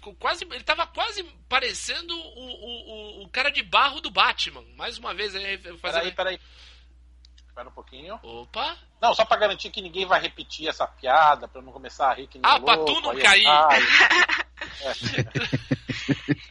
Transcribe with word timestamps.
ficou 0.00 0.14
quase. 0.14 0.44
Ele 0.50 0.64
tava 0.64 0.86
quase 0.86 1.22
parecendo 1.48 2.16
o, 2.16 3.20
o, 3.20 3.22
o, 3.24 3.28
cara 3.28 3.50
de 3.50 3.62
barro 3.62 4.00
do 4.00 4.10
Batman. 4.10 4.64
Mais 4.76 4.98
uma 4.98 5.14
vez 5.14 5.36
aí 5.36 5.58
fazendo. 5.58 5.80
Peraí, 5.80 6.12
peraí. 6.12 6.40
Espera 7.46 7.68
um 7.68 7.72
pouquinho. 7.72 8.18
Opa! 8.22 8.76
Não, 9.00 9.14
só 9.14 9.24
pra 9.24 9.36
garantir 9.36 9.70
que 9.70 9.82
ninguém 9.82 10.06
vai 10.06 10.20
repetir 10.20 10.68
essa 10.68 10.86
piada, 10.86 11.46
pra 11.48 11.60
eu 11.60 11.64
não 11.64 11.72
começar 11.72 12.10
a 12.10 12.14
rir 12.14 12.26
que 12.26 12.38
nem 12.38 12.50
Ah, 12.50 12.56
louco, 12.56 12.66
pra 12.66 12.76
tu 12.84 13.00
não 13.00 13.10
aí 13.10 13.18
eu 13.18 13.22
cair. 13.22 13.44
caio. 13.44 13.86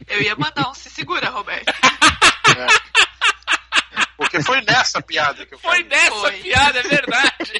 Eu 0.08 0.20
ia 0.22 0.34
mandar 0.34 0.68
um 0.68 0.74
se 0.74 0.90
segura, 0.90 1.30
Roberto. 1.30 1.72
Porque 4.16 4.42
foi 4.42 4.60
nessa 4.62 5.00
piada 5.00 5.46
que 5.46 5.54
eu 5.54 5.58
Foi 5.58 5.82
caí. 5.84 5.84
nessa 5.84 6.16
Foi. 6.16 6.40
piada, 6.40 6.78
é 6.80 6.82
verdade. 6.82 7.52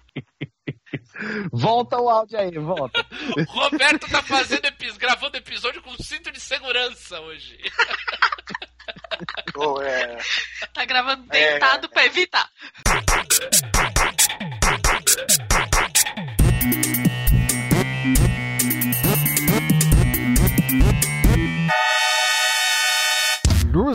Volta 1.51 1.97
o 1.97 2.09
áudio 2.09 2.39
aí, 2.39 2.51
volta. 2.57 3.05
O 3.37 3.43
Roberto 3.51 4.09
tá 4.09 4.21
fazendo 4.23 4.65
gravando 4.97 5.37
episódio 5.37 5.81
com 5.81 5.95
cinto 6.01 6.31
de 6.31 6.39
segurança 6.39 7.19
hoje. 7.21 7.57
Ô, 9.55 9.81
é, 9.81 10.17
Tá 10.73 10.85
gravando 10.85 11.25
É. 11.29 11.51
deitado 11.51 11.89
pra 11.89 12.05
evitar. 12.05 12.49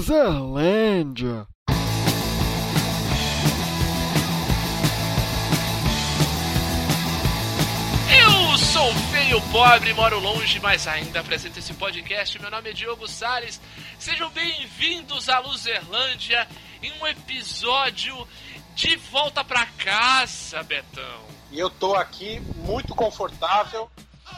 Luzerlândia. 0.07 1.47
Eu 8.27 8.59
sou 8.59 8.93
feio, 9.13 9.41
pobre, 9.53 9.93
moro 9.95 10.19
longe, 10.19 10.59
mas 10.59 10.89
ainda 10.89 11.21
apresento 11.21 11.59
esse 11.61 11.73
podcast. 11.75 12.37
Meu 12.41 12.51
nome 12.51 12.71
é 12.71 12.73
Diogo 12.73 13.07
Salles. 13.07 13.61
Sejam 14.01 14.29
bem-vindos 14.31 15.29
à 15.29 15.39
Luzerlândia 15.39 16.47
em 16.83 16.91
um 17.01 17.07
episódio 17.07 18.27
de 18.75 18.97
volta 18.97 19.45
pra 19.45 19.65
casa, 19.67 20.61
Betão. 20.65 21.21
E 21.53 21.59
eu 21.61 21.71
tô 21.71 21.95
aqui 21.95 22.41
muito 22.57 22.95
confortável, 22.97 23.89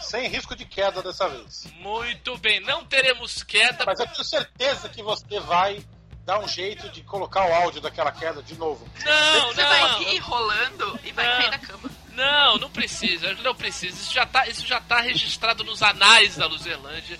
sem 0.02 0.28
risco 0.28 0.54
de 0.54 0.66
queda 0.66 1.02
dessa 1.02 1.26
vez. 1.28 1.66
Muito 1.78 2.36
bem, 2.38 2.60
não 2.60 2.84
teremos 2.84 3.42
queda. 3.42 3.84
Mas 3.86 4.00
eu 4.00 4.06
tenho 4.06 4.24
certeza 4.24 4.88
que 4.90 5.02
você 5.02 5.40
vai 5.40 5.82
dar 6.26 6.40
um 6.40 6.46
jeito 6.48 6.90
de 6.90 7.02
colocar 7.02 7.48
o 7.48 7.54
áudio 7.54 7.80
daquela 7.80 8.12
queda 8.12 8.42
de 8.42 8.54
novo. 8.58 8.86
Não, 9.02 9.46
Você 9.46 9.62
vai 9.64 9.80
não, 9.80 9.98
rir 10.00 10.18
rolando 10.18 11.00
e 11.02 11.10
vai 11.12 11.26
Não. 11.26 11.36
cair 11.38 11.50
na 11.52 11.58
cama. 11.58 11.90
Não, 12.18 12.58
não 12.58 12.70
precisa, 12.70 13.32
não 13.44 13.54
precisa. 13.54 13.94
Isso 13.96 14.12
já 14.12 14.26
tá, 14.26 14.46
isso 14.48 14.66
já 14.66 14.80
tá 14.80 15.00
registrado 15.00 15.62
nos 15.64 15.82
anais 15.82 16.36
da 16.36 16.46
Luzerlândia. 16.46 17.16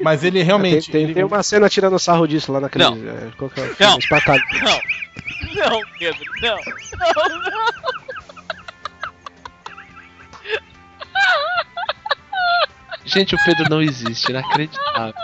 Mas 0.00 0.22
ele 0.22 0.42
realmente. 0.42 0.84
Tem, 0.90 0.92
tem, 0.92 1.02
ele- 1.04 1.14
tem 1.14 1.24
uma 1.24 1.42
cena 1.42 1.68
tirando 1.68 1.98
sarro 1.98 2.26
disso 2.28 2.52
lá 2.52 2.60
naquele. 2.60 2.84
Não. 2.84 2.94
É, 2.94 3.30
qual 3.36 3.50
que 3.50 3.60
é? 3.60 3.74
Não. 3.80 3.98
Não. 4.62 4.80
Não, 5.54 5.80
Pedro, 5.98 6.24
não. 6.42 6.56
Não, 6.56 7.38
não. 7.38 7.68
Gente, 13.04 13.34
o 13.34 13.38
Pedro 13.44 13.64
não 13.70 13.80
existe, 13.82 14.30
inacreditável. 14.30 15.14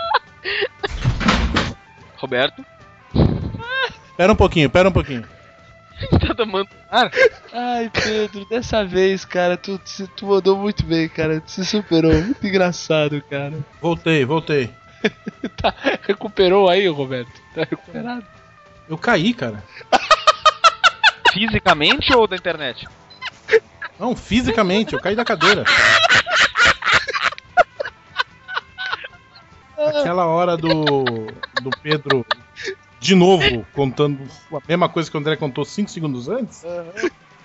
Roberto, 2.17 2.65
Pera 4.17 4.31
um 4.31 4.35
pouquinho, 4.35 4.69
pera 4.69 4.87
um 4.89 4.91
pouquinho. 4.93 5.27
Tá 6.27 6.33
tomando 6.35 6.69
ar? 6.89 7.11
Ai, 7.53 7.89
Pedro, 7.89 8.45
dessa 8.45 8.83
vez, 8.83 9.23
cara, 9.25 9.57
tu, 9.57 9.79
tu 10.15 10.25
mandou 10.25 10.57
muito 10.57 10.83
bem, 10.85 11.07
cara. 11.07 11.39
Tu 11.41 11.51
se 11.51 11.65
superou. 11.65 12.13
Muito 12.13 12.45
engraçado, 12.45 13.21
cara. 13.29 13.53
Voltei, 13.81 14.25
voltei. 14.25 14.69
Tá, 15.61 15.71
recuperou 16.01 16.67
aí, 16.67 16.87
Roberto? 16.87 17.31
Tá 17.53 17.61
recuperado? 17.69 18.25
Eu 18.89 18.97
caí, 18.97 19.35
cara. 19.35 19.63
fisicamente 21.31 22.11
ou 22.15 22.27
da 22.27 22.35
internet? 22.35 22.87
Não, 23.99 24.15
fisicamente, 24.15 24.93
eu 24.93 24.99
caí 24.99 25.15
da 25.15 25.23
cadeira. 25.23 25.63
Aquela 29.77 30.25
hora 30.25 30.57
do. 30.57 31.03
do 31.61 31.69
Pedro 31.83 32.25
de 33.05 33.13
novo 33.13 33.65
contando 33.71 34.19
a 34.51 34.61
mesma 34.67 34.89
coisa 34.89 35.11
que 35.11 35.15
o 35.15 35.19
André 35.19 35.35
contou 35.35 35.63
5 35.63 35.91
segundos 35.91 36.27
antes. 36.27 36.63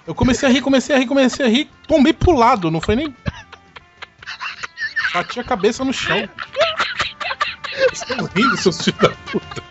Eu 0.06 0.14
comecei 0.14 0.48
a 0.48 0.52
rir, 0.52 0.62
comecei 0.62 0.96
a 0.96 0.98
rir, 0.98 1.06
comecei 1.06 1.44
a 1.44 1.48
rir, 1.48 1.70
tombei 1.86 2.14
pro 2.14 2.32
lado, 2.32 2.70
não 2.70 2.80
foi 2.80 2.96
nem. 2.96 3.14
Bati 5.12 5.38
a 5.38 5.44
cabeça 5.44 5.84
no 5.84 5.92
chão. 5.92 6.26
Estão 7.92 8.24
rindo, 8.34 8.56
seus 8.56 8.82
filhos 8.82 9.00
da 9.00 9.10
puta. 9.10 9.62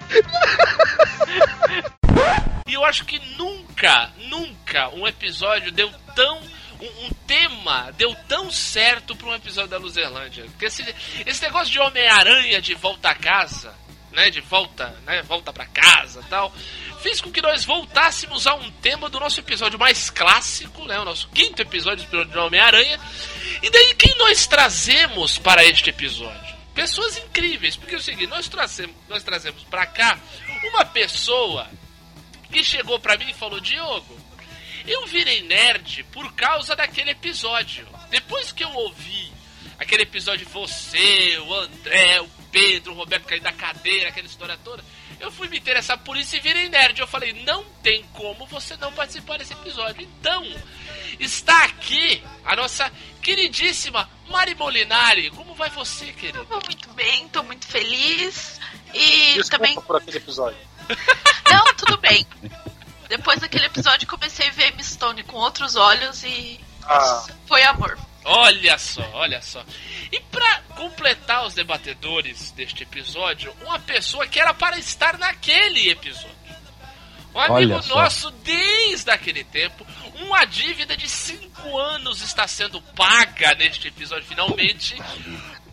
E 2.68 2.74
eu 2.74 2.86
acho 2.86 3.06
que 3.06 3.20
nunca, 3.36 4.12
nunca 4.30 4.90
um 4.90 5.08
episódio 5.08 5.72
deu 5.72 5.92
tão. 6.16 6.40
Um, 6.80 7.08
um 7.08 7.10
tema 7.28 7.92
deu 7.98 8.16
tão 8.28 8.52
certo 8.52 9.16
pra 9.16 9.30
um 9.30 9.36
episódio 9.36 9.72
da 9.72 9.78
Luzerlândia. 9.78 10.46
Porque 10.46 10.66
esse, 10.66 10.96
esse 11.26 11.42
negócio 11.42 11.72
de 11.72 11.80
Homem-Aranha 11.80 12.62
de 12.62 12.76
volta 12.76 13.10
a 13.10 13.16
casa, 13.16 13.74
né? 14.12 14.30
De 14.30 14.42
volta, 14.42 14.90
né? 15.06 15.22
Volta 15.24 15.52
pra 15.54 15.66
casa 15.66 16.24
tal. 16.30 16.54
Fez 17.02 17.22
com 17.22 17.32
que 17.32 17.42
nós 17.42 17.64
voltássemos 17.64 18.46
a 18.48 18.56
um 18.56 18.70
tema 18.72 19.10
do 19.10 19.20
nosso 19.20 19.40
episódio 19.40 19.80
mais 19.80 20.10
clássico, 20.10 20.86
né? 20.86 21.00
O 21.00 21.06
nosso 21.06 21.30
quinto 21.30 21.62
episódio 21.62 22.06
de 22.08 22.38
Homem-Aranha. 22.38 23.00
E 23.62 23.70
daí 23.70 23.96
quem 23.96 24.16
nós 24.18 24.48
trazemos 24.48 25.38
para 25.38 25.64
este 25.64 25.90
episódio? 25.90 26.58
Pessoas 26.74 27.18
incríveis, 27.18 27.76
porque 27.76 27.96
é 27.96 27.98
o 27.98 28.02
seguinte, 28.02 28.28
nós 28.28 28.48
trazemos, 28.48 28.96
nós 29.08 29.24
trazemos 29.24 29.64
pra 29.64 29.86
cá 29.86 30.18
uma 30.72 30.86
pessoa 30.86 31.68
que 32.52 32.64
chegou 32.64 33.00
pra 33.00 33.18
mim 33.18 33.30
e 33.30 33.34
falou: 33.34 33.60
Diogo, 33.60 34.20
eu 34.88 35.06
virei 35.06 35.44
nerd 35.44 36.04
por 36.12 36.34
causa 36.34 36.76
daquele 36.76 37.12
episódio. 37.12 37.88
Depois 38.10 38.52
que 38.52 38.64
eu 38.64 38.72
ouvi 38.72 39.32
aquele 39.78 40.04
episódio, 40.04 40.48
você, 40.50 41.38
o 41.40 41.54
André, 41.54 42.22
o 42.22 42.30
Pedro, 42.52 42.94
o 42.94 42.96
Roberto 42.96 43.26
caindo 43.26 43.44
da 43.44 43.52
cadeira, 43.54 44.10
aquela 44.10 44.28
história 44.28 44.58
toda, 44.64 44.84
eu 45.20 45.32
fui 45.32 45.48
me 45.48 45.58
interessar 45.58 45.98
por 46.00 46.18
isso 46.18 46.36
e 46.36 46.40
virei 46.40 46.70
nerd. 46.70 47.00
Eu 47.00 47.08
falei: 47.08 47.34
não 47.46 47.64
tem 47.84 48.04
como 48.14 48.46
você 48.48 48.76
não 48.78 48.92
participar 48.94 49.38
desse 49.38 49.54
episódio. 49.54 50.02
Então, 50.02 50.46
está 51.20 51.66
aqui 51.66 52.24
a 52.46 52.56
nossa 52.56 52.92
queridíssima 53.22 54.10
Mari 54.30 54.56
Molinari. 54.56 55.30
Como 55.32 55.54
vai 55.56 55.70
você, 55.70 56.08
querida? 56.14 56.44
Tô 56.46 56.60
muito 56.66 56.90
bem, 56.94 57.28
tô 57.30 57.44
muito 57.44 57.68
feliz. 57.68 58.60
E 58.94 59.34
Desculpa 59.36 59.58
também. 59.58 59.82
por 59.82 59.96
aquele 59.98 60.18
episódio. 60.18 60.58
Não, 61.52 61.74
tudo 61.76 61.98
bem. 61.98 62.26
Depois 63.08 63.40
daquele 63.40 63.66
episódio 63.66 64.08
comecei 64.08 64.48
a 64.48 64.52
ver 64.52 64.68
M. 64.74 64.84
Stone 64.84 65.24
com 65.24 65.38
outros 65.38 65.76
olhos 65.76 66.24
e 66.24 66.60
Ah, 66.84 67.26
foi 67.48 67.62
amor. 67.64 67.98
Olha 68.24 68.78
só, 68.78 69.02
olha 69.14 69.42
só. 69.42 69.64
E 70.12 70.20
pra 70.20 70.62
completar 70.76 71.46
os 71.46 71.54
debatedores 71.54 72.52
deste 72.52 72.84
episódio, 72.84 73.54
uma 73.62 73.80
pessoa 73.80 74.28
que 74.28 74.40
era 74.40 74.54
para 74.54 74.78
estar 74.78 75.18
naquele 75.18 75.90
episódio. 75.90 76.40
Um 77.34 77.40
amigo 77.40 77.74
Olha 77.74 77.82
só. 77.82 77.96
nosso 77.96 78.32
desde 78.32 79.10
aquele 79.12 79.44
tempo. 79.44 79.86
Uma 80.16 80.46
dívida 80.46 80.98
de 80.98 81.08
5 81.08 81.78
anos 81.78 82.22
está 82.22 82.48
sendo 82.48 82.82
paga 82.82 83.54
neste 83.56 83.88
episódio, 83.88 84.26
finalmente. 84.28 84.96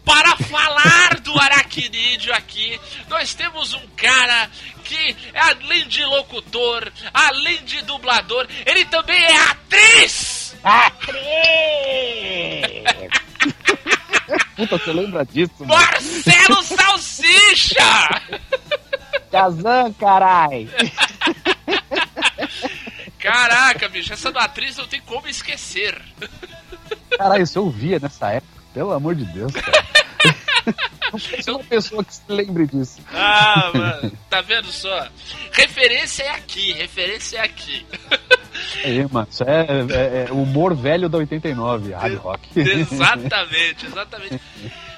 Para 0.04 0.36
falar 0.36 1.18
do 1.20 1.36
aracnídeo 1.40 2.32
aqui, 2.32 2.80
nós 3.08 3.34
temos 3.34 3.74
um 3.74 3.86
cara 3.96 4.48
que, 4.84 5.16
além 5.34 5.88
de 5.88 6.04
locutor, 6.04 6.92
além 7.12 7.64
de 7.64 7.82
dublador, 7.82 8.46
ele 8.64 8.84
também 8.84 9.20
é 9.20 9.36
atriz! 9.48 10.45
Puta, 14.56 14.78
você 14.78 14.92
lembra 14.92 15.24
disso, 15.24 15.52
mano? 15.60 15.74
Marcelo 15.74 16.62
Salsicha! 16.62 18.08
Kazan, 19.30 19.92
carai! 19.92 20.68
Caraca, 23.18 23.88
bicho, 23.88 24.12
essa 24.12 24.32
do 24.32 24.38
atriz 24.38 24.76
não 24.76 24.86
tem 24.86 25.00
como 25.00 25.28
esquecer. 25.28 26.00
Caralho, 27.16 27.42
isso 27.42 27.58
eu 27.58 27.70
via 27.70 27.98
nessa 27.98 28.30
época. 28.30 28.56
Pelo 28.72 28.92
amor 28.92 29.14
de 29.14 29.24
Deus, 29.24 29.52
cara. 29.52 29.95
Não 31.12 31.20
conheço 31.20 31.50
uma 31.52 31.64
pessoa 31.64 32.04
que 32.04 32.14
se 32.14 32.22
lembre 32.28 32.66
disso. 32.66 32.98
Ah, 33.12 33.70
mano, 33.74 34.12
tá 34.28 34.40
vendo 34.40 34.70
só? 34.72 35.08
Referência 35.52 36.24
é 36.24 36.30
aqui, 36.30 36.72
referência 36.72 37.38
é 37.38 37.40
aqui. 37.42 37.86
É, 38.82 39.06
mano, 39.10 39.28
isso 39.30 39.44
é, 39.44 39.66
é- 40.24 40.26
é 40.28 40.32
humor 40.32 40.74
velho 40.74 41.08
da 41.08 41.18
89, 41.18 41.92
Rádio 41.92 42.18
Rock. 42.18 42.48
Exatamente, 42.58 43.86
exatamente. 43.86 44.40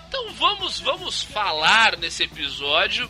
Então 0.09 0.33
vamos, 0.33 0.81
vamos 0.81 1.23
falar 1.23 1.97
nesse 1.99 2.23
episódio 2.23 3.09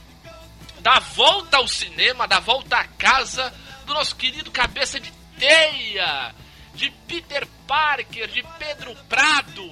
da 0.81 0.99
volta 0.99 1.58
ao 1.58 1.69
cinema, 1.69 2.26
da 2.26 2.40
volta 2.40 2.76
à 2.76 2.84
casa 2.84 3.52
do 3.87 3.94
nosso 3.94 4.16
querido 4.16 4.50
cabeça 4.50 4.99
de 4.99 5.12
teia, 5.38 6.34
de 6.75 6.90
Peter 7.06 7.46
Parker, 7.66 8.28
de 8.28 8.43
Pedro 8.58 8.94
Prado. 9.08 9.70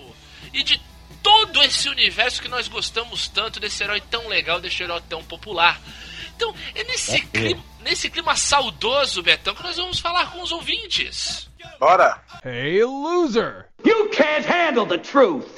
e 0.53 0.63
de 0.63 0.81
todo 1.27 1.61
esse 1.65 1.89
universo 1.89 2.41
que 2.41 2.49
nós 2.49 2.69
gostamos 2.69 3.27
tanto, 3.27 3.59
desse 3.59 3.83
herói 3.83 4.01
tão 4.01 4.29
legal, 4.29 4.61
desse 4.61 4.81
herói 4.81 5.03
tão 5.09 5.25
popular. 5.25 5.81
Então, 6.37 6.55
é 6.73 6.85
nesse, 6.85 7.21
clima, 7.27 7.65
nesse 7.81 8.09
clima 8.09 8.37
saudoso, 8.37 9.25
Betão, 9.25 9.53
que 9.53 9.63
nós 9.65 9.77
vamos 9.77 9.99
falar 9.99 10.31
com 10.31 10.41
os 10.41 10.53
ouvintes. 10.53 11.51
Bora! 11.81 12.23
Hey, 12.45 12.85
loser! 12.85 13.67
You 13.85 14.09
can't 14.11 14.47
handle 14.47 14.87
the 14.87 14.99
truth! 14.99 15.56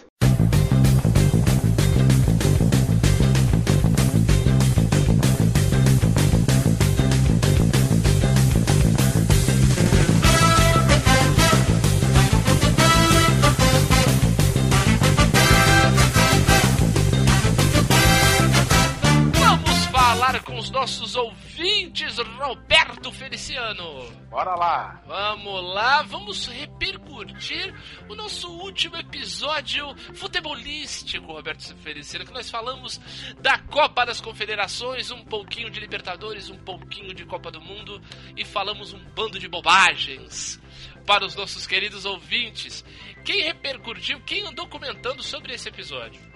Nossos 20.79 21.17
ouvintes, 21.17 22.19
Roberto 22.19 23.11
Feliciano. 23.11 24.13
Bora 24.31 24.55
lá! 24.55 25.03
Vamos 25.09 25.75
lá, 25.75 26.03
vamos 26.03 26.47
repercutir 26.47 27.75
o 28.09 28.15
nosso 28.15 28.49
último 28.49 28.97
episódio 28.97 29.93
futebolístico, 30.15 31.33
Roberto 31.33 31.75
Feliciano, 31.79 32.25
que 32.25 32.33
nós 32.33 32.49
falamos 32.49 33.01
da 33.41 33.59
Copa 33.59 34.07
das 34.07 34.21
Confederações, 34.21 35.11
um 35.11 35.25
pouquinho 35.25 35.69
de 35.69 35.81
Libertadores, 35.81 36.49
um 36.49 36.59
pouquinho 36.59 37.13
de 37.13 37.27
Copa 37.27 37.51
do 37.51 37.61
Mundo 37.61 38.01
e 38.37 38.45
falamos 38.45 38.93
um 38.93 39.05
bando 39.17 39.37
de 39.37 39.49
bobagens 39.49 40.61
para 41.05 41.27
os 41.27 41.35
nossos 41.35 41.67
queridos 41.67 42.05
ouvintes. 42.05 42.85
Quem 43.25 43.43
repercutiu, 43.43 44.21
quem 44.21 44.47
andou 44.47 44.69
comentando 44.69 45.25
sobre 45.25 45.55
esse 45.55 45.69
episódio? 45.69 46.28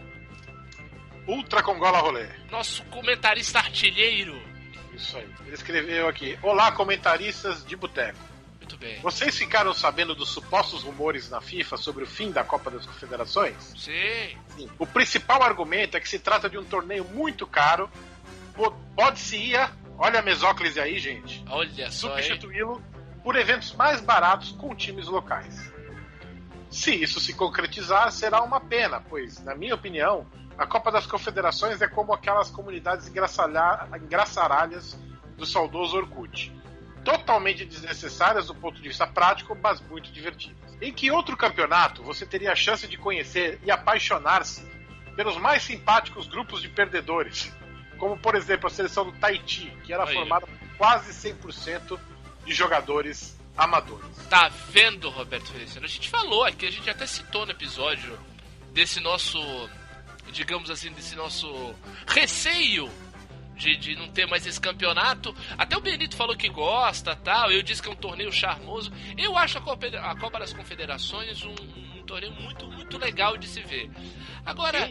Ultra 1.27 1.63
Congola 1.63 1.99
Rolê. 1.99 2.27
Nosso 2.51 2.83
comentarista 2.85 3.59
artilheiro. 3.59 4.41
Isso 4.95 5.17
aí. 5.17 5.29
Ele 5.47 5.55
escreveu 5.55 6.09
aqui: 6.09 6.39
Olá, 6.43 6.73
comentaristas 6.73 7.65
de 7.65 7.77
boteco. 7.77 8.19
Muito 8.59 8.77
bem. 8.77 9.01
Vocês 9.01 9.37
ficaram 9.37 9.73
sabendo 9.75 10.15
dos 10.15 10.29
supostos 10.31 10.83
rumores 10.83 11.29
na 11.31 11.41
FIFA 11.41 11.77
sobre 11.77 12.05
o 12.05 12.07
fim 12.07 12.31
da 12.31 12.45
Copa 12.45 12.71
das 12.71 12.87
Confederações? 12.87 13.57
Sim. 13.77 14.37
Sim. 14.57 14.69
O 14.79 14.87
principal 14.87 15.43
argumento 15.43 15.97
é 15.97 16.01
que 16.01 16.09
se 16.09 16.19
trata 16.19 16.49
de 16.49 16.59
um 16.59 16.65
torneio 16.65 17.05
muito 17.05 17.47
caro. 17.47 17.91
Po- 18.55 18.73
Pode-se 18.95 19.37
ir, 19.37 19.71
olha 19.99 20.19
a 20.21 20.23
mesóclise 20.23 20.79
aí, 20.79 20.99
gente, 20.99 21.43
Olha 21.49 21.91
só, 21.91 22.09
substituí-lo 22.11 22.83
por 23.25 23.35
eventos 23.37 23.73
mais 23.75 24.01
baratos 24.01 24.53
com 24.53 24.75
times 24.75 25.07
locais. 25.09 25.73
Se 26.71 26.95
isso 26.95 27.21
se 27.21 27.35
concretizar, 27.35 28.11
será 28.13 28.43
uma 28.43 28.61
pena, 28.61 29.01
pois, 29.01 29.43
na 29.43 29.55
minha 29.55 29.75
opinião, 29.75 30.27
a 30.59 30.67
Copa 30.67 30.91
das 30.91 31.07
Confederações 31.07 31.81
é 31.81 31.89
como 31.89 32.13
aquelas 32.13 32.51
comunidades 32.51 33.09
engraçaralhas 33.09 34.99
do 35.37 35.47
saudoso 35.47 35.97
Orkut. 35.97 36.53
Totalmente 37.05 37.65
desnecessárias 37.65 38.47
do 38.47 38.55
ponto 38.55 38.81
de 38.81 38.89
vista 38.89 39.07
prático, 39.07 39.57
mas 39.61 39.81
muito 39.81 40.13
divertidas. 40.13 40.77
Em 40.81 40.93
que 40.93 41.11
outro 41.11 41.37
campeonato 41.37 42.03
você 42.03 42.25
teria 42.25 42.53
a 42.53 42.57
chance 42.57 42.87
de 42.87 42.97
conhecer 42.97 43.61
e 43.65 43.71
apaixonar-se 43.71 44.65
pelos 45.17 45.37
mais 45.37 45.63
simpáticos 45.63 46.29
grupos 46.29 46.63
de 46.63 46.69
perdedores? 46.69 47.53
Como, 47.99 48.17
por 48.19 48.35
exemplo, 48.35 48.67
a 48.67 48.71
seleção 48.71 49.05
do 49.05 49.13
Tahiti, 49.13 49.77
que 49.85 49.93
era 49.93 50.05
Aí. 50.05 50.15
formada 50.15 50.47
por 50.47 50.77
quase 50.77 51.13
100% 51.13 51.99
de 52.45 52.53
jogadores 52.55 53.39
amadores. 53.57 54.17
Tá 54.29 54.49
vendo, 54.71 55.09
Roberto 55.11 55.53
Feliciano? 55.53 55.87
A 55.87 55.89
gente 55.89 56.09
falou 56.09 56.45
aqui, 56.45 56.67
a 56.67 56.71
gente 56.71 56.89
até 56.89 57.07
citou 57.07 57.45
no 57.47 57.53
episódio 57.53 58.19
desse 58.73 59.01
nosso, 59.01 59.39
digamos 60.33 60.71
assim, 60.71 60.91
desse 60.93 61.15
nosso 61.15 61.75
receio 62.07 62.91
de, 63.57 63.77
de 63.77 63.97
não 63.97 64.09
ter 64.09 64.27
mais 64.27 64.47
esse 64.47 64.61
campeonato. 64.61 65.35
Até 65.57 65.77
o 65.77 65.81
Benito 65.81 66.17
falou 66.17 66.37
que 66.37 66.49
gosta, 66.49 67.15
tal. 67.15 67.53
Eu 67.53 67.63
disse 67.63 67.81
que 67.81 67.89
é 67.89 67.93
um 67.93 67.97
torneio 67.97 68.33
charmoso. 68.33 68.93
Eu 69.17 69.37
acho 69.37 69.59
a 69.59 69.61
Copa, 69.61 69.87
a 69.87 70.17
Copa 70.17 70.39
das 70.39 70.53
Confederações 70.53 71.45
um, 71.45 71.55
um 71.99 72.03
torneio 72.05 72.33
muito, 72.33 72.67
muito 72.67 72.99
legal 72.99 73.37
de 73.37 73.47
se 73.47 73.61
ver. 73.61 73.91
Agora, 74.45 74.91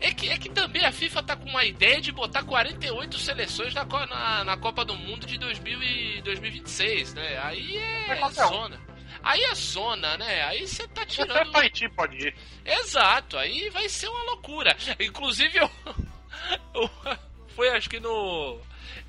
é 0.00 0.12
que, 0.12 0.28
é 0.28 0.38
que 0.38 0.48
também 0.48 0.84
a 0.84 0.92
FIFA 0.92 1.22
tá 1.22 1.36
com 1.36 1.48
uma 1.48 1.64
ideia 1.64 2.00
de 2.00 2.10
botar 2.10 2.42
48 2.42 3.18
seleções 3.18 3.74
na, 3.74 3.84
na, 3.84 4.44
na 4.44 4.56
Copa 4.56 4.84
do 4.84 4.96
Mundo 4.96 5.26
de 5.26 5.38
2000 5.38 5.82
e 5.82 6.22
2026, 6.22 7.14
né? 7.14 7.38
Aí 7.42 7.76
é, 7.76 8.12
É 8.12 8.30
zona. 8.30 8.91
Aí 9.22 9.40
é 9.44 9.54
zona, 9.54 10.16
né? 10.18 10.42
Aí 10.44 10.66
você 10.66 10.86
tá 10.88 11.02
Até 11.02 11.10
tirando. 11.10 11.52
Tahiti 11.52 11.88
pode 11.90 12.16
ir. 12.16 12.34
Exato, 12.64 13.38
aí 13.38 13.68
vai 13.70 13.88
ser 13.88 14.08
uma 14.08 14.24
loucura. 14.24 14.76
Inclusive, 15.00 15.58
eu, 15.58 15.70
eu- 16.74 16.90
foi 17.54 17.68
acho 17.70 17.88
que 17.88 18.00
no. 18.00 18.60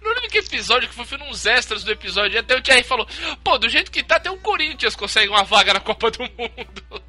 No 0.02 0.10
único 0.10 0.38
episódio 0.38 0.90
que 0.90 0.96
foi, 0.96 1.06
foi 1.06 1.18
nos 1.18 1.46
extras 1.46 1.84
do 1.84 1.92
episódio, 1.92 2.38
até 2.40 2.56
o 2.56 2.62
Thierry 2.62 2.84
falou: 2.84 3.08
pô, 3.44 3.58
do 3.58 3.70
jeito 3.70 3.90
que 3.92 4.04
tá, 4.04 4.18
até 4.18 4.30
o 4.30 4.38
Corinthians 4.38 4.96
consegue 4.96 5.30
uma 5.30 5.44
vaga 5.44 5.74
na 5.74 5.80
Copa 5.80 6.12
do 6.12 6.20
Mundo. 6.24 7.04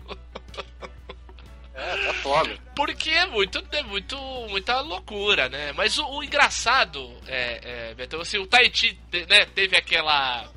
É, 1.75 2.07
tá 2.07 2.15
foda. 2.15 2.57
Porque 2.77 3.11
é 3.11 3.27
muito, 3.27 3.63
é 3.73 3.83
muito, 3.83 4.17
muita 4.49 4.81
loucura, 4.81 5.49
né? 5.49 5.73
Mas 5.73 5.99
o, 5.99 6.07
o 6.09 6.23
engraçado 6.23 7.13
é, 7.27 7.89
é 7.91 7.95
Beto, 7.95 8.21
assim, 8.21 8.39
o 8.39 8.47
Tahiti 8.47 8.97
né, 9.29 9.45
teve 9.47 9.77
aquela, 9.77 10.49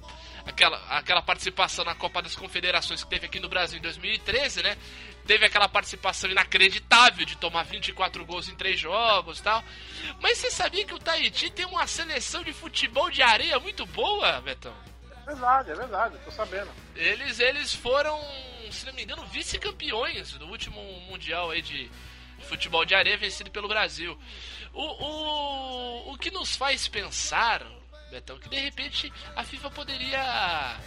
aquela, 0.48 0.78
aquela 0.98 1.22
participação 1.22 1.84
na 1.84 1.94
Copa 1.94 2.22
das 2.22 2.36
Confederações 2.36 3.04
que 3.04 3.10
teve 3.10 3.26
aqui 3.26 3.40
no 3.40 3.50
Brasil 3.50 3.78
em 3.78 3.82
2013, 3.82 4.64
né? 4.64 4.78
Teve 5.26 5.46
aquela 5.46 5.68
participação 5.68 6.30
inacreditável 6.30 7.26
de 7.26 7.36
tomar 7.36 7.64
24 7.64 8.26
gols 8.26 8.48
em 8.48 8.56
três 8.56 8.80
jogos 8.80 9.40
e 9.40 9.44
tal. 9.44 9.64
Mas 10.22 10.38
você 10.38 10.50
sabia 10.50 10.86
que 10.86 10.94
o 10.94 11.00
Tahiti 11.00 11.50
tem 11.50 11.66
uma 11.66 11.86
seleção 11.86 12.44
de 12.44 12.54
futebol 12.54 13.12
de 13.12 13.22
areia 13.22 13.60
muito 13.60 13.86
boa, 13.88 14.40
Betão? 14.42 14.74
É 15.12 15.26
verdade, 15.26 15.72
é 15.72 15.76
verdade, 15.76 16.18
tô 16.24 16.32
sabendo. 16.32 16.72
Eles, 16.96 17.40
eles 17.40 17.74
foram, 17.74 18.18
se 18.72 18.86
não 18.86 18.94
me 18.94 19.04
engano, 19.04 19.26
vice-campeões 19.28 20.32
do 20.34 20.48
último 20.48 20.82
Mundial 21.02 21.52
aí 21.52 21.62
de 21.62 21.92
futebol 22.44 22.86
de 22.86 22.96
areia 22.96 23.18
vencido 23.18 23.52
pelo 23.52 23.68
Brasil. 23.68 24.18
O, 24.74 24.82
o, 24.82 26.14
o 26.14 26.18
que 26.18 26.32
nos 26.32 26.56
faz 26.56 26.88
pensar, 26.88 27.66
Betão, 28.12 28.40
que 28.40 28.50
de 28.50 28.60
repente 28.60 29.12
a 29.36 29.44
FIFA 29.44 29.70
poderia 29.72 30.78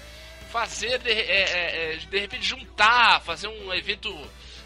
fazer, 0.51 0.99
de, 0.99 1.11
é, 1.11 1.21
é, 1.31 1.93
é, 1.95 1.97
de 1.97 2.19
repente 2.19 2.45
juntar, 2.47 3.21
fazer 3.21 3.47
um 3.49 3.73
evento, 3.75 4.11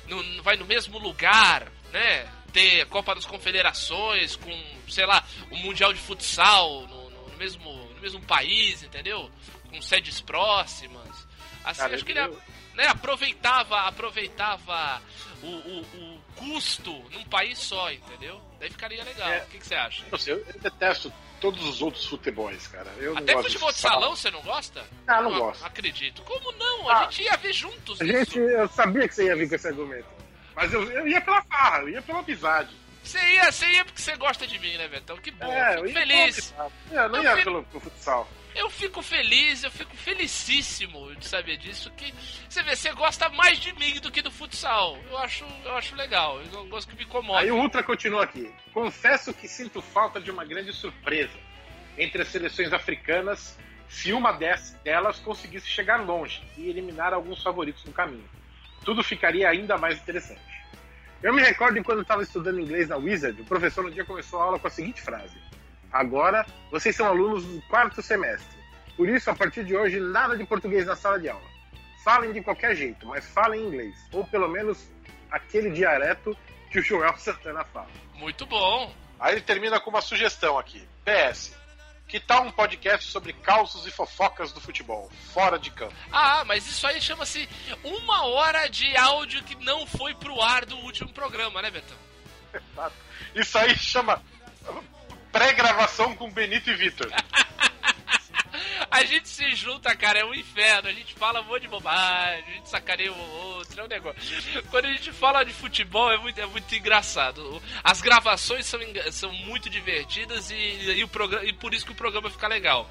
no, 0.07 0.43
vai 0.43 0.57
no 0.57 0.65
mesmo 0.65 0.99
lugar, 0.99 1.71
né? 1.93 2.27
Ter 2.53 2.87
Copa 2.87 3.15
das 3.15 3.27
Confederações 3.27 4.37
com, 4.37 4.53
sei 4.89 5.05
lá, 5.05 5.25
o 5.51 5.57
Mundial 5.57 5.93
de 5.93 5.99
Futsal 5.99 6.83
no, 6.87 7.11
no- 7.11 7.29
no 7.31 7.37
mesmo, 7.37 7.71
no 7.73 8.01
mesmo 8.01 8.21
país, 8.23 8.83
entendeu? 8.85 9.29
Com 9.69 9.83
sedes 9.83 10.21
próximas. 10.21 11.27
Assim, 11.65 11.81
Cara, 11.81 11.95
acho 11.97 12.05
que 12.05 12.13
ele 12.13 12.21
né, 12.75 12.87
aproveitava, 12.87 13.81
aproveitava 13.81 15.03
o, 15.43 15.47
o, 15.47 15.81
o 15.81 16.14
custo 16.37 16.93
num 17.11 17.25
país 17.25 17.59
só, 17.59 17.91
entendeu? 17.93 18.41
Daí 18.61 18.71
ficaria 18.71 19.03
legal. 19.05 19.29
É. 19.29 19.39
O 19.43 19.47
que, 19.47 19.59
que 19.59 19.67
você 19.67 19.75
acha? 19.75 20.05
Não 20.11 20.19
sei, 20.19 20.35
eu, 20.35 20.39
eu 20.47 20.61
detesto 20.61 21.13
todos 21.41 21.63
os 21.67 21.83
outros 21.83 22.05
futebols, 22.07 22.67
cara. 22.69 22.91
Eu 22.99 23.17
Até 23.19 23.35
futebol 23.43 23.71
de 23.73 23.79
salão 23.79 24.17
você 24.17 24.31
não 24.31 24.41
gosta? 24.43 24.85
Ah, 25.07 25.21
não 25.23 25.39
gosto. 25.39 25.65
acredito. 25.65 26.23
Como 26.23 26.53
não? 26.53 26.89
A 26.89 26.99
Ah. 27.01 27.03
gente 27.05 27.23
ia 27.25 27.37
ver 27.37 27.53
juntos 27.53 28.01
A 28.01 28.05
isso. 28.05 28.15
gente, 28.15 28.39
eu 28.39 28.69
sabia 28.69 29.07
que 29.09 29.15
você 29.15 29.27
ia 29.27 29.37
vir 29.37 29.49
com 29.49 29.55
esse 29.55 29.67
argumento. 29.69 30.07
Mas 30.55 30.73
eu, 30.73 30.83
eu 30.91 31.07
ia 31.09 31.21
pela 31.21 31.43
farra, 31.43 31.81
eu 31.83 31.89
ia 31.91 32.03
pela 32.03 32.21
amizade. 32.21 32.71
Você 33.03 33.19
ia, 33.19 33.53
você 33.53 33.67
ia 33.67 33.85
porque 33.85 34.01
você 34.01 34.17
gosta 34.17 34.47
de 34.47 34.59
mim, 34.59 34.77
né, 34.79 34.89
Betão? 34.89 35.17
Que 35.19 35.31
bom. 35.33 35.53
é, 35.53 35.77
eu 35.79 35.87
eu 35.87 35.93
feliz. 35.93 36.55
É, 36.91 36.97
eu 37.05 37.09
não 37.11 37.17
Eu 37.23 37.37
ia 37.37 37.45
pelo, 37.45 37.63
pelo 37.65 37.81
futsal. 37.83 38.27
Eu 38.55 38.71
fico 38.71 39.03
feliz, 39.03 39.65
eu 39.65 39.71
fico 39.71 39.95
felicíssimo 39.97 41.15
de 41.17 41.27
saber 41.27 41.57
disso. 41.57 41.91
Que 41.93 42.15
você 42.49 42.63
vê, 42.63 42.77
você 42.77 42.93
gosta 42.93 43.29
mais 43.31 43.59
de 43.59 43.73
mim 43.75 43.99
do 44.01 44.11
que 44.13 44.23
do 44.23 44.31
futsal. 44.31 44.97
Eu 45.11 45.19
acho, 45.19 45.45
eu 45.65 45.77
acho 45.77 45.97
legal. 45.97 46.41
Eu 46.41 46.53
não 46.53 46.69
gosto 46.69 46.89
que 46.89 46.97
me 46.97 47.05
incomoda. 47.05 47.41
Aí 47.41 47.51
o 47.51 47.57
Ultra 47.57 47.83
continua 47.83 48.23
aqui. 48.23 48.53
Confesso 48.73 49.35
que 49.35 49.49
sinto 49.49 49.83
falta 49.83 50.21
de 50.21 50.31
uma 50.31 50.45
grande 50.45 50.73
surpresa 50.73 51.37
entre 51.99 52.23
as 52.23 52.29
seleções 52.29 52.73
africanas 52.73 53.59
se 53.89 54.13
uma 54.13 54.33
delas 54.33 55.19
conseguisse 55.21 55.69
chegar 55.69 56.05
longe 56.05 56.43
e 56.57 56.69
eliminar 56.69 57.13
alguns 57.13 57.43
favoritos 57.43 57.85
no 57.85 57.93
caminho. 57.93 58.29
Tudo 58.85 59.03
ficaria 59.03 59.49
ainda 59.49 59.79
mais 59.79 59.99
interessante. 59.99 60.43
Eu 61.23 61.33
me 61.33 61.41
recordo 61.41 61.75
de 61.75 61.83
quando 61.83 62.03
estava 62.03 62.23
estudando 62.23 62.61
inglês 62.61 62.89
na 62.89 62.97
Wizard, 62.97 63.41
o 63.41 63.45
professor 63.45 63.85
no 63.85 63.91
dia 63.91 64.05
começou 64.05 64.41
a 64.41 64.45
aula 64.45 64.59
com 64.59 64.67
a 64.67 64.71
seguinte 64.71 65.01
frase: 65.01 65.37
Agora 65.95 66.45
vocês 66.73 66.97
são 66.97 67.07
alunos 67.07 67.45
do 67.45 67.63
quarto 67.63 68.03
semestre. 68.03 68.59
Por 68.97 69.09
isso, 69.09 69.31
a 69.31 69.35
partir 69.35 69.65
de 69.65 69.77
hoje, 69.77 70.01
nada 70.01 70.37
de 70.37 70.45
português 70.45 70.85
na 70.87 70.97
sala 70.97 71.21
de 71.21 71.29
aula. 71.29 71.49
Falem 72.03 72.33
de 72.33 72.43
qualquer 72.43 72.75
jeito, 72.75 73.07
mas 73.07 73.25
falem 73.29 73.65
inglês. 73.65 73.95
Ou 74.13 74.27
pelo 74.27 74.49
menos 74.49 74.91
aquele 75.31 75.71
dialeto 75.71 76.37
que 76.69 76.81
o 76.81 76.83
Joel 76.83 77.15
Santana 77.19 77.65
fala. 77.65 77.87
Muito 78.15 78.45
bom. 78.45 78.93
Aí 79.21 79.35
ele 79.35 79.43
termina 79.43 79.79
com 79.79 79.89
uma 79.89 80.01
sugestão 80.01 80.59
aqui. 80.59 80.85
PS. 81.05 81.57
Que 82.09 82.19
tal 82.19 82.43
um 82.43 82.51
podcast 82.51 83.11
sobre 83.11 83.33
causos 83.33 83.87
e 83.87 83.91
fofocas 83.91 84.53
do 84.53 84.61
futebol, 84.61 85.11
fora 85.33 85.59
de 85.59 85.71
campo? 85.71 85.95
Ah, 86.13 86.45
mas 86.45 86.67
isso 86.67 86.87
aí 86.87 87.01
chama-se 87.01 87.49
uma 87.83 88.27
hora 88.27 88.69
de 88.69 88.95
áudio 88.97 89.43
que 89.45 89.55
não 89.65 89.87
foi 89.87 90.13
pro 90.15 90.41
ar 90.43 90.67
do 90.67 90.77
último 90.79 91.13
programa, 91.13 91.63
né, 91.63 91.71
Betão? 91.71 91.97
Exato. 92.53 92.97
Isso 93.35 93.57
aí 93.57 93.75
chama 93.77 94.23
pré-gravação 95.35 96.15
com 96.15 96.31
Benito 96.31 96.71
e 96.71 96.77
Vitor. 96.77 97.11
A 98.91 99.05
gente 99.05 99.29
se 99.29 99.55
junta, 99.55 99.95
cara, 99.97 100.21
é 100.21 100.25
um 100.25 100.35
inferno. 100.35 100.89
A 100.89 100.93
gente 100.93 101.15
fala 101.15 101.41
um 101.41 101.45
monte 101.45 101.63
de 101.63 101.69
bobagem, 101.69 102.45
a 102.47 102.53
gente 102.53 102.69
sacaneia 102.69 103.13
um 103.13 103.19
ou 103.19 103.57
outro, 103.57 103.81
é 103.81 103.85
um 103.85 103.89
negócio. 103.89 104.63
Quando 104.71 104.87
a 104.87 104.93
gente 104.93 105.13
fala 105.13 105.45
de 105.45 105.53
futebol, 105.53 106.11
é 106.13 106.19
muito, 106.19 106.41
é 106.41 106.47
muito 106.47 106.75
engraçado. 106.75 107.63
As 107.83 108.01
gravações 108.01 108.67
são, 108.67 108.81
são 109.11 109.33
muito 109.33 109.69
divertidas 109.71 110.51
e, 110.51 110.55
e, 110.55 111.05
o 111.05 111.09
programa, 111.09 111.45
e 111.45 111.53
por 111.53 111.75
isso 111.75 111.85
que 111.85 111.93
o 111.93 111.97
programa 111.97 112.31
fica 112.31 112.49
legal. 112.49 112.89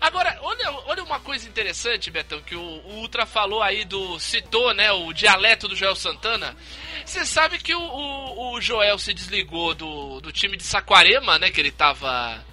Agora, 0.00 0.38
olha, 0.42 0.70
olha 0.86 1.02
uma 1.02 1.20
coisa 1.20 1.48
interessante, 1.48 2.10
Betão, 2.10 2.40
que 2.42 2.54
o, 2.54 2.60
o 2.60 2.94
Ultra 3.00 3.26
falou 3.26 3.62
aí 3.62 3.84
do. 3.84 4.18
citou, 4.18 4.74
né, 4.74 4.90
o 4.92 5.12
dialeto 5.12 5.68
do 5.68 5.76
Joel 5.76 5.96
Santana. 5.96 6.56
Você 7.04 7.24
sabe 7.24 7.58
que 7.58 7.74
o, 7.74 7.80
o, 7.80 8.52
o 8.52 8.60
Joel 8.60 8.98
se 8.98 9.12
desligou 9.12 9.74
do, 9.74 10.20
do 10.20 10.32
time 10.32 10.56
de 10.56 10.62
Saquarema, 10.62 11.38
né? 11.38 11.50
Que 11.50 11.60
ele 11.60 11.70
tava. 11.70 12.44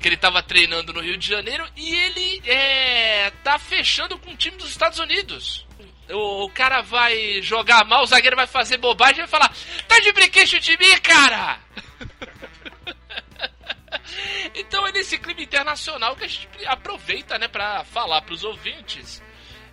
Que 0.00 0.08
ele 0.08 0.16
tava 0.16 0.42
treinando 0.42 0.92
no 0.92 1.00
Rio 1.00 1.16
de 1.16 1.26
Janeiro 1.26 1.66
e 1.76 1.94
ele 1.94 2.42
é, 2.46 3.30
tá 3.42 3.58
fechando 3.58 4.18
com 4.18 4.30
o 4.30 4.36
time 4.36 4.56
dos 4.56 4.70
Estados 4.70 4.98
Unidos. 4.98 5.66
O, 6.10 6.44
o 6.44 6.50
cara 6.50 6.82
vai 6.82 7.40
jogar 7.40 7.84
mal, 7.84 8.02
o 8.02 8.06
zagueiro 8.06 8.36
vai 8.36 8.46
fazer 8.46 8.76
bobagem 8.76 9.16
e 9.16 9.26
vai 9.26 9.28
falar: 9.28 9.54
Tá 9.88 9.98
de 10.00 10.12
brinquedo 10.12 10.60
de 10.60 10.76
mim, 10.78 10.98
cara! 11.02 11.58
Então 14.54 14.86
é 14.86 14.92
nesse 14.92 15.18
clima 15.18 15.40
internacional 15.40 16.14
que 16.14 16.24
a 16.24 16.28
gente 16.28 16.48
aproveita, 16.66 17.38
né, 17.38 17.48
pra 17.48 17.82
falar 17.84 18.22
pros 18.22 18.44
ouvintes 18.44 19.20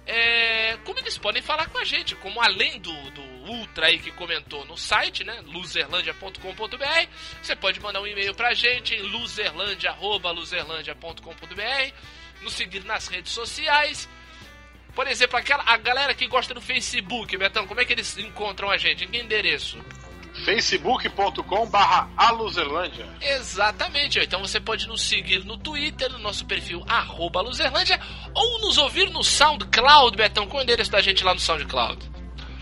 é, 0.05 0.77
como 0.83 0.99
eles 0.99 1.17
podem 1.17 1.41
falar 1.41 1.69
com 1.69 1.77
a 1.77 1.83
gente, 1.83 2.15
como 2.15 2.41
além 2.41 2.79
do, 2.79 2.93
do 3.11 3.30
Ultra 3.47 3.87
aí 3.87 3.97
que 3.99 4.11
comentou 4.11 4.63
no 4.65 4.77
site, 4.77 5.23
né, 5.23 5.41
loserlandia.com.br, 5.45 7.07
você 7.41 7.55
pode 7.55 7.79
mandar 7.79 8.01
um 8.01 8.07
e-mail 8.07 8.35
pra 8.35 8.53
gente 8.53 8.93
em 8.93 9.01
loserlandia.loserlandia.com.br, 9.01 11.93
nos 12.41 12.53
seguir 12.53 12.83
nas 12.83 13.07
redes 13.07 13.31
sociais. 13.31 14.09
Por 14.93 15.07
exemplo, 15.07 15.37
aquela, 15.37 15.63
a 15.65 15.77
galera 15.77 16.13
que 16.13 16.27
gosta 16.27 16.53
do 16.53 16.59
Facebook, 16.61 17.37
Betão, 17.37 17.65
como 17.65 17.79
é 17.79 17.85
que 17.85 17.93
eles 17.93 18.17
encontram 18.17 18.69
a 18.69 18.77
gente? 18.77 19.05
Em 19.05 19.07
que 19.07 19.17
endereço? 19.17 19.81
facebook.com 20.45 21.69
barra 21.69 22.09
aluzerlândia. 22.17 23.07
Exatamente. 23.21 24.19
Então 24.19 24.41
você 24.41 24.59
pode 24.59 24.87
nos 24.87 25.01
seguir 25.01 25.43
no 25.45 25.57
Twitter, 25.57 26.11
no 26.11 26.19
nosso 26.19 26.45
perfil 26.45 26.83
arroba 26.87 27.41
Luzerlândia, 27.41 27.99
ou 28.33 28.61
nos 28.61 28.77
ouvir 28.77 29.09
no 29.09 29.23
SoundCloud, 29.23 30.15
Betão. 30.15 30.47
Qual 30.47 30.59
é 30.59 30.61
o 30.61 30.63
endereço 30.63 30.91
da 30.91 31.01
gente 31.01 31.23
lá 31.23 31.33
no 31.33 31.39
SoundCloud? 31.39 32.10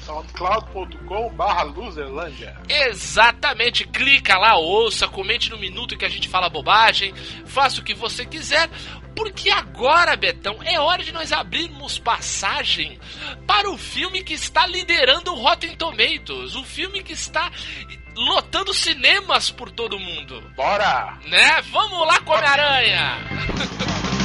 soundcloud.com 0.09 1.29
barra 1.29 1.63
luzerlândia. 1.63 2.57
Exatamente, 2.67 3.85
clica 3.87 4.37
lá, 4.37 4.57
ouça, 4.57 5.07
comente 5.07 5.51
no 5.51 5.57
minuto 5.57 5.95
que 5.95 6.05
a 6.05 6.09
gente 6.09 6.27
fala 6.27 6.49
bobagem, 6.49 7.13
faça 7.45 7.79
o 7.79 7.83
que 7.83 7.93
você 7.93 8.25
quiser, 8.25 8.67
porque 9.15 9.51
agora, 9.51 10.15
Betão, 10.15 10.57
é 10.63 10.79
hora 10.79 11.03
de 11.03 11.11
nós 11.11 11.31
abrirmos 11.31 11.99
passagem 11.99 12.99
para 13.45 13.69
o 13.69 13.77
filme 13.77 14.23
que 14.23 14.33
está 14.33 14.65
liderando 14.65 15.31
o 15.31 15.35
Rotten 15.35 15.75
Tomatoes, 15.75 16.55
o 16.55 16.63
filme 16.63 17.03
que 17.03 17.13
está 17.13 17.51
lotando 18.15 18.73
cinemas 18.73 19.51
por 19.51 19.71
todo 19.71 19.99
mundo. 19.99 20.41
Bora! 20.55 21.19
Né? 21.27 21.61
Vamos 21.71 22.07
lá, 22.07 22.19
Come-Aranha! 22.21 23.17
Muito 23.31 24.09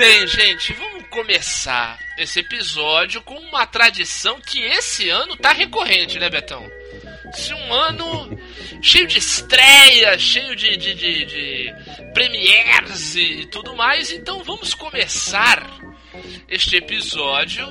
bem, 0.00 0.26
gente, 0.26 0.72
vamos 0.72 1.06
começar 1.08 1.98
esse 2.16 2.40
episódio 2.40 3.20
com 3.20 3.34
uma 3.34 3.66
tradição 3.66 4.40
que 4.40 4.58
esse 4.58 5.10
ano 5.10 5.36
tá 5.36 5.52
recorrente, 5.52 6.18
né, 6.18 6.30
Betão? 6.30 6.66
Esse 7.28 7.52
um 7.52 7.74
ano 7.74 8.40
cheio 8.80 9.06
de 9.06 9.18
estreias, 9.18 10.22
cheio 10.22 10.56
de, 10.56 10.74
de, 10.78 10.94
de, 10.94 11.24
de 11.26 11.74
premieres 12.14 13.14
e 13.14 13.44
tudo 13.52 13.76
mais, 13.76 14.10
então 14.10 14.42
vamos 14.42 14.72
começar 14.72 15.62
este 16.48 16.76
episódio 16.76 17.66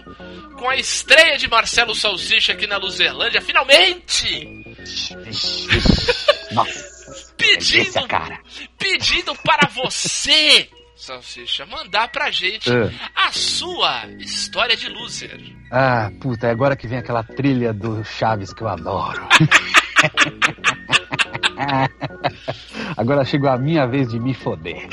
com 0.56 0.70
a 0.70 0.76
estreia 0.76 1.36
de 1.36 1.50
Marcelo 1.50 1.96
Salsicha 1.96 2.54
aqui 2.54 2.68
na 2.68 2.78
Luzerlândia, 2.78 3.42
finalmente! 3.42 4.48
Nossa, 6.54 7.34
Pedindo, 7.36 7.98
é 7.98 8.08
cara. 8.08 8.40
pedindo 8.78 9.34
para 9.38 9.68
você, 9.70 10.70
Salsicha, 11.00 11.66
mandar 11.66 12.10
pra 12.10 12.30
gente 12.30 12.70
É. 12.70 12.92
a 13.16 13.32
sua 13.32 14.06
história 14.20 14.76
de 14.76 14.90
loser. 14.90 15.40
Ah, 15.72 16.12
puta, 16.20 16.48
é 16.48 16.52
agora 16.52 16.76
que 16.76 16.90
vem 16.90 17.00
aquela 17.00 17.24
trilha 17.24 17.72
do 17.72 18.04
Chaves 18.04 18.54
que 18.54 18.62
eu 18.62 18.68
adoro. 18.68 19.22
agora 22.98 23.24
chegou 23.24 23.50
a 23.50 23.58
minha 23.58 23.88
vez 23.88 24.10
de 24.10 24.20
me 24.20 24.34
foder. 24.34 24.76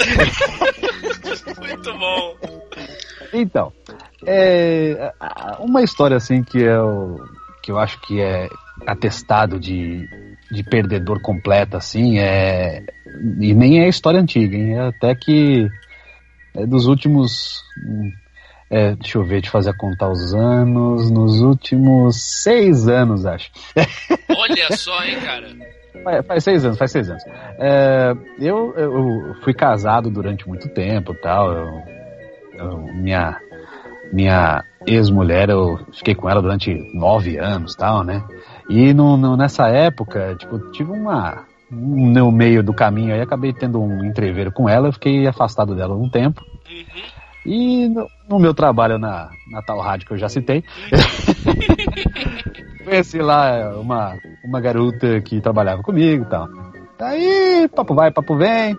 Muito 1.59 1.99
bom. 1.99 2.37
Então, 3.33 3.73
é, 4.25 5.13
uma 5.59 5.83
história 5.83 6.17
assim 6.17 6.45
que 6.45 6.59
eu, 6.59 7.17
que 7.65 7.73
eu 7.73 7.81
acho 7.81 8.01
que 8.03 8.21
é 8.21 8.49
atestado 8.87 9.59
de, 9.59 10.07
de 10.53 10.63
perdedor 10.63 11.21
completo, 11.21 11.77
assim, 11.77 12.21
é. 12.21 12.85
E 13.41 13.53
nem 13.55 13.81
é 13.81 13.89
história 13.89 14.21
antiga, 14.21 14.57
hein? 14.57 14.75
É 14.77 14.87
até 14.89 15.15
que 15.17 15.67
é 16.57 16.67
dos 16.67 16.87
últimos. 16.87 17.63
é, 18.71 18.95
deixa 18.97 19.19
eu 19.19 19.25
ver, 19.25 19.45
eu 19.45 19.51
fazer 19.51 19.71
a 19.71 19.75
contar 19.77 20.11
os 20.11 20.35
anos. 20.35 21.11
Nos 21.11 21.41
últimos 21.43 22.17
seis 22.43 22.89
anos, 22.89 23.25
acho. 23.27 23.51
Olha 24.37 24.77
só, 24.77 25.03
hein, 25.05 25.17
cara. 25.25 25.49
Faz, 26.05 26.27
faz 26.27 26.45
seis 26.45 26.65
anos, 26.65 26.79
faz 26.79 26.91
seis 26.93 27.09
anos. 27.11 27.23
É, 27.59 28.15
eu, 28.39 28.75
eu 28.77 29.35
fui 29.43 29.53
casado 29.55 30.11
durante 30.11 30.47
muito 30.49 30.69
tempo 30.69 31.15
tal. 31.15 31.53
Eu, 31.53 31.83
eu- 32.59 32.79
minha 32.95 33.41
minha 34.13 34.63
ex-mulher, 34.87 35.49
eu 35.51 35.81
fiquei 35.93 36.15
com 36.15 36.31
ela 36.31 36.41
durante 36.41 36.73
nove 36.95 37.39
anos 37.39 37.75
tal, 37.75 38.05
né? 38.05 38.23
E 38.69 38.95
no, 38.95 39.17
no- 39.17 39.37
nessa 39.37 39.67
época, 39.69 40.37
tipo, 40.39 40.59
tive 40.71 40.93
uma. 40.93 41.45
No 41.71 42.31
meio 42.31 42.63
do 42.63 42.73
caminho 42.73 43.13
aí, 43.15 43.21
acabei 43.21 43.53
tendo 43.53 43.81
um 43.83 44.05
entreveiro 44.05 44.53
com 44.53 44.69
ela, 44.69 44.89
eu 44.89 44.93
fiquei 44.93 45.27
afastado 45.27 45.75
dela 45.75 45.97
um 45.97 46.09
tempo. 46.09 46.41
E 47.45 47.89
no, 47.89 48.07
no 48.29 48.39
meu 48.39 48.53
trabalho 48.55 48.99
na, 48.99 49.29
na 49.51 49.63
tal 49.63 49.81
rádio 49.81 50.07
que 50.07 50.15
eu 50.15 50.19
já 50.19 50.29
citei, 50.29 50.65
conheci 52.85 53.19
lá 53.19 53.73
uma, 53.79 54.17
uma 54.45 54.61
garota 54.61 55.21
que 55.21 55.41
trabalhava 55.41 55.83
comigo 55.83 56.25
e 56.25 56.29
tal. 56.29 56.49
Aí, 57.01 57.69
papo 57.75 57.95
vai, 57.95 58.11
papo 58.11 58.37
vem. 58.37 58.77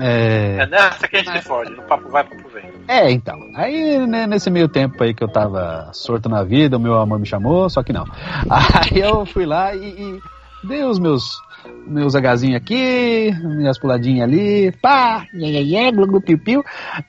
É, 0.00 0.58
É 0.60 0.66
nessa 0.66 1.08
que 1.08 1.16
a 1.16 1.22
gente 1.22 1.42
se 1.42 1.44
fode, 1.48 1.70
no 1.72 1.82
papo 1.82 2.08
vai, 2.10 2.24
papo 2.24 2.48
vem. 2.48 2.70
é, 2.86 3.10
então. 3.10 3.36
Aí, 3.56 4.06
né, 4.06 4.26
nesse 4.26 4.50
meio 4.50 4.68
tempo 4.68 5.02
aí 5.02 5.12
que 5.12 5.22
eu 5.24 5.28
tava 5.28 5.90
sorto 5.92 6.28
na 6.28 6.42
vida, 6.44 6.76
o 6.76 6.80
meu 6.80 6.98
amor 6.98 7.18
me 7.18 7.26
chamou, 7.26 7.68
só 7.68 7.82
que 7.82 7.92
não. 7.92 8.04
Aí 8.48 9.00
eu 9.00 9.26
fui 9.26 9.44
lá 9.44 9.74
e, 9.74 9.80
e 9.84 10.20
dei 10.66 10.84
os 10.84 10.98
meus, 10.98 11.40
meus 11.86 12.14
agazinhos 12.14 12.56
aqui, 12.56 13.32
minhas 13.42 13.78
puladinhas 13.78 14.28
ali, 14.28 14.72
pá, 14.82 15.26
nhê, 15.32 15.50
nhê, 15.50 15.64
nhê, 15.64 15.92
glu, 15.92 16.06
glu, 16.06 16.20
piu, 16.20 16.38
piu. 16.38 16.64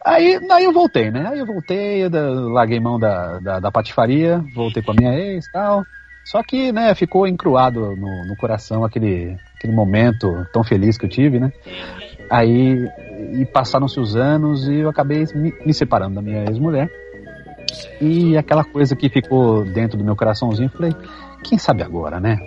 Aí, 0.05 0.39
eu 0.61 0.71
voltei, 0.71 1.11
né? 1.11 1.27
Aí 1.27 1.39
eu 1.39 1.45
voltei, 1.45 2.05
eu 2.05 2.49
larguei 2.49 2.79
mão 2.79 2.99
da, 2.99 3.39
da, 3.39 3.59
da 3.59 3.71
patifaria, 3.71 4.43
voltei 4.55 4.81
com 4.81 4.91
a 4.91 4.95
minha 4.95 5.13
ex 5.13 5.45
e 5.47 5.51
tal. 5.51 5.83
Só 6.23 6.43
que, 6.43 6.71
né, 6.71 6.93
ficou 6.95 7.27
encruado 7.27 7.95
no, 7.95 8.25
no 8.25 8.35
coração 8.35 8.83
aquele, 8.83 9.35
aquele 9.55 9.73
momento 9.73 10.45
tão 10.53 10.63
feliz 10.63 10.97
que 10.97 11.05
eu 11.05 11.09
tive, 11.09 11.39
né? 11.39 11.51
Aí, 12.29 12.87
e 13.33 13.45
passaram-se 13.45 13.99
os 13.99 14.15
anos 14.15 14.67
e 14.67 14.75
eu 14.75 14.89
acabei 14.89 15.25
me, 15.33 15.53
me 15.65 15.73
separando 15.73 16.15
da 16.15 16.21
minha 16.21 16.43
ex-mulher. 16.43 16.89
E 17.99 18.37
aquela 18.37 18.63
coisa 18.63 18.95
que 18.95 19.09
ficou 19.09 19.65
dentro 19.65 19.97
do 19.97 20.03
meu 20.03 20.15
coraçãozinho, 20.15 20.67
eu 20.67 20.77
falei, 20.77 20.91
quem 21.43 21.57
sabe 21.57 21.81
agora, 21.81 22.19
né? 22.19 22.37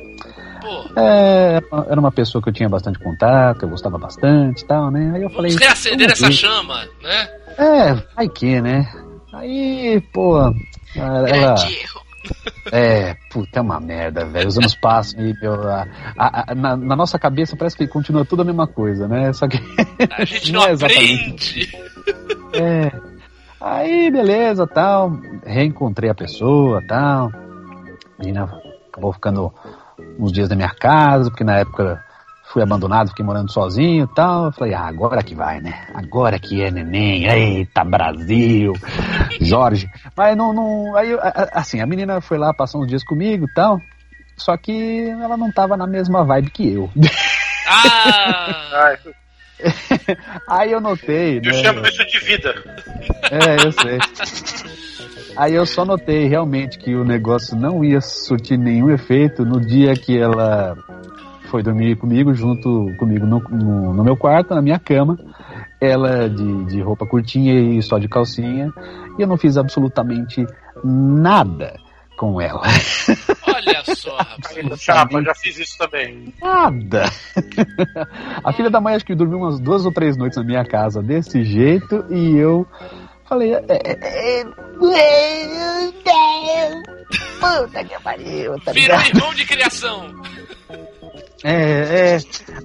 Pô, 0.62 0.84
É, 1.00 1.60
era 1.90 2.00
uma 2.00 2.12
pessoa 2.12 2.40
que 2.42 2.48
eu 2.48 2.52
tinha 2.52 2.68
bastante 2.68 2.98
contato, 2.98 3.62
eu 3.64 3.68
gostava 3.68 3.98
bastante 3.98 4.62
e 4.62 4.66
tal, 4.66 4.90
né? 4.90 5.12
Aí 5.14 5.22
eu 5.22 5.30
falei. 5.30 5.50
vamos 5.50 5.64
reacender 5.66 6.06
vamos 6.08 6.12
essa 6.20 6.26
ver. 6.28 6.32
chama, 6.32 6.84
né? 7.02 7.28
É, 7.58 7.94
vai 8.16 8.28
que, 8.28 8.60
né? 8.60 8.90
Aí, 9.32 10.00
pô, 10.12 10.38
ela. 10.94 11.22
Grande 11.24 11.74
erro. 11.80 12.02
É, 12.70 13.16
puta, 13.30 13.58
é 13.58 13.60
uma 13.62 13.80
merda, 13.80 14.24
velho. 14.24 14.46
Os 14.48 14.56
anos 14.56 14.76
passam 14.76 15.20
e 15.26 15.34
meu, 15.42 15.54
a- 15.68 15.84
a- 16.16 16.52
a- 16.52 16.54
na, 16.54 16.76
na 16.76 16.94
nossa 16.96 17.18
cabeça 17.18 17.56
parece 17.56 17.76
que 17.76 17.86
continua 17.88 18.24
tudo 18.24 18.42
a 18.42 18.44
mesma 18.44 18.66
coisa, 18.68 19.08
né? 19.08 19.32
Só 19.32 19.48
que. 19.48 19.58
A 20.08 20.24
gente 20.24 20.52
Não 20.52 20.60
não, 20.60 20.68
é 20.68 20.72
exatamente. 20.72 21.68
aprende. 21.76 22.54
É. 22.54 22.92
Aí, 23.60 24.10
beleza, 24.12 24.66
tal. 24.68 25.18
Reencontrei 25.44 26.10
a 26.10 26.14
pessoa, 26.14 26.80
tal. 26.86 27.26
A 27.28 28.22
menina 28.22 28.48
acabou 28.88 29.12
ficando 29.12 29.52
uns 30.18 30.32
dias 30.32 30.48
na 30.48 30.56
minha 30.56 30.70
casa, 30.70 31.30
porque 31.30 31.44
na 31.44 31.56
época 31.58 32.02
fui 32.52 32.62
abandonado, 32.62 33.08
fiquei 33.08 33.24
morando 33.24 33.50
sozinho 33.50 34.04
e 34.04 34.14
tal. 34.14 34.46
Eu 34.46 34.52
falei, 34.52 34.74
ah, 34.74 34.86
agora 34.86 35.22
que 35.22 35.34
vai, 35.34 35.60
né? 35.60 35.86
Agora 35.94 36.38
que 36.38 36.62
é 36.62 36.70
neném. 36.70 37.26
Eita, 37.26 37.82
Brasil! 37.84 38.74
Jorge. 39.40 39.90
Mas 40.16 40.36
não. 40.36 40.52
não 40.52 40.94
aí, 40.96 41.16
assim, 41.52 41.80
a 41.80 41.86
menina 41.86 42.20
foi 42.20 42.36
lá, 42.38 42.52
passou 42.52 42.82
uns 42.82 42.88
dias 42.88 43.02
comigo 43.02 43.46
e 43.48 43.54
tal. 43.54 43.80
Só 44.36 44.56
que 44.56 45.08
ela 45.08 45.36
não 45.36 45.50
tava 45.52 45.76
na 45.76 45.86
mesma 45.86 46.24
vibe 46.24 46.50
que 46.50 46.72
eu. 46.74 46.90
Ah, 47.66 48.72
Ah, 48.72 48.96
Aí 50.48 50.72
eu 50.72 50.80
notei, 50.80 51.38
eu 51.38 51.42
né? 51.42 51.62
chamo 51.62 51.86
isso 51.86 52.04
de 52.06 52.18
vida. 52.18 52.54
É, 53.30 53.64
eu 53.64 53.72
sei. 53.72 53.98
Aí 55.36 55.54
eu 55.54 55.64
só 55.64 55.84
notei 55.84 56.28
realmente 56.28 56.78
que 56.78 56.94
o 56.94 57.04
negócio 57.04 57.56
não 57.56 57.84
ia 57.84 58.00
surtir 58.00 58.58
nenhum 58.58 58.90
efeito 58.90 59.44
no 59.44 59.60
dia 59.60 59.94
que 59.94 60.18
ela 60.18 60.76
foi 61.50 61.62
dormir 61.62 61.96
comigo, 61.96 62.34
junto 62.34 62.94
comigo 62.98 63.26
no, 63.26 63.38
no, 63.40 63.94
no 63.94 64.04
meu 64.04 64.16
quarto, 64.16 64.54
na 64.54 64.62
minha 64.62 64.78
cama. 64.78 65.18
Ela 65.80 66.28
de, 66.28 66.64
de 66.66 66.80
roupa 66.80 67.06
curtinha 67.06 67.54
e 67.54 67.82
só 67.82 67.98
de 67.98 68.08
calcinha. 68.08 68.70
E 69.18 69.22
eu 69.22 69.26
não 69.26 69.36
fiz 69.36 69.56
absolutamente 69.56 70.46
nada 70.84 71.74
com 72.16 72.40
ela. 72.40 72.62
olha 73.48 73.82
só, 73.96 74.16
rapaz. 74.16 74.80
Chapa, 74.80 75.22
já 75.22 75.34
fiz 75.34 75.58
isso 75.58 75.76
também. 75.78 76.32
Nada. 76.40 77.04
A 78.44 78.52
filha 78.52 78.70
da 78.70 78.80
mãe 78.80 78.94
acho 78.94 79.04
que 79.04 79.14
dormiu 79.14 79.38
umas 79.38 79.58
duas 79.58 79.84
ou 79.84 79.92
três 79.92 80.16
noites 80.16 80.38
na 80.38 80.44
minha 80.44 80.64
casa 80.64 81.02
desse 81.02 81.42
jeito 81.42 82.04
e 82.10 82.36
eu 82.36 82.66
falei. 83.28 83.54
É, 83.54 83.64
é, 83.68 84.40
é, 84.40 84.44
puta 87.40 87.84
que 87.84 88.02
pariu, 88.02 88.60
tá 88.60 88.72
Virou 88.72 89.00
irmão 89.00 89.34
de 89.34 89.44
criação. 89.46 90.22
É, 91.44 92.14
é. 92.14 92.18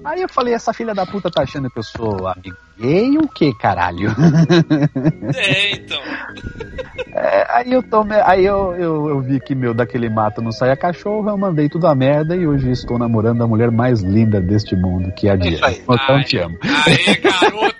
Aí 0.04 0.22
eu 0.22 0.28
falei, 0.28 0.54
essa 0.54 0.72
filha 0.72 0.94
da 0.94 1.04
puta 1.04 1.28
tá 1.28 1.42
achando 1.42 1.68
que 1.68 1.80
eu 1.80 1.82
sou 1.82 2.28
amigo 2.28 2.56
gay 2.78 3.18
o 3.18 3.26
que, 3.28 3.52
caralho? 3.54 4.14
É, 5.34 5.72
então. 5.72 5.98
É, 7.10 7.46
aí 7.48 7.72
eu 7.72 7.82
tomei, 7.82 8.20
aí 8.20 8.44
eu, 8.44 8.74
eu, 8.74 9.08
eu 9.08 9.20
vi 9.20 9.40
que 9.40 9.54
meu 9.54 9.74
daquele 9.74 10.08
mato 10.08 10.40
não 10.40 10.52
saia 10.52 10.76
cachorro, 10.76 11.28
eu 11.28 11.36
mandei 11.36 11.68
tudo 11.68 11.86
a 11.86 11.94
merda 11.94 12.36
e 12.36 12.46
hoje 12.46 12.70
estou 12.70 12.98
namorando 12.98 13.42
a 13.42 13.46
mulher 13.46 13.70
mais 13.72 14.02
linda 14.02 14.40
deste 14.40 14.76
mundo, 14.76 15.10
que 15.12 15.26
é 15.26 15.32
a 15.32 15.34
isso 15.34 15.48
Diana. 15.48 15.72
Então 15.72 16.22
te 16.22 16.38
amo. 16.38 16.58
Aê, 16.62 17.16
garoto. 17.16 17.77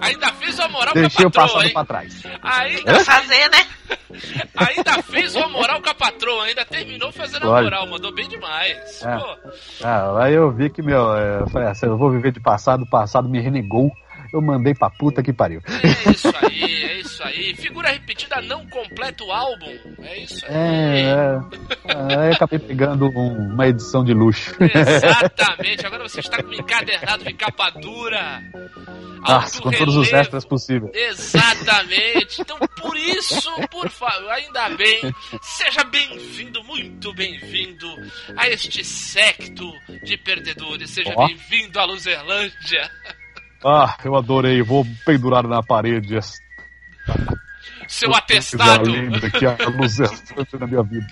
Ainda 0.00 0.32
fez 0.34 0.58
uma 0.58 0.68
moral 0.68 0.94
Deixei 0.94 1.24
com 1.24 1.28
a 1.28 1.30
patroa, 1.30 1.46
passado 1.48 1.66
hein? 1.66 1.72
pra 1.72 1.84
trás. 1.84 2.22
Ainda, 2.42 3.04
fazer, 3.04 3.50
né? 3.50 3.66
ainda 4.56 5.02
fez 5.02 5.34
uma 5.34 5.48
moral 5.48 5.80
com 5.82 5.90
a 5.90 5.94
patroa. 5.94 6.44
Ainda 6.44 6.64
terminou 6.64 7.12
fazendo 7.12 7.50
a 7.52 7.62
moral. 7.62 7.86
Mandou 7.86 8.12
bem 8.12 8.28
demais. 8.28 9.02
É. 9.02 9.16
Pô, 9.16 9.36
Ah, 9.82 10.22
aí 10.24 10.34
eu 10.34 10.50
vi 10.50 10.70
que, 10.70 10.82
meu, 10.82 11.16
é, 11.16 11.40
eu 11.40 11.48
falei, 11.48 11.74
se 11.74 11.86
eu 11.86 11.96
vou 11.96 12.10
viver 12.10 12.32
de 12.32 12.40
passado, 12.40 12.82
o 12.82 12.88
passado 12.88 13.28
me 13.28 13.40
renegou, 13.40 13.90
eu 14.34 14.42
mandei 14.42 14.74
pra 14.74 14.90
puta 14.90 15.22
que 15.22 15.32
pariu. 15.32 15.60
é 15.66 16.10
isso 16.10 16.32
aí, 16.42 16.84
é 16.84 17.00
isso 17.00 17.22
aí. 17.22 17.54
Figura 17.54 17.90
repetida 17.90 18.40
não 18.42 18.66
completa 18.66 19.24
o 19.24 19.30
álbum. 19.32 19.78
É 20.02 20.18
isso 20.18 20.44
aí. 20.46 20.52
É, 20.54 21.38
é, 22.28 22.34
acabei 22.34 22.58
pegando 22.58 23.06
um- 23.06 23.52
uma 23.54 23.66
edição 23.68 24.04
de 24.04 24.12
luxo. 24.12 24.52
Exatamente. 24.60 25.86
Agora 25.86 26.02
você 26.08 26.20
está 26.20 26.42
com 26.42 26.50
um 26.50 26.54
encadernado 26.54 27.24
de 27.24 27.32
capa 27.34 27.70
dura. 27.70 28.42
Nossa, 29.26 29.62
com 29.62 29.70
todos 29.70 29.96
os 29.96 30.12
extras 30.12 30.44
possíveis. 30.44 30.92
Exatamente. 30.94 32.42
Então, 32.42 32.58
por 32.80 32.94
isso, 32.96 33.50
por 33.70 33.88
favor, 33.88 34.30
ainda 34.30 34.68
bem, 34.70 35.00
seja 35.40 35.82
bem-vindo, 35.84 36.62
muito 36.64 37.14
bem-vindo 37.14 37.86
a 38.36 38.48
este 38.48 38.84
secto 38.84 39.72
de 40.02 40.18
perdedores. 40.18 40.90
Seja 40.90 41.12
Ó. 41.16 41.26
bem-vindo 41.26 41.78
à 41.80 41.84
Luzerlândia. 41.86 42.90
Ah, 43.64 43.96
eu 44.04 44.14
adorei, 44.14 44.62
vou 44.62 44.86
pendurar 45.06 45.44
na 45.48 45.62
parede 45.62 46.16
essa 46.16 46.38
Seu 47.88 48.10
coisa 48.10 48.22
atestado. 48.22 48.84
linda 48.90 49.30
que 49.30 49.46
a 49.46 49.56
luz 49.68 50.00
é 50.00 50.06
na 50.58 50.66
minha 50.66 50.82
vida. 50.82 51.06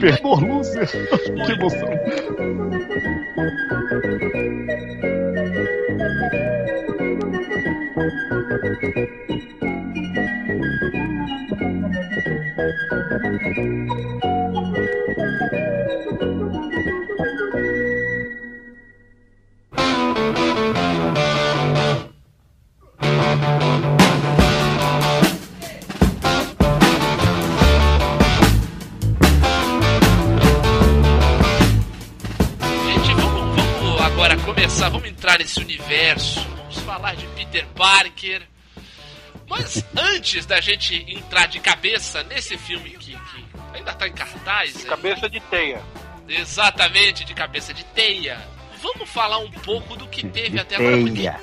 Perdor, 0.00 0.40
Lúcia! 0.40 0.82
Que 1.46 1.52
emoção! 1.52 1.88
Começar, 34.62 34.88
vamos 34.90 35.08
entrar 35.08 35.38
nesse 35.40 35.58
universo, 35.58 36.40
vamos 36.56 36.78
falar 36.78 37.16
de 37.16 37.26
Peter 37.28 37.66
Parker. 37.74 38.42
Mas 39.48 39.84
antes 39.96 40.46
da 40.46 40.60
gente 40.60 40.94
entrar 41.12 41.48
de 41.48 41.58
cabeça 41.58 42.22
nesse 42.22 42.56
filme 42.56 42.90
que, 42.90 43.10
que 43.12 43.46
ainda 43.74 43.92
tá 43.92 44.06
em 44.06 44.12
cartaz, 44.12 44.76
aí, 44.76 44.84
Cabeça 44.84 45.28
de 45.28 45.40
teia. 45.40 45.82
exatamente 46.28 47.24
de 47.24 47.34
cabeça 47.34 47.74
de 47.74 47.82
teia, 47.86 48.40
vamos 48.80 49.10
falar 49.10 49.38
um 49.38 49.50
pouco 49.50 49.96
do 49.96 50.06
que 50.06 50.24
teve 50.28 50.60
até 50.60 50.76
agora. 50.76 50.96
Porque, 50.96 51.16
Teia. 51.16 51.40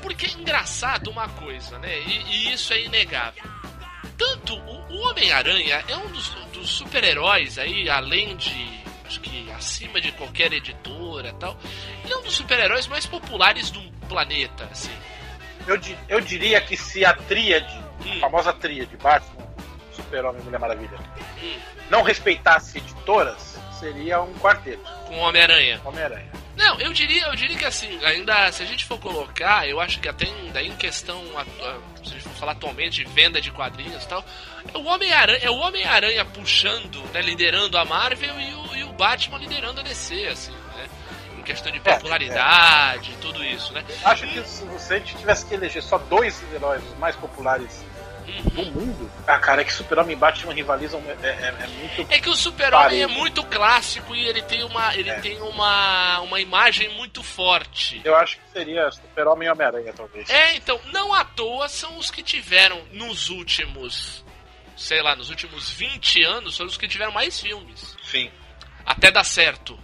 porque 0.00 0.26
é 0.26 0.30
engraçado 0.30 1.10
uma 1.10 1.28
coisa, 1.28 1.78
né? 1.78 2.00
E, 2.00 2.22
e 2.22 2.54
isso 2.54 2.72
é 2.72 2.80
inegável. 2.84 3.44
Tanto 4.16 4.54
o, 4.56 4.94
o 4.94 5.08
Homem-Aranha 5.10 5.84
é 5.86 5.96
um 5.96 6.08
dos, 6.08 6.30
dos 6.54 6.70
super-heróis 6.70 7.58
aí, 7.58 7.90
além 7.90 8.34
de. 8.34 8.82
Acho 9.04 9.20
que 9.20 9.41
acima 9.62 10.00
de 10.00 10.10
qualquer 10.12 10.52
editora 10.52 11.32
tal. 11.38 11.56
Ele 12.04 12.12
é 12.12 12.16
um 12.16 12.22
dos 12.22 12.34
super-heróis 12.34 12.86
mais 12.88 13.06
populares 13.06 13.70
do 13.70 13.80
planeta, 14.08 14.68
assim. 14.70 14.90
Eu, 15.66 15.78
eu 16.08 16.20
diria 16.20 16.60
que 16.60 16.76
se 16.76 17.04
a 17.04 17.14
tríade, 17.14 17.80
Hum. 18.04 18.16
a 18.16 18.20
famosa 18.20 18.52
tríade, 18.52 18.96
Batman, 18.96 19.46
Super-Homem 19.94 20.40
e 20.40 20.44
Mulher 20.44 20.58
Maravilha, 20.58 20.98
Hum. 21.40 21.54
não 21.88 22.02
respeitasse 22.02 22.78
editoras, 22.78 23.56
seria 23.78 24.20
um 24.20 24.34
quarteto. 24.34 24.82
Com 25.06 25.14
o 25.14 25.18
Homem-Aranha. 25.20 25.80
Homem-Aranha. 25.84 26.26
Não, 26.56 26.78
eu 26.80 26.92
diria, 26.92 27.26
eu 27.26 27.34
diria 27.36 27.56
que 27.56 27.64
assim, 27.64 28.04
ainda 28.04 28.50
se 28.52 28.62
a 28.62 28.66
gente 28.66 28.84
for 28.84 28.98
colocar, 28.98 29.66
eu 29.68 29.80
acho 29.80 30.00
que 30.00 30.08
até 30.08 30.26
ainda 30.26 30.60
em 30.62 30.74
questão, 30.76 31.22
se 32.04 32.21
falar 32.42 32.52
atualmente 32.52 33.04
de 33.04 33.10
venda 33.12 33.40
de 33.40 33.52
quadrinhos 33.52 34.02
e 34.02 34.08
tal, 34.08 34.24
é 34.74 34.76
o 34.76 34.84
Homem-Aranha, 34.84 35.38
é 35.42 35.50
o 35.50 35.58
Homem-Aranha 35.58 36.24
puxando, 36.24 37.00
né, 37.14 37.22
liderando 37.22 37.78
a 37.78 37.84
Marvel 37.84 38.34
e 38.40 38.54
o, 38.54 38.76
e 38.78 38.84
o 38.84 38.92
Batman 38.94 39.38
liderando 39.38 39.78
a 39.78 39.84
DC, 39.84 40.26
assim, 40.26 40.50
né? 40.50 40.88
Em 41.38 41.42
questão 41.42 41.70
de 41.70 41.78
popularidade 41.78 43.12
e 43.12 43.16
tudo 43.18 43.44
isso, 43.44 43.72
né? 43.72 43.84
Acho 44.04 44.26
que 44.26 44.42
se 44.42 44.64
você 44.64 44.98
tivesse 45.00 45.46
que 45.46 45.54
eleger 45.54 45.82
só 45.84 45.98
dois 45.98 46.42
heróis 46.52 46.82
mais 46.98 47.14
populares 47.14 47.84
do 48.40 48.64
mundo, 48.72 49.10
ah, 49.26 49.38
cara, 49.38 49.60
é 49.62 49.64
que 49.64 49.72
Super-Homem 49.72 50.12
e 50.14 50.18
Batman 50.18 50.52
rivalizam 50.54 51.02
é, 51.22 51.26
é- 51.26 51.54
é 51.62 51.66
muito. 51.66 52.12
É 52.12 52.18
que 52.18 52.28
o 52.28 52.34
Super-Homem 52.34 53.02
é 53.02 53.06
muito 53.06 53.42
clássico 53.44 54.14
e 54.14 54.26
ele 54.26 54.42
tem 54.42 54.62
uma, 54.64 54.94
ele 54.96 55.10
É. 55.10 55.20
tem 55.20 55.40
uma, 55.42 56.20
uma 56.20 56.40
imagem 56.40 56.88
muito 56.96 57.22
forte. 57.22 58.00
Eu 58.04 58.16
acho 58.16 58.36
que 58.38 58.42
seria 58.52 58.90
Super-Homem 58.90 59.48
e 59.48 59.50
Homem-Aranha, 59.50 59.92
talvez. 59.92 60.28
É, 60.30 60.54
então, 60.56 60.80
não 60.92 61.12
à 61.12 61.24
toa 61.24 61.68
são 61.68 61.96
os 61.98 62.10
que 62.10 62.22
tiveram 62.22 62.80
nos 62.92 63.28
últimos, 63.30 64.24
sei 64.76 65.02
lá, 65.02 65.14
nos 65.14 65.30
últimos 65.30 65.70
20 65.70 66.22
anos, 66.24 66.56
foram 66.56 66.68
os 66.70 66.76
que 66.76 66.88
tiveram 66.88 67.12
mais 67.12 67.40
filmes. 67.40 67.96
Sim. 68.04 68.30
Até 68.84 69.10
dar 69.10 69.24
certo. 69.24 69.78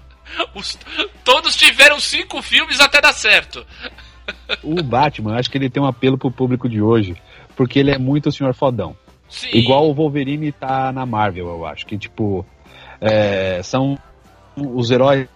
Os- 0.54 0.78
todos 1.24 1.56
tiveram 1.56 1.98
cinco 2.00 2.42
filmes 2.42 2.80
até 2.80 3.00
dar 3.00 3.12
certo. 3.12 3.66
O 4.62 4.82
Batman, 4.82 5.38
acho 5.38 5.50
que 5.50 5.56
ele 5.56 5.70
tem 5.70 5.82
um 5.82 5.86
apelo 5.86 6.18
pro 6.18 6.30
público 6.30 6.68
de 6.68 6.82
hoje, 6.82 7.16
porque 7.58 7.80
ele 7.80 7.90
é 7.90 7.98
muito 7.98 8.28
o 8.28 8.32
senhor 8.32 8.54
fodão. 8.54 8.96
Sim. 9.28 9.48
Igual 9.52 9.90
o 9.90 9.92
Wolverine 9.92 10.52
tá 10.52 10.92
na 10.92 11.04
Marvel, 11.04 11.48
eu 11.48 11.66
acho. 11.66 11.84
Que, 11.84 11.98
tipo, 11.98 12.46
é, 13.00 13.60
são 13.64 13.98
os 14.56 14.92
heróis 14.92 15.28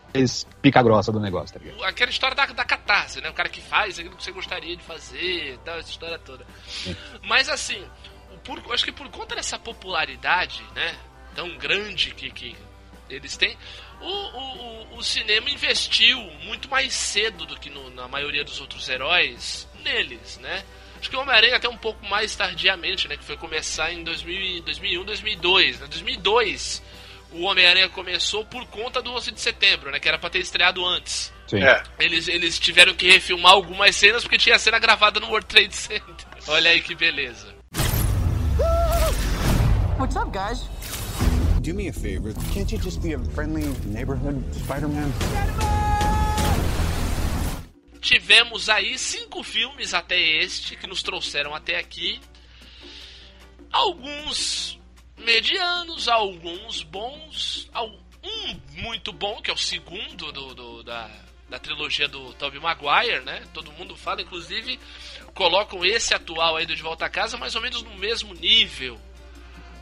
pica 0.62 0.80
grossa 0.84 1.10
do 1.10 1.18
negócio, 1.18 1.58
tá 1.58 1.64
ligado? 1.64 1.82
Aquela 1.82 2.10
história 2.12 2.36
da, 2.36 2.46
da 2.46 2.64
catarse, 2.64 3.20
né? 3.20 3.28
O 3.28 3.32
cara 3.34 3.48
que 3.48 3.60
faz 3.60 3.98
aquilo 3.98 4.16
que 4.16 4.22
você 4.22 4.30
gostaria 4.30 4.76
de 4.76 4.84
fazer, 4.84 5.58
tal, 5.64 5.78
essa 5.78 5.90
história 5.90 6.16
toda. 6.16 6.46
Mas 7.26 7.48
assim, 7.48 7.82
por, 8.44 8.62
acho 8.72 8.84
que 8.84 8.92
por 8.92 9.08
conta 9.08 9.34
dessa 9.34 9.58
popularidade, 9.58 10.62
né? 10.76 10.94
Tão 11.34 11.58
grande 11.58 12.14
que, 12.14 12.30
que 12.30 12.54
eles 13.10 13.36
têm, 13.36 13.56
o, 14.00 14.06
o, 14.06 14.98
o 14.98 15.02
cinema 15.02 15.50
investiu 15.50 16.20
muito 16.44 16.70
mais 16.70 16.92
cedo 16.92 17.44
do 17.46 17.58
que 17.58 17.68
no, 17.68 17.90
na 17.90 18.06
maioria 18.06 18.44
dos 18.44 18.60
outros 18.60 18.88
heróis 18.88 19.68
neles, 19.82 20.38
né? 20.38 20.62
Acho 21.02 21.10
que 21.10 21.16
o 21.16 21.20
Homem-Aranha 21.20 21.56
até 21.56 21.68
um 21.68 21.76
pouco 21.76 22.06
mais 22.06 22.36
tardiamente, 22.36 23.08
né? 23.08 23.16
Que 23.16 23.24
foi 23.24 23.36
começar 23.36 23.92
em 23.92 24.04
2000, 24.04 24.62
2001, 24.62 25.04
2002. 25.04 25.80
Né? 25.80 25.86
2002 25.88 26.80
o 27.32 27.42
Homem-Aranha 27.42 27.88
começou 27.88 28.44
por 28.44 28.64
conta 28.66 29.02
do 29.02 29.10
11 29.10 29.32
de 29.32 29.40
setembro, 29.40 29.90
né? 29.90 29.98
Que 29.98 30.06
era 30.06 30.16
pra 30.16 30.30
ter 30.30 30.38
estreado 30.38 30.86
antes. 30.86 31.32
Sim. 31.48 31.60
É. 31.60 31.82
Eles, 31.98 32.28
eles 32.28 32.56
tiveram 32.56 32.94
que 32.94 33.10
refilmar 33.10 33.50
algumas 33.50 33.96
cenas 33.96 34.22
porque 34.22 34.38
tinha 34.38 34.56
cena 34.60 34.78
gravada 34.78 35.18
no 35.18 35.26
World 35.26 35.48
Trade 35.48 35.74
Center. 35.74 36.26
Olha 36.46 36.70
aí 36.70 36.80
que 36.80 36.94
beleza. 36.94 37.52
What's 39.98 40.14
up, 40.14 40.30
guys? 40.30 40.60
Do 41.62 41.74
me 41.74 41.88
a 41.88 41.92
favor. 41.92 42.32
Can't 42.54 42.72
you 42.72 42.80
just 42.80 43.02
be 43.02 43.12
a 43.14 43.18
friendly 43.34 43.64
neighborhood 43.86 44.40
Spider-Man? 44.54 45.10
Tivemos 48.02 48.68
aí 48.68 48.98
cinco 48.98 49.42
filmes 49.44 49.94
até 49.94 50.20
este 50.20 50.76
que 50.76 50.86
nos 50.88 51.02
trouxeram 51.02 51.54
até 51.54 51.78
aqui. 51.78 52.20
Alguns 53.70 54.78
medianos, 55.16 56.08
alguns 56.08 56.82
bons, 56.82 57.70
um 58.24 58.60
muito 58.82 59.12
bom, 59.12 59.40
que 59.40 59.50
é 59.50 59.54
o 59.54 59.56
segundo 59.56 60.32
do, 60.32 60.54
do- 60.54 60.82
da, 60.82 61.08
da 61.48 61.58
trilogia 61.58 62.08
do 62.08 62.34
Tobey 62.34 62.60
Maguire, 62.60 63.20
né? 63.24 63.44
Todo 63.54 63.72
mundo 63.72 63.96
fala, 63.96 64.20
inclusive, 64.20 64.78
colocam 65.32 65.84
esse 65.84 66.12
atual 66.12 66.56
aí 66.56 66.66
do 66.66 66.74
De 66.74 66.82
Volta 66.82 67.06
a 67.06 67.10
Casa 67.10 67.36
mais 67.38 67.54
ou 67.54 67.62
menos 67.62 67.82
no 67.82 67.94
mesmo 67.94 68.34
nível. 68.34 69.00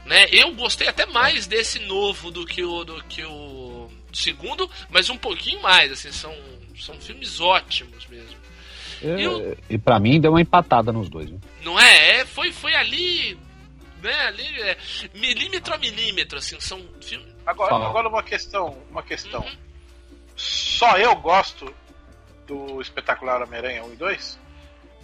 Né? 0.05 0.27
Eu 0.31 0.55
gostei 0.55 0.89
até 0.89 1.05
mais 1.07 1.47
desse 1.47 1.79
novo 1.81 2.31
do 2.31 2.47
que 2.47 2.63
o 2.63 2.85
do 2.85 3.03
que 3.05 3.25
o 3.25 3.91
segundo, 4.13 4.71
mas 4.89 5.09
um 5.11 5.17
pouquinho 5.17 5.61
mais, 5.63 5.93
assim, 5.93 6.11
são, 6.11 6.35
são 6.85 6.95
filmes 7.01 7.41
ótimos 7.41 8.07
mesmo. 8.07 8.37
E 9.03 9.27
o- 9.27 9.57
E 9.69 9.79
pra 9.79 9.99
mim 9.99 10.21
deu 10.21 10.33
uma 10.33 10.41
empatada 10.41 10.93
nos 10.93 11.09
dois. 11.09 11.29
Viu? 11.31 11.41
não 11.65 11.79
é? 11.81 12.21
É, 12.21 12.25
foi, 12.27 12.53
foi 12.53 12.75
ali, 12.75 13.39
né? 14.03 14.13
Ali, 14.27 14.63
é, 14.63 14.77
milímetro 15.15 15.73
a 15.75 15.79
milímetro, 15.79 16.39
assim, 16.39 16.59
são 16.61 16.83
filmes. 17.01 17.31
Agora, 17.47 17.71
Fala. 17.71 17.89
agora 17.89 18.09
uma 18.09 18.23
questão, 18.23 18.77
uma 18.91 19.03
questão. 19.03 19.45
Só 20.37 20.97
eu 20.99 21.15
gosto 21.17 21.73
do 22.47 22.81
espetacular 22.81 23.43
Homem-Aranha 23.43 23.85
1 23.85 23.93
e 23.93 23.97
2? 23.97 24.39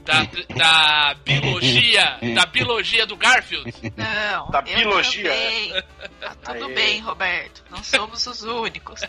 Da, 0.07 0.23
da 0.55 1.14
biologia, 1.14 2.19
da 2.35 2.47
biologia 2.47 3.07
do 3.07 3.16
Garfield. 3.16 3.73
Não, 3.97 4.51
Da 4.51 4.61
eu 4.61 4.77
biologia. 4.77 5.31
também. 5.31 5.83
Tá 6.21 6.35
tudo 6.55 6.66
Aê. 6.66 6.75
bem, 6.75 7.01
Roberto. 7.01 7.64
Não 7.71 7.83
somos 7.83 8.27
os 8.27 8.42
únicos. 8.42 9.01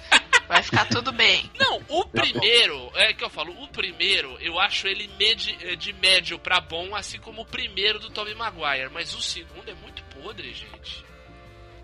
Vai 0.47 0.63
ficar 0.63 0.85
tudo 0.85 1.11
bem. 1.11 1.49
Não, 1.59 1.81
o 1.87 2.05
primeiro, 2.05 2.91
é 2.95 3.13
que 3.13 3.23
eu 3.23 3.29
falo, 3.29 3.51
o 3.61 3.67
primeiro, 3.67 4.37
eu 4.39 4.59
acho 4.59 4.87
ele 4.87 5.07
medi, 5.19 5.57
eh, 5.61 5.75
de 5.75 5.93
médio 5.93 6.39
pra 6.39 6.59
bom, 6.59 6.95
assim 6.95 7.19
como 7.19 7.41
o 7.41 7.45
primeiro 7.45 7.99
do 7.99 8.09
Tobey 8.09 8.33
Maguire, 8.33 8.89
mas 8.91 9.13
o 9.13 9.21
segundo 9.21 9.69
é 9.69 9.73
muito 9.75 10.01
podre, 10.05 10.53
gente. 10.53 11.05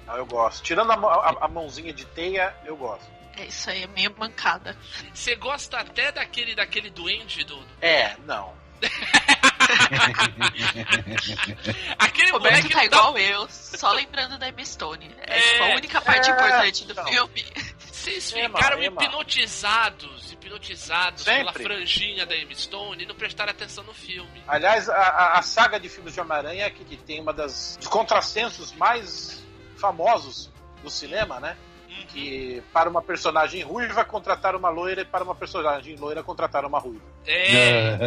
Ah, 0.08 0.18
eu 0.18 0.26
gosto. 0.26 0.64
Tirando 0.64 0.92
a, 0.92 0.96
a- 0.96 1.46
a 1.46 1.48
mãozinha 1.48 1.94
de 1.94 2.06
teia, 2.06 2.54
eu 2.66 2.76
gosto. 2.76 3.12
É 3.38 3.46
isso 3.46 3.70
aí, 3.70 3.84
é 3.84 3.88
meio 3.88 4.14
mancada. 4.18 4.78
Você 5.14 5.36
gosta 5.36 5.78
até 5.80 6.12
daquele 6.12 6.54
daquele 6.56 6.90
duende 6.90 7.44
do. 7.44 7.60
É, 7.82 8.16
não. 8.26 8.54
Aquele 11.98 12.32
Roberto 12.32 12.56
moleque 12.56 12.74
tá 12.74 12.86
igual 12.86 13.18
eu, 13.18 13.48
só 13.50 13.92
lembrando 13.92 14.38
da 14.38 14.48
Emma 14.50 14.64
Stone. 14.66 15.10
É, 15.22 15.40
tipo, 15.40 15.64
a 15.64 15.68
única 15.76 16.02
parte 16.02 16.30
é, 16.30 16.34
importante 16.34 16.86
do 16.86 16.94
não. 16.94 17.06
filme. 17.06 17.46
Vocês 17.78 18.32
ficaram 18.32 18.84
Ema. 18.84 19.02
hipnotizados, 19.04 20.32
hipnotizados 20.34 21.24
Sempre. 21.24 21.54
pela 21.54 21.54
franjinha 21.54 22.26
da 22.26 22.36
Emma 22.36 22.54
Stone 22.54 23.04
e 23.04 23.06
não 23.06 23.16
prestaram 23.16 23.52
atenção 23.52 23.84
no 23.86 23.94
filme. 23.94 24.44
Aliás, 24.48 24.90
a, 24.90 25.38
a- 25.38 25.42
saga 25.42 25.80
de 25.80 25.88
filmes 25.90 26.14
de 26.14 26.20
Homem-Aranha 26.20 26.66
é 26.66 26.70
que, 26.70 26.84
que 26.84 26.98
tem 26.98 27.22
uma 27.22 27.34
das 27.34 27.78
dos 27.78 27.88
contrassensos 27.88 28.74
mais 28.74 29.42
famosos 29.78 30.50
do 30.82 30.90
cinema, 30.90 31.40
né? 31.40 31.56
Que 32.04 32.62
para 32.72 32.90
uma 32.90 33.02
personagem 33.02 33.62
ruiva 33.62 34.04
contratar 34.06 34.56
uma 34.56 34.70
loira 34.70 35.02
e 35.02 35.06
para 35.06 35.24
uma 35.24 35.36
personagem 35.36 35.96
loira 35.96 36.24
contratar 36.24 36.66
uma 36.66 36.80
ruiva. 36.80 37.04
É, 37.26 37.98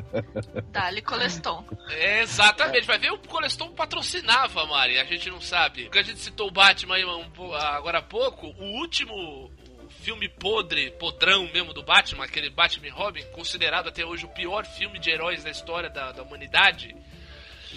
Dali 0.70 1.02
Coleston. 1.02 1.64
é, 1.90 2.22
exatamente. 2.22 2.86
Vai 2.86 2.98
ver, 2.98 3.12
o 3.12 3.18
Coleston 3.18 3.72
patrocinava, 3.72 4.66
Mari, 4.66 4.98
a 4.98 5.04
gente 5.04 5.30
não 5.30 5.40
sabe. 5.40 5.84
Porque 5.84 5.98
a 5.98 6.02
gente 6.02 6.20
citou 6.20 6.48
o 6.48 6.52
Batman 6.52 6.96
agora 7.76 7.98
há 7.98 8.02
pouco, 8.02 8.46
o 8.46 8.80
último 8.80 9.50
filme 10.04 10.28
podre, 10.28 10.90
podrão 10.92 11.48
mesmo 11.52 11.72
do 11.72 11.82
Batman, 11.82 12.24
aquele 12.24 12.50
Batman 12.50 12.88
e 12.88 12.90
Robin, 12.90 13.24
considerado 13.32 13.88
até 13.88 14.04
hoje 14.04 14.26
o 14.26 14.28
pior 14.28 14.66
filme 14.66 14.98
de 14.98 15.10
heróis 15.10 15.42
da 15.42 15.50
história 15.50 15.88
da, 15.88 16.12
da 16.12 16.22
humanidade. 16.22 16.94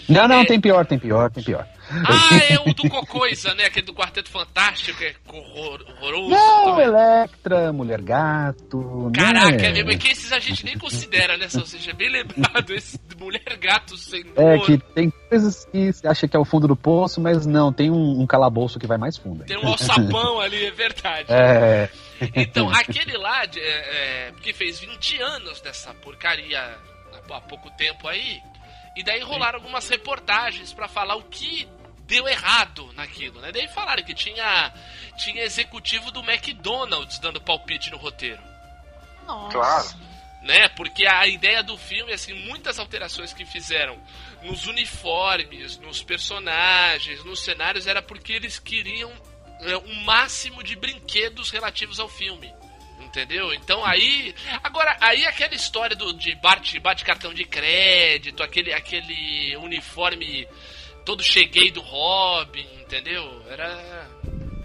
Não, 0.08 0.26
não, 0.28 0.40
É. 0.40 0.44
tem 0.44 0.60
pior, 0.60 0.86
tem 0.86 0.98
pior, 0.98 1.30
tem 1.30 1.44
pior. 1.44 1.66
Ah, 1.90 2.36
é 2.50 2.58
o 2.58 2.74
do 2.74 2.88
Cocoisa, 2.88 3.54
né? 3.54 3.64
Aquele 3.64 3.86
do 3.86 3.94
Quarteto 3.94 4.30
Fantástico, 4.30 4.98
que 4.98 5.06
é 5.06 5.14
horror, 5.26 5.84
horroroso. 5.88 6.30
Não, 6.30 6.64
também. 6.66 6.86
Electra, 6.86 7.72
Mulher 7.72 8.02
Gato. 8.02 9.10
Caraca, 9.14 9.56
né? 9.56 9.68
é 9.68 9.72
mesmo, 9.72 9.90
é 9.90 9.96
que 9.96 10.08
esses 10.08 10.32
a 10.32 10.38
gente 10.38 10.64
nem 10.64 10.76
considera, 10.76 11.36
né? 11.36 11.46
Ou 11.54 11.66
seja, 11.66 11.90
é 11.90 11.94
bem 11.94 12.10
lembrado 12.10 12.74
esse 12.74 12.98
mulher 13.18 13.56
gato 13.60 13.96
sem 13.96 14.24
É 14.36 14.58
que 14.58 14.78
tem 14.78 15.12
coisas 15.28 15.64
que 15.66 15.92
você 15.92 16.06
acha 16.06 16.28
que 16.28 16.36
é 16.36 16.40
o 16.40 16.44
fundo 16.44 16.68
do 16.68 16.76
poço, 16.76 17.20
mas 17.20 17.44
não, 17.46 17.72
tem 17.72 17.90
um, 17.90 18.20
um 18.20 18.26
calabouço 18.26 18.78
que 18.78 18.86
vai 18.86 18.96
mais 18.96 19.16
fundo. 19.16 19.44
Tem 19.44 19.58
um 19.58 19.66
alçapão 19.68 20.40
ali, 20.40 20.64
é 20.66 20.70
verdade. 20.70 21.26
É. 21.30 21.88
Então, 22.34 22.68
aquele 22.70 23.16
lá, 23.16 23.44
é, 23.44 23.58
é, 23.58 24.32
que 24.40 24.52
fez 24.52 24.80
20 24.80 25.20
anos 25.20 25.60
dessa 25.60 25.92
porcaria 25.94 26.60
há 27.30 27.40
pouco 27.42 27.70
tempo 27.76 28.08
aí, 28.08 28.40
e 28.98 29.02
daí 29.04 29.20
rolaram 29.20 29.58
algumas 29.60 29.88
reportagens 29.88 30.72
pra 30.72 30.88
falar 30.88 31.14
o 31.14 31.22
que 31.22 31.68
deu 32.00 32.26
errado 32.26 32.92
naquilo, 32.94 33.40
né? 33.40 33.52
Daí 33.52 33.68
falaram 33.68 34.02
que 34.02 34.12
tinha, 34.12 34.74
tinha 35.16 35.44
executivo 35.44 36.10
do 36.10 36.20
McDonald's 36.20 37.20
dando 37.20 37.40
palpite 37.40 37.92
no 37.92 37.96
roteiro. 37.96 38.42
Nossa. 39.24 39.52
Claro. 39.52 39.88
né? 40.42 40.68
Porque 40.70 41.06
a 41.06 41.28
ideia 41.28 41.62
do 41.62 41.78
filme, 41.78 42.12
assim, 42.12 42.32
muitas 42.32 42.80
alterações 42.80 43.32
que 43.32 43.44
fizeram 43.44 43.96
nos 44.42 44.66
uniformes, 44.66 45.78
nos 45.78 46.02
personagens, 46.02 47.22
nos 47.24 47.38
cenários, 47.44 47.86
era 47.86 48.02
porque 48.02 48.32
eles 48.32 48.58
queriam 48.58 49.12
é, 49.60 49.76
um 49.76 50.02
máximo 50.02 50.60
de 50.64 50.74
brinquedos 50.74 51.50
relativos 51.50 52.00
ao 52.00 52.08
filme. 52.08 52.52
Entendeu? 53.08 53.52
Então 53.54 53.84
aí. 53.84 54.34
Agora, 54.62 54.96
aí 55.00 55.24
aquela 55.26 55.54
história 55.54 55.96
do, 55.96 56.12
de 56.12 56.34
bate, 56.36 56.78
bate 56.78 57.04
cartão 57.04 57.32
de 57.32 57.44
crédito, 57.44 58.42
aquele, 58.42 58.72
aquele 58.72 59.56
uniforme 59.56 60.46
todo 61.06 61.22
cheguei 61.22 61.70
do 61.70 61.80
Robin, 61.80 62.66
entendeu? 62.82 63.42
Era. 63.48 64.08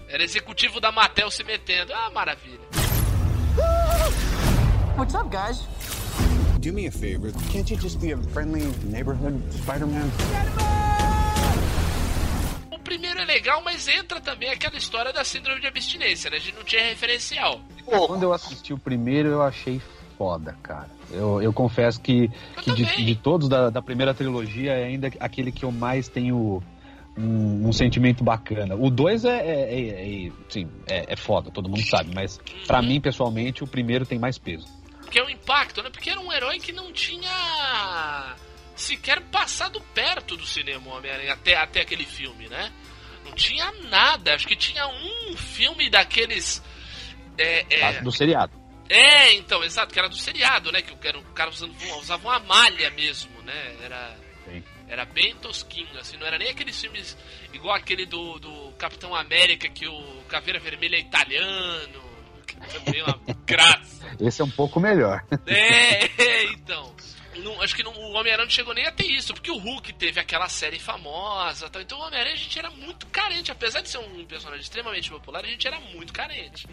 Era 0.10 0.24
executivo 0.24 0.80
da 0.80 0.92
Mattel 0.92 1.32
se 1.32 1.44
metendo. 1.44 1.92
Ah, 1.94 2.12
maravilha. 2.12 2.60
What's 4.96 5.16
up, 5.16 5.28
guys? 5.30 5.66
Do 6.60 6.72
me 6.72 6.86
a 6.86 6.92
favor. 6.92 7.32
Can't 7.52 7.72
you 7.72 7.80
just 7.82 8.00
be 8.00 8.12
a 8.12 8.18
friendly 8.32 8.62
neighborhood 8.84 9.42
Spider-Man? 9.54 10.12
O 12.72 12.80
primeiro 12.80 13.22
é 13.22 13.26
legal, 13.26 13.64
mas 13.64 13.88
entra 13.88 14.22
também 14.22 14.50
aquela 14.50 14.78
história 14.78 15.12
da 15.12 15.24
síndrome 15.24 15.62
de 15.62 15.68
abstinência, 15.68 16.30
né? 16.30 16.38
A 16.38 16.40
gente 16.40 16.56
não 16.56 16.64
tinha 16.64 16.84
referencial. 16.84 17.60
Quando 17.86 18.24
eu 18.24 18.34
assisti 18.34 18.74
o 18.74 18.78
primeiro, 18.78 19.30
eu 19.30 19.42
achei 19.42 19.82
foda, 20.18 20.56
cara. 20.64 20.90
Eu, 21.12 21.42
eu 21.42 21.52
confesso 21.54 22.00
que, 22.00 22.30
que 22.62 22.72
de, 22.74 22.86
de 23.06 23.16
todos 23.16 23.50
da, 23.50 23.70
da 23.70 23.82
primeira 23.82 24.14
trilogia 24.14 24.72
é 24.74 24.86
ainda 24.86 25.12
aquele 25.20 25.52
que 25.52 25.64
eu 25.66 25.72
mais 25.72 26.08
tenho 26.08 26.64
um, 27.18 27.68
um 27.68 27.72
sentimento 27.74 28.24
bacana. 28.24 28.76
O 28.76 28.90
dois 28.90 29.26
é, 29.26 29.38
é, 29.38 29.74
é- 29.74 30.28
é- 30.28 30.32
sim, 30.50 30.68
é, 30.88 31.14
é 31.14 31.16
foda, 31.16 31.52
todo 31.52 31.70
mundo 31.70 31.84
sabe, 31.84 32.12
mas 32.14 32.40
pra 32.66 32.82
mim, 32.82 33.00
pessoalmente, 33.02 33.64
o 33.64 33.68
primeiro 33.68 34.06
tem 34.06 34.18
mais 34.18 34.38
peso. 34.38 34.68
Que 35.12 35.20
é 35.20 35.24
o 35.24 35.30
impacto, 35.30 35.84
né? 35.84 35.90
Porque 35.92 36.10
era 36.10 36.20
um 36.20 36.32
herói 36.32 36.60
que 36.60 36.72
não 36.72 36.92
tinha 36.92 38.36
sequer 38.76 39.22
passado 39.22 39.80
perto 39.94 40.36
do 40.36 40.46
cinema 40.46 40.96
Homem-Aranha 40.96 41.34
até, 41.34 41.56
até 41.56 41.82
aquele 41.82 42.06
filme, 42.06 42.48
né? 42.48 42.72
Não 43.24 43.32
tinha 43.34 43.72
nada. 43.90 44.34
Acho 44.34 44.48
que 44.48 44.56
tinha 44.56 44.88
um 44.88 45.38
filme 45.38 45.90
daqueles. 45.90 46.62
É, 47.38 47.66
é, 47.70 48.02
Do 48.02 48.12
seriado. 48.12 48.54
é, 48.90 49.34
então, 49.34 49.64
exato, 49.64 49.94
que 49.94 50.00
era 50.00 50.10
do 50.10 50.16
seriado, 50.16 50.72
né? 50.72 50.82
Que 50.82 51.08
era 51.08 51.18
o 51.18 51.24
cara 51.34 51.50
usando, 51.50 51.74
usava 52.00 52.28
uma 52.28 52.40
malha 52.40 52.90
mesmo, 52.92 53.42
né? 53.42 53.76
Era. 53.84 54.18
Era 54.88 55.06
bem 55.06 55.34
tosquinho, 55.38 55.98
assim, 55.98 56.18
não 56.18 56.28
era 56.28 56.38
nem 56.38 56.50
aqueles 56.50 56.80
filmes 56.80 57.18
igual 57.52 57.74
aquele 57.74 58.06
do, 58.06 58.38
do 58.38 58.72
Capitão 58.74 59.16
América, 59.16 59.68
que 59.68 59.88
o 59.88 60.24
Caveira 60.28 60.60
Vermelha 60.60 60.98
é 60.98 61.00
italiano. 61.00 62.04
Que 62.46 62.56
também 62.56 63.00
é 63.02 63.04
uma 63.04 63.20
graça. 63.48 64.06
Esse 64.20 64.42
é 64.42 64.46
um 64.46 64.52
pouco 64.52 64.80
melhor. 64.80 65.24
É, 65.48 66.06
é, 66.22 66.44
então. 66.52 66.94
Não, 67.38 67.60
acho 67.64 67.76
que 67.76 67.82
não, 67.82 67.92
o 67.94 68.12
Homem-Aranha 68.12 68.46
não 68.46 68.50
chegou 68.52 68.76
nem 68.76 68.86
a 68.86 68.92
ter 68.92 69.08
isso, 69.08 69.34
porque 69.34 69.50
o 69.50 69.58
Hulk 69.58 69.94
teve 69.94 70.20
aquela 70.20 70.48
série 70.48 70.78
famosa. 70.78 71.68
Tal, 71.70 71.82
então 71.82 71.98
o 71.98 72.04
Homem-Aranha 72.04 72.36
a 72.36 72.38
gente 72.38 72.60
era 72.60 72.70
muito 72.70 73.08
carente. 73.08 73.52
Apesar 73.52 73.82
de 73.82 73.90
ser 73.90 73.98
um 73.98 74.24
personagem 74.26 74.62
extremamente 74.62 75.10
popular, 75.10 75.44
a 75.44 75.48
gente 75.48 75.66
era 75.66 75.80
muito 75.80 76.14
carente. 76.14 76.68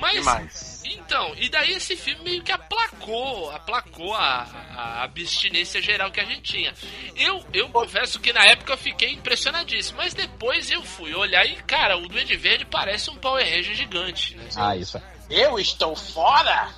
Mas. 0.00 0.14
Demais. 0.14 0.82
Então, 0.84 1.34
e 1.36 1.48
daí 1.48 1.72
esse 1.72 1.96
filme 1.96 2.24
meio 2.24 2.42
que 2.42 2.52
aplacou, 2.52 3.50
aplacou 3.50 4.14
a, 4.14 4.46
a 4.76 5.02
abstinência 5.04 5.80
geral 5.80 6.10
que 6.10 6.20
a 6.20 6.24
gente 6.24 6.42
tinha. 6.42 6.74
Eu, 7.16 7.44
eu 7.52 7.68
confesso 7.68 8.18
que 8.18 8.32
na 8.32 8.44
época 8.44 8.72
eu 8.72 8.78
fiquei 8.78 9.12
impressionadíssimo, 9.12 9.98
mas 9.98 10.14
depois 10.14 10.70
eu 10.70 10.82
fui 10.82 11.14
olhar 11.14 11.44
e, 11.46 11.56
cara, 11.62 11.96
o 11.96 12.08
Duende 12.08 12.36
Verde 12.36 12.64
parece 12.64 13.10
um 13.10 13.16
Power 13.16 13.44
Ranger 13.44 13.74
gigante, 13.74 14.36
né? 14.36 14.48
Ah, 14.56 14.76
isso 14.76 14.98
é. 14.98 15.02
Eu 15.30 15.58
estou 15.58 15.94
fora? 15.94 16.68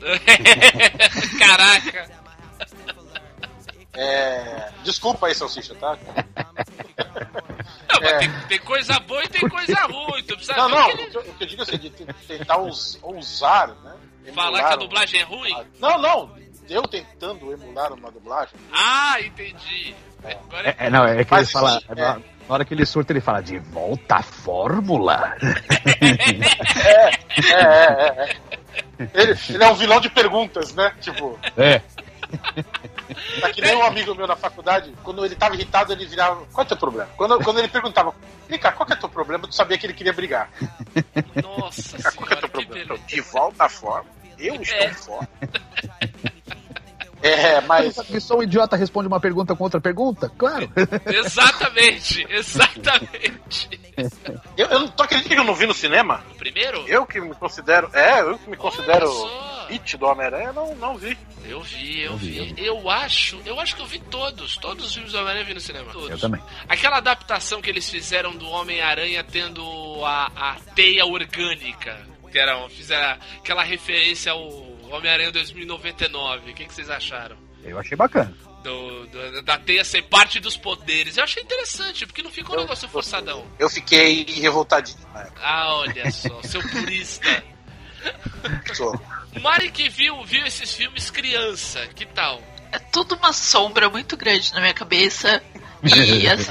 Caraca! 1.38 2.10
É... 3.94 4.70
Desculpa 4.82 5.26
aí, 5.26 5.34
Salsicha, 5.34 5.74
tá? 5.74 5.98
Não, 7.92 8.00
mas 8.00 8.10
É. 8.12 8.18
tem, 8.18 8.30
tem 8.48 8.58
coisa 8.60 9.00
boa 9.00 9.22
e 9.24 9.28
tem 9.28 9.48
coisa 9.48 9.80
ruim. 9.86 10.22
Tu 10.22 10.34
precisa 10.36 10.54
Não, 10.56 10.68
não, 10.68 10.86
o 10.88 10.92
o 10.92 10.96
que 10.96 11.02
ele- 11.02 11.18
o 11.18 11.22
que 11.34 11.44
eu 11.44 11.46
digo 11.48 11.62
é 11.62 11.64
assim, 11.64 11.78
de 11.78 11.90
te- 11.90 12.06
tentar 12.26 12.58
us- 12.58 12.98
ousar, 13.02 13.68
né? 13.68 13.94
Falar 14.34 14.48
emular 14.58 14.66
que 14.68 14.72
a 14.72 14.76
dublagem 14.76 15.20
é 15.20 15.24
ruim? 15.24 15.64
Não, 15.80 15.98
não, 15.98 16.36
eu 16.68 16.82
tentando 16.82 17.52
emular 17.52 17.92
uma 17.92 18.10
dublagem. 18.10 18.54
Ah, 18.72 19.16
entendi. 19.20 19.94
Agora 20.24 20.68
É, 20.78 20.86
é, 20.86 20.90
não, 20.90 21.04
é 21.04 21.24
que 21.24 21.30
Mas 21.32 21.48
ele 21.48 21.52
fala. 21.52 21.80
sim, 21.80 21.86
é. 21.88 21.94
Na, 21.96 22.14
na 22.14 22.22
hora 22.48 22.64
que 22.64 22.72
ele 22.74 22.86
surta, 22.86 23.12
ele 23.12 23.20
fala 23.20 23.40
de 23.42 23.58
volta 23.58 24.16
à 24.16 24.22
fórmula. 24.22 25.34
É, 26.84 27.10
é, 27.50 27.52
é. 27.52 28.36
é. 28.98 29.10
Ele, 29.14 29.36
ele 29.50 29.64
é 29.64 29.68
um 29.68 29.74
vilão 29.74 30.00
de 30.00 30.08
perguntas, 30.10 30.72
né? 30.74 30.92
Tipo, 31.00 31.38
É. 31.56 31.80
tá 33.40 33.50
que 33.50 33.60
nem 33.60 33.74
um 33.76 33.82
amigo 33.84 34.14
meu 34.14 34.26
na 34.26 34.36
faculdade, 34.36 34.92
quando 35.02 35.24
ele 35.24 35.34
tava 35.34 35.54
irritado, 35.54 35.92
ele 35.92 36.06
virava. 36.06 36.44
Qual 36.52 36.62
é 36.62 36.66
o 36.66 36.68
teu 36.68 36.76
problema? 36.76 37.10
Quando, 37.16 37.38
quando 37.44 37.58
ele 37.58 37.68
perguntava, 37.68 38.14
vem 38.48 38.58
cá, 38.58 38.72
qual 38.72 38.86
que 38.86 38.92
é 38.92 38.96
o 38.96 39.00
teu 39.00 39.08
problema? 39.08 39.46
Tu 39.46 39.54
sabia 39.54 39.78
que 39.78 39.86
ele 39.86 39.94
queria 39.94 40.12
brigar. 40.12 40.50
Nossa 41.42 41.98
cá, 41.98 42.12
qual 42.12 42.26
que 42.28 42.34
é 42.34 42.36
o 42.36 42.40
teu 42.40 42.48
problema? 42.48 42.98
De 42.98 43.20
volta 43.20 43.64
à 43.64 43.68
forma. 43.68 44.10
Eu 44.38 44.54
estou 44.60 44.78
É. 44.78 44.92
fora. 44.94 45.28
É, 47.22 47.60
mas. 47.60 47.94
Sabe 47.94 48.08
que 48.08 48.20
só 48.20 48.36
um 48.38 48.42
idiota 48.42 48.76
responde 48.76 49.06
uma 49.06 49.20
pergunta 49.20 49.54
com 49.54 49.62
outra 49.62 49.80
pergunta? 49.80 50.28
Claro. 50.36 50.68
Exatamente, 51.06 52.26
exatamente. 52.28 53.80
Eu, 54.56 54.66
eu 54.66 54.80
não 54.80 54.88
tô 54.88 55.04
acreditando 55.04 55.34
que 55.36 55.40
eu 55.40 55.44
não 55.44 55.54
vi 55.54 55.66
no 55.66 55.74
cinema. 55.74 56.24
O 56.32 56.34
primeiro? 56.34 56.84
Eu 56.88 57.06
que 57.06 57.20
me 57.20 57.32
considero. 57.34 57.88
É, 57.92 58.20
eu 58.22 58.36
que 58.38 58.50
me 58.50 58.56
considero 58.56 59.08
Olha 59.08 59.14
só. 59.30 59.51
Hit 59.68 59.96
do 59.96 60.06
Homem-Aranha, 60.06 60.52
não, 60.52 60.74
não 60.76 60.96
vi. 60.96 61.16
Eu 61.44 61.60
vi, 61.62 62.00
eu 62.00 62.12
Eu 62.12 62.16
vi, 62.16 62.30
vi. 62.52 62.64
eu 62.66 62.88
acho, 62.90 63.40
eu 63.44 63.58
acho 63.60 63.74
que 63.76 63.82
eu 63.82 63.86
vi 63.86 63.98
todos. 63.98 64.56
Todos 64.56 64.86
os 64.86 64.94
filmes 64.94 65.12
do 65.12 65.16
Homem-Aranha 65.18 65.42
eu 65.42 65.46
vi 65.48 65.54
no 65.54 65.60
cinema. 65.60 65.92
Todos. 65.92 66.10
Eu 66.10 66.18
também. 66.18 66.40
Aquela 66.68 66.98
adaptação 66.98 67.60
que 67.60 67.68
eles 67.70 67.88
fizeram 67.90 68.32
do 68.36 68.46
Homem-Aranha 68.48 69.24
tendo 69.24 69.62
a, 70.04 70.26
a 70.34 70.56
teia 70.74 71.04
orgânica. 71.04 72.06
Que 72.30 72.38
era, 72.38 72.66
fizeram 72.70 73.18
aquela 73.38 73.62
referência 73.62 74.32
ao 74.32 74.40
Homem-Aranha 74.90 75.30
2099. 75.32 76.50
O 76.50 76.54
que, 76.54 76.64
que 76.64 76.72
vocês 76.74 76.88
acharam? 76.88 77.36
Eu 77.62 77.78
achei 77.78 77.96
bacana. 77.96 78.32
Do, 78.62 79.06
do- 79.08 79.42
da 79.42 79.58
teia 79.58 79.84
ser 79.84 80.02
parte 80.02 80.38
dos 80.40 80.56
poderes. 80.56 81.16
Eu 81.18 81.24
achei 81.24 81.42
interessante, 81.42 82.06
porque 82.06 82.22
não 82.22 82.30
ficou 82.30 82.54
um 82.54 82.58
Eu- 82.58 82.62
negócio 82.62 82.88
forçadão. 82.88 83.44
Eu 83.58 83.68
fiquei 83.68 84.24
revoltadinho 84.40 84.98
na 85.12 85.22
época. 85.22 85.40
Ah, 85.44 85.74
olha 85.74 86.10
só, 86.10 86.40
seu 86.42 86.62
purista. 86.70 87.42
Sou. 88.74 88.98
Mari 89.40 89.70
que 89.70 89.88
viu, 89.88 90.22
viu 90.24 90.44
esses 90.46 90.72
filmes 90.74 91.10
criança, 91.10 91.86
que 91.88 92.04
tal? 92.06 92.40
É 92.70 92.78
tudo 92.78 93.14
uma 93.16 93.32
sombra 93.32 93.88
muito 93.88 94.16
grande 94.16 94.52
na 94.52 94.60
minha 94.60 94.74
cabeça. 94.74 95.42
E 95.82 96.26
assim, 96.28 96.50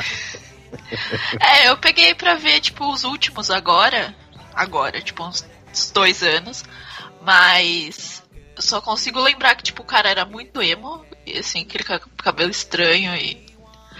É, 1.39 1.69
eu 1.69 1.77
peguei 1.77 2.13
pra 2.15 2.35
ver, 2.35 2.59
tipo, 2.59 2.91
os 2.91 3.03
últimos 3.03 3.49
agora. 3.51 4.15
Agora, 4.53 5.01
tipo, 5.01 5.23
uns, 5.23 5.45
dois 5.93 6.21
anos. 6.23 6.63
Mas 7.21 8.23
eu 8.55 8.61
só 8.61 8.81
consigo 8.81 9.19
lembrar 9.19 9.55
que, 9.55 9.63
tipo, 9.63 9.83
o 9.83 9.85
cara 9.85 10.09
era 10.09 10.25
muito 10.25 10.61
emo. 10.61 11.05
E 11.25 11.37
assim, 11.37 11.61
aquele 11.61 11.83
ca- 11.83 12.01
cabelo 12.17 12.51
estranho 12.51 13.15
e. 13.15 13.45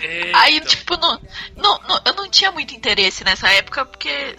É, 0.01 0.31
Aí, 0.33 0.59
tipo, 0.61 0.97
não, 0.97 1.21
não, 1.55 1.79
não- 1.87 2.01
eu 2.05 2.13
não 2.15 2.29
tinha 2.29 2.51
muito 2.51 2.73
interesse 2.73 3.23
nessa 3.23 3.47
época, 3.53 3.85
porque 3.85 4.35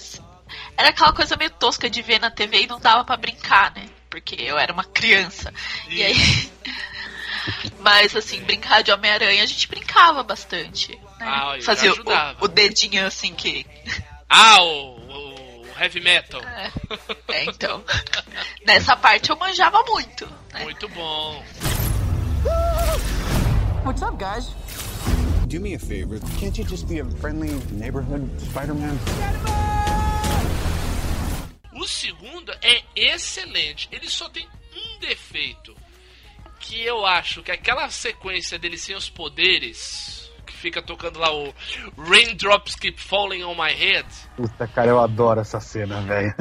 era 0.76 0.88
aquela 0.88 1.12
coisa 1.12 1.37
meio 1.37 1.50
tosca 1.50 1.88
de 1.88 2.02
ver 2.02 2.18
na 2.20 2.31
TV 2.31 2.62
e 2.62 2.66
não 2.66 2.81
dava 2.81 3.05
pra 3.05 3.16
brincar, 3.16 3.72
né? 3.74 3.87
Porque 4.12 4.35
eu 4.38 4.59
era 4.59 4.70
uma 4.75 4.85
criança. 4.85 5.51
E 5.88 6.03
aí. 6.03 6.51
Mas, 7.81 8.14
assim, 8.14 8.40
brincar 8.42 8.83
de 8.83 8.92
Homem-Aranha 8.92 9.42
a 9.42 9.46
gente 9.46 9.66
brincava 9.66 10.22
bastante. 10.22 10.92
Né? 10.92 11.01
Ah, 11.18 11.57
eu 11.57 11.62
Fazia 11.62 11.90
ajudava. 11.90 12.37
o, 12.42 12.44
o 12.44 12.48
dedinho 12.48 13.07
assim 13.07 13.35
que. 13.35 13.66
Ah, 14.35 14.62
o, 14.62 14.96
o 14.96 15.66
heavy 15.79 16.01
metal. 16.01 16.40
É, 17.29 17.44
então. 17.44 17.85
Nessa 18.66 18.96
parte 18.96 19.29
eu 19.29 19.37
manjava 19.37 19.83
muito. 19.87 20.27
Muito 20.62 20.88
bom. 20.88 21.44
What's 23.85 24.01
up, 24.01 24.16
guys? 24.16 24.46
Do 25.48 25.61
me 25.61 25.75
a 25.75 25.79
favor. 25.79 26.18
Can't 26.40 26.59
you 26.59 26.66
just 26.66 26.88
be 26.88 27.01
a 27.01 27.05
friendly 27.20 27.51
neighborhood 27.72 28.27
Spider-Man? 28.40 28.98
O 31.82 31.88
segundo 31.88 32.52
é 32.62 32.84
excelente. 32.94 33.88
Ele 33.90 34.08
só 34.08 34.28
tem 34.28 34.48
um 34.72 34.98
defeito. 35.00 35.76
Que 36.60 36.80
eu 36.80 37.04
acho 37.04 37.42
que 37.42 37.50
aquela 37.50 37.90
sequência 37.90 38.56
dele 38.56 38.78
sem 38.78 38.94
os 38.94 39.10
poderes. 39.10 40.21
Fica 40.62 40.81
tocando 40.81 41.18
lá 41.18 41.35
o 41.35 41.53
Raindrops 41.98 42.77
Keep 42.77 43.01
Falling 43.03 43.42
on 43.42 43.57
My 43.57 43.72
Head. 43.72 44.07
Puta, 44.37 44.68
cara, 44.68 44.90
eu 44.90 45.01
adoro 45.01 45.40
essa 45.40 45.59
cena, 45.59 46.01
velho. 46.03 46.33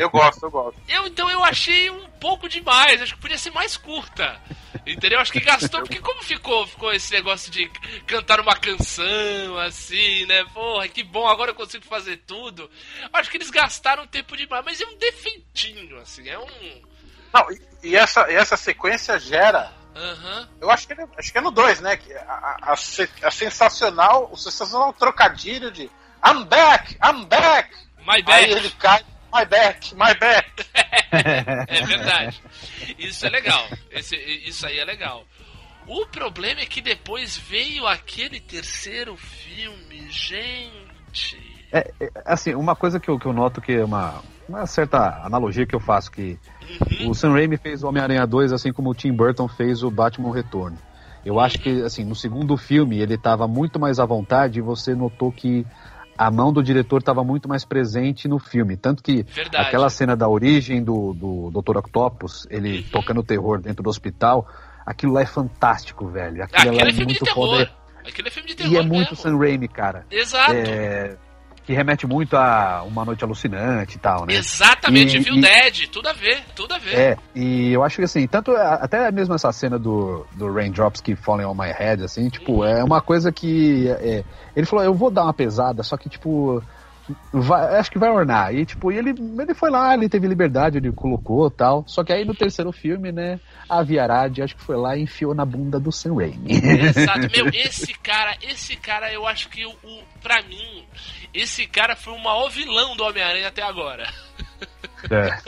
Eu 0.00 0.10
gosto, 0.10 0.46
eu 0.46 0.50
gosto. 0.50 0.80
Eu 0.88 1.06
então 1.06 1.30
eu 1.30 1.44
achei 1.44 1.88
um 1.88 2.08
pouco 2.18 2.48
demais. 2.48 3.00
Acho 3.00 3.14
que 3.14 3.20
podia 3.20 3.38
ser 3.38 3.52
mais 3.52 3.76
curta. 3.76 4.36
Entendeu? 4.84 5.20
Acho 5.20 5.30
que 5.30 5.38
gastou, 5.38 5.82
porque 5.82 6.00
como 6.00 6.24
ficou, 6.24 6.66
ficou 6.66 6.92
esse 6.92 7.12
negócio 7.12 7.52
de 7.52 7.68
cantar 8.04 8.40
uma 8.40 8.56
canção, 8.56 9.56
assim, 9.64 10.26
né? 10.26 10.44
Porra, 10.52 10.88
que 10.88 11.04
bom, 11.04 11.28
agora 11.28 11.52
eu 11.52 11.54
consigo 11.54 11.84
fazer 11.84 12.16
tudo. 12.26 12.68
Acho 13.12 13.30
que 13.30 13.36
eles 13.36 13.50
gastaram 13.50 14.08
tempo 14.08 14.36
demais, 14.36 14.64
mas 14.64 14.80
é 14.80 14.86
um 14.86 14.98
defeitinho, 14.98 16.00
assim, 16.00 16.28
é 16.28 16.36
um. 16.36 16.82
Não, 17.32 17.46
e, 17.52 17.90
e 17.90 17.96
essa, 17.96 18.28
e 18.28 18.34
essa 18.34 18.56
sequência 18.56 19.20
gera. 19.20 19.81
Aham. 19.94 20.48
Eu 20.60 20.70
acho 20.70 20.86
que, 20.86 20.94
acho 21.18 21.32
que 21.32 21.38
é 21.38 21.40
no 21.40 21.50
2, 21.50 21.80
né? 21.80 21.96
Que 21.96 22.12
a, 22.14 22.22
a, 22.62 22.72
a 22.72 22.76
se- 22.76 23.08
a 23.22 23.30
sensacional, 23.30 24.28
o 24.32 24.36
sensacional 24.36 24.92
trocadilho 24.92 25.70
de 25.70 25.90
I'm 26.24 26.44
back, 26.46 26.96
I'm 27.04 27.24
back. 27.26 27.74
My 28.06 28.14
Aí 28.16 28.22
back. 28.24 28.50
ele 28.52 28.70
cai, 28.70 29.04
my 29.32 29.44
back, 29.44 29.94
my 29.94 30.14
back. 30.18 30.50
É 31.12 31.82
verdade. 31.82 32.42
Isso 32.98 33.26
é 33.26 33.28
legal. 33.28 33.68
Esse, 33.90 34.16
isso 34.16 34.66
aí 34.66 34.78
é 34.78 34.84
legal. 34.84 35.26
O 35.86 36.06
problema 36.06 36.62
é 36.62 36.66
que 36.66 36.80
depois 36.80 37.36
veio 37.36 37.86
aquele 37.86 38.40
terceiro 38.40 39.14
filme, 39.16 40.10
gente. 40.10 41.51
É, 41.72 41.90
é, 42.00 42.10
assim, 42.26 42.54
uma 42.54 42.76
coisa 42.76 43.00
que 43.00 43.08
eu, 43.08 43.18
que 43.18 43.26
eu 43.26 43.32
noto 43.32 43.60
que 43.60 43.72
é 43.72 43.84
uma, 43.84 44.20
uma 44.48 44.66
certa 44.66 45.22
analogia 45.24 45.64
que 45.66 45.74
eu 45.74 45.80
faço, 45.80 46.10
que 46.10 46.38
o 47.06 47.14
Sam 47.14 47.32
Raimi 47.32 47.56
fez 47.56 47.82
o 47.82 47.88
Homem-Aranha 47.88 48.26
2 48.26 48.52
assim 48.52 48.72
como 48.72 48.90
o 48.90 48.94
Tim 48.94 49.12
Burton 49.12 49.48
fez 49.48 49.82
o 49.82 49.90
Batman 49.90 50.34
Retorno. 50.34 50.76
Eu 51.24 51.38
acho 51.38 51.58
que, 51.58 51.82
assim, 51.82 52.04
no 52.04 52.14
segundo 52.16 52.56
filme 52.56 53.00
ele 53.00 53.14
estava 53.14 53.46
muito 53.46 53.78
mais 53.78 53.98
à 54.00 54.04
vontade 54.04 54.58
e 54.58 54.62
você 54.62 54.94
notou 54.94 55.30
que 55.30 55.64
a 56.18 56.30
mão 56.30 56.52
do 56.52 56.62
diretor 56.62 56.98
estava 56.98 57.24
muito 57.24 57.48
mais 57.48 57.64
presente 57.64 58.28
no 58.28 58.38
filme. 58.38 58.76
Tanto 58.76 59.02
que 59.02 59.22
Verdade. 59.22 59.68
aquela 59.68 59.88
cena 59.88 60.16
da 60.16 60.28
origem 60.28 60.82
do, 60.82 61.14
do 61.14 61.50
Dr. 61.50 61.78
Octopus, 61.78 62.46
ele 62.50 62.82
tocando 62.82 63.22
terror 63.22 63.60
dentro 63.60 63.82
do 63.82 63.88
hospital, 63.88 64.46
aquilo 64.84 65.12
lá 65.12 65.22
é 65.22 65.26
fantástico, 65.26 66.06
velho. 66.08 66.42
Aquilo, 66.42 66.60
Aquele 66.60 66.76
lá 66.76 66.82
é 66.82 66.88
é 66.88 66.92
filme 66.92 67.12
de 67.14 67.20
muito 67.20 67.24
terror. 67.24 67.48
foda. 67.48 67.70
Aquele 68.06 68.28
é 68.28 68.30
filme 68.30 68.48
de 68.48 68.56
terror 68.56 68.72
E 68.72 68.76
é 68.76 68.82
muito 68.82 69.10
mesmo. 69.10 69.16
Sam 69.16 69.38
Raimi, 69.38 69.68
cara. 69.68 70.04
Exato. 70.10 70.52
É, 70.52 71.16
que 71.64 71.72
remete 71.72 72.06
muito 72.06 72.36
a 72.36 72.82
Uma 72.82 73.04
Noite 73.04 73.22
Alucinante 73.24 73.96
e 73.96 73.98
tal, 74.00 74.26
né? 74.26 74.34
Exatamente, 74.34 75.16
E- 75.16 75.20
viu 75.20 75.36
e- 75.36 75.40
Dead, 75.40 75.86
tudo 75.88 76.08
a 76.08 76.12
ver, 76.12 76.42
tudo 76.56 76.74
a 76.74 76.78
ver. 76.78 76.94
É, 76.94 77.16
e 77.34 77.72
eu 77.72 77.84
acho 77.84 77.96
que 77.96 78.02
assim, 78.04 78.26
tanto 78.26 78.50
a- 78.52 78.74
até 78.74 79.10
mesmo 79.12 79.34
essa 79.34 79.52
cena 79.52 79.78
do, 79.78 80.26
do 80.32 80.52
Raindrops 80.52 81.00
que 81.00 81.14
Falling 81.14 81.44
on 81.44 81.54
My 81.54 81.70
Head, 81.70 82.02
assim, 82.04 82.28
tipo, 82.28 82.64
é 82.64 82.82
uma 82.82 83.00
coisa 83.00 83.30
que. 83.30 83.88
é, 83.88 84.24
ele 84.56 84.66
falou, 84.66 84.84
eu 84.84 84.94
vou 84.94 85.10
dar 85.10 85.24
uma 85.24 85.32
pesada, 85.34 85.82
só 85.82 85.96
que, 85.96 86.08
tipo, 86.08 86.62
vai- 87.32 87.78
acho 87.78 87.90
que 87.90 87.98
vai 87.98 88.10
ornar. 88.10 88.54
E 88.54 88.64
tipo, 88.64 88.90
ele, 88.92 89.10
ele 89.10 89.54
foi 89.54 89.70
lá, 89.70 89.94
ele 89.94 90.08
teve 90.08 90.26
liberdade, 90.26 90.78
ele 90.78 90.92
colocou 90.92 91.50
tal. 91.50 91.84
Só 91.86 92.02
que 92.04 92.12
aí 92.12 92.24
no 92.24 92.34
terceiro 92.34 92.72
filme, 92.72 93.10
né, 93.12 93.38
a 93.68 93.82
Viarad 93.82 94.40
acho 94.42 94.56
que 94.56 94.62
foi 94.62 94.76
lá 94.76 94.96
e 94.96 95.02
enfiou 95.02 95.34
na 95.34 95.44
bunda 95.44 95.78
do 95.80 95.90
Sam 95.92 96.14
Raimi. 96.16 96.52
Exato, 96.52 97.28
meu, 97.34 97.48
esse 97.52 97.92
cara, 97.94 98.36
esse 98.42 98.76
cara, 98.76 99.12
eu 99.12 99.26
acho 99.26 99.48
que 99.48 99.64
o, 99.64 99.70
o 99.70 100.02
pra 100.22 100.42
mim, 100.42 100.84
esse 101.32 101.66
cara 101.66 101.96
foi 101.96 102.12
o 102.12 102.18
maior 102.18 102.48
vilão 102.48 102.96
do 102.96 103.04
Homem-Aranha 103.04 103.48
até 103.48 103.62
agora. 103.62 104.12
É. 105.10 105.38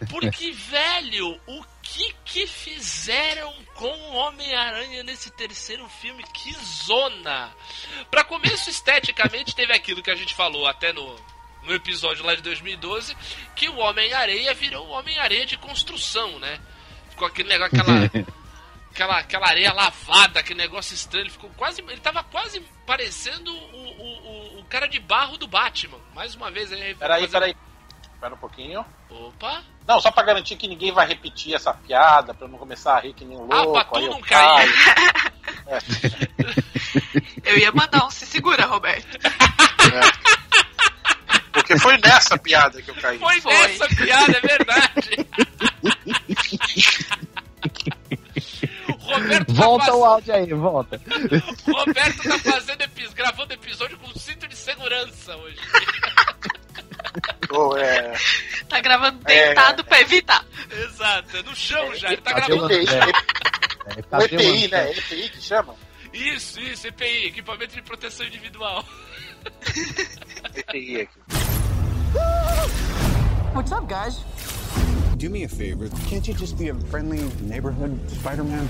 Porque, 0.10 0.52
velho, 0.52 1.40
o 1.46 1.64
que 1.82 2.14
que 2.24 2.46
fizeram 2.46 3.52
com 3.74 3.88
o 3.88 4.14
Homem-Aranha 4.14 5.02
nesse 5.02 5.30
terceiro 5.30 5.88
filme? 5.88 6.22
Que 6.34 6.52
zona! 6.52 7.50
Pra 8.10 8.24
começo, 8.24 8.68
esteticamente, 8.68 9.54
teve 9.54 9.72
aquilo 9.72 10.02
que 10.02 10.10
a 10.10 10.14
gente 10.14 10.34
falou 10.34 10.66
até 10.66 10.92
no, 10.92 11.16
no 11.62 11.74
episódio 11.74 12.24
lá 12.24 12.34
de 12.34 12.42
2012, 12.42 13.16
que 13.54 13.68
o 13.68 13.76
Homem-Areia 13.76 14.52
virou 14.54 14.86
o 14.86 14.90
Homem-Areia 14.90 15.46
de 15.46 15.56
construção, 15.56 16.38
né? 16.38 16.60
Ficou 17.10 17.26
aquele 17.26 17.48
negócio, 17.48 17.80
aquela, 17.80 18.10
aquela, 18.96 19.18
aquela 19.18 19.46
areia 19.46 19.72
lavada, 19.74 20.40
aquele 20.40 20.58
negócio 20.58 20.94
estranho, 20.94 21.24
ele 21.24 21.30
ficou 21.30 21.50
quase. 21.56 21.82
Ele 21.82 22.00
tava 22.00 22.24
quase 22.24 22.60
parecendo 22.86 23.52
o, 23.52 23.56
o, 23.56 24.56
o, 24.56 24.60
o 24.60 24.64
cara 24.64 24.88
de 24.88 24.98
barro 24.98 25.36
do 25.36 25.46
Batman. 25.46 25.98
Mais 26.14 26.34
uma 26.34 26.50
vez 26.50 26.72
aí. 26.72 26.94
Peraí, 26.94 27.20
fazendo- 27.22 27.32
peraí. 27.32 27.56
Espera 28.14 28.34
um 28.34 28.38
pouquinho. 28.38 28.84
Opa! 29.10 29.62
Não, 29.86 30.00
só 30.00 30.10
pra 30.10 30.22
garantir 30.24 30.56
que 30.56 30.66
ninguém 30.66 30.90
vai 30.90 31.06
repetir 31.06 31.54
essa 31.54 31.72
piada, 31.74 32.32
pra 32.32 32.46
eu 32.46 32.50
não 32.50 32.58
começar 32.58 32.96
a 32.96 33.00
rir 33.00 33.12
que 33.12 33.24
nem 33.26 33.36
um 33.36 33.46
Ah, 33.52 33.62
louco. 33.62 33.72
pra 33.74 33.84
tu 33.84 33.96
aí 33.98 34.04
eu 34.06 34.10
não 34.10 34.20
cair. 34.22 34.72
caio. 34.72 34.72
Eu 37.44 37.58
ia 37.58 37.70
mandar 37.70 38.04
um 38.06 38.10
se 38.10 38.26
segura, 38.26 38.66
Roberto. 38.66 39.18
Porque 41.52 41.78
foi 41.78 41.96
nessa 41.98 42.36
piada 42.38 42.82
que 42.82 42.90
eu 42.90 42.94
caí. 42.96 43.18
Foi, 43.18 43.40
nessa 43.40 43.86
piada, 43.88 44.36
é 44.36 44.40
verdade. 44.40 45.10
Roberto 49.06 49.54
volta 49.54 49.86
tá 49.86 49.94
o 49.94 50.04
áudio 50.04 50.34
aí, 50.34 50.52
volta. 50.54 51.00
Roberto 51.66 52.22
tá 52.28 52.38
fazendo 52.38 52.80
epi- 52.82 53.08
gravando 53.14 53.52
episódio 53.52 53.98
com 53.98 54.18
cinto 54.18 54.46
de 54.48 54.56
segurança 54.56 55.36
hoje. 55.36 55.58
Pô, 57.48 57.76
é... 57.76 58.12
Tá 58.68 58.80
gravando 58.80 59.18
É. 59.26 59.46
deitado 59.46 59.84
pra 59.84 60.00
evitar. 60.00 60.44
Exato, 60.70 61.36
é 61.36 61.42
no 61.42 61.54
chão 61.54 61.94
já, 61.94 62.08
ele 62.12 62.20
tá 62.22 62.32
gravando. 62.32 62.72
EPI, 62.72 62.86
É, 63.86 64.00
o 64.00 64.02
cadê 64.04 64.24
EPI, 64.34 64.68
né? 64.68 64.90
EPI 64.90 65.28
que 65.30 65.40
chama? 65.40 65.74
Isso, 66.12 66.60
isso, 66.60 66.86
EPI, 66.88 67.26
equipamento 67.26 67.74
de 67.74 67.82
proteção 67.82 68.26
individual. 68.26 68.84
EPI 70.54 71.02
aqui. 71.02 71.18
What's 73.54 73.72
up, 73.72 73.86
guys? 73.86 74.18
Do 75.16 75.30
me 75.30 75.44
a 75.44 75.48
favor. 75.48 75.88
Can't 76.10 76.28
you 76.28 76.34
just 76.34 76.58
be 76.58 76.68
a 76.68 76.74
friendly 76.90 77.22
neighborhood 77.40 77.98
Spider-Man? 78.10 78.68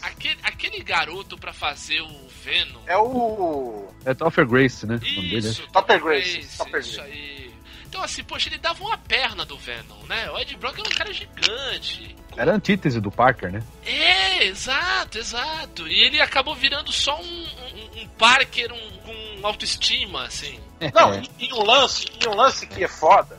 Aquele, 0.00 0.38
aquele 0.42 0.82
garoto 0.82 1.36
pra 1.36 1.52
fazer 1.52 2.00
o 2.00 2.28
Venom. 2.42 2.80
É 2.86 2.96
o. 2.96 3.88
É 4.06 4.14
Topher 4.14 4.46
Grace, 4.46 4.86
né? 4.86 4.96
dele, 4.96 5.36
Isso, 5.36 5.66
Topper 5.70 6.02
Grace, 6.02 6.38
Grace, 6.38 6.58
Topper 6.58 6.80
isso 6.80 6.96
Grace. 6.96 7.12
aí. 7.12 7.54
Então, 7.86 8.02
assim, 8.02 8.24
poxa, 8.24 8.48
ele 8.48 8.56
dava 8.56 8.82
uma 8.82 8.96
perna 8.96 9.44
do 9.44 9.58
Venom, 9.58 10.02
né? 10.08 10.30
O 10.30 10.38
Ed 10.38 10.56
Brock 10.56 10.78
era 10.78 10.88
um 10.88 10.92
cara 10.92 11.12
gigante. 11.12 12.16
Era 12.38 12.52
a 12.52 12.54
antítese 12.54 13.02
do 13.02 13.10
Parker, 13.10 13.52
né? 13.52 13.62
É, 13.84 14.44
exato, 14.44 15.18
exato. 15.18 15.86
E 15.86 16.06
ele 16.06 16.20
acabou 16.22 16.54
virando 16.54 16.90
só 16.90 17.20
um, 17.20 17.22
um, 17.22 18.02
um 18.02 18.08
Parker 18.16 18.72
um, 18.72 18.90
com 18.98 19.46
autoestima, 19.46 20.24
assim. 20.24 20.58
Não, 20.94 21.14
e, 21.38 21.48
e 21.48 21.52
um 21.52 21.62
lance, 21.64 22.06
e 22.24 22.28
um 22.28 22.34
lance 22.34 22.66
que 22.66 22.82
é 22.82 22.88
foda 22.88 23.37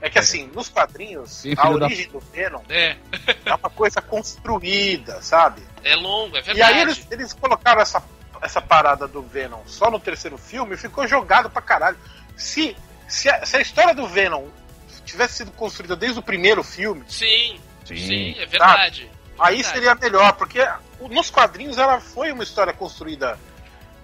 é 0.00 0.08
que 0.10 0.18
assim, 0.18 0.46
nos 0.54 0.68
quadrinhos, 0.68 1.30
Sim, 1.30 1.52
a 1.56 1.62
filho 1.62 1.78
da- 1.78 1.86
origem 1.86 2.08
do 2.10 2.20
Venom 2.20 2.62
É, 2.68 2.96
é 3.44 3.54
uma 3.54 3.70
coisa 3.70 4.00
construída, 4.00 5.20
sabe? 5.22 5.62
é 5.82 5.94
longo, 5.96 6.36
é 6.36 6.40
E 6.40 6.42
verdade. 6.42 6.72
aí 6.74 6.80
eles, 6.82 7.06
eles 7.10 7.32
colocaram 7.32 7.80
essa, 7.80 8.02
essa 8.42 8.60
parada 8.60 9.06
do 9.08 9.22
Venom 9.22 9.60
só 9.66 9.90
no 9.90 9.98
terceiro 10.00 10.36
filme 10.38 10.74
e 10.74 10.78
ficou 10.78 11.06
jogado 11.06 11.48
pra 11.50 11.62
caralho. 11.62 11.96
Se, 12.36 12.76
se, 13.08 13.28
a, 13.30 13.44
se 13.46 13.56
a 13.56 13.60
história 13.60 13.94
do 13.94 14.06
Venom 14.06 14.46
tivesse 15.06 15.38
sido 15.38 15.50
construída 15.52 15.96
desde 15.96 16.18
o 16.18 16.22
primeiro 16.22 16.62
filme, 16.62 17.02
Sim, 17.08 17.58
Sim. 17.84 17.96
sim, 17.96 18.30
é 18.38 18.46
verdade. 18.46 19.10
aí 19.38 19.56
Verdade. 19.56 19.74
seria 19.74 19.94
melhor, 19.94 20.32
porque 20.34 20.66
nos 21.10 21.30
quadrinhos 21.30 21.78
ela 21.78 21.98
foi 22.00 22.30
uma 22.30 22.42
história 22.42 22.72
construída 22.72 23.38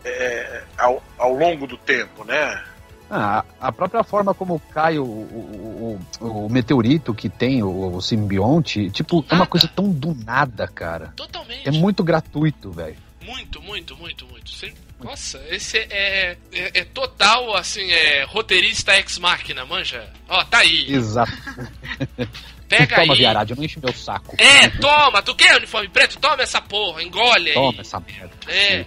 é, 0.04 0.62
ao, 0.78 1.02
ao 1.18 1.32
longo 1.34 1.66
do 1.66 1.76
tempo, 1.76 2.24
né? 2.24 2.64
Ah, 3.10 3.44
a 3.60 3.70
própria 3.70 4.02
forma 4.02 4.34
como 4.34 4.60
cai 4.72 4.98
o, 4.98 5.04
o, 5.04 6.00
o, 6.20 6.46
o 6.46 6.50
meteorito 6.50 7.14
que 7.14 7.28
tem, 7.28 7.62
o, 7.62 7.96
o 7.96 8.02
simbionte, 8.02 8.90
tipo, 8.90 9.24
é 9.28 9.34
uma 9.34 9.46
coisa 9.46 9.68
tão 9.68 9.90
do 9.90 10.14
nada, 10.14 10.66
cara. 10.66 11.12
Totalmente. 11.16 11.68
É 11.68 11.70
muito 11.70 12.02
gratuito, 12.02 12.72
velho. 12.72 12.96
Muito, 13.22 13.60
muito, 13.62 13.96
muito, 13.96 14.26
muito. 14.26 14.50
Sim. 14.50 14.72
Nossa, 15.02 15.42
esse 15.50 15.78
é, 15.78 16.36
é, 16.52 16.80
é 16.80 16.84
total, 16.84 17.54
assim, 17.56 17.90
é 17.90 18.24
roteirista 18.24 18.96
ex-máquina, 18.96 19.64
manja? 19.66 20.08
Ó, 20.28 20.42
tá 20.44 20.58
aí. 20.58 20.86
Exato. 20.92 21.32
Pega 22.68 22.96
Toma, 22.96 23.12
aí. 23.12 23.18
viarada, 23.18 23.54
não 23.54 23.62
enche 23.62 23.78
meu 23.78 23.92
saco. 23.92 24.34
É, 24.38 24.68
toma, 24.80 25.22
tu 25.22 25.34
quer 25.36 25.56
uniforme 25.56 25.88
preto? 25.88 26.18
Toma 26.18 26.42
essa 26.42 26.60
porra, 26.60 27.00
engole 27.02 27.48
aí. 27.48 27.54
Toma 27.54 27.80
essa 27.80 28.00
merda. 28.00 28.32
É. 28.48 28.84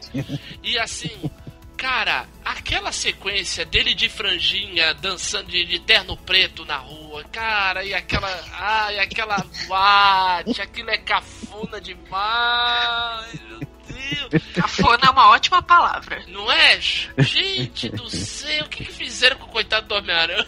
E 0.61 0.77
assim, 0.77 1.11
cara, 1.79 2.27
aquela 2.43 2.91
sequência 2.91 3.65
dele 3.65 3.95
de 3.95 4.09
franjinha 4.09 4.93
dançando 4.95 5.47
de, 5.47 5.63
de 5.65 5.79
terno 5.79 6.17
preto 6.17 6.65
na 6.65 6.75
rua, 6.75 7.23
cara, 7.31 7.85
e 7.85 7.93
aquela. 7.93 8.27
Ai, 8.51 8.99
aquela 8.99 9.37
boate, 9.65 10.61
aquilo 10.61 10.89
é 10.89 10.97
cafona 10.97 11.79
demais, 11.79 13.39
meu 13.47 13.59
Deus. 13.59 14.43
Cafona 14.53 15.05
é 15.07 15.09
uma 15.09 15.29
ótima 15.29 15.61
palavra. 15.61 16.21
Não 16.27 16.51
é? 16.51 16.79
Gente 16.81 17.87
do 17.89 18.09
céu, 18.09 18.65
o 18.65 18.69
que, 18.69 18.83
que 18.83 18.91
fizeram 18.91 19.37
com 19.37 19.45
o 19.45 19.49
coitado 19.49 19.87
do 19.87 19.95
Homem-Aranha? 19.95 20.45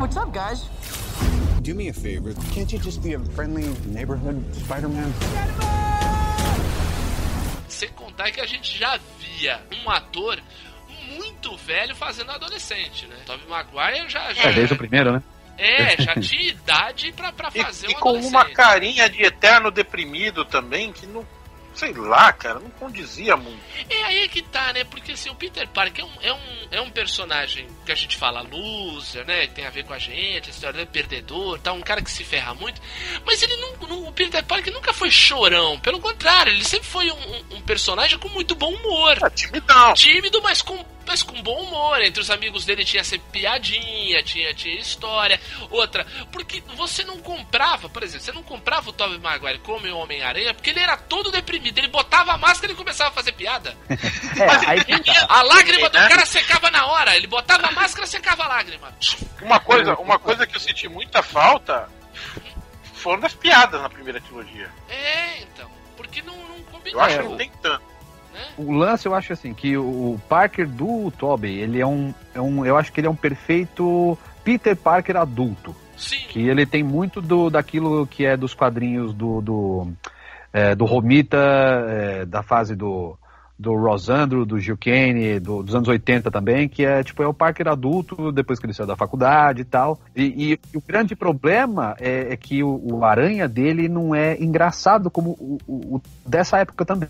What's 0.00 0.16
up, 0.16 0.32
guys? 0.32 0.68
Do 1.62 1.74
me 1.74 1.88
a 1.90 1.94
favor. 1.94 2.34
Can't 2.52 2.72
you 2.72 2.82
just 2.82 3.00
be 3.02 3.14
a 3.14 3.20
friendly 3.34 3.64
neighborhood 3.86 4.44
Spider-Man? 4.52 5.12
Sem 7.76 7.90
contar 7.90 8.30
que 8.30 8.40
a 8.40 8.46
gente 8.46 8.78
já 8.78 8.98
via 9.18 9.60
um 9.84 9.90
ator 9.90 10.40
muito 11.10 11.54
velho 11.58 11.94
fazendo 11.94 12.30
adolescente, 12.32 13.06
né? 13.06 13.16
Tobey 13.26 13.46
Maguire 13.46 14.08
já. 14.08 14.32
já 14.32 14.44
É, 14.48 14.52
desde 14.54 14.72
o 14.74 14.78
primeiro, 14.78 15.12
né? 15.12 15.22
É, 15.58 16.02
já 16.02 16.14
tinha 16.14 16.50
idade 16.50 17.12
pra, 17.12 17.32
pra 17.32 17.50
E, 17.54 17.62
fazer 17.62 17.88
e 17.90 17.94
um 17.94 18.00
com 18.00 18.08
adolescente. 18.10 18.30
uma 18.32 18.44
carinha 18.50 19.08
de 19.10 19.22
eterno 19.22 19.70
deprimido 19.70 20.44
também, 20.44 20.90
que 20.92 21.06
não. 21.06 21.26
Sei 21.76 21.92
lá, 21.92 22.32
cara, 22.32 22.58
não 22.58 22.70
condizia 22.70 23.36
muito. 23.36 23.60
É 23.90 24.02
aí 24.04 24.28
que 24.30 24.40
tá, 24.40 24.72
né? 24.72 24.82
Porque 24.84 25.12
assim, 25.12 25.28
o 25.28 25.34
Peter 25.34 25.68
Parker 25.68 26.02
é 26.04 26.06
um, 26.06 26.22
é 26.22 26.32
um, 26.32 26.68
é 26.72 26.80
um 26.80 26.90
personagem 26.90 27.68
que 27.84 27.92
a 27.92 27.94
gente 27.94 28.16
fala 28.16 28.40
loser, 28.40 29.26
né? 29.26 29.46
Que 29.46 29.54
tem 29.54 29.66
a 29.66 29.70
ver 29.70 29.84
com 29.84 29.92
a 29.92 29.98
gente, 29.98 30.48
a 30.48 30.50
história 30.52 30.84
do 30.84 30.90
perdedor, 30.90 31.58
tá? 31.60 31.72
Um 31.74 31.82
cara 31.82 32.00
que 32.00 32.10
se 32.10 32.24
ferra 32.24 32.54
muito. 32.54 32.80
Mas 33.26 33.42
ele 33.42 33.56
não, 33.56 33.76
não- 33.88 34.06
O 34.08 34.12
Peter 34.12 34.42
Parker 34.44 34.72
nunca 34.72 34.92
foi 34.94 35.10
chorão. 35.10 35.78
Pelo 35.80 36.00
contrário, 36.00 36.50
ele 36.52 36.64
sempre 36.64 36.88
foi 36.88 37.10
um, 37.10 37.14
um- 37.34 37.56
um 37.56 37.60
personagem 37.60 38.18
com 38.18 38.28
muito 38.30 38.54
bom 38.54 38.72
humor. 38.72 39.18
É 39.22 39.28
timidão. 39.30 39.92
Tímido, 39.94 40.40
mas 40.42 40.62
com, 40.62 40.82
mas 41.06 41.22
com 41.22 41.40
bom 41.42 41.62
humor. 41.62 42.00
Entre 42.02 42.20
os 42.20 42.30
amigos 42.30 42.64
dele 42.64 42.84
tinha 42.84 43.04
sempre 43.04 43.26
piadinha, 43.32 44.22
tinha, 44.22 44.52
tinha 44.54 44.78
história. 44.78 45.40
Outra, 45.70 46.06
porque 46.32 46.62
você 46.76 47.04
não 47.04 47.18
comprava, 47.18 47.88
por 47.88 48.02
exemplo, 48.02 48.24
você 48.24 48.32
não 48.32 48.42
comprava 48.42 48.90
o 48.90 48.92
Tobey 48.92 49.18
Maguire 49.18 49.58
como 49.60 49.86
o 49.86 49.98
Homem-Aranha, 49.98 50.52
porque 50.54 50.70
ele 50.70 50.80
era 50.80 50.96
todo 50.96 51.30
deprimido. 51.30 51.78
Ele 51.78 51.88
botava 51.88 52.32
a 52.32 52.38
máscara 52.38 52.72
e 52.72 52.76
começava 52.76 53.10
a 53.10 53.14
fazer 53.14 53.32
piada. 53.32 53.76
É, 54.38 54.70
aí 54.70 54.84
que 54.84 55.14
tá. 55.14 55.26
A 55.30 55.42
lágrima 55.42 55.88
do 55.88 55.98
né? 55.98 56.08
cara 56.10 56.26
secava 56.26 56.70
na 56.70 56.84
hora. 56.86 57.16
Ele 57.16 57.26
botava 57.26 57.68
a 57.68 57.70
máscara, 57.72 58.06
secava 58.06 58.44
a 58.44 58.48
lágrima. 58.48 58.94
Uma 59.40 59.58
coisa, 59.58 59.94
uma 59.94 60.18
coisa 60.18 60.46
que 60.46 60.54
eu 60.56 60.60
senti 60.60 60.86
muita 60.88 61.22
falta 61.22 61.88
foram 62.94 63.20
das 63.20 63.32
piadas 63.34 63.80
na 63.80 63.88
primeira 63.88 64.20
trilogia. 64.20 64.70
É, 64.90 65.40
então. 65.40 65.70
Porque 65.96 66.20
não, 66.20 66.36
não 66.36 66.56
Eu 66.56 66.64
combinou. 66.64 67.00
acho 67.00 67.14
É, 67.14 67.18
que 67.22 67.24
não 67.28 67.36
tem 67.36 67.50
tanto. 67.62 67.82
O 68.58 68.72
lance, 68.72 69.06
eu 69.06 69.14
acho 69.14 69.32
assim, 69.32 69.52
que 69.54 69.76
o 69.76 70.18
Parker 70.28 70.68
do 70.68 71.10
Tobey, 71.12 71.58
ele 71.60 71.80
é 71.80 71.86
um, 71.86 72.12
é 72.34 72.40
um. 72.40 72.64
Eu 72.64 72.76
acho 72.76 72.92
que 72.92 73.00
ele 73.00 73.06
é 73.06 73.10
um 73.10 73.16
perfeito 73.16 74.16
Peter 74.44 74.76
Parker 74.76 75.16
adulto. 75.16 75.74
Sim. 75.96 76.18
Que 76.28 76.46
ele 76.48 76.66
tem 76.66 76.82
muito 76.82 77.22
do, 77.22 77.48
daquilo 77.48 78.06
que 78.06 78.24
é 78.26 78.36
dos 78.36 78.54
quadrinhos 78.54 79.12
do. 79.14 79.40
do, 79.40 79.92
é, 80.52 80.74
do 80.74 80.84
Romita, 80.84 81.38
é, 81.38 82.24
da 82.26 82.42
fase 82.42 82.74
do, 82.74 83.18
do 83.58 83.74
Rosandro, 83.74 84.44
do 84.44 84.58
Gil 84.58 84.76
Kane, 84.76 85.40
do- 85.40 85.62
dos 85.62 85.74
anos 85.74 85.88
80 85.88 86.30
também, 86.30 86.68
que 86.68 86.84
é 86.84 87.02
tipo 87.02 87.22
é 87.22 87.26
o 87.26 87.32
Parker 87.34 87.68
adulto 87.68 88.30
depois 88.32 88.58
que 88.58 88.66
ele 88.66 88.72
saiu 88.74 88.86
da 88.86 88.96
faculdade 88.96 89.62
e 89.62 89.64
tal. 89.64 89.98
E, 90.14 90.58
e 90.72 90.76
o 90.76 90.82
grande 90.86 91.16
problema 91.16 91.94
é, 91.98 92.32
é 92.32 92.36
que 92.36 92.62
o, 92.62 92.78
o 92.92 93.04
aranha 93.04 93.48
dele 93.48 93.88
não 93.88 94.14
é 94.14 94.36
engraçado 94.42 95.10
como 95.10 95.30
o, 95.30 95.58
o- 95.66 95.96
o 95.96 96.02
dessa 96.26 96.58
época 96.58 96.84
também. 96.84 97.08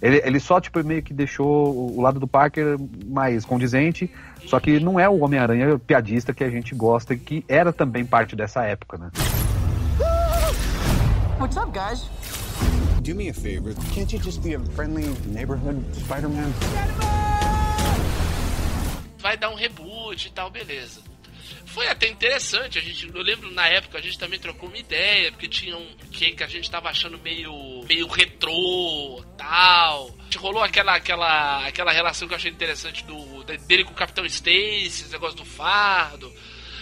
Ele, 0.00 0.20
ele 0.24 0.40
só 0.40 0.60
tipo 0.60 0.82
meio 0.84 1.02
que 1.02 1.12
deixou 1.14 1.96
o, 1.96 2.00
lado 2.00 2.20
do 2.20 2.26
Parker 2.26 2.76
mais 3.06 3.44
condizente, 3.44 4.10
só 4.46 4.60
que 4.60 4.78
não 4.80 5.00
é 5.00 5.08
o 5.08 5.20
Homem-Aranha 5.20 5.78
piadista 5.78 6.34
que 6.34 6.44
a 6.44 6.50
gente 6.50 6.74
gosta 6.74 7.14
e 7.14 7.18
que 7.18 7.44
era 7.48 7.72
também 7.72 8.04
parte 8.04 8.36
dessa 8.36 8.64
época, 8.64 8.98
né? 8.98 9.10
What's 11.38 11.56
up, 11.56 11.70
guys? 11.72 12.08
Do 13.02 13.14
me 13.14 13.28
a 13.28 13.34
favor. 13.34 13.74
Can't 13.94 14.12
you 14.14 14.22
just 14.22 14.42
be 14.42 14.54
a 14.54 14.60
friendly 14.74 15.06
neighborhood 15.26 15.82
Spider-Man? 15.94 16.52
vai 19.26 19.36
dar 19.36 19.50
um 19.50 19.56
reboot 19.56 20.28
e 20.28 20.30
tal, 20.30 20.48
beleza. 20.48 21.00
Foi 21.66 21.88
até 21.88 22.08
interessante, 22.08 22.78
a 22.78 22.82
gente, 22.82 23.06
eu 23.06 23.22
lembro 23.22 23.50
na 23.50 23.66
época 23.68 23.98
a 23.98 24.00
gente 24.00 24.18
também 24.18 24.38
trocou 24.38 24.68
uma 24.68 24.78
ideia, 24.78 25.30
porque 25.30 25.48
tinha 25.48 25.76
um 25.76 25.86
que, 26.10 26.32
que 26.32 26.42
a 26.42 26.46
gente 26.46 26.70
tava 26.70 26.88
achando 26.88 27.18
meio 27.18 27.84
meio 27.86 28.06
retrô, 28.06 29.22
tal. 29.36 30.14
Rolou 30.36 30.62
aquela 30.62 30.94
aquela 30.94 31.66
aquela 31.66 31.92
relação 31.92 32.26
que 32.26 32.34
eu 32.34 32.36
achei 32.36 32.50
interessante 32.50 33.04
do 33.04 33.44
dele 33.66 33.84
com 33.84 33.92
o 33.92 33.96
Capitão 33.96 34.24
Stacy, 34.24 34.86
esse 34.86 35.12
negócio 35.12 35.36
do 35.36 35.44
fardo, 35.44 36.32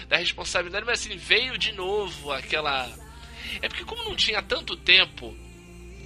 da 0.09 0.17
responsabilidade, 0.17 0.85
mas 0.87 1.01
assim, 1.01 1.17
veio 1.17 1.59
de 1.59 1.73
novo 1.73 2.33
aquela 2.33 2.89
É 3.63 3.69
porque 3.69 3.85
como 3.85 4.05
não 4.05 4.15
tinha 4.15 4.43
tanto 4.43 4.77
tempo 4.77 5.35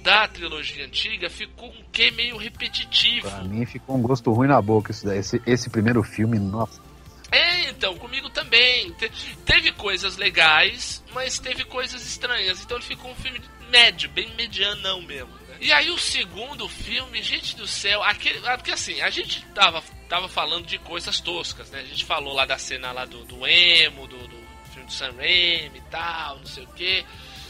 da 0.03 0.27
trilogia 0.27 0.85
antiga, 0.85 1.29
ficou 1.29 1.69
um 1.69 1.83
quê 1.91 2.11
meio 2.11 2.37
repetitivo. 2.37 3.29
Pra 3.29 3.43
mim 3.43 3.65
ficou 3.65 3.97
um 3.97 4.01
gosto 4.01 4.31
ruim 4.31 4.47
na 4.47 4.61
boca 4.61 4.91
isso 4.91 5.05
daí. 5.05 5.19
Esse, 5.19 5.41
esse 5.45 5.69
primeiro 5.69 6.01
filme, 6.03 6.39
nossa. 6.39 6.88
É, 7.31 7.69
então, 7.69 7.97
comigo 7.97 8.29
também. 8.29 8.91
Te- 8.93 9.09
teve 9.45 9.71
coisas 9.71 10.17
legais, 10.17 11.03
mas 11.13 11.37
teve 11.39 11.63
coisas 11.63 12.05
estranhas. 12.05 12.61
Então 12.63 12.77
ele 12.77 12.85
ficou 12.85 13.11
um 13.11 13.15
filme 13.15 13.39
médio, 13.69 14.09
bem 14.09 14.33
medianão 14.35 15.01
mesmo. 15.01 15.31
né? 15.47 15.57
E 15.61 15.71
aí 15.71 15.89
o 15.91 15.97
segundo 15.97 16.67
filme, 16.67 17.21
gente 17.21 17.55
do 17.55 17.67
céu, 17.67 18.01
aquele. 18.03 18.39
ah, 18.47 18.57
Porque 18.57 18.71
assim, 18.71 18.99
a 19.01 19.09
gente 19.09 19.45
tava, 19.47 19.81
tava 20.07 20.27
falando 20.27 20.65
de 20.65 20.77
coisas 20.79 21.19
toscas, 21.19 21.69
né? 21.69 21.81
A 21.81 21.85
gente 21.85 22.05
falou 22.05 22.33
lá 22.33 22.45
da 22.45 22.57
cena 22.57 22.91
lá 22.91 23.05
do, 23.05 23.23
do 23.25 23.45
emo, 23.45 24.07
do, 24.07 24.17
do 24.27 24.39
filme 24.71 24.85
do 24.87 24.93
Sam 24.93 25.13
Raimi 25.17 25.77
e 25.77 25.81
tal, 25.91 26.39
não 26.39 26.45
sei 26.45 26.63
o 26.63 26.67
quê. 26.73 27.05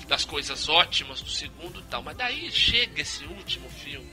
Das 0.08 0.26
coisas 0.26 0.68
ótimas 0.68 1.22
do 1.22 1.30
segundo 1.30 1.80
e 1.80 1.84
tal. 1.84 2.02
Mas 2.02 2.18
daí 2.18 2.52
chega 2.52 3.02
esse 3.02 3.24
último 3.26 3.70
filme. 3.70 4.10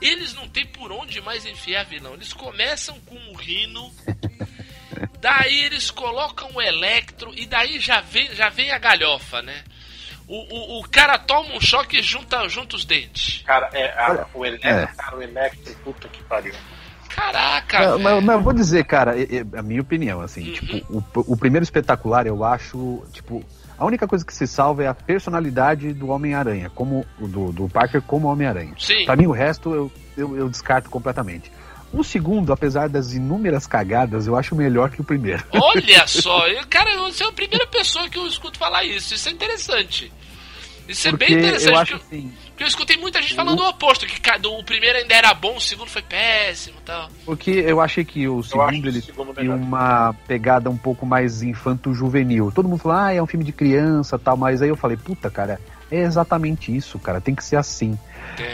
Eles 0.00 0.32
não 0.34 0.48
tem 0.48 0.66
por 0.66 0.92
onde 0.92 1.20
mais 1.22 1.44
enfiar 1.46 1.84
vilão. 1.84 2.14
Eles 2.14 2.32
começam 2.34 2.98
com 3.00 3.16
o 3.30 3.34
Rino, 3.34 3.90
daí 5.20 5.64
eles 5.64 5.90
colocam 5.90 6.48
o 6.54 6.60
Electro 6.62 7.32
e 7.34 7.46
daí 7.46 7.78
já 7.80 8.00
vem, 8.00 8.34
já 8.34 8.48
vem 8.48 8.70
a 8.72 8.78
galhofa, 8.78 9.42
né? 9.42 9.62
O, 10.28 10.78
o, 10.78 10.80
o 10.80 10.88
cara 10.88 11.18
toma 11.18 11.54
um 11.56 11.60
choque 11.60 11.98
e 11.98 12.02
junta, 12.02 12.48
junta 12.48 12.76
os 12.76 12.84
dentes. 12.84 13.42
Cara, 13.44 13.68
é, 13.72 13.86
a- 13.90 14.26
o 14.32 14.46
Electro, 14.46 14.68
É. 14.70 14.86
cara, 14.96 15.16
o 15.16 15.22
Electro, 15.22 15.74
puta 15.84 16.08
que 16.08 16.22
pariu. 16.22 16.54
Caraca, 17.08 17.98
Mas, 17.98 18.22
mas- 18.22 18.42
vou 18.42 18.52
dizer, 18.52 18.84
cara, 18.84 19.20
é- 19.20 19.38
é 19.38 19.58
a 19.58 19.62
minha 19.62 19.80
opinião, 19.80 20.20
assim, 20.20 20.52
tipo, 20.52 20.76
o, 20.88 21.02
o 21.32 21.36
primeiro 21.36 21.64
espetacular 21.64 22.24
eu 22.26 22.44
acho, 22.44 23.02
tipo, 23.12 23.44
a 23.76 23.84
única 23.84 24.06
coisa 24.06 24.24
que 24.24 24.32
se 24.32 24.46
salva 24.46 24.84
é 24.84 24.86
a 24.86 24.94
personalidade 24.94 25.92
do 25.92 26.08
Homem-Aranha, 26.10 26.70
como 26.70 27.04
do, 27.18 27.50
do 27.50 27.68
Parker 27.68 28.00
como 28.02 28.28
Homem-Aranha. 28.28 28.74
Sim. 28.78 29.04
Pra 29.04 29.16
mim, 29.16 29.26
o 29.26 29.32
resto 29.32 29.74
eu, 29.74 29.92
eu, 30.16 30.36
eu 30.36 30.48
descarto 30.48 30.88
completamente. 30.88 31.50
O 31.92 32.04
segundo, 32.04 32.52
apesar 32.52 32.88
das 32.88 33.12
inúmeras 33.12 33.66
cagadas, 33.66 34.26
eu 34.26 34.36
acho 34.36 34.54
melhor 34.54 34.90
que 34.90 35.00
o 35.00 35.04
primeiro. 35.04 35.42
Olha 35.52 36.06
só, 36.08 36.46
eu- 36.46 36.64
cara, 36.68 36.96
você 36.98 37.24
é 37.24 37.28
a 37.28 37.32
primeira 37.32 37.66
pessoa 37.66 38.08
que 38.08 38.18
eu 38.18 38.26
escuto 38.26 38.58
falar 38.58 38.84
isso. 38.84 39.14
Isso 39.14 39.28
é 39.28 39.32
interessante. 39.32 40.12
Isso 40.88 41.06
é 41.06 41.10
Porque 41.12 41.26
bem 41.26 41.38
interessante. 41.38 41.70
eu 41.72 41.78
acho 41.78 41.98
porque, 41.98 42.14
assim, 42.16 42.32
porque 42.48 42.62
eu 42.64 42.66
escutei 42.66 42.96
muita 42.96 43.22
gente 43.22 43.34
falando 43.34 43.60
o 43.60 43.68
oposto, 43.68 44.04
que 44.06 44.20
o 44.48 44.64
primeiro 44.64 44.98
ainda 44.98 45.14
era 45.14 45.32
bom, 45.32 45.56
o 45.56 45.60
segundo 45.60 45.88
foi 45.88 46.02
péssimo 46.02 46.78
e 46.80 46.84
tal. 46.84 47.08
porque 47.24 47.50
eu 47.52 47.80
achei 47.80 48.04
que 48.04 48.26
o 48.26 48.42
segundo 48.42 48.84
o 48.84 48.88
ele 48.88 49.00
segundo 49.00 49.32
tem 49.32 49.44
melhor. 49.44 49.56
uma 49.58 50.12
pegada 50.26 50.68
um 50.68 50.76
pouco 50.76 51.06
mais 51.06 51.42
infanto-juvenil. 51.42 52.50
Todo 52.52 52.68
mundo 52.68 52.80
fala, 52.80 53.06
ah, 53.06 53.12
é 53.14 53.22
um 53.22 53.26
filme 53.26 53.44
de 53.44 53.52
criança 53.52 54.18
tal, 54.18 54.36
mas 54.36 54.62
aí 54.62 54.68
eu 54.68 54.76
falei, 54.76 54.96
puta, 54.96 55.30
cara, 55.30 55.60
é 55.92 56.00
exatamente 56.00 56.74
isso, 56.74 56.98
cara, 56.98 57.20
tem 57.20 57.36
que 57.36 57.44
ser 57.44 57.56
assim. 57.56 57.96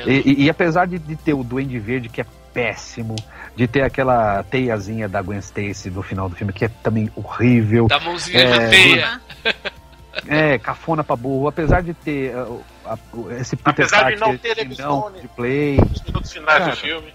E, 0.07 0.11
e- 0.31 0.45
e 0.45 0.51
apesar 0.51 0.87
de, 0.87 0.99
de 0.99 1.17
ter 1.17 1.33
o 1.33 1.43
Duende 1.43 1.79
Verde, 1.79 2.11
que 2.11 2.21
é 2.21 2.27
péssimo, 2.57 3.15
de 3.55 3.67
ter 3.69 3.83
aquela 3.83 4.43
teiazinha 4.45 5.07
da 5.07 5.21
Gwen 5.21 5.39
Stacy 5.41 5.91
no 5.91 6.03
final 6.03 6.27
do 6.27 6.35
filme, 6.35 6.55
que 6.55 6.65
é 6.65 6.69
também 6.83 7.11
horrível. 7.15 7.87
Da 7.87 8.01
mãozinha 8.01 8.41
É, 8.41 8.49
na 8.59 8.69
teia. 8.71 9.21
É, 10.27 10.59
cafona 10.59 11.05
pra 11.05 11.15
burro. 11.15 11.47
Apesar 11.49 11.83
de 11.83 11.93
ter 11.93 12.35
uh, 12.35 12.63
a- 12.87 12.97
o- 13.13 13.31
esse 13.33 13.55
Peter 13.57 13.85
Apesar 13.85 14.11
de 14.11 14.17
não 14.19 14.39
ter 14.39 14.57
não 14.79 15.13
de 15.13 15.29
play. 15.29 15.79
Os 15.93 16.03
minutos 16.03 16.33
finais 16.33 16.59
Cara. 16.61 16.71
do 16.71 16.77
filme. 16.79 17.13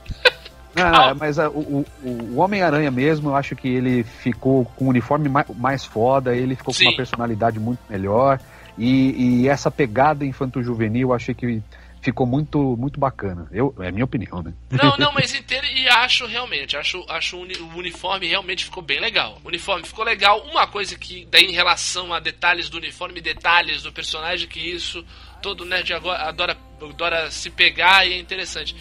Ah, 0.76 1.16
mas 1.20 1.40
uh, 1.40 1.48
o, 1.50 1.86
o, 2.04 2.10
o 2.34 2.38
Homem-Aranha 2.38 2.92
mesmo, 2.92 3.32
eu 3.32 3.36
acho 3.36 3.56
que 3.56 3.68
ele 3.68 4.04
ficou 4.04 4.64
com 4.76 4.86
um 4.86 4.90
uniforme 4.90 5.28
mais, 5.28 5.48
mais 5.58 5.84
foda, 5.84 6.36
ele 6.36 6.56
ficou 6.56 6.72
Sim. 6.74 6.84
com 6.86 6.92
uma 6.92 6.98
personalidade 6.98 7.60
muito 7.60 7.80
melhor. 7.90 8.40
E, 8.78 9.42
e 9.42 9.50
essa 9.50 9.72
pegada 9.72 10.24
infanto-juvenil, 10.24 11.10
eu 11.10 11.14
achei 11.16 11.34
que 11.34 11.62
ficou 12.02 12.26
muito, 12.26 12.76
muito 12.78 13.00
bacana. 13.00 13.48
Eu, 13.52 13.74
é 13.80 13.88
a 13.88 13.92
minha 13.92 14.06
opinião, 14.06 14.42
né? 14.42 14.54
Não, 14.72 14.98
não, 14.98 15.12
mas 15.16 15.34
inteiro 15.34 15.66
e 15.68 15.88
acho 15.88 16.26
realmente, 16.26 16.76
acho, 16.76 17.06
acho 17.08 17.38
o 17.38 17.42
uni- 17.42 17.58
o 17.58 17.78
uniforme 17.78 18.28
realmente 18.28 18.66
ficou 18.66 18.82
bem 18.84 19.00
legal. 19.00 19.40
O 19.44 19.48
uniforme 19.48 19.86
ficou 19.86 20.04
legal. 20.04 20.42
Uma 20.48 20.66
coisa 20.68 20.98
que 20.98 21.26
daí 21.30 21.46
em 21.46 21.52
relação 21.54 22.14
a 22.14 22.20
detalhes 22.20 22.70
do 22.70 22.78
uniforme, 22.78 23.22
detalhes 23.22 23.84
do 23.84 23.92
personagem, 23.94 24.48
que 24.48 24.60
isso 24.60 25.06
todo 25.42 25.64
nerd 25.66 25.94
agora 25.94 26.24
adora, 26.28 26.58
adora 26.82 27.32
se 27.32 27.50
pegar 27.50 28.06
e 28.08 28.14
é 28.14 28.18
interessante. 28.20 28.76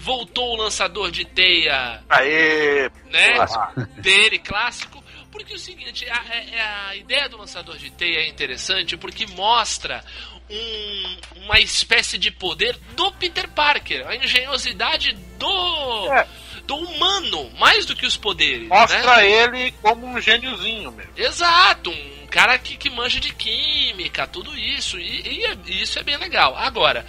Voltou 0.00 0.54
o 0.54 0.56
lançador 0.56 1.10
de 1.10 1.24
teia, 1.24 2.00
Aê! 2.08 2.88
né? 3.10 3.32
Clássico. 3.34 3.86
Dele, 4.00 4.38
clássico. 4.38 5.04
Porque 5.30 5.52
é 5.52 5.56
o 5.56 5.58
seguinte, 5.58 6.08
a, 6.08 6.16
a- 6.16 6.88
a 6.90 6.96
ideia 6.96 7.28
do 7.28 7.36
lançador 7.36 7.76
de 7.76 7.90
teia 7.90 8.20
é 8.20 8.28
interessante 8.28 8.96
porque 8.96 9.26
mostra 9.26 10.02
um- 10.50 11.16
uma 11.44 11.58
espécie 11.60 12.18
de 12.18 12.30
poder 12.30 12.76
do 12.96 13.10
Peter 13.12 13.48
Parker, 13.48 14.06
a 14.06 14.16
engenhosidade 14.16 15.12
do 15.38 16.12
É. 16.12 16.26
do 16.66 16.76
humano, 16.76 17.50
mais 17.58 17.86
do 17.86 17.96
que 17.96 18.04
os 18.06 18.16
poderes. 18.16 18.68
Mostra 18.68 19.16
né? 19.18 19.30
ele 19.30 19.72
como 19.80 20.06
um 20.06 20.20
gêniozinho 20.20 20.92
mesmo. 20.92 21.12
Exato, 21.16 21.90
um 21.90 22.26
cara 22.26 22.58
que, 22.58 22.76
que 22.76 22.90
manja 22.90 23.18
de 23.18 23.32
química, 23.34 24.26
tudo 24.26 24.54
isso, 24.56 24.98
e, 24.98 25.42
e 25.44 25.58
e 25.66 25.82
isso 25.82 25.98
é 25.98 26.02
bem 26.02 26.16
legal. 26.18 26.54
Agora, 26.56 27.06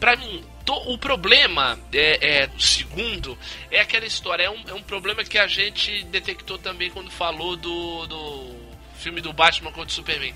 pra 0.00 0.16
mim, 0.16 0.42
o 0.86 0.96
problema 0.96 1.78
é, 1.92 2.42
é, 2.42 2.46
do 2.46 2.62
segundo 2.62 3.38
é 3.70 3.80
aquela 3.80 4.06
história, 4.06 4.44
é 4.44 4.50
um, 4.50 4.62
é 4.68 4.72
um 4.72 4.82
problema 4.82 5.22
que 5.22 5.36
a 5.38 5.46
gente 5.46 6.02
detectou 6.04 6.56
também 6.56 6.90
quando 6.90 7.10
falou 7.10 7.54
do, 7.56 8.06
do 8.06 8.54
filme 8.98 9.20
do 9.20 9.32
Batman 9.34 9.70
contra 9.72 9.90
o 9.90 9.92
Superman. 9.92 10.34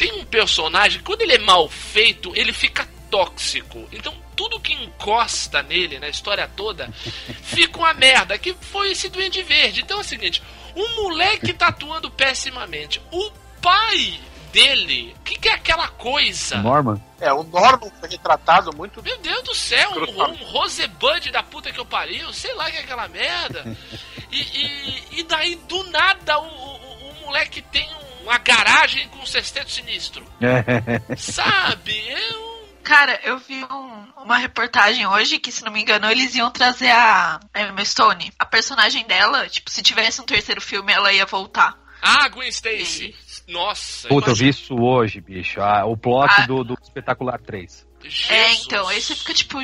Tem 0.00 0.12
um 0.14 0.24
personagem, 0.24 1.02
quando 1.02 1.20
ele 1.20 1.34
é 1.34 1.38
mal 1.38 1.68
feito, 1.68 2.32
ele 2.34 2.54
fica 2.54 2.88
tóxico. 3.10 3.86
Então, 3.92 4.14
tudo 4.34 4.58
que 4.58 4.72
encosta 4.72 5.62
nele, 5.62 5.98
na 5.98 6.08
história 6.08 6.48
toda, 6.56 6.88
fica 7.44 7.76
uma 7.76 7.92
merda. 7.92 8.38
Que 8.38 8.54
foi 8.54 8.92
esse 8.92 9.10
Duende 9.10 9.42
Verde. 9.42 9.82
Então 9.82 9.98
é 9.98 10.00
o 10.00 10.04
seguinte: 10.04 10.42
o 10.74 11.02
moleque 11.02 11.52
tá 11.52 11.66
atuando 11.66 12.10
pessimamente. 12.10 12.98
O 13.12 13.30
pai 13.60 14.18
dele, 14.50 15.14
o 15.18 15.22
que, 15.22 15.38
que 15.38 15.50
é 15.50 15.52
aquela 15.52 15.88
coisa? 15.88 16.56
Norman? 16.56 16.98
É, 17.20 17.30
o 17.30 17.42
Norman 17.42 17.90
foi 18.00 18.08
retratado 18.08 18.74
muito. 18.74 19.02
Meu 19.02 19.18
Deus 19.18 19.42
do 19.42 19.54
céu, 19.54 19.90
um, 19.90 20.22
um 20.22 20.44
Rosebud 20.46 21.30
da 21.30 21.42
puta 21.42 21.70
que 21.70 21.78
eu 21.78 21.84
pariu, 21.84 22.32
sei 22.32 22.54
lá 22.54 22.70
que 22.70 22.78
é 22.78 22.80
aquela 22.80 23.06
merda. 23.06 23.76
E, 24.32 24.42
e, 24.42 25.04
e 25.18 25.22
daí, 25.24 25.56
do 25.56 25.82
nada, 25.90 26.38
o, 26.38 26.44
o, 26.44 26.76
o 26.76 27.26
moleque 27.26 27.60
tem 27.60 27.84
uma 28.22 28.38
garagem 28.38 29.08
com 29.08 29.18
um 29.18 29.26
sexteto 29.26 29.70
sinistro. 29.70 30.24
Sabe? 31.16 31.96
Eu. 32.08 32.50
Cara, 32.82 33.20
eu 33.22 33.38
vi 33.38 33.62
um- 33.64 34.22
uma 34.24 34.36
reportagem 34.38 35.06
hoje 35.06 35.38
que, 35.38 35.52
se 35.52 35.62
não 35.64 35.70
me 35.70 35.80
engano, 35.82 36.10
eles 36.10 36.34
iam 36.34 36.50
trazer 36.50 36.90
a 36.90 37.38
Emma 37.54 37.84
Stone. 37.84 38.32
A 38.38 38.44
personagem 38.46 39.06
dela, 39.06 39.48
tipo, 39.48 39.70
se 39.70 39.82
tivesse 39.82 40.20
um 40.20 40.24
terceiro 40.24 40.60
filme, 40.60 40.92
ela 40.92 41.12
ia 41.12 41.26
voltar. 41.26 41.78
Ah, 42.02 42.26
Gwen 42.28 42.48
Stacy. 42.48 43.14
Nossa, 43.48 44.08
Puta, 44.08 44.30
eu 44.30 44.34
vi 44.34 44.44
imagina- 44.46 44.50
isso 44.64 44.74
hoje, 44.82 45.20
bicho. 45.20 45.60
Ah, 45.60 45.84
o 45.84 45.96
plot 45.96 46.32
Ah. 46.38 46.46
do, 46.46 46.64
do 46.64 46.78
Espetacular 46.82 47.38
3. 47.40 47.86
É, 48.30 48.52
então, 48.54 48.88
aí 48.88 49.00
você 49.00 49.14
fica 49.14 49.34
tipo, 49.34 49.58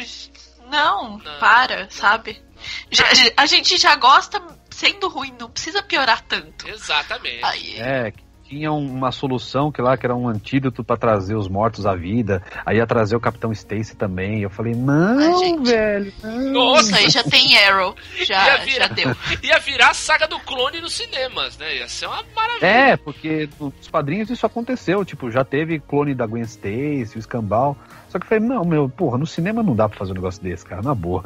não, 0.70 1.18
para, 1.40 1.88
sabe? 1.90 2.42
Já- 2.90 3.06
a 3.36 3.46
gente 3.46 3.78
já 3.78 3.96
gosta 3.96 4.40
sendo 4.70 5.08
ruim, 5.08 5.34
não 5.40 5.48
precisa 5.50 5.82
piorar 5.82 6.20
tanto. 6.20 6.68
Exatamente. 6.68 7.42
Aí, 7.42 7.76
É, 7.80 8.12
tinha 8.48 8.72
um- 8.72 8.86
uma 8.86 9.10
solução 9.12 9.70
que 9.72 9.80
lá 9.82 9.96
que 9.96 10.06
era 10.06 10.14
um 10.14 10.28
antídoto 10.28 10.84
pra 10.84 10.96
trazer 10.96 11.34
os 11.34 11.48
mortos 11.48 11.84
à 11.86 11.94
vida. 11.94 12.42
Aí 12.64 12.76
ia 12.78 12.86
trazer 12.86 13.16
o 13.16 13.20
Capitão 13.20 13.50
Stacy 13.52 13.96
também. 13.96 14.40
Eu 14.42 14.50
falei, 14.50 14.74
não, 14.74 15.62
velho. 15.64 16.12
Não. 16.22 16.76
Isso 16.76 16.94
aí 16.94 17.10
já 17.10 17.22
tem 17.24 17.56
Arrow. 17.58 17.94
Já, 18.24 18.58
ia, 18.58 18.64
virar, 18.64 18.88
já 18.88 18.94
deu. 18.94 19.16
ia 19.42 19.58
virar 19.58 19.90
a 19.90 19.94
saga 19.94 20.26
do 20.28 20.38
clone 20.40 20.80
nos 20.80 20.94
cinemas, 20.94 21.56
né? 21.58 21.76
Ia 21.76 21.88
ser 21.88 22.06
uma 22.06 22.22
maravilha. 22.34 22.66
É, 22.66 22.96
porque 22.96 23.48
nos 23.60 23.88
quadrinhos 23.88 24.30
isso 24.30 24.46
aconteceu. 24.46 25.04
Tipo, 25.04 25.30
já 25.30 25.44
teve 25.44 25.78
clone 25.80 26.14
da 26.14 26.26
Gwen 26.26 26.42
Stacy, 26.42 27.16
o 27.16 27.18
Escambau. 27.18 27.76
Só 28.08 28.18
que 28.18 28.24
eu 28.24 28.28
falei, 28.28 28.44
não, 28.48 28.64
meu, 28.64 28.88
porra, 28.88 29.18
no 29.18 29.26
cinema 29.26 29.62
não 29.62 29.74
dá 29.74 29.88
pra 29.88 29.98
fazer 29.98 30.12
um 30.12 30.14
negócio 30.14 30.40
desse, 30.42 30.64
cara, 30.64 30.80
na 30.80 30.94
boa. 30.94 31.22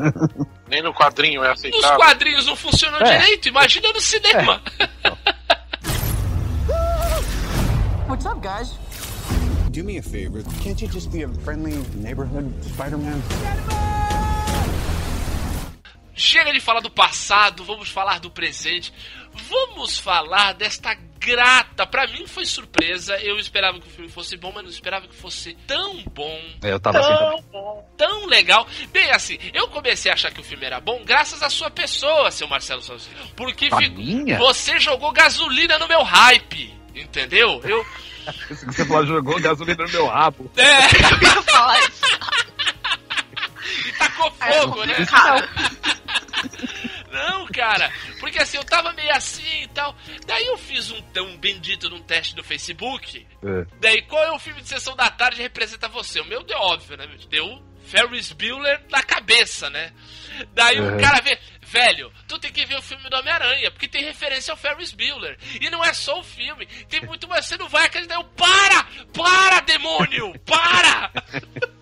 Nem 0.68 0.82
no 0.82 0.92
quadrinho 0.94 1.44
é 1.44 1.52
Os 1.52 1.58
aceitável. 1.60 1.96
quadrinhos 1.98 2.46
não 2.46 2.56
funcionam 2.56 2.98
É. 3.00 3.18
direito, 3.18 3.48
imagina 3.48 3.92
no 3.92 4.00
cinema. 4.00 4.60
What's 8.22 8.26
up, 8.36 8.42
guys? 8.42 8.74
Do 9.72 9.82
me 9.82 9.96
a 9.96 10.02
favor. 10.02 10.42
Can't 10.62 10.78
you 10.82 10.88
just 10.88 11.10
be 11.10 11.22
a 11.22 11.28
friendly 11.42 11.72
neighborhood 11.94 12.52
Spider-Man? 12.64 13.22
Chega 16.14 16.52
de 16.52 16.60
falar 16.60 16.80
do 16.80 16.90
passado, 16.90 17.64
vamos 17.64 17.88
falar 17.88 18.20
do 18.20 18.30
presente. 18.30 18.92
Vamos 19.48 19.98
falar 19.98 20.52
desta 20.52 20.92
grata. 21.18 21.86
Pra 21.86 22.06
mim 22.08 22.26
foi 22.26 22.44
surpresa. 22.44 23.16
Eu 23.22 23.38
esperava 23.38 23.80
que 23.80 23.86
o 23.86 23.90
filme 23.90 24.10
fosse 24.10 24.36
bom, 24.36 24.52
mas 24.54 24.64
não 24.64 24.70
esperava 24.70 25.08
que 25.08 25.14
fosse 25.16 25.54
tão 25.66 26.02
bom. 26.12 26.38
É, 26.62 26.72
eu 26.72 26.78
tava 26.78 26.98
assim. 26.98 27.42
Tão 27.50 27.84
tão 27.96 28.26
legal. 28.26 28.66
Bem, 28.92 29.10
assim, 29.12 29.38
eu 29.54 29.66
comecei 29.68 30.10
a 30.10 30.14
achar 30.14 30.30
que 30.30 30.40
o 30.42 30.44
filme 30.44 30.66
era 30.66 30.78
bom 30.78 31.02
graças 31.06 31.42
à 31.42 31.48
sua 31.48 31.70
pessoa, 31.70 32.30
seu 32.30 32.46
Marcelo 32.46 32.82
Sozinho. 32.82 33.16
Porque 33.34 33.70
fi- 33.74 33.88
minha? 33.88 34.36
você 34.36 34.78
jogou 34.78 35.10
gasolina 35.10 35.78
no 35.78 35.88
meu 35.88 36.02
hype. 36.02 36.78
Entendeu? 36.94 37.60
Eu. 37.64 37.86
Você 38.48 38.84
falou, 38.84 39.06
jogou 39.06 39.40
gasolina 39.40 39.84
no 39.84 39.90
meu 39.90 40.06
rabo. 40.06 40.50
É, 40.56 40.80
e 43.88 43.92
tacou 43.92 44.32
É 44.40 44.52
fogo, 44.60 44.84
né? 44.84 44.94
complicado. 44.94 45.48
Não, 47.12 47.44
cara, 47.48 47.92
porque 48.20 48.38
assim, 48.40 48.56
eu 48.56 48.64
tava 48.64 48.92
meio 48.92 49.12
assim 49.14 49.62
e 49.62 49.68
tal. 49.68 49.94
Daí 50.26 50.46
eu 50.46 50.56
fiz 50.56 50.90
um 50.92 51.02
tão 51.12 51.36
bendito 51.36 51.90
num 51.90 52.00
teste 52.00 52.36
no 52.36 52.42
Facebook. 52.44 53.26
É. 53.44 53.66
Daí, 53.80 54.02
qual 54.02 54.22
é 54.24 54.30
o 54.30 54.38
filme 54.38 54.62
de 54.62 54.68
sessão 54.68 54.94
da 54.96 55.10
tarde 55.10 55.36
que 55.36 55.42
representa 55.42 55.88
você? 55.88 56.20
O 56.20 56.24
meu 56.24 56.42
deu 56.44 56.56
óbvio, 56.58 56.96
né? 56.96 57.06
Deu 57.28 57.60
Ferris 57.88 58.30
Bueller 58.32 58.80
na 58.90 59.02
cabeça, 59.02 59.68
né? 59.70 59.92
Daí 60.54 60.80
o 60.80 60.84
Uhum. 60.84 61.00
cara 61.00 61.20
vê, 61.20 61.36
velho, 61.70 62.12
tu 62.26 62.38
tem 62.38 62.52
que 62.52 62.66
ver 62.66 62.76
o 62.76 62.82
filme 62.82 63.08
do 63.08 63.16
Homem-Aranha, 63.16 63.70
porque 63.70 63.88
tem 63.88 64.04
referência 64.04 64.52
ao 64.52 64.56
Ferris 64.56 64.92
Bueller. 64.92 65.38
E 65.60 65.70
não 65.70 65.84
é 65.84 65.92
só 65.94 66.18
o 66.18 66.24
filme, 66.24 66.66
tem 66.88 67.00
muito 67.02 67.28
mais. 67.28 67.46
Você 67.46 67.56
não 67.56 67.68
vai 67.68 67.86
acreditar. 67.86 68.16
Eu, 68.16 68.24
para! 68.24 68.84
Para, 69.12 69.60
demônio! 69.60 70.32
Para! 70.40 71.10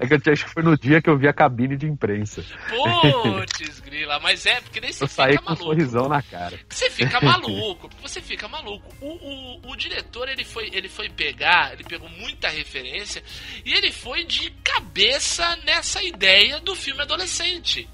É 0.00 0.06
que 0.06 0.28
eu 0.28 0.32
acho 0.32 0.44
que 0.46 0.50
foi 0.50 0.62
no 0.62 0.76
dia 0.76 1.00
que 1.00 1.08
eu 1.08 1.16
vi 1.16 1.28
a 1.28 1.32
cabine 1.32 1.76
de 1.76 1.86
imprensa. 1.86 2.44
Putz, 2.68 3.80
grila, 3.80 4.18
mas 4.18 4.44
é, 4.44 4.60
porque 4.60 4.80
nem 4.80 4.92
você 4.92 5.04
Eu 5.04 5.08
saí 5.08 5.32
fica 5.32 5.44
com 5.44 5.52
um 5.52 5.54
maluco. 5.54 5.64
sorrisão 5.64 6.08
na 6.08 6.22
cara. 6.22 6.58
Você 6.68 6.90
fica 6.90 7.20
maluco, 7.20 7.88
você 8.02 8.20
fica 8.20 8.48
maluco. 8.48 8.92
O, 9.00 9.06
o, 9.06 9.70
o 9.70 9.76
diretor 9.76 10.28
ele 10.28 10.44
foi, 10.44 10.68
ele 10.72 10.88
foi 10.88 11.08
pegar, 11.08 11.72
ele 11.72 11.84
pegou 11.84 12.08
muita 12.08 12.48
referência 12.48 13.22
e 13.64 13.72
ele 13.72 13.92
foi 13.92 14.24
de 14.24 14.50
cabeça 14.64 15.56
nessa 15.64 16.02
ideia 16.02 16.60
do 16.60 16.74
filme 16.74 17.02
adolescente. 17.02 17.88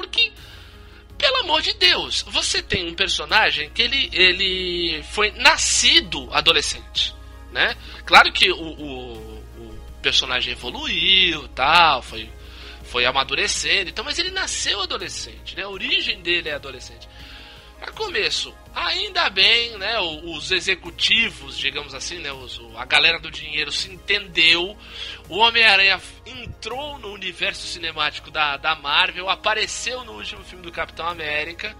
Porque, 0.00 0.32
pelo 1.18 1.36
amor 1.40 1.60
de 1.60 1.74
Deus, 1.74 2.22
você 2.28 2.62
tem 2.62 2.88
um 2.88 2.94
personagem 2.94 3.68
que 3.70 3.82
ele, 3.82 4.08
ele 4.12 5.02
foi 5.10 5.30
nascido 5.32 6.26
adolescente, 6.32 7.14
né? 7.52 7.76
Claro 8.06 8.32
que 8.32 8.50
o, 8.50 8.56
o, 8.56 9.12
o 9.58 9.78
personagem 10.00 10.52
evoluiu, 10.52 11.46
tal, 11.48 12.02
foi 12.02 12.30
foi 12.82 13.04
amadurecendo, 13.04 13.90
então, 13.90 14.04
mas 14.04 14.18
ele 14.18 14.32
nasceu 14.32 14.82
adolescente, 14.82 15.54
né? 15.54 15.62
A 15.62 15.68
origem 15.68 16.20
dele 16.22 16.48
é 16.48 16.54
adolescente. 16.54 17.08
Para 17.78 17.92
começo, 17.92 18.52
ainda 18.74 19.30
bem, 19.30 19.78
né? 19.78 19.98
Os 20.00 20.50
executivos, 20.50 21.56
digamos 21.56 21.94
assim, 21.94 22.18
né? 22.18 22.32
Os, 22.32 22.60
a 22.76 22.84
galera 22.84 23.20
do 23.20 23.30
dinheiro 23.30 23.70
se 23.70 23.90
entendeu. 23.92 24.76
O 25.30 25.38
Homem-Aranha 25.38 26.00
entrou 26.26 26.98
no 26.98 27.12
universo 27.12 27.66
cinemático 27.66 28.30
da, 28.30 28.56
da 28.56 28.74
Marvel, 28.74 29.28
apareceu 29.30 30.04
no 30.04 30.12
último 30.14 30.42
filme 30.44 30.64
do 30.64 30.72
Capitão 30.72 31.06
América. 31.08 31.74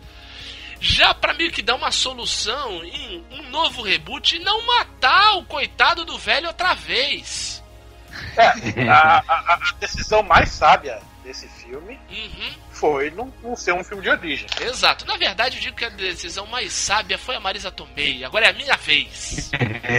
Já 0.80 1.12
pra 1.12 1.34
meio 1.34 1.50
que 1.50 1.60
dar 1.60 1.74
uma 1.74 1.90
solução 1.90 2.82
em 2.84 3.22
um 3.32 3.50
novo 3.50 3.82
reboot 3.82 4.36
e 4.36 4.38
não 4.38 4.64
matar 4.66 5.34
o 5.36 5.44
coitado 5.44 6.04
do 6.06 6.16
velho 6.16 6.46
outra 6.48 6.72
vez. 6.74 7.62
É, 8.36 8.88
a, 8.88 9.18
a- 9.28 9.54
a 9.54 9.72
decisão 9.78 10.22
mais 10.22 10.48
sábia 10.50 11.00
desse 11.22 11.46
filme 11.48 11.98
Uhum. 12.10 12.52
Foi 12.80 13.10
não, 13.10 13.32
não 13.42 13.54
ser 13.54 13.74
um 13.74 13.84
filme 13.84 14.02
de 14.02 14.08
origem. 14.08 14.46
Exato. 14.62 15.06
Na 15.06 15.16
verdade, 15.18 15.58
eu 15.58 15.62
digo 15.62 15.76
que 15.76 15.84
a 15.84 15.90
decisão 15.90 16.46
mais 16.46 16.72
sábia 16.72 17.18
foi 17.18 17.36
a 17.36 17.40
Marisa 17.40 17.70
Tomei. 17.70 18.24
Agora 18.24 18.46
é 18.46 18.48
a 18.48 18.52
minha 18.54 18.76
vez. 18.78 19.50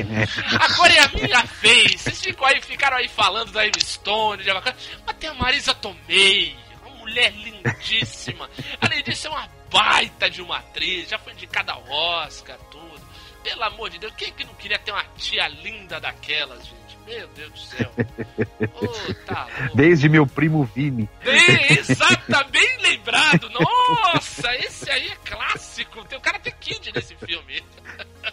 Agora 0.60 0.92
é 0.92 1.00
a 1.00 1.08
minha 1.10 1.44
vez. 1.62 2.02
Vocês 2.02 2.20
ficam 2.22 2.46
aí, 2.48 2.60
ficaram 2.60 2.98
aí 2.98 3.08
falando 3.08 3.52
da 3.52 3.66
Emma 3.66 3.80
Stone, 3.80 4.44
de 4.44 4.50
uma 4.50 4.62
coisa, 4.62 4.78
mas 5.06 5.16
tem 5.18 5.30
a 5.30 5.34
Marisa 5.36 5.76
Tomei, 5.76 6.56
uma 6.84 6.96
mulher 6.96 7.32
lindíssima. 7.32 8.50
Além 8.82 9.04
disso, 9.04 9.28
é 9.28 9.30
uma 9.30 9.48
baita 9.70 10.30
de 10.30 10.42
uma 10.42 10.58
atriz, 10.58 11.08
já 11.08 11.20
foi 11.20 11.34
indicada 11.34 11.74
ao 11.74 11.88
Oscar, 11.88 12.58
tudo. 12.72 13.00
Pelo 13.44 13.64
amor 13.64 13.90
de 13.90 14.00
Deus, 14.00 14.14
quem 14.16 14.30
é 14.30 14.32
que 14.32 14.44
não 14.44 14.54
queria 14.56 14.80
ter 14.80 14.92
uma 14.92 15.04
tia 15.18 15.48
linda 15.48 16.00
daquelas, 16.00 16.66
gente? 16.66 16.81
Meu 17.06 17.28
Deus 17.30 17.52
do 17.52 17.60
céu. 17.60 17.92
Tá. 19.26 19.48
Desde 19.74 20.10
meu 20.10 20.26
primo 20.26 20.64
Vini. 20.64 21.10
Bem, 21.24 21.78
exata, 21.78 22.44
bem 22.46 22.78
lembrado. 22.82 23.50
Nossa, 23.50 24.54
esse 24.56 24.90
aí 24.90 25.08
é 25.08 25.16
clássico. 25.16 26.04
Tem 26.06 26.18
o 26.18 26.22
cara 26.22 26.40
tem 26.40 26.54
Kid 26.60 26.92
nesse 26.94 27.16
filme. 27.16 27.64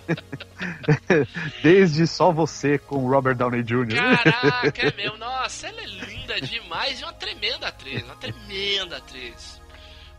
Desde 1.62 2.06
só 2.06 2.32
você 2.32 2.78
com 2.78 3.04
o 3.04 3.10
Robert 3.10 3.36
Downey 3.36 3.62
Jr. 3.62 3.96
Caraca, 3.96 4.86
é 4.88 4.92
mesmo. 4.96 5.16
Nossa, 5.18 5.68
ela 5.68 5.80
é 5.80 5.86
linda 5.86 6.40
demais 6.40 7.00
e 7.00 7.04
uma 7.04 7.12
tremenda 7.12 7.68
atriz. 7.68 8.02
Uma 8.02 8.16
tremenda 8.16 8.96
atriz. 8.96 9.60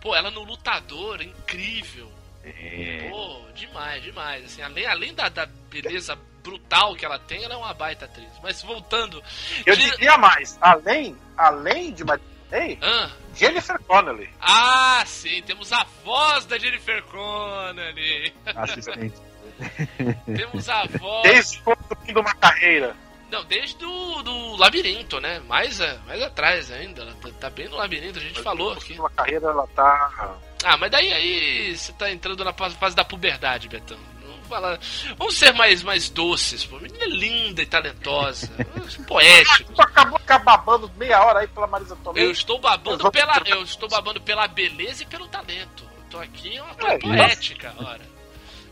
Pô, 0.02 0.16
ela 0.16 0.32
no 0.32 0.44
Lutador, 0.44 1.22
incrível. 1.22 2.12
É. 2.44 3.08
Pô, 3.10 3.42
demais, 3.54 4.02
demais. 4.04 4.46
Assim, 4.46 4.62
além 4.62 4.86
além 4.86 5.14
da, 5.14 5.30
da 5.30 5.46
beleza 5.70 6.18
brutal 6.44 6.96
que 6.96 7.06
ela 7.06 7.20
tem, 7.20 7.44
ela 7.44 7.54
é 7.54 7.58
uma 7.58 7.74
baita 7.74 8.06
atriz. 8.06 8.30
Mas 8.42 8.62
voltando. 8.62 9.22
Eu 9.66 9.76
Gira- 9.76 9.96
diria 9.98 10.18
mais, 10.18 10.58
além, 10.62 11.16
além 11.38 11.92
de 11.94 12.04
Madeleine, 12.04 12.80
Ah, 12.82 13.10
Jennifer 13.36 13.78
Connelly. 13.84 14.30
ah, 14.42 15.04
sim, 15.06 15.42
temos 15.44 15.72
a 15.74 15.84
voz 16.04 16.46
da 16.46 16.58
Jennifer 16.58 17.04
Connelly. 17.04 18.34
Assistente. 18.56 19.16
Temos 20.26 20.70
a 20.70 20.86
voz. 20.86 21.24
Desde 21.24 21.60
construindo 21.62 22.22
uma 22.22 22.34
carreira. 22.36 22.96
Não, 23.30 23.44
desde 23.44 23.76
do, 23.78 24.24
do 24.24 24.56
labirinto, 24.56 25.20
né? 25.20 25.40
Mais, 25.42 25.82
a- 25.82 25.98
mais 26.08 26.22
atrás 26.22 26.72
ainda. 26.72 27.02
Ela 27.02 27.14
tá, 27.16 27.30
tá 27.42 27.50
bem 27.50 27.68
no 27.68 27.76
labirinto, 27.76 28.18
a 28.18 28.22
gente 28.22 28.42
falou 28.42 28.72
aqui. 28.72 28.94
Uma 28.98 29.10
carreira, 29.10 29.48
ela 29.50 29.68
tá. 29.76 30.38
Ah, 30.64 30.78
mas 30.78 30.92
daí 30.92 31.12
aí 31.14 31.78
você 31.78 31.92
tá 31.94 32.12
entrando 32.12 32.44
na 32.44 32.54
fase 32.54 32.96
da 32.96 33.06
puberdade, 33.06 33.68
Betão. 33.70 33.98
Não 34.26 34.44
fala... 34.44 34.80
Vamos 35.18 35.38
ser 35.38 35.54
mais, 35.54 35.82
mais 35.84 36.10
doces, 36.10 36.66
pô. 36.66 36.78
Menina 36.80 37.06
linda 37.06 37.62
e 37.62 37.66
talentosa. 37.66 38.50
Poético. 39.08 39.74
Tu 39.74 39.82
acabou 39.82 40.20
ficar 40.20 40.40
babando 40.40 40.92
meia 40.98 41.24
hora 41.24 41.40
aí 41.40 41.48
pela 41.48 41.66
Marisa 41.68 41.96
Tomei. 41.98 42.26
Eu 42.26 42.32
estou 42.32 42.60
babando 42.60 43.06
Eu 43.06 43.12
pela. 43.12 43.42
Eu 43.46 43.64
estou 43.64 43.88
babando 43.88 44.20
pela 44.22 44.48
beleza 44.48 45.04
e 45.04 45.06
pelo 45.06 45.28
talento. 45.28 45.84
Eu 45.98 46.04
tô 46.10 46.20
aqui 46.20 46.60
uma 46.60 46.74
coisa 46.76 46.96
É, 46.96 46.98
poética, 47.00 47.74
ora. 47.78 48.02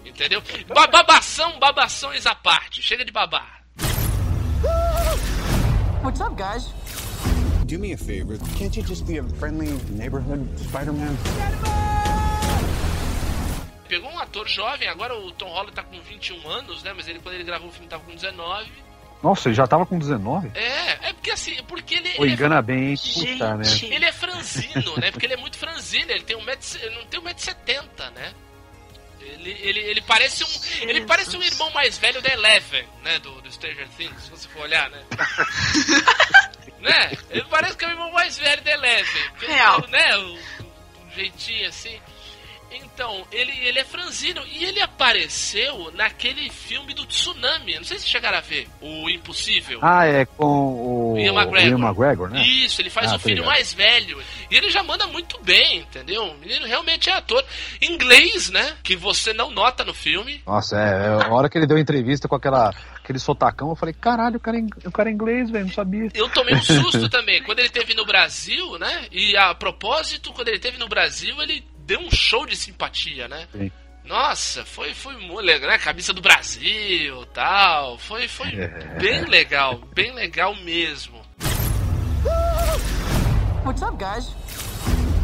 Entendeu? 0.05 0.41
Ba- 0.67 0.87
Babação, 0.87 1.57
babações 1.59 2.25
à 2.25 2.33
parte. 2.35 2.81
Chega 2.81 3.05
de 3.05 3.11
babar. 3.11 3.61
What's 6.03 6.21
up, 6.21 6.35
guys? 6.35 6.65
Do 7.67 7.77
me 7.77 7.91
a 7.91 7.97
favor. 7.97 8.37
Can't 8.57 8.77
you 8.77 8.81
just 8.81 9.05
be 9.05 9.17
a 9.17 9.23
friendly 9.23 9.67
neighborhood 9.89 10.47
Spider-Man? 10.57 11.17
Pegou 13.89 14.09
um 14.09 14.19
ator 14.19 14.47
jovem, 14.47 14.87
agora 14.87 15.13
o 15.13 15.31
Tom 15.33 15.49
Holland 15.49 15.73
tá 15.73 15.83
com 15.83 15.99
21 15.99 16.49
anos, 16.49 16.81
né? 16.83 16.93
Mas 16.95 17.09
ele 17.09 17.19
quando 17.19 17.35
ele 17.35 17.43
gravou 17.43 17.67
o 17.67 17.71
filme 17.71 17.89
tava 17.89 18.03
com 18.05 18.15
19. 18.15 18.71
Nossa, 19.21 19.49
ele 19.49 19.55
já 19.55 19.67
tava 19.67 19.85
com 19.85 19.99
19? 19.99 20.49
É, 20.55 21.09
é 21.09 21.13
porque 21.13 21.29
assim, 21.29 21.61
porque 21.63 21.95
ele, 21.95 22.09
Pô, 22.11 22.23
ele, 22.23 22.31
é, 22.31 22.35
engana 22.35 22.61
bem, 22.61 22.91
hein? 22.91 22.95
Puta, 23.13 23.57
né? 23.57 23.65
ele 23.83 24.05
é 24.05 24.11
franzino, 24.13 24.97
né? 24.97 25.11
Porque 25.11 25.25
ele 25.25 25.33
é 25.33 25.37
muito 25.37 25.57
franzino, 25.57 26.09
ele 26.09 26.23
tem 26.23 26.37
um 26.37 26.43
metro, 26.45 26.79
ele 26.81 26.95
não 26.95 27.05
tem 27.07 27.19
1,70m, 27.19 28.11
né? 28.11 28.33
Ele, 29.19 29.51
ele, 29.51 29.79
ele 29.79 30.01
parece 30.01 30.45
um. 30.45 30.87
Ele 30.87 31.01
parece 31.01 31.35
um 31.35 31.43
irmão 31.43 31.69
mais 31.71 31.97
velho 31.97 32.21
da 32.21 32.31
Eleven, 32.31 32.85
né? 33.03 33.19
Do, 33.19 33.41
do 33.41 33.51
Stranger 33.51 33.89
Things, 33.97 34.21
se 34.23 34.29
você 34.29 34.47
for 34.47 34.61
olhar, 34.61 34.89
né? 34.89 35.03
né? 36.81 37.11
Ele 37.29 37.45
parece 37.49 37.77
que 37.77 37.85
é 37.85 37.87
o 37.87 37.91
irmão 37.91 38.11
mais 38.11 38.37
velho 38.37 38.61
da 38.63 38.71
Eleven. 38.71 39.21
Ele 39.41 39.53
Real. 39.53 39.87
né? 39.89 40.17
O, 40.17 40.33
um 41.05 41.11
jeitinho 41.15 41.67
assim. 41.69 41.99
Então, 42.69 43.25
ele, 43.31 43.51
ele 43.65 43.79
é 43.79 43.83
franzino 43.85 44.41
e 44.51 44.65
ele 44.65 44.81
apareceu 44.81 45.89
naquele 45.95 46.49
filme 46.49 46.93
do 46.93 47.05
tsunami. 47.05 47.75
Não 47.75 47.83
sei 47.85 47.97
se 47.97 48.05
chegaram 48.05 48.37
a 48.37 48.41
ver. 48.41 48.67
O 48.81 49.09
Impossível. 49.09 49.79
Ah, 49.81 50.05
é 50.05 50.25
com 50.25 51.13
o 51.13 51.17
Ian 51.17 51.33
McGregor. 51.33 51.69
Ian 51.79 51.87
McGregor, 51.87 52.29
né? 52.29 52.41
Isso, 52.45 52.81
ele 52.81 52.89
faz 52.89 53.11
Ah, 53.11 53.15
o 53.15 53.19
filho 53.19 53.35
ligado. 53.35 53.51
mais 53.53 53.73
velho. 53.73 54.21
E 54.51 54.55
ele 54.55 54.69
já 54.69 54.83
manda 54.83 55.07
muito 55.07 55.39
bem, 55.41 55.77
entendeu? 55.79 56.23
O 56.25 56.37
menino 56.37 56.65
realmente 56.67 57.09
é 57.09 57.13
ator. 57.13 57.43
Inglês, 57.81 58.49
né? 58.49 58.75
Que 58.83 58.97
você 58.97 59.31
não 59.33 59.49
nota 59.49 59.85
no 59.85 59.93
filme. 59.93 60.41
Nossa, 60.45 60.75
é, 60.77 61.07
é, 61.23 61.25
a 61.25 61.33
hora 61.33 61.49
que 61.49 61.57
ele 61.57 61.67
deu 61.67 61.77
entrevista 61.77 62.27
com 62.27 62.35
aquela, 62.35 62.73
aquele 63.07 63.19
sotacão, 63.19 63.69
eu 63.69 63.75
falei, 63.75 63.93
caralho, 63.93 64.35
o 64.35 64.39
cara 64.39 64.59
é, 64.59 64.61
o 64.85 64.91
cara 64.91 65.09
é 65.09 65.13
inglês, 65.13 65.49
velho, 65.49 65.65
não 65.65 65.73
sabia. 65.73 66.09
Eu 66.13 66.29
tomei 66.29 66.53
um 66.53 66.61
susto 66.61 67.07
também. 67.07 67.41
Quando 67.41 67.59
ele 67.59 67.69
teve 67.69 67.93
no 67.93 68.05
Brasil, 68.05 68.77
né? 68.77 69.07
E 69.09 69.37
a 69.37 69.55
propósito, 69.55 70.33
quando 70.33 70.49
ele 70.49 70.59
teve 70.59 70.77
no 70.77 70.89
Brasil, 70.89 71.41
ele 71.41 71.65
deu 71.85 72.01
um 72.01 72.11
show 72.11 72.45
de 72.45 72.57
simpatia, 72.57 73.29
né? 73.29 73.47
Sim. 73.53 73.71
Nossa, 74.03 74.65
foi, 74.65 74.93
foi 74.93 75.15
muito 75.17 75.41
legal, 75.41 75.69
né? 75.69 75.77
Camisa 75.77 76.13
do 76.13 76.21
Brasil 76.21 77.25
tal. 77.27 77.97
Foi, 77.97 78.27
foi 78.27 78.51
bem 78.99 79.25
legal, 79.25 79.79
bem 79.95 80.13
legal 80.13 80.53
mesmo. 80.63 81.21
What's 83.63 83.81
up, 83.81 83.97
guys? 83.97 84.33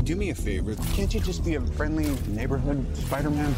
Do 0.04 0.18
me 0.18 0.32
a 0.32 0.36
favor. 0.36 0.76
Can't 0.96 1.14
you 1.14 1.24
just 1.24 1.44
be 1.44 1.56
a 1.56 1.62
friendly 1.78 2.08
neighborhood 2.28 2.86
Spider-Man? 3.06 3.54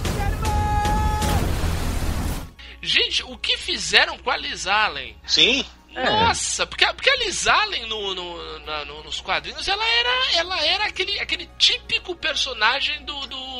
Gente, 2.85 3.23
o 3.23 3.37
que 3.37 3.57
fizeram 3.57 4.17
com 4.19 4.29
a 4.31 4.37
Liz 4.37 4.67
Allen? 4.67 5.15
Sim. 5.25 5.65
Nossa, 5.91 6.67
porque, 6.67 6.83
a- 6.83 6.93
porque 6.93 7.09
a 7.09 7.15
Liz 7.19 7.47
Allen 7.47 7.85
no, 7.87 8.13
no- 8.13 8.59
na- 8.59 8.83
no- 8.83 9.01
nos 9.03 9.21
quadrinhos, 9.21 9.65
ela 9.65 9.85
era, 9.87 10.31
ela 10.33 10.65
era 10.65 10.85
aquele, 10.85 11.17
aquele 11.21 11.49
típico 11.57 12.13
personagem 12.17 13.01
do, 13.05 13.27
do- 13.27 13.54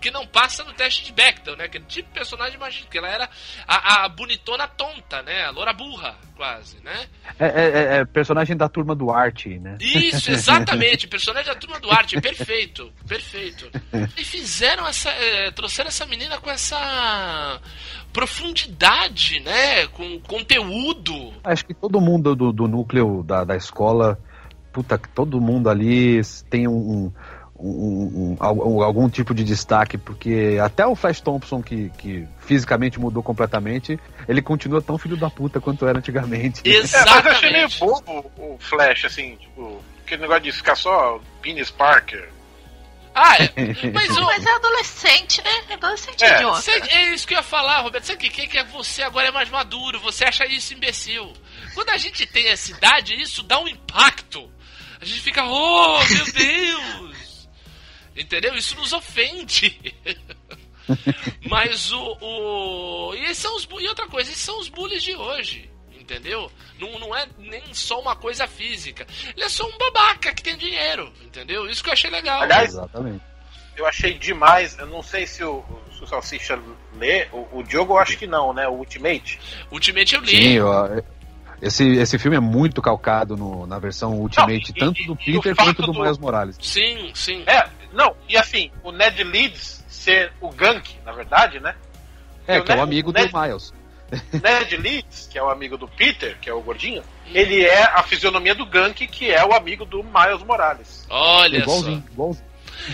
que 0.00 0.10
não 0.10 0.26
passa 0.26 0.64
no 0.64 0.72
teste 0.72 1.04
de 1.04 1.12
Bechdel, 1.12 1.56
né? 1.56 1.64
Aquele 1.64 1.84
tipo 1.84 2.08
de 2.08 2.14
personagem 2.14 2.58
mágico, 2.58 2.90
que 2.90 2.98
ela 2.98 3.08
era 3.08 3.28
a, 3.66 4.04
a 4.04 4.08
bonitona 4.08 4.66
tonta, 4.66 5.22
né? 5.22 5.44
A 5.44 5.50
loura 5.50 5.72
burra, 5.72 6.16
quase, 6.36 6.82
né? 6.82 7.06
É, 7.38 7.46
é- 7.46 7.70
é- 7.70 7.96
é 7.98 8.04
personagem 8.04 8.56
da 8.56 8.68
turma 8.68 8.94
do 8.94 9.10
Arte, 9.10 9.58
né? 9.58 9.76
Isso, 9.80 10.30
exatamente, 10.32 11.06
personagem 11.06 11.52
da 11.52 11.58
turma 11.58 11.78
do 11.80 11.90
arte, 11.90 12.20
perfeito, 12.20 12.90
perfeito. 13.06 13.70
E 14.16 14.24
fizeram 14.24 14.86
essa, 14.86 15.10
eh, 15.10 15.50
trouxeram 15.50 15.88
essa 15.88 16.06
menina 16.06 16.38
com 16.38 16.50
essa 16.50 17.60
profundidade, 18.12 19.40
né? 19.40 19.86
Com 19.88 20.20
conteúdo. 20.20 21.32
Acho 21.44 21.64
que 21.64 21.74
todo 21.74 22.00
mundo 22.00 22.34
do, 22.34 22.52
do 22.52 22.66
núcleo 22.68 23.22
da, 23.22 23.44
da 23.44 23.56
escola, 23.56 24.18
puta, 24.72 24.98
que 24.98 25.08
todo 25.08 25.40
mundo 25.40 25.68
ali 25.68 26.20
tem 26.48 26.66
um, 26.68 26.72
um- 26.72 27.12
um- 27.68 28.32
um- 28.32 28.36
algum, 28.40 28.82
algum 28.82 29.08
tipo 29.08 29.34
de 29.34 29.44
destaque, 29.44 29.98
porque 29.98 30.58
até 30.62 30.86
o 30.86 30.94
Flash 30.94 31.20
Thompson, 31.20 31.62
que, 31.62 31.90
que 31.98 32.26
fisicamente 32.46 32.98
mudou 32.98 33.22
completamente, 33.22 33.98
ele 34.28 34.40
continua 34.42 34.80
tão 34.82 34.96
filho 34.98 35.16
da 35.16 35.28
puta 35.30 35.60
quanto 35.60 35.86
era 35.86 35.98
antigamente. 35.98 36.62
né? 36.68 36.74
É, 36.76 36.80
mas 36.82 37.24
eu 37.26 37.32
achei 37.32 37.52
meio 37.52 37.68
bobo 37.78 38.30
o 38.38 38.56
Flash, 38.58 39.04
assim, 39.04 39.36
tipo, 39.36 39.82
aquele 40.04 40.22
negócio 40.22 40.42
de 40.42 40.52
ficar 40.52 40.74
só 40.76 41.20
Penis 41.42 41.70
Parker. 41.70 42.28
Ah, 43.12 43.36
é, 43.42 43.50
mas, 43.92 44.16
o, 44.16 44.22
Mas 44.24 44.46
é 44.46 44.50
adolescente, 44.54 45.42
né? 45.42 45.74
Adolescente 45.74 46.22
É, 46.24 46.36
idiota. 46.36 46.62
Cê- 46.62 46.70
é 46.90 47.12
isso 47.12 47.26
que 47.26 47.34
eu 47.34 47.38
ia 47.38 47.42
falar, 47.42 47.80
Roberto. 47.80 48.04
Sabe 48.04 48.24
o 48.24 48.30
que, 48.30 48.46
que 48.46 48.56
é 48.56 48.62
você 48.64 49.02
agora 49.02 49.28
é 49.28 49.32
mais 49.32 49.50
maduro? 49.50 49.98
Você 50.00 50.24
acha 50.24 50.46
isso 50.46 50.72
imbecil. 50.74 51.32
Quando 51.74 51.90
a 51.90 51.96
gente 51.96 52.24
tem 52.24 52.46
essa 52.46 52.70
idade, 52.70 53.20
isso 53.20 53.42
dá 53.42 53.58
um 53.60 53.66
impacto. 53.66 54.48
A 55.00 55.04
gente 55.04 55.20
fica, 55.22 55.44
oh, 55.44 55.98
meu 56.08 56.24
Deus! 56.32 57.09
Entendeu? 58.16 58.54
Isso 58.54 58.76
nos 58.76 58.92
ofende. 58.92 59.94
Mas 61.48 61.92
o. 61.92 62.16
o... 62.20 63.14
E, 63.14 63.24
esses 63.24 63.38
são 63.38 63.56
os, 63.56 63.64
bu- 63.64 63.80
e 63.80 63.88
outra 63.88 64.06
coisa, 64.06 64.30
esses 64.30 64.42
são 64.42 64.58
os 64.58 64.68
bullies 64.68 65.02
de 65.02 65.14
hoje. 65.14 65.70
Entendeu? 65.98 66.50
Não, 66.78 66.98
não 66.98 67.16
é 67.16 67.26
nem 67.38 67.62
só 67.72 68.00
uma 68.00 68.16
coisa 68.16 68.46
física. 68.48 69.06
Ele 69.36 69.44
é 69.44 69.48
só 69.48 69.64
um 69.66 69.78
babaca 69.78 70.32
que 70.34 70.42
tem 70.42 70.56
dinheiro. 70.56 71.12
Entendeu? 71.22 71.68
Isso 71.68 71.82
que 71.84 71.88
eu 71.88 71.92
achei 71.92 72.10
legal. 72.10 72.40
Aliás, 72.42 72.70
Exatamente. 72.70 73.22
eu 73.76 73.86
achei 73.86 74.14
demais, 74.14 74.76
eu 74.78 74.86
não 74.86 75.02
sei 75.04 75.24
se 75.26 75.44
o, 75.44 75.62
se 75.96 76.02
o 76.02 76.06
Salsicha 76.08 76.58
lê, 76.98 77.28
o, 77.32 77.58
o 77.58 77.62
Diogo 77.62 77.92
eu 77.94 77.98
acho 77.98 78.18
que 78.18 78.26
não, 78.26 78.52
né? 78.52 78.66
O 78.66 78.72
Ultimate. 78.72 79.38
Ultimate 79.70 80.14
eu 80.16 80.20
li. 80.22 80.42
Sim, 80.42 80.60
ó, 80.60 80.88
esse, 81.62 81.86
esse 81.96 82.18
filme 82.18 82.36
é 82.36 82.40
muito 82.40 82.82
calcado 82.82 83.36
no- 83.36 83.64
na 83.66 83.78
versão 83.78 84.14
Ultimate, 84.14 84.72
Não, 84.72 84.76
e- 84.76 84.80
tanto 84.80 85.04
do 85.04 85.12
e- 85.20 85.32
Peter 85.40 85.54
quanto 85.54 85.82
do 85.82 85.92
do- 85.92 86.00
Miles 86.02 86.18
Morales. 86.18 86.56
Sim, 86.60 87.12
sim. 87.14 87.44
É, 87.46 87.68
não, 87.92 88.14
e 88.28 88.36
assim, 88.36 88.70
o 88.82 88.92
Ned 88.92 89.22
Leeds 89.24 89.84
ser 89.88 90.32
o 90.40 90.50
Gank, 90.50 90.96
na 91.04 91.12
verdade, 91.12 91.60
né? 91.60 91.74
É, 92.46 92.60
que 92.60 92.70
é 92.70 92.74
o 92.74 92.78
ne- 92.78 92.82
amigo 92.82 93.12
Ned- 93.12 93.30
do 93.30 93.40
Miles. 93.40 93.72
Ned 94.32 94.76
Leeds, 94.76 95.28
que 95.30 95.38
é 95.38 95.42
o 95.42 95.48
amigo 95.50 95.76
do 95.76 95.86
Peter, 95.86 96.36
que 96.40 96.48
é 96.50 96.52
o 96.52 96.60
gordinho, 96.60 97.02
ele 97.32 97.64
é 97.64 97.82
a 97.84 98.02
fisionomia 98.02 98.54
do 98.54 98.66
Gank, 98.66 99.06
que 99.06 99.30
é 99.30 99.44
o 99.44 99.52
amigo 99.52 99.84
do 99.84 100.02
Miles 100.02 100.42
Morales. 100.44 101.06
Olha 101.08 101.58
igualzinho, 101.58 102.04
igualzinho. 102.12 102.50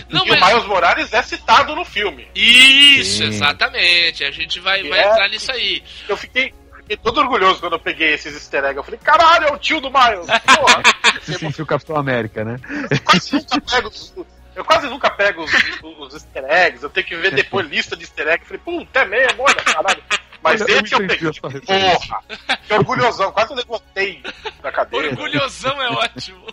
Não, 0.09 0.25
e 0.25 0.29
mas- 0.31 0.41
o 0.41 0.45
Miles 0.45 0.65
Morales 0.65 1.13
é 1.13 1.21
citado 1.23 1.75
no 1.75 1.85
filme. 1.85 2.27
Isso, 2.35 3.19
Sim. 3.19 3.29
exatamente. 3.29 4.23
A 4.23 4.31
gente 4.31 4.59
vai, 4.59 4.83
vai 4.83 4.99
É. 4.99 5.09
entrar 5.09 5.29
nisso 5.29 5.51
aí. 5.51 5.81
Eu 6.09 6.17
fiquei, 6.17 6.53
fiquei 6.77 6.97
todo 6.97 7.19
orgulhoso 7.21 7.59
quando 7.61 7.73
eu 7.73 7.79
peguei 7.79 8.13
esses 8.13 8.33
easter 8.35 8.63
eggs. 8.65 8.77
Eu 8.77 8.83
falei, 8.83 8.99
caralho, 9.01 9.47
é 9.47 9.51
o 9.53 9.57
tio 9.57 9.79
do 9.79 9.89
Miles. 9.89 10.27
Porra, 10.27 10.83
Se 11.23 11.33
sentiu 11.39 11.63
o 11.63 11.67
Capitão 11.67 11.95
América, 11.95 12.43
né? 12.43 12.57
quase 13.05 13.33
nunca 13.35 13.61
pego 13.61 13.87
os- 13.87 14.13
eu 14.57 14.65
quase 14.65 14.87
nunca 14.87 15.09
pego 15.11 15.43
os, 15.43 15.53
os 15.83 16.13
easter 16.15 16.43
eggs. 16.45 16.83
Eu 16.83 16.89
tenho 16.89 17.05
que 17.05 17.15
ver 17.15 17.33
depois 17.33 17.65
lista 17.69 17.95
de 17.95 18.03
easter 18.03 18.27
eggs. 18.27 18.51
Eu 18.51 18.59
falei, 18.59 18.79
puta, 18.79 18.99
é 19.01 19.05
mesmo, 19.05 19.43
olha, 19.43 19.55
caralho. 19.55 20.03
Mas 20.41 20.61
Olha, 20.61 20.71
eu 20.71 20.81
esse 20.81 20.93
eu 20.95 21.03
entendi 21.03 21.41
peguei. 21.41 21.61
Porra, 21.61 22.23
que 22.67 22.73
orgulhosão. 22.73 23.31
Quase 23.31 23.53
levantei 23.53 24.23
da 24.61 24.71
cadeira. 24.71 25.09
Orgulhosão 25.09 25.81
é 25.81 25.89
ótimo. 25.89 26.45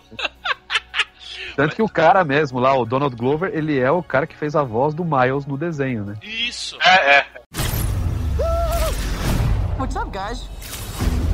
Tanto 1.55 1.75
que 1.75 1.81
o 1.81 1.89
cara 1.89 2.23
mesmo 2.23 2.59
lá, 2.59 2.77
o 2.77 2.85
Donald 2.85 3.15
Glover, 3.15 3.51
ele 3.53 3.79
é 3.79 3.89
o 3.89 4.03
cara 4.03 4.27
que 4.27 4.35
fez 4.35 4.55
a 4.55 4.63
voz 4.63 4.93
do 4.93 5.03
Miles 5.05 5.45
no 5.45 5.57
desenho, 5.57 6.03
né? 6.03 6.15
Isso. 6.21 6.77
É, 6.81 7.17
é. 7.17 7.25
What's 9.79 9.95
up, 9.95 10.11
guys? 10.11 10.47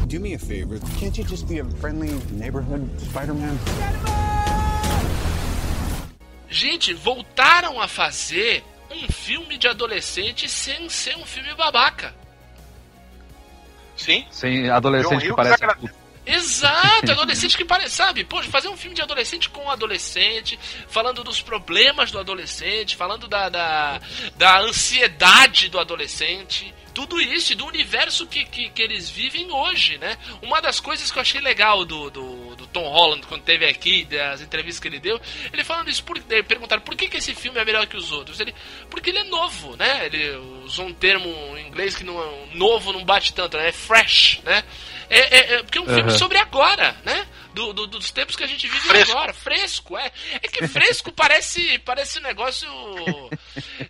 Do 0.07 0.19
me 0.19 0.35
a 0.35 0.39
favor. 0.39 0.79
Can't 0.99 1.19
you 1.19 1.27
just 1.27 1.47
be 1.47 1.59
a 1.59 1.65
friendly 1.79 2.11
neighborhood 2.31 2.87
Spider-Man? 2.99 3.57
Gente, 6.51 6.93
voltaram 6.93 7.79
a 7.79 7.87
fazer 7.87 8.61
um 8.91 9.09
filme 9.09 9.57
de 9.57 9.69
adolescente 9.69 10.49
sem 10.49 10.89
ser 10.89 11.15
um 11.15 11.25
filme 11.25 11.53
babaca. 11.55 12.13
Sim. 13.95 14.27
Sem 14.29 14.63
John 14.63 14.73
adolescente 14.73 15.21
que 15.21 15.27
Hughes 15.27 15.35
parece 15.37 15.63
adulto. 15.63 16.00
Exato, 16.25 17.11
adolescente 17.11 17.57
que 17.57 17.65
parece, 17.65 17.95
sabe? 17.95 18.23
Poxa, 18.23 18.49
fazer 18.49 18.67
um 18.67 18.77
filme 18.77 18.95
de 18.95 19.01
adolescente 19.01 19.49
com 19.49 19.69
adolescente, 19.69 20.59
falando 20.87 21.23
dos 21.23 21.41
problemas 21.41 22.11
do 22.11 22.19
adolescente, 22.19 22.95
falando 22.95 23.27
da, 23.27 23.49
da, 23.49 23.99
da 24.35 24.59
ansiedade 24.59 25.67
do 25.69 25.79
adolescente, 25.79 26.73
tudo 26.93 27.19
isso 27.19 27.53
e 27.53 27.55
do 27.55 27.65
universo 27.65 28.27
que, 28.27 28.45
que, 28.45 28.69
que 28.69 28.81
eles 28.81 29.09
vivem 29.09 29.51
hoje, 29.51 29.97
né? 29.97 30.17
Uma 30.41 30.61
das 30.61 30.79
coisas 30.79 31.11
que 31.11 31.17
eu 31.17 31.21
achei 31.21 31.41
legal 31.41 31.85
do, 31.85 32.09
do, 32.09 32.55
do 32.55 32.67
Tom 32.67 32.87
Holland 32.87 33.25
quando 33.27 33.43
teve 33.43 33.65
aqui, 33.65 34.03
das 34.05 34.41
entrevistas 34.41 34.79
que 34.79 34.87
ele 34.87 34.99
deu, 34.99 35.19
ele 35.51 35.63
falando 35.63 35.89
isso, 35.89 36.03
por, 36.03 36.17
eh, 36.17 36.43
perguntaram 36.43 36.81
por 36.81 36.95
que, 36.95 37.07
que 37.07 37.17
esse 37.17 37.33
filme 37.33 37.59
é 37.59 37.65
melhor 37.65 37.87
que 37.87 37.97
os 37.97 38.11
outros. 38.11 38.39
Ele, 38.39 38.53
porque 38.89 39.09
ele 39.09 39.19
é 39.19 39.23
novo, 39.23 39.75
né? 39.75 40.05
Ele 40.05 40.35
usou 40.65 40.85
um 40.85 40.93
termo 40.93 41.29
em 41.57 41.67
inglês 41.67 41.95
que 41.95 42.03
não, 42.03 42.47
novo 42.53 42.93
não 42.93 43.03
bate 43.03 43.33
tanto, 43.33 43.57
né? 43.57 43.69
É 43.69 43.71
fresh, 43.71 44.41
né? 44.43 44.63
É, 45.13 45.19
é- 45.37 45.53
é- 45.55 45.63
porque 45.63 45.77
é 45.77 45.81
um 45.81 45.85
filme 45.85 46.01
Aham. 46.01 46.17
sobre 46.17 46.37
agora, 46.37 46.95
né? 47.05 47.25
Do, 47.53 47.73
do- 47.73 47.85
dos 47.85 48.11
tempos 48.11 48.37
que 48.37 48.45
a 48.45 48.47
gente 48.47 48.65
vive 48.65 48.79
Fresco. 48.87 49.11
agora. 49.11 49.33
Fresco, 49.33 49.97
é. 49.97 50.09
É 50.35 50.39
que 50.47 50.65
fresco 50.69 51.11
parece, 51.11 51.77
parece 51.79 52.19
um 52.19 52.21
negócio 52.21 52.69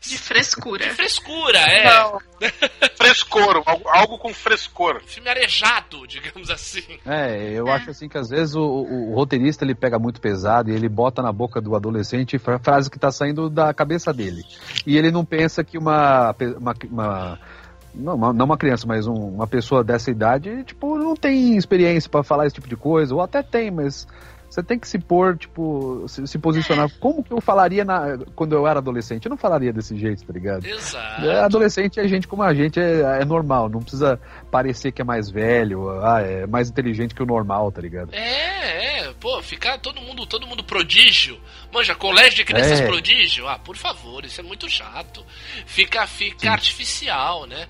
De 0.01 0.17
frescura. 0.17 0.83
de 0.87 0.89
frescura, 0.95 1.59
é. 1.59 1.83
Não. 1.85 2.19
Frescor, 2.97 3.61
algo, 3.65 3.87
algo 3.87 4.17
com 4.17 4.33
frescor. 4.33 5.01
Filme 5.05 5.29
arejado, 5.29 6.05
digamos 6.09 6.49
assim. 6.49 6.83
É, 7.05 7.51
eu 7.53 7.67
acho 7.71 7.91
assim 7.91 8.09
que 8.09 8.17
às 8.17 8.29
vezes 8.29 8.55
o, 8.55 8.61
o- 8.61 9.11
o 9.11 9.15
roteirista 9.15 9.63
ele 9.63 9.75
pega 9.75 9.99
muito 9.99 10.19
pesado 10.19 10.71
e 10.71 10.73
ele 10.73 10.89
bota 10.89 11.21
na 11.21 11.31
boca 11.31 11.61
do 11.61 11.75
adolescente 11.75 12.39
fra- 12.39 12.57
frase 12.59 12.89
que 12.89 12.97
tá 12.97 13.11
saindo 13.11 13.47
da 13.49 13.71
cabeça 13.73 14.11
dele. 14.11 14.43
E 14.87 14.97
ele 14.97 15.11
não 15.11 15.23
pensa 15.23 15.63
que 15.63 15.77
uma. 15.77 16.35
uma, 16.57 16.73
uma- 16.89 17.39
não, 17.93 18.15
uma, 18.15 18.33
não 18.33 18.45
uma 18.45 18.57
criança, 18.57 18.85
mas 18.87 19.07
um- 19.07 19.13
uma 19.35 19.47
pessoa 19.47 19.83
dessa 19.83 20.09
idade, 20.11 20.63
tipo, 20.63 20.97
não 20.97 21.15
tem 21.15 21.57
experiência 21.57 22.09
pra 22.09 22.23
falar 22.23 22.45
esse 22.45 22.55
tipo 22.55 22.67
de 22.67 22.75
coisa, 22.75 23.13
ou 23.13 23.21
até 23.21 23.41
tem, 23.43 23.69
mas 23.71 24.07
você 24.49 24.61
tem 24.61 24.77
que 24.77 24.85
se 24.85 24.99
pôr, 24.99 25.37
tipo, 25.37 26.03
se, 26.09 26.27
se 26.27 26.37
posicionar. 26.37 26.89
Como 26.99 27.23
que 27.23 27.31
eu 27.31 27.39
falaria 27.39 27.85
na- 27.85 28.17
quando 28.35 28.53
eu 28.53 28.67
era 28.67 28.79
adolescente? 28.79 29.25
Eu 29.25 29.29
não 29.29 29.37
falaria 29.37 29.71
desse 29.71 29.95
jeito, 29.97 30.25
tá 30.25 30.33
ligado? 30.33 30.65
Exato. 30.65 31.25
É, 31.25 31.39
adolescente 31.39 31.99
é 32.01 32.07
gente 32.07 32.27
como 32.27 32.43
a 32.43 32.53
gente, 32.53 32.77
é, 32.77 33.19
é 33.21 33.25
normal, 33.25 33.69
não 33.69 33.79
precisa 33.79 34.19
parecer 34.51 34.91
que 34.91 35.01
é 35.01 35.05
mais 35.05 35.29
velho, 35.29 35.89
ah, 36.03 36.19
é 36.21 36.45
mais 36.45 36.69
inteligente 36.69 37.15
que 37.15 37.23
o 37.23 37.25
normal, 37.25 37.71
tá 37.71 37.79
ligado? 37.81 38.13
É, 38.13 38.97
é. 39.07 39.13
Pô, 39.21 39.41
ficar 39.41 39.77
todo 39.79 40.01
mundo, 40.01 40.25
todo 40.25 40.45
mundo 40.47 40.63
prodígio. 40.63 41.37
Manja, 41.71 41.95
colégio 41.95 42.35
de 42.35 42.43
crianças 42.45 42.81
É. 42.81 42.85
prodígio. 42.85 43.47
Ah, 43.47 43.57
por 43.57 43.77
favor, 43.77 44.25
isso 44.25 44.41
é 44.41 44.43
muito 44.43 44.69
chato. 44.69 45.25
Fica, 45.65 46.05
fica 46.05 46.51
artificial, 46.51 47.45
né? 47.45 47.67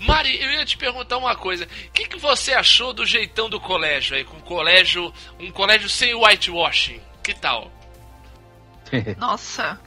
Mari, 0.00 0.40
eu 0.42 0.50
ia 0.50 0.64
te 0.64 0.76
perguntar 0.78 1.18
uma 1.18 1.36
coisa. 1.36 1.64
O 1.64 1.90
que, 1.92 2.08
que 2.08 2.18
você 2.18 2.54
achou 2.54 2.92
do 2.92 3.04
jeitão 3.04 3.50
do 3.50 3.60
colégio 3.60 4.16
aí? 4.16 4.24
Com 4.24 4.40
colégio, 4.40 5.12
um 5.38 5.50
colégio 5.50 5.88
sem 5.90 6.14
whitewashing. 6.14 7.00
Que 7.22 7.34
tal? 7.34 7.70
Nossa. 9.18 9.78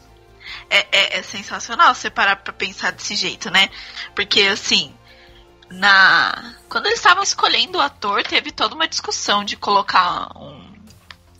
É, 0.69 0.79
é, 0.91 1.17
é 1.19 1.23
sensacional 1.23 1.93
você 1.93 2.09
parar 2.09 2.37
pra 2.37 2.53
pensar 2.53 2.91
desse 2.91 3.15
jeito, 3.15 3.49
né? 3.49 3.69
Porque 4.15 4.41
assim, 4.41 4.93
na. 5.69 6.55
Quando 6.69 6.85
eles 6.85 6.99
estavam 6.99 7.23
escolhendo 7.23 7.77
o 7.77 7.81
ator, 7.81 8.23
teve 8.23 8.51
toda 8.51 8.75
uma 8.75 8.87
discussão 8.87 9.43
de 9.43 9.57
colocar 9.57 10.29
um, 10.37 10.66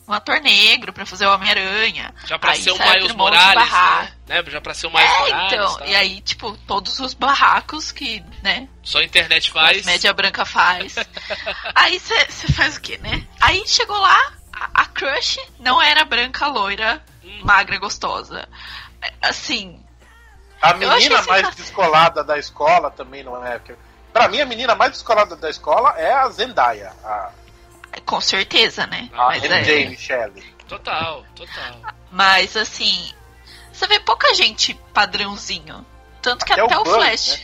um 0.07 0.13
ator 0.13 0.39
negro 0.39 0.93
pra 0.93 1.05
fazer 1.05 1.25
o 1.27 1.33
Homem-Aranha. 1.33 2.13
Já 2.25 2.39
pra 2.39 2.51
Aí 2.51 2.61
ser 2.61 2.71
o 2.71 2.77
Miles 2.79 3.13
Morales, 3.13 3.71
né? 3.71 4.11
né? 4.27 4.43
Já 4.47 4.61
pra 4.61 4.73
ser 4.73 4.87
o 4.87 4.89
Miles 4.89 5.09
É, 5.11 5.19
Morales. 5.19 5.53
então, 5.53 5.77
tá? 5.77 5.85
e 5.85 5.95
aí, 5.95 6.21
tipo, 6.21 6.57
todos 6.59 6.99
os 6.99 7.13
barracos 7.13 7.91
que, 7.91 8.23
né, 8.41 8.67
Só 8.83 8.99
a 8.99 9.03
internet 9.03 9.51
faz. 9.51 9.85
média 9.85 10.13
branca 10.13 10.45
faz. 10.45 10.95
aí 11.75 11.99
você 11.99 12.47
faz 12.53 12.77
o 12.77 12.81
quê, 12.81 12.97
né? 12.99 13.27
Aí 13.41 13.63
chegou 13.67 13.97
lá, 13.99 14.31
a, 14.53 14.81
a 14.81 14.85
crush 14.85 15.39
não 15.59 15.81
era 15.81 16.05
branca, 16.05 16.47
loira, 16.47 17.03
Hum. 17.23 17.41
magra, 17.43 17.77
gostosa. 17.77 18.47
Assim, 19.21 19.83
A 20.61 20.73
menina 20.73 21.21
mais 21.23 21.53
descolada 21.55 22.23
da 22.23 22.37
escola 22.39 22.89
também 22.89 23.23
não 23.23 23.45
é. 23.45 23.59
Pra 24.13 24.27
mim, 24.29 24.39
a 24.41 24.45
menina 24.45 24.73
mais 24.73 24.93
descolada 24.93 25.35
da 25.35 25.49
escola 25.49 25.93
é 25.97 26.11
a 26.13 26.29
Zendaya, 26.29 26.91
a, 27.03 27.29
com 28.05 28.19
certeza, 28.21 28.85
né? 28.87 29.09
a 29.13 29.17
Mas, 29.27 29.43
é- 29.43 29.85
Michelle. 29.85 30.57
Total, 30.67 31.25
total. 31.33 31.93
mas 32.11 32.57
assim, 32.57 33.13
você 33.71 33.87
vê 33.87 33.99
pouca 34.01 34.33
gente 34.33 34.73
padrãozinho. 34.93 35.85
Tanto 36.21 36.45
que 36.45 36.51
Até 36.51 36.63
até, 36.63 36.77
o 36.77 36.83
Buzz, 36.83 36.95
Flash. 36.95 37.27
né? 37.29 37.43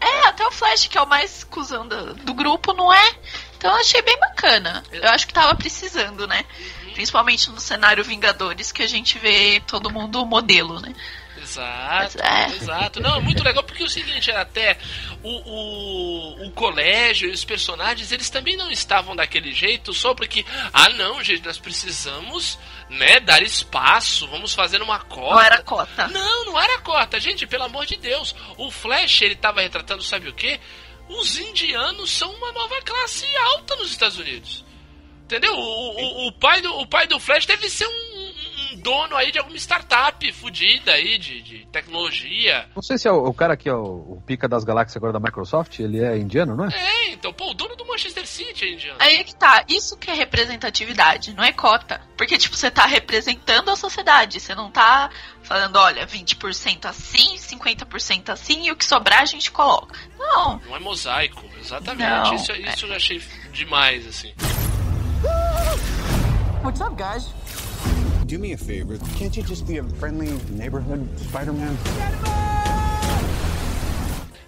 É, 0.00 0.28
até 0.28 0.46
o 0.46 0.50
Flash, 0.52 0.86
que 0.86 0.98
é 0.98 1.02
o 1.02 1.06
mais 1.06 1.42
cuzão 1.44 1.88
do, 1.88 2.14
do 2.14 2.34
grupo, 2.34 2.72
não 2.72 2.92
é? 2.92 3.14
Então 3.56 3.72
eu 3.72 3.80
achei 3.80 4.02
bem 4.02 4.16
bacana. 4.20 4.82
Eu 4.92 5.08
acho 5.10 5.26
que 5.26 5.32
tava 5.32 5.54
precisando, 5.56 6.26
né? 6.26 6.44
Principalmente 6.92 7.50
no 7.50 7.58
cenário 7.58 8.04
Vingadores, 8.04 8.70
que 8.70 8.82
a 8.82 8.86
gente 8.86 9.18
vê 9.18 9.60
todo 9.66 9.90
mundo 9.90 10.24
modelo, 10.26 10.78
né? 10.80 10.94
Exato, 11.36 11.98
Mas 11.98 12.16
é. 12.16 12.46
exato. 12.56 13.00
Não, 13.00 13.16
é 13.16 13.20
muito 13.20 13.42
legal 13.42 13.64
porque 13.64 13.82
é 13.82 13.86
o 13.86 13.90
seguinte, 13.90 14.30
até 14.30 14.78
o, 15.24 15.30
o, 15.30 16.46
o 16.46 16.50
colégio 16.52 17.30
e 17.30 17.32
os 17.32 17.44
personagens, 17.44 18.12
eles 18.12 18.28
também 18.28 18.56
não 18.56 18.70
estavam 18.70 19.16
daquele 19.16 19.52
jeito 19.52 19.94
só 19.94 20.14
porque, 20.14 20.44
ah 20.70 20.90
não, 20.90 21.24
gente, 21.24 21.44
nós 21.46 21.58
precisamos, 21.58 22.58
né, 22.90 23.18
dar 23.20 23.42
espaço, 23.42 24.28
vamos 24.28 24.54
fazer 24.54 24.82
uma 24.82 25.00
cota. 25.00 25.34
Não 25.34 25.40
era 25.40 25.62
cota. 25.62 26.08
Não, 26.08 26.44
não 26.44 26.60
era 26.60 26.78
cota, 26.80 27.18
gente, 27.18 27.46
pelo 27.46 27.64
amor 27.64 27.86
de 27.86 27.96
Deus. 27.96 28.34
O 28.58 28.70
Flash, 28.70 29.22
ele 29.22 29.34
tava 29.34 29.62
retratando, 29.62 30.02
sabe 30.02 30.28
o 30.28 30.34
quê? 30.34 30.60
Os 31.08 31.38
indianos 31.38 32.10
são 32.10 32.30
uma 32.34 32.52
nova 32.52 32.80
classe 32.82 33.26
alta 33.36 33.76
nos 33.76 33.90
Estados 33.90 34.18
Unidos. 34.18 34.62
Entendeu? 35.24 35.54
O, 35.54 36.26
o, 36.26 36.28
o 36.28 36.32
pai, 36.32 36.60
do, 36.60 36.70
o 36.80 36.86
pai 36.86 37.06
do 37.06 37.18
Flash 37.18 37.46
deve 37.46 37.70
ser 37.70 37.86
um, 37.86 38.13
dono 38.84 39.16
aí 39.16 39.32
de 39.32 39.38
alguma 39.38 39.56
startup 39.56 40.32
fudida 40.32 40.92
aí 40.92 41.16
de, 41.16 41.40
de 41.40 41.66
tecnologia. 41.72 42.68
Não 42.76 42.82
sei 42.82 42.98
se 42.98 43.08
é 43.08 43.10
o, 43.10 43.24
o 43.24 43.32
cara 43.32 43.56
que 43.56 43.66
é 43.66 43.72
o, 43.72 43.82
o 43.82 44.22
pica 44.26 44.46
das 44.46 44.62
galáxias 44.62 44.94
agora 44.94 45.14
da 45.14 45.18
Microsoft, 45.18 45.78
ele 45.80 46.04
é 46.04 46.18
indiano, 46.18 46.54
não 46.54 46.66
é? 46.66 46.68
É, 46.74 47.10
então, 47.12 47.32
pô, 47.32 47.50
o 47.50 47.54
dono 47.54 47.74
do 47.74 47.86
Manchester 47.86 48.26
City 48.26 48.66
é 48.66 48.72
indiano. 48.74 48.98
Aí 49.00 49.16
é 49.16 49.24
que 49.24 49.34
tá, 49.34 49.64
isso 49.66 49.96
que 49.96 50.10
é 50.10 50.14
representatividade, 50.14 51.32
não 51.32 51.42
é 51.42 51.50
cota. 51.50 51.98
Porque, 52.14 52.36
tipo, 52.36 52.54
você 52.54 52.70
tá 52.70 52.84
representando 52.84 53.70
a 53.70 53.76
sociedade, 53.76 54.38
você 54.38 54.54
não 54.54 54.70
tá 54.70 55.08
falando, 55.42 55.76
olha, 55.76 56.06
20% 56.06 56.84
assim, 56.84 57.36
50% 57.36 58.28
assim, 58.28 58.66
e 58.66 58.70
o 58.70 58.76
que 58.76 58.84
sobrar 58.84 59.22
a 59.22 59.24
gente 59.24 59.50
coloca. 59.50 59.98
Não. 60.18 60.60
Não 60.66 60.76
é 60.76 60.78
mosaico, 60.78 61.42
exatamente. 61.58 62.06
Não, 62.06 62.34
isso, 62.34 62.52
isso 62.52 62.86
eu 62.86 62.94
achei 62.94 63.22
demais, 63.50 64.06
assim. 64.06 64.34
What's 66.62 66.80
up, 66.82 66.94
guys? 66.94 67.43
Do 68.34 68.40
me 68.40 68.52
a 68.52 68.58
favor. 68.58 68.98
Can't 69.16 69.36
you 69.36 69.44
just 69.44 69.64
be 69.64 69.78
a 69.78 69.84
friendly 70.00 70.26
neighborhood 70.50 71.06
Spider-Man? 71.20 71.76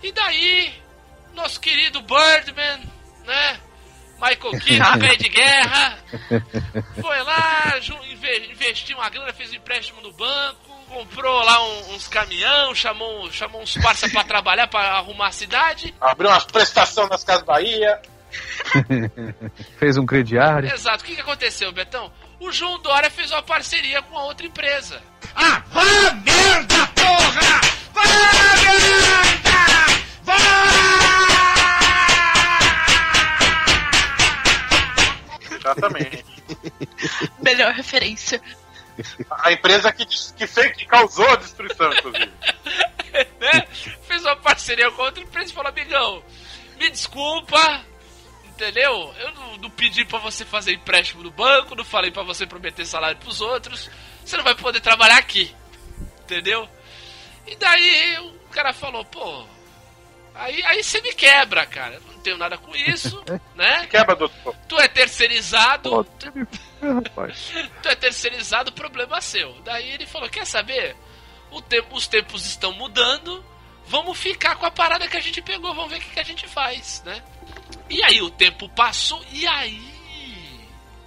E 0.02 0.10
daí, 0.10 0.74
nosso 1.36 1.60
querido 1.60 2.02
Birdman, 2.02 2.80
né? 3.24 3.56
Michael 4.20 4.58
Keaton, 4.60 4.98
velho 4.98 5.16
de 5.18 5.28
guerra, 5.28 5.98
foi 7.00 7.22
lá, 7.22 7.74
investiu 8.50 8.96
uma 8.96 9.08
grana, 9.08 9.32
fez 9.32 9.52
um 9.52 9.54
empréstimo 9.54 10.00
no 10.00 10.12
banco, 10.14 10.68
comprou 10.88 11.44
lá 11.44 11.62
um- 11.64 11.94
uns 11.94 12.08
caminhão, 12.08 12.74
chamou, 12.74 13.30
chamou 13.30 13.62
uns 13.62 13.76
parça 13.76 14.08
pra 14.10 14.24
trabalhar, 14.24 14.66
pra 14.66 14.80
arrumar 14.96 15.28
a 15.28 15.32
cidade. 15.32 15.94
Abriu 16.00 16.28
umas 16.28 16.44
prestações 16.44 17.08
nas 17.08 17.22
Casas 17.22 17.44
Bahia. 17.44 18.02
Fez 19.78 19.96
um 19.96 20.04
crediário. 20.04 20.68
Exato. 20.74 21.04
O 21.04 21.06
que, 21.06 21.14
que 21.14 21.20
aconteceu, 21.20 21.70
Betão? 21.70 22.10
O 22.38 22.52
João 22.52 22.78
Dória 22.80 23.10
fez 23.10 23.30
uma 23.30 23.42
parceria 23.42 24.02
com 24.02 24.16
a 24.16 24.24
outra 24.24 24.46
empresa. 24.46 25.02
Ah, 25.34 25.62
vá 25.68 25.84
merda, 26.12 26.86
porra! 26.94 27.60
Vá 27.92 28.02
merda! 28.04 29.16
Exatamente. 35.50 36.24
Melhor 37.42 37.72
referência. 37.72 38.40
A 39.30 39.52
empresa 39.52 39.92
que, 39.92 40.06
que, 40.06 40.46
fez, 40.46 40.76
que 40.76 40.86
causou 40.86 41.28
a 41.28 41.36
destruição, 41.36 41.92
inclusive. 41.92 42.32
né? 43.40 43.66
Fez 44.06 44.22
uma 44.22 44.36
parceria 44.36 44.90
com 44.90 45.02
a 45.02 45.06
outra 45.06 45.22
empresa 45.22 45.50
e 45.50 45.54
falou, 45.54 45.70
amigão, 45.70 46.22
me 46.78 46.90
desculpa, 46.90 47.84
entendeu? 48.56 49.14
Eu 49.18 49.32
não, 49.32 49.56
não 49.58 49.70
pedi 49.70 50.04
pra 50.04 50.18
você 50.18 50.44
fazer 50.44 50.72
empréstimo 50.72 51.22
no 51.22 51.30
banco, 51.30 51.76
não 51.76 51.84
falei 51.84 52.10
pra 52.10 52.22
você 52.22 52.46
prometer 52.46 52.86
salário 52.86 53.18
pros 53.18 53.40
outros, 53.40 53.90
você 54.24 54.36
não 54.36 54.44
vai 54.44 54.54
poder 54.54 54.80
trabalhar 54.80 55.18
aqui, 55.18 55.54
entendeu? 56.22 56.68
E 57.46 57.54
daí 57.54 58.18
o 58.18 58.48
cara 58.48 58.72
falou, 58.72 59.04
pô, 59.04 59.44
aí, 60.34 60.62
aí 60.64 60.82
você 60.82 61.00
me 61.02 61.12
quebra, 61.12 61.66
cara, 61.66 61.96
eu 61.96 62.00
não 62.00 62.18
tenho 62.20 62.38
nada 62.38 62.56
com 62.56 62.74
isso, 62.74 63.22
né? 63.54 63.86
Quebra, 63.86 64.16
doutor. 64.16 64.56
Tu 64.66 64.80
é 64.80 64.88
terceirizado, 64.88 66.06
ferrar, 66.18 67.02
rapaz. 67.04 67.52
tu 67.82 67.88
é 67.88 67.94
terceirizado, 67.94 68.72
problema 68.72 69.20
seu. 69.20 69.52
Daí 69.60 69.90
ele 69.90 70.06
falou: 70.06 70.28
Quer 70.28 70.46
saber? 70.46 70.96
O 71.50 71.62
tempo, 71.62 71.94
os 71.94 72.08
tempos 72.08 72.44
estão 72.44 72.72
mudando, 72.72 73.44
vamos 73.86 74.18
ficar 74.18 74.56
com 74.56 74.66
a 74.66 74.70
parada 74.70 75.06
que 75.06 75.16
a 75.16 75.20
gente 75.20 75.40
pegou, 75.40 75.72
vamos 75.72 75.90
ver 75.90 75.98
o 75.98 76.00
que, 76.00 76.10
que 76.10 76.20
a 76.20 76.24
gente 76.24 76.48
faz, 76.48 77.02
né? 77.04 77.22
E 77.88 78.02
aí 78.02 78.20
o 78.22 78.30
tempo 78.30 78.68
passou, 78.70 79.22
e 79.32 79.46
aí 79.46 79.80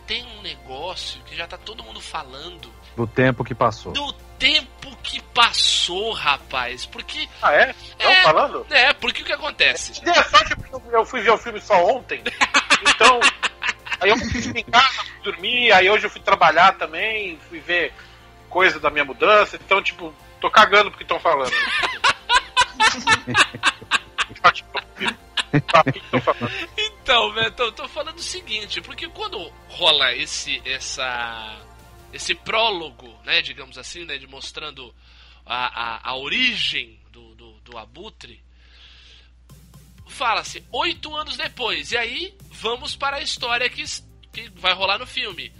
tem 0.07 0.25
um 0.25 0.41
negócio 0.41 1.21
que 1.23 1.35
já 1.35 1.45
tá 1.47 1.57
todo 1.57 1.83
mundo 1.83 1.99
falando 2.01 2.71
Do 2.95 3.05
tempo 3.05 3.43
que 3.43 3.53
passou. 3.53 3.91
do 3.93 4.11
tempo 4.39 4.95
que 5.03 5.21
passou, 5.21 6.13
rapaz. 6.13 6.85
Porque. 6.85 7.27
Ah, 7.41 7.53
é? 7.53 7.71
Estão 7.71 8.09
É. 8.11 8.23
falando? 8.23 8.65
É, 8.69 8.93
porque 8.93 9.21
o 9.21 9.25
que 9.25 9.33
acontece? 9.33 10.01
É 10.07 10.23
sorte 10.23 10.55
porque 10.55 10.73
eu- 10.73 10.81
eu 10.99 11.05
fui 11.05 11.21
ver 11.21 11.31
o 11.31 11.37
filme 11.37 11.59
só 11.61 11.85
ontem. 11.85 12.23
Então, 12.81 13.19
aí 13.99 14.09
eu 14.09 14.17
fui 14.17 14.61
em 14.61 14.63
casa, 14.63 15.03
fui 15.03 15.19
dormir, 15.23 15.71
aí 15.73 15.89
hoje 15.89 16.05
eu 16.05 16.09
fui 16.09 16.21
trabalhar 16.21 16.77
também, 16.77 17.37
fui 17.49 17.59
ver 17.59 17.93
coisa 18.49 18.79
da 18.79 18.89
minha 18.89 19.03
mudança. 19.05 19.57
Então, 19.57 19.83
tipo, 19.83 20.13
tô 20.39 20.49
cagando 20.49 20.89
porque 20.89 21.03
estão 21.03 21.19
falando. 21.19 21.51
Então, 26.77 27.33
Beto, 27.33 27.63
eu 27.63 27.71
tô 27.71 27.87
falando 27.87 28.17
o 28.17 28.23
seguinte, 28.23 28.81
porque 28.81 29.07
quando 29.09 29.51
rola 29.67 30.13
esse 30.13 30.61
essa 30.63 31.59
esse 32.13 32.35
prólogo, 32.35 33.07
né, 33.23 33.41
digamos 33.41 33.77
assim, 33.77 34.05
né, 34.05 34.17
de 34.17 34.27
mostrando 34.27 34.93
a, 35.45 36.07
a, 36.07 36.09
a 36.11 36.15
origem 36.17 36.99
do, 37.11 37.35
do, 37.35 37.53
do 37.61 37.77
Abutre, 37.77 38.43
fala-se 40.07 40.63
oito 40.71 41.15
anos 41.15 41.37
depois, 41.37 41.91
e 41.91 41.97
aí 41.97 42.35
vamos 42.51 42.95
para 42.95 43.17
a 43.17 43.21
história 43.21 43.69
que, 43.69 43.83
que 44.31 44.49
vai 44.55 44.73
rolar 44.73 44.97
no 44.97 45.07
filme. 45.07 45.51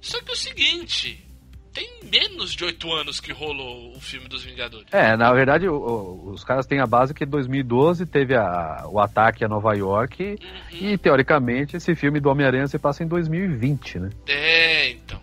Só 0.00 0.20
que 0.22 0.30
é 0.30 0.32
o 0.32 0.36
seguinte, 0.36 1.24
tem 1.72 1.88
menos 2.10 2.52
de 2.52 2.64
oito 2.64 2.92
anos 2.92 3.20
que 3.20 3.32
rolou 3.32 3.94
o 3.96 4.00
filme 4.00 4.28
dos 4.28 4.42
Vingadores. 4.42 4.86
É, 4.92 5.16
na 5.16 5.32
verdade, 5.32 5.68
o- 5.68 5.74
o- 5.76 6.30
os 6.30 6.42
caras 6.44 6.66
têm 6.66 6.80
a 6.80 6.86
base 6.86 7.14
que 7.14 7.24
em 7.24 7.26
2012 7.28 8.04
teve 8.06 8.34
a- 8.34 8.84
o 8.88 8.98
ataque 8.98 9.44
a 9.44 9.48
Nova 9.48 9.74
York 9.74 10.38
e, 10.72 10.98
teoricamente, 10.98 11.76
esse 11.76 11.94
filme 11.94 12.18
do 12.20 12.28
Homem-Aranha 12.28 12.66
se 12.66 12.78
passa 12.78 13.04
em 13.04 13.06
2020, 13.06 13.98
né? 13.98 14.10
É, 14.26 14.90
então. 14.90 15.20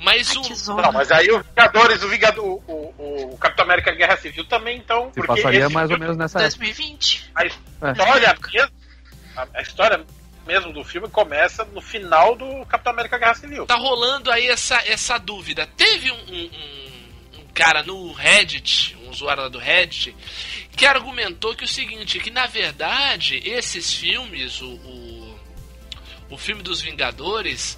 Mas 0.00 0.32
o. 0.36 0.76
Não, 0.80 0.92
mas 0.92 1.10
aí 1.10 1.28
os 1.28 1.44
Vingadores, 1.44 2.02
o, 2.04 2.08
Vingador, 2.08 2.44
o, 2.44 2.62
o, 2.96 3.30
o 3.34 3.38
Capitão 3.38 3.64
América 3.64 3.90
Guerra 3.92 4.16
Civil 4.16 4.44
também, 4.44 4.78
então. 4.78 5.10
Se 5.12 5.20
passaria 5.26 5.68
mais 5.68 5.90
ou 5.90 5.98
menos 5.98 6.16
nessa 6.16 6.38
época. 6.38 6.56
2020. 6.56 7.30
A 7.34 7.46
história 7.46 8.36
mesmo, 8.52 8.70
a, 9.36 9.46
a 9.54 9.62
história 9.62 10.04
mesmo 10.48 10.72
do 10.72 10.82
filme 10.82 11.08
começa 11.10 11.62
no 11.66 11.80
final 11.82 12.34
do 12.34 12.64
Capitão 12.64 12.92
América 12.94 13.18
Guerra 13.18 13.34
Civil. 13.34 13.66
Tá 13.66 13.76
rolando 13.76 14.30
aí 14.30 14.48
essa, 14.48 14.76
essa 14.86 15.18
dúvida. 15.18 15.66
Teve 15.76 16.10
um, 16.10 16.16
um- 16.16 16.50
um- 17.38 17.44
cara 17.54 17.82
no 17.82 18.12
Reddit, 18.12 18.96
um 19.04 19.10
usuário 19.10 19.42
lá 19.42 19.48
do 19.48 19.58
Reddit, 19.58 20.14
que 20.76 20.86
argumentou 20.86 21.56
que 21.56 21.64
o 21.64 21.68
seguinte, 21.68 22.20
que 22.20 22.30
na 22.30 22.46
verdade 22.46 23.42
esses 23.44 23.92
filmes, 23.92 24.60
o, 24.62 24.68
o, 24.68 25.38
o 26.30 26.38
filme 26.38 26.62
dos 26.62 26.80
Vingadores, 26.80 27.76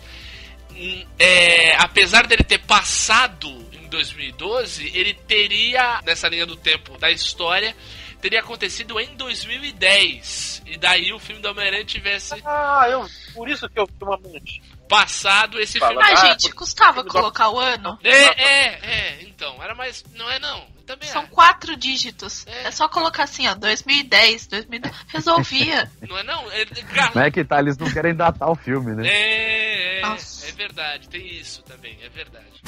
é, 1.18 1.74
apesar 1.76 2.26
dele 2.26 2.44
ter 2.44 2.58
passado 2.58 3.48
2012, 3.90 4.90
ele 4.96 5.12
teria, 5.14 6.00
nessa 6.04 6.28
linha 6.28 6.46
do 6.46 6.56
tempo 6.56 6.96
da 6.98 7.10
história, 7.10 7.76
teria 8.20 8.40
acontecido 8.40 8.98
em 9.00 9.14
2010. 9.16 10.62
E 10.66 10.76
daí 10.78 11.12
o 11.12 11.18
filme 11.18 11.42
do 11.42 11.48
Homem-Aranha 11.50 11.84
tivesse 11.84 12.34
Ah, 12.44 12.86
eu, 12.88 13.06
por 13.34 13.48
isso 13.48 13.68
que 13.68 13.78
eu 13.78 13.86
vi 13.86 13.92
uma 14.04 14.16
monte. 14.18 14.62
passado 14.88 15.60
esse 15.60 15.78
Fala, 15.78 16.02
filme. 16.04 16.18
Ah, 16.18 16.26
gente, 16.28 16.52
custava 16.52 17.02
do- 17.02 17.10
colocar 17.10 17.50
o 17.50 17.58
ano? 17.58 17.98
É, 18.02 18.10
é, 18.42 18.64
é, 18.82 19.22
então, 19.22 19.62
era 19.62 19.74
mais. 19.74 20.04
Não 20.14 20.30
é 20.30 20.38
não. 20.38 20.66
Também 20.86 21.08
São 21.08 21.22
é. 21.22 21.26
quatro 21.26 21.76
dígitos. 21.76 22.44
É. 22.48 22.64
É 22.66 22.70
só 22.72 22.88
colocar 22.88 23.22
assim, 23.22 23.46
ó, 23.46 23.54
2010, 23.54 24.48
2010. 24.48 24.94
Resolvia. 25.06 25.88
Não 26.08 26.18
é 26.18 26.22
não? 26.24 26.50
É, 26.50 26.64
cara, 26.66 27.12
Não 27.14 27.22
é 27.22 27.30
que 27.30 27.44
tá, 27.44 27.60
eles 27.60 27.78
não 27.78 27.88
querem 27.92 28.12
datar 28.12 28.50
o 28.50 28.56
filme, 28.56 28.96
né? 28.96 29.06
é, 29.08 29.98
é, 29.98 30.00
Nossa. 30.02 30.48
é 30.48 30.50
verdade, 30.52 31.08
tem 31.08 31.24
isso 31.36 31.62
também, 31.62 31.96
é 32.02 32.08
verdade. 32.08 32.60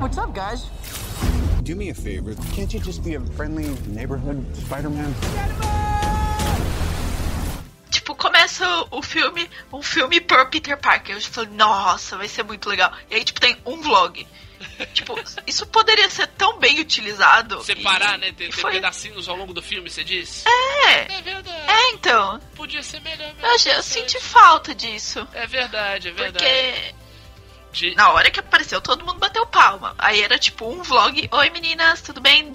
What's 0.00 0.18
up, 0.18 0.32
guys? 0.34 0.64
Do 1.62 1.74
me 1.76 1.90
a 1.90 1.94
favor. 1.94 2.34
Can't 2.54 2.72
you 2.72 2.80
just 2.80 3.02
be 3.02 3.14
a 3.14 3.20
friendly 3.36 3.64
neighborhood 3.86 4.44
Spider-Man? 4.56 5.14
tipo, 7.90 8.14
começa 8.14 8.64
o 8.90 9.02
filme, 9.02 9.48
um 9.72 9.82
filme 9.82 10.20
por 10.20 10.48
Peter 10.50 10.76
Parker. 10.76 11.16
Eu 11.16 11.20
falei, 11.22 11.50
nossa, 11.50 12.16
vai 12.16 12.28
ser 12.28 12.42
muito 12.42 12.68
legal. 12.68 12.92
E 13.10 13.14
aí, 13.16 13.24
tipo, 13.24 13.40
tem 13.40 13.56
um 13.66 13.80
vlog. 13.80 14.26
tipo, 14.94 15.14
isso 15.46 15.66
poderia 15.66 16.08
ser 16.10 16.26
tão 16.28 16.58
bem 16.58 16.80
utilizado. 16.80 17.62
Separar, 17.64 18.16
e- 18.18 18.20
né? 18.20 18.26
Ter, 18.32 18.46
ter 18.46 18.52
foi- 18.52 18.72
pedacinhos 18.72 19.28
ao 19.28 19.36
longo 19.36 19.52
do 19.52 19.62
filme, 19.62 19.90
você 19.90 20.04
diz? 20.04 20.44
É, 20.46 21.12
É 21.18 21.22
verdade. 21.22 21.70
é, 21.70 21.90
então. 21.92 22.40
Podia 22.54 22.82
ser 22.82 23.00
melhor 23.00 23.32
mesmo. 23.34 23.46
Eu, 23.70 23.74
eu 23.76 23.82
senti 23.82 24.20
falta 24.20 24.74
disso. 24.74 25.26
É 25.32 25.46
verdade, 25.46 26.08
é 26.08 26.12
verdade. 26.12 26.44
Porque 26.44 26.94
De- 27.72 27.94
na 27.94 28.10
hora 28.12 28.30
que 28.30 28.40
apareceu, 28.40 28.80
todo 28.80 29.04
mundo 29.04 29.18
bateu 29.18 29.46
palma. 29.46 29.94
Aí 29.98 30.22
era 30.22 30.38
tipo 30.38 30.68
um 30.68 30.82
vlog, 30.82 31.28
oi 31.30 31.50
meninas, 31.50 32.02
tudo 32.02 32.20
bem? 32.20 32.52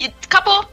E 0.00 0.06
acabou. 0.24 0.70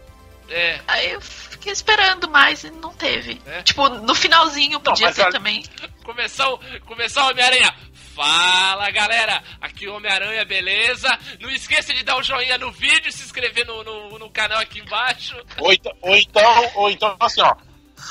É, 0.49 0.79
Aí 0.87 1.11
eu 1.11 1.21
fiquei 1.21 1.73
esperando 1.73 2.29
mais 2.29 2.63
e 2.63 2.69
não 2.69 2.93
teve. 2.93 3.41
É? 3.47 3.63
Tipo, 3.63 3.89
no 3.89 4.13
finalzinho 4.13 4.79
podia 4.79 5.07
mas 5.07 5.15
ter 5.15 5.23
a- 5.23 5.31
também. 5.31 5.63
começar 6.03 6.47
o, 6.49 6.59
começar 6.81 7.25
o 7.25 7.29
Homem-Aranha. 7.31 7.73
Fala 8.15 8.89
galera, 8.91 9.43
aqui 9.59 9.87
o 9.89 9.95
Homem-Aranha, 9.95 10.45
beleza? 10.45 11.09
Não 11.41 11.49
esqueça 11.49 11.93
de 11.93 12.01
dar 12.03 12.15
um 12.17 12.23
joinha 12.23 12.57
no 12.57 12.71
vídeo, 12.71 13.11
se 13.11 13.23
inscrever 13.23 13.65
no, 13.67 13.83
no, 13.83 14.17
no 14.19 14.29
canal 14.29 14.59
aqui 14.59 14.79
embaixo. 14.79 15.35
Ou 15.57 15.73
então, 15.73 15.91
ou 16.01 16.15
então, 16.15 16.71
ou 16.75 16.89
então 16.89 17.17
assim, 17.19 17.41
ó. 17.41 17.53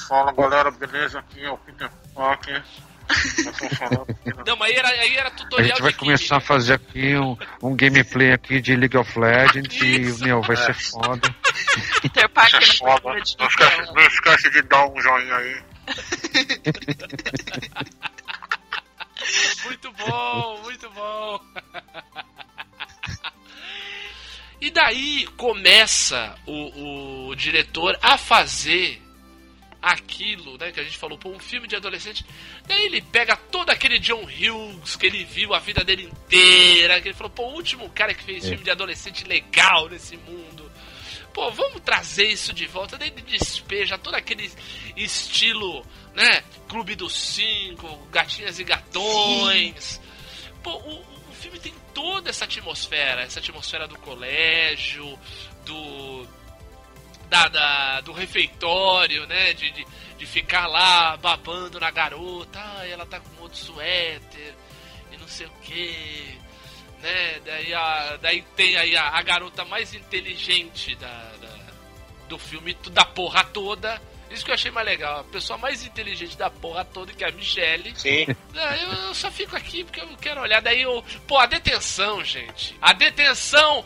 Fala 0.09 0.31
galera, 0.33 0.71
beleza? 0.71 1.21
Aqui 1.21 1.43
é 1.43 1.51
o 1.51 1.57
Peter 1.57 1.91
Parker. 2.15 2.63
Né? 3.09 4.45
Não, 4.47 4.57
mas 4.57 4.71
aí 4.71 4.77
era, 4.79 4.89
aí 4.89 5.17
era 5.17 5.29
A 5.29 5.33
tutorial 5.33 5.69
gente 5.69 5.83
vai 5.83 5.93
de 5.93 5.99
começar 5.99 6.37
a 6.37 6.41
Kimi. 6.41 6.49
fazer 6.49 6.75
aqui 6.75 7.17
um, 7.17 7.37
um 7.63 7.77
gameplay 7.77 8.33
aqui 8.33 8.61
de 8.61 8.75
League 8.77 8.97
of 8.97 9.19
Legends 9.19 9.75
Isso. 9.77 10.23
e, 10.23 10.27
meu, 10.27 10.41
vai 10.43 10.57
É. 10.57 10.61
ser 10.61 10.75
foda. 10.75 11.35
Peter 12.03 12.29
Parker 12.31 12.63
é 12.63 12.67
foda. 12.77 13.21
de 13.21 13.37
Não 13.39 13.47
esquece, 13.47 13.93
não 13.95 14.03
esquece 14.07 14.51
de 14.51 14.63
dar 14.63 14.87
um 14.87 15.01
joinha 15.01 15.37
aí. 15.37 15.63
Muito 19.65 19.91
bom, 19.93 20.61
muito 20.63 20.91
bom. 20.91 21.41
E 24.61 24.71
daí 24.71 25.27
começa 25.37 26.35
o, 26.47 27.29
o 27.31 27.35
diretor 27.35 27.99
a 28.03 28.19
fazer 28.19 29.01
aquilo, 29.85 30.57
né, 30.59 30.73
que 30.73 30.81
a 30.81 30.85
gente 30.85 30.97
falou, 30.97 31.19
pô, 31.19 31.29
um 31.31 31.39
filme 31.39 31.69
de 31.69 31.77
adolescente. 31.77 32.25
Daí 32.67 32.87
ele 32.87 33.03
pega 33.03 33.37
todo 33.37 33.71
aquele 33.71 33.99
John 33.99 34.23
Hughes 34.25 34.97
que 34.97 35.07
ele 35.07 35.25
viu 35.25 35.53
a 35.53 35.59
vida 35.59 35.85
dele 35.85 36.05
inteira, 36.05 37.01
que 37.01 37.09
ele 37.09 37.15
falou, 37.15 37.31
pô, 37.31 37.43
o 37.45 37.55
último 37.55 37.91
cara 37.91 38.15
que 38.15 38.25
fez 38.25 38.45
É. 38.45 38.49
filme 38.49 38.65
de 38.65 38.71
adolescente 38.71 39.25
legal 39.25 39.89
nesse 39.89 40.17
mundo. 40.17 40.73
Pô, 41.35 41.51
vamos 41.51 41.83
trazer 41.83 42.29
isso 42.29 42.53
de 42.53 42.65
volta. 42.67 42.97
Daí 42.97 43.09
ele 43.09 43.23
despeja 43.23 43.99
todo 43.99 44.15
aquele 44.15 44.51
estilo, 44.97 45.85
né? 46.15 46.43
Clube 46.69 46.95
dos 46.95 47.13
Cinco, 47.13 48.07
Gatinhas 48.11 48.59
e 48.61 48.65
Gatões. 48.65 50.01
Pô, 50.63 50.71
o, 50.77 51.01
o 51.29 51.33
filme 51.35 51.59
tem 51.59 51.75
toda 51.93 52.31
essa 52.31 52.45
atmosfera, 52.45 53.23
essa 53.23 53.41
atmosfera 53.41 53.89
do 53.89 53.99
colégio, 53.99 55.19
do. 55.67 56.27
Da, 57.35 57.49
da- 57.49 58.01
do 58.03 58.13
refeitório, 58.13 59.27
né? 59.27 59.53
De, 59.55 59.69
de, 59.73 59.85
de 60.17 60.25
ficar 60.27 60.69
lá 60.69 61.17
babando 61.17 61.81
na 61.81 61.91
garota, 61.91 62.61
ah, 62.61 62.87
ela 62.87 63.05
tá 63.05 63.19
com 63.19 63.43
outro 63.43 63.59
suéter 63.59 64.55
e 65.11 65.17
não 65.17 65.27
sei 65.27 65.47
o 65.47 65.51
que, 65.63 66.39
né? 67.03 67.41
Daí, 67.45 67.75
a, 67.75 68.17
daí 68.23 68.43
tem 68.55 68.77
aí 68.77 68.97
a, 68.97 69.09
a 69.09 69.23
garota 69.23 69.65
mais 69.65 69.93
inteligente 69.95 70.95
da, 70.95 71.09
da- 71.41 71.65
do 72.29 72.39
filme, 72.39 72.73
da 72.93 73.05
porra 73.05 73.43
toda. 73.43 74.01
Isso 74.31 74.45
que 74.45 74.51
eu 74.51 74.55
achei 74.55 74.71
mais 74.71 74.87
legal, 74.87 75.21
a 75.21 75.25
pessoa 75.25 75.59
mais 75.59 75.85
inteligente 75.85 76.37
da 76.39 76.49
porra 76.51 76.85
toda, 76.85 77.13
que 77.13 77.25
é 77.25 77.29
a 77.29 77.33
Michelle. 77.33 77.93
Sim. 77.97 78.27
Ah, 78.57 78.77
eu, 78.77 78.93
eu 79.09 79.15
só 79.15 79.29
fico 79.33 79.57
aqui 79.57 79.83
porque 79.83 80.01
eu 80.01 80.17
quero 80.19 80.41
olhar. 80.41 80.63
Daí 80.63 80.83
eu. 80.83 81.05
Pô, 81.27 81.37
a 81.39 81.47
detenção, 81.47 82.23
gente. 82.25 82.77
A 82.81 82.93
detenção. 82.93 83.85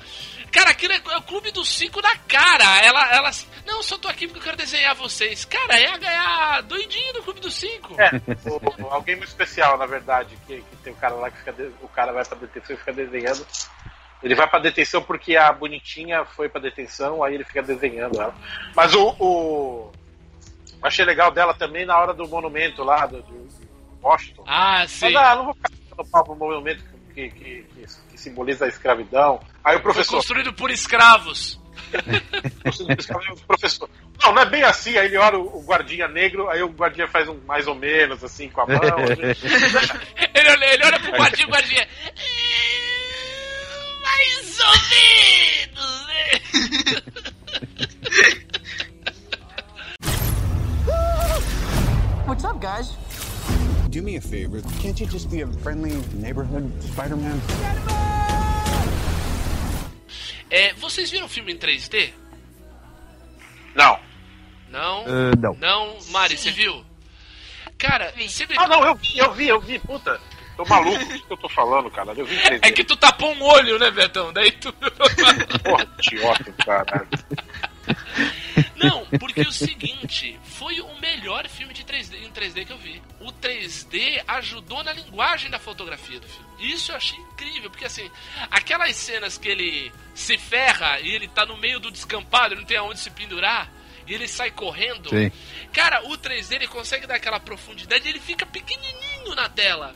Cara, 0.52 0.70
aquilo 0.70 0.92
é, 0.92 0.96
é 1.12 1.16
o 1.16 1.22
clube 1.22 1.50
dos 1.50 1.68
cinco 1.68 2.00
na 2.00 2.16
cara. 2.16 2.80
Ela, 2.82 3.14
ela. 3.14 3.30
Não, 3.66 3.82
só 3.82 3.98
tô 3.98 4.08
aqui 4.08 4.26
porque 4.26 4.38
eu 4.40 4.44
quero 4.44 4.56
desenhar 4.56 4.94
vocês. 4.94 5.44
Cara, 5.44 5.78
é 5.78 5.86
a 5.92 5.96
ganhar 5.98 6.62
doidinho 6.62 7.12
do 7.12 7.22
clube 7.22 7.40
dos 7.40 7.54
cinco. 7.54 7.94
É, 8.00 8.10
o, 8.48 8.82
o- 8.84 8.90
alguém 8.90 9.14
muito 9.16 9.28
especial, 9.28 9.76
na 9.76 9.86
verdade, 9.86 10.36
que, 10.46 10.60
que 10.62 10.76
tem 10.82 10.92
o 10.92 10.96
cara 10.96 11.14
lá 11.14 11.30
que 11.30 11.38
fica. 11.38 11.52
de- 11.52 11.70
o 11.82 11.88
cara 11.88 12.12
vai 12.12 12.24
pra 12.24 12.38
detenção 12.38 12.74
e 12.74 12.78
fica 12.78 12.92
desenhando. 12.92 13.46
Ele 14.22 14.34
vai 14.34 14.48
pra 14.48 14.58
detenção 14.58 15.02
porque 15.02 15.36
a 15.36 15.52
bonitinha 15.52 16.24
foi 16.24 16.48
pra 16.48 16.60
detenção, 16.60 17.22
aí 17.22 17.34
ele 17.34 17.44
fica 17.44 17.62
desenhando 17.62 18.20
ela. 18.20 18.34
Mas 18.74 18.94
o. 18.94 19.14
o- 19.20 19.92
achei 20.82 21.04
legal 21.04 21.30
dela 21.30 21.54
também 21.54 21.84
na 21.84 21.98
hora 21.98 22.14
do 22.14 22.26
monumento 22.26 22.82
lá, 22.82 23.06
do, 23.06 23.22
do 23.22 23.48
Washington. 24.02 24.44
Ah, 24.46 24.84
sim. 24.88 25.12
Mas 25.12 25.16
ah, 25.16 25.36
não 25.36 25.44
vou 25.46 25.54
ficar 25.54 25.70
no 25.96 26.06
papo 26.08 26.34
monumento 26.34 26.82
que, 27.14 27.28
que, 27.30 27.62
que, 27.62 27.86
que 28.10 28.18
simboliza 28.18 28.64
a 28.64 28.68
escravidão. 28.68 29.40
Aí 29.68 29.76
o 29.76 29.80
Foi 29.80 29.92
professor. 29.92 30.16
construído 30.16 30.52
por 30.54 30.70
escravos. 30.70 31.60
professor. 33.46 33.88
Não, 34.22 34.32
não 34.32 34.40
é 34.42 34.46
bem 34.46 34.62
assim. 34.62 34.96
Aí 34.96 35.06
ele 35.08 35.18
olha 35.18 35.38
o, 35.38 35.62
guardinha 35.62 36.08
negro, 36.08 36.48
aí 36.48 36.62
o 36.62 36.68
guardinha 36.68 37.06
faz 37.06 37.28
um 37.28 37.38
mais 37.46 37.66
ou 37.66 37.74
menos 37.74 38.24
assim 38.24 38.48
com 38.48 38.62
a 38.62 38.66
mão. 38.66 38.78
Ele 40.34 40.50
olha, 40.50 40.72
ele 40.72 40.84
olha 40.84 41.00
pro 41.00 41.10
guardinha, 41.12 41.46
o 41.46 41.50
guardinha. 41.50 41.82
"É, 41.82 41.88
Mais 44.04 44.58
ou 44.60 44.72
menos, 45.76 46.06
né? 46.06 46.24
What's 52.26 52.44
up, 52.44 52.58
guys? 52.60 52.92
Do 53.90 54.02
me 54.02 54.16
a 54.16 54.20
favor. 54.22 54.62
Can't 54.80 54.98
you 55.00 55.06
just 55.06 55.28
be 55.30 55.42
a 55.42 55.46
friendly 55.62 55.92
neighborhood 56.14 56.70
Spider-Man? 56.82 57.40
É, 60.50 60.72
vocês 60.74 61.10
viram 61.10 61.26
o 61.26 61.28
filme 61.28 61.52
em 61.52 61.58
3D? 61.58 62.12
Não. 63.74 63.98
Não? 64.70 65.04
Ah, 65.06 65.36
não. 65.38 65.54
Não? 65.54 65.98
Mari, 66.10 66.36
você 66.36 66.50
viu? 66.50 66.84
Cara, 67.76 68.12
sempre... 68.28 68.56
Ah, 68.58 68.66
não, 68.66 68.84
eu 68.84 68.94
vi, 68.94 69.18
eu 69.18 69.32
vi, 69.32 69.48
eu 69.48 69.60
vi, 69.60 69.78
puta. 69.78 70.20
Tô 70.56 70.64
maluco, 70.64 71.04
o 71.04 71.08
que 71.08 71.20
que 71.20 71.32
eu 71.32 71.36
tô 71.36 71.48
falando, 71.48 71.88
cara? 71.88 72.12
Eu 72.16 72.26
vi 72.26 72.34
em 72.34 72.40
3D. 72.40 72.58
É 72.62 72.72
que 72.72 72.82
tu 72.82 72.96
tapou 72.96 73.32
um 73.32 73.42
olho, 73.42 73.78
né, 73.78 73.90
Betão? 73.92 74.32
Daí 74.32 74.50
tu. 74.50 74.72
Porra, 74.72 75.86
idiota, 75.98 76.52
cara. 76.64 77.08
Não, 78.74 79.06
porque 79.20 79.42
o 79.42 79.52
seguinte, 79.52 80.38
foi 80.42 80.80
o 80.80 81.00
melhor 81.00 81.46
filme 81.48 81.72
de 81.72 81.84
3D, 81.84 82.24
em 82.24 82.30
3D 82.32 82.66
que 82.66 82.72
eu 82.72 82.78
vi. 82.78 83.00
O 83.28 83.32
3D 83.32 84.22
ajudou 84.26 84.82
na 84.82 84.92
linguagem 84.92 85.50
da 85.50 85.58
fotografia 85.58 86.18
do 86.18 86.26
filme. 86.26 86.48
Isso 86.72 86.90
eu 86.92 86.96
achei 86.96 87.18
incrível, 87.18 87.68
porque 87.70 87.84
assim, 87.84 88.10
aquelas 88.50 88.96
cenas 88.96 89.36
que 89.36 89.48
ele 89.48 89.92
se 90.14 90.38
ferra 90.38 90.98
e 91.00 91.10
ele 91.14 91.28
tá 91.28 91.44
no 91.44 91.56
meio 91.58 91.78
do 91.78 91.90
descampado, 91.90 92.54
ele 92.54 92.60
não 92.62 92.66
tem 92.66 92.76
aonde 92.78 92.98
se 93.00 93.10
pendurar, 93.10 93.70
e 94.06 94.14
ele 94.14 94.26
sai 94.26 94.50
correndo. 94.50 95.10
Sim. 95.10 95.30
Cara, 95.72 96.02
o 96.08 96.16
3D 96.16 96.52
ele 96.54 96.66
consegue 96.66 97.06
dar 97.06 97.16
aquela 97.16 97.38
profundidade 97.38 98.06
e 98.06 98.08
ele 98.10 98.18
fica 98.20 98.46
pequenininho 98.46 99.34
na 99.34 99.48
tela. 99.48 99.94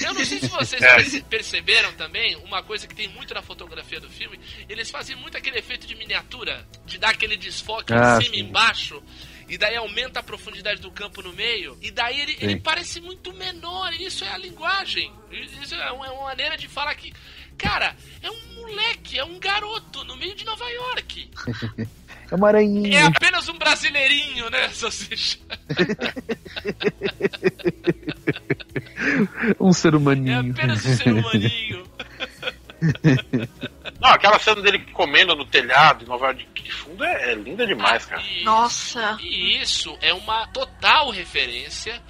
Eu 0.00 0.14
não 0.14 0.24
sei 0.24 0.40
se 0.40 0.48
vocês 0.48 0.80
É. 0.82 0.94
perce- 0.96 1.22
perceberam 1.22 1.92
também, 1.92 2.34
uma 2.36 2.62
coisa 2.62 2.86
que 2.88 2.94
tem 2.94 3.06
muito 3.08 3.34
na 3.34 3.42
fotografia 3.42 4.00
do 4.00 4.08
filme, 4.08 4.40
eles 4.68 4.90
faziam 4.90 5.20
muito 5.20 5.36
aquele 5.36 5.58
efeito 5.58 5.86
de 5.86 5.94
miniatura, 5.94 6.66
de 6.86 6.96
dar 6.98 7.10
aquele 7.10 7.36
desfoque 7.36 7.92
Ah, 7.92 8.16
em 8.18 8.24
cima 8.24 8.36
e 8.36 8.40
embaixo. 8.40 9.02
E 9.48 9.56
daí 9.58 9.76
aumenta 9.76 10.20
a 10.20 10.22
profundidade 10.22 10.80
do 10.80 10.90
campo 10.90 11.22
no 11.22 11.32
meio, 11.32 11.76
e 11.80 11.90
daí 11.90 12.20
ele, 12.20 12.36
ele 12.40 12.56
parece 12.56 13.00
muito 13.00 13.32
menor. 13.32 13.92
Isso 13.94 14.24
é 14.24 14.28
a 14.30 14.38
linguagem. 14.38 15.12
Isso 15.62 15.74
é 15.74 15.92
uma, 15.92 16.06
é 16.06 16.10
uma 16.10 16.24
maneira 16.24 16.56
de 16.56 16.68
falar 16.68 16.94
que. 16.94 17.12
Cara, 17.58 17.96
é 18.22 18.30
um 18.30 18.54
moleque, 18.60 19.18
é 19.18 19.24
um 19.24 19.38
garoto 19.38 20.04
no 20.04 20.16
meio 20.16 20.34
de 20.34 20.44
Nova 20.44 20.68
York. 20.68 21.30
É 22.28 22.34
uma 22.34 22.48
aranhinha. 22.48 22.98
É 22.98 23.02
apenas 23.02 23.48
um 23.48 23.56
brasileirinho, 23.56 24.50
né, 24.50 24.68
salsicha? 24.70 25.38
Um 29.60 29.72
ser 29.72 29.94
É 29.94 29.96
humaninho. 29.96 30.50
apenas 30.50 30.84
um 30.84 30.96
ser 30.96 31.12
humaninho. 31.12 31.86
Não, 34.00 34.10
aquela 34.10 34.38
cena 34.38 34.60
dele 34.60 34.78
comendo 34.92 35.34
no 35.34 35.44
telhado 35.46 36.04
em 36.04 36.08
Nova 36.08 36.26
York 36.26 36.62
de 36.62 36.70
fundo 36.72 37.02
é, 37.04 37.32
é 37.32 37.34
linda 37.34 37.66
demais, 37.66 38.04
cara. 38.04 38.22
E- 38.22 38.44
Nossa. 38.44 39.16
E 39.20 39.60
isso 39.62 39.96
é 40.02 40.12
uma 40.12 40.46
total 40.48 41.10
referência 41.10 42.02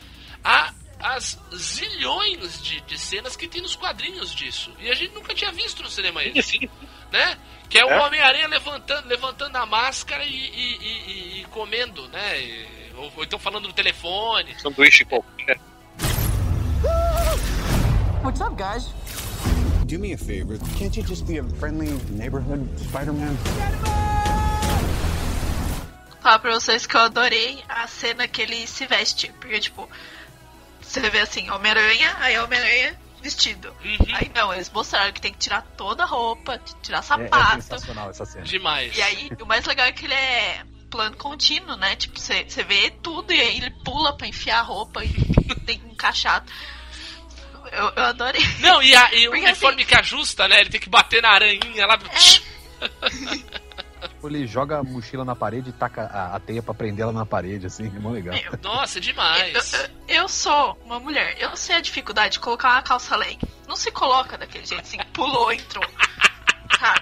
a 0.44 0.72
as 0.98 1.38
zilhões 1.54 2.60
de, 2.62 2.80
de 2.80 2.98
cenas 2.98 3.36
que 3.36 3.46
tem 3.46 3.60
nos 3.60 3.76
quadrinhos 3.76 4.34
disso. 4.34 4.72
E 4.78 4.90
a 4.90 4.94
gente 4.94 5.12
nunca 5.12 5.34
tinha 5.34 5.52
visto 5.52 5.82
no 5.82 5.90
cinema 5.90 6.22
Sim, 6.22 6.32
isso, 6.34 6.48
sim. 6.52 6.70
né? 7.12 7.36
Que 7.68 7.78
é 7.78 7.84
o 7.84 7.90
É. 7.90 8.00
Homem-Aranha 8.00 8.48
levantando, 8.48 9.06
levantando 9.06 9.54
a 9.56 9.66
máscara 9.66 10.24
e, 10.24 10.30
e- 10.34 10.76
e- 10.80 11.10
e- 11.36 11.40
e 11.42 11.44
comendo, 11.50 12.08
né? 12.08 12.40
E- 12.40 12.66
ou, 12.96 13.12
ou 13.14 13.24
então 13.24 13.38
falando 13.38 13.68
no 13.68 13.74
telefone. 13.74 14.58
Sanduíche 14.58 15.04
qualquer. 15.04 15.60
What's 18.24 18.40
up, 18.40 18.56
guys? 18.56 18.88
Do 19.86 19.98
me 20.00 20.12
a 20.12 20.18
favor. 20.18 20.58
Can't 20.78 20.96
you 20.96 21.02
just 21.04 21.26
be 21.26 21.38
a 21.38 21.44
friendly 21.44 21.92
neighborhood 22.10 22.68
Spider-Man? 22.88 23.36
Falar 26.20 26.40
pra 26.40 26.52
vocês 26.54 26.86
que 26.86 26.96
eu 26.96 27.02
adorei 27.02 27.62
a 27.68 27.86
cena 27.86 28.26
que 28.26 28.42
ele 28.42 28.66
se 28.66 28.84
veste. 28.84 29.32
Porque, 29.40 29.60
tipo, 29.60 29.88
você 30.80 31.08
vê 31.08 31.20
assim, 31.20 31.48
Homem-Aranha, 31.50 32.16
aí 32.18 32.36
Homem-Aranha 32.36 32.98
vestido. 33.22 33.68
Uhum. 33.84 34.14
Aí 34.14 34.30
não, 34.34 34.52
eles 34.52 34.68
mostraram 34.70 35.12
que 35.12 35.20
tem 35.20 35.32
que 35.32 35.38
tirar 35.38 35.62
toda 35.76 36.02
a 36.02 36.06
roupa, 36.06 36.60
tirar 36.82 36.98
É, 36.98 37.00
é 37.00 37.02
sapato. 37.02 37.62
sensacional 37.62 38.10
essa 38.10 38.24
cena. 38.24 38.44
Demais. 38.44 38.96
E 38.96 39.02
aí, 39.02 39.30
o 39.40 39.46
mais 39.46 39.64
legal 39.66 39.86
é 39.86 39.92
que 39.92 40.04
ele 40.04 40.14
é 40.14 40.64
plano 40.90 41.16
contínuo, 41.16 41.76
né? 41.76 41.94
Tipo, 41.94 42.18
você 42.18 42.44
você 42.44 42.64
vê 42.64 42.90
tudo 42.90 43.32
e 43.32 43.40
aí 43.40 43.58
ele 43.58 43.70
pula 43.84 44.16
pra 44.16 44.26
enfiar 44.26 44.60
a 44.60 44.62
roupa 44.62 45.04
e 45.04 45.08
tem 45.64 45.78
que 45.78 45.86
encaixar. 45.86 46.44
Eu, 47.76 47.92
eu 47.94 48.04
adorei. 48.04 48.42
Não, 48.60 48.82
e, 48.82 48.94
a- 48.94 49.14
e 49.14 49.28
o 49.28 49.30
Porque 49.30 49.44
uniforme 49.46 49.84
que 49.84 49.94
ajusta, 49.94 50.48
né? 50.48 50.60
Ele 50.60 50.70
tem 50.70 50.80
que 50.80 50.88
bater 50.88 51.22
na 51.22 51.30
aranhinha 51.30 51.86
lá. 51.86 51.98
Tipo, 51.98 52.46
ele 54.28 54.46
joga 54.46 54.78
a 54.78 54.82
mochila 54.82 55.24
na 55.24 55.34
parede 55.36 55.70
e 55.70 55.72
taca 55.72 56.02
a, 56.06 56.36
a 56.36 56.40
teia 56.40 56.62
pra 56.62 56.74
prender 56.74 57.02
ela 57.04 57.12
na 57.12 57.26
parede, 57.26 57.66
assim. 57.66 57.86
É 57.94 57.98
mó 57.98 58.10
legal. 58.10 58.34
Nossa, 58.62 58.98
eu, 58.98 59.02
demais. 59.02 59.72
eu- 59.72 59.90
eu 60.08 60.28
sou 60.28 60.78
uma 60.84 60.98
mulher, 61.00 61.36
eu 61.38 61.56
sei 61.56 61.76
a 61.76 61.80
dificuldade 61.80 62.34
de 62.34 62.40
colocar 62.40 62.70
uma 62.72 62.82
calça 62.82 63.16
leg. 63.16 63.38
Não 63.68 63.76
se 63.76 63.90
coloca 63.90 64.36
daquele 64.38 64.64
jeito 64.66 64.82
assim, 64.82 64.98
pulou, 65.12 65.52
entrou. 65.52 65.84
Tá. 66.78 66.94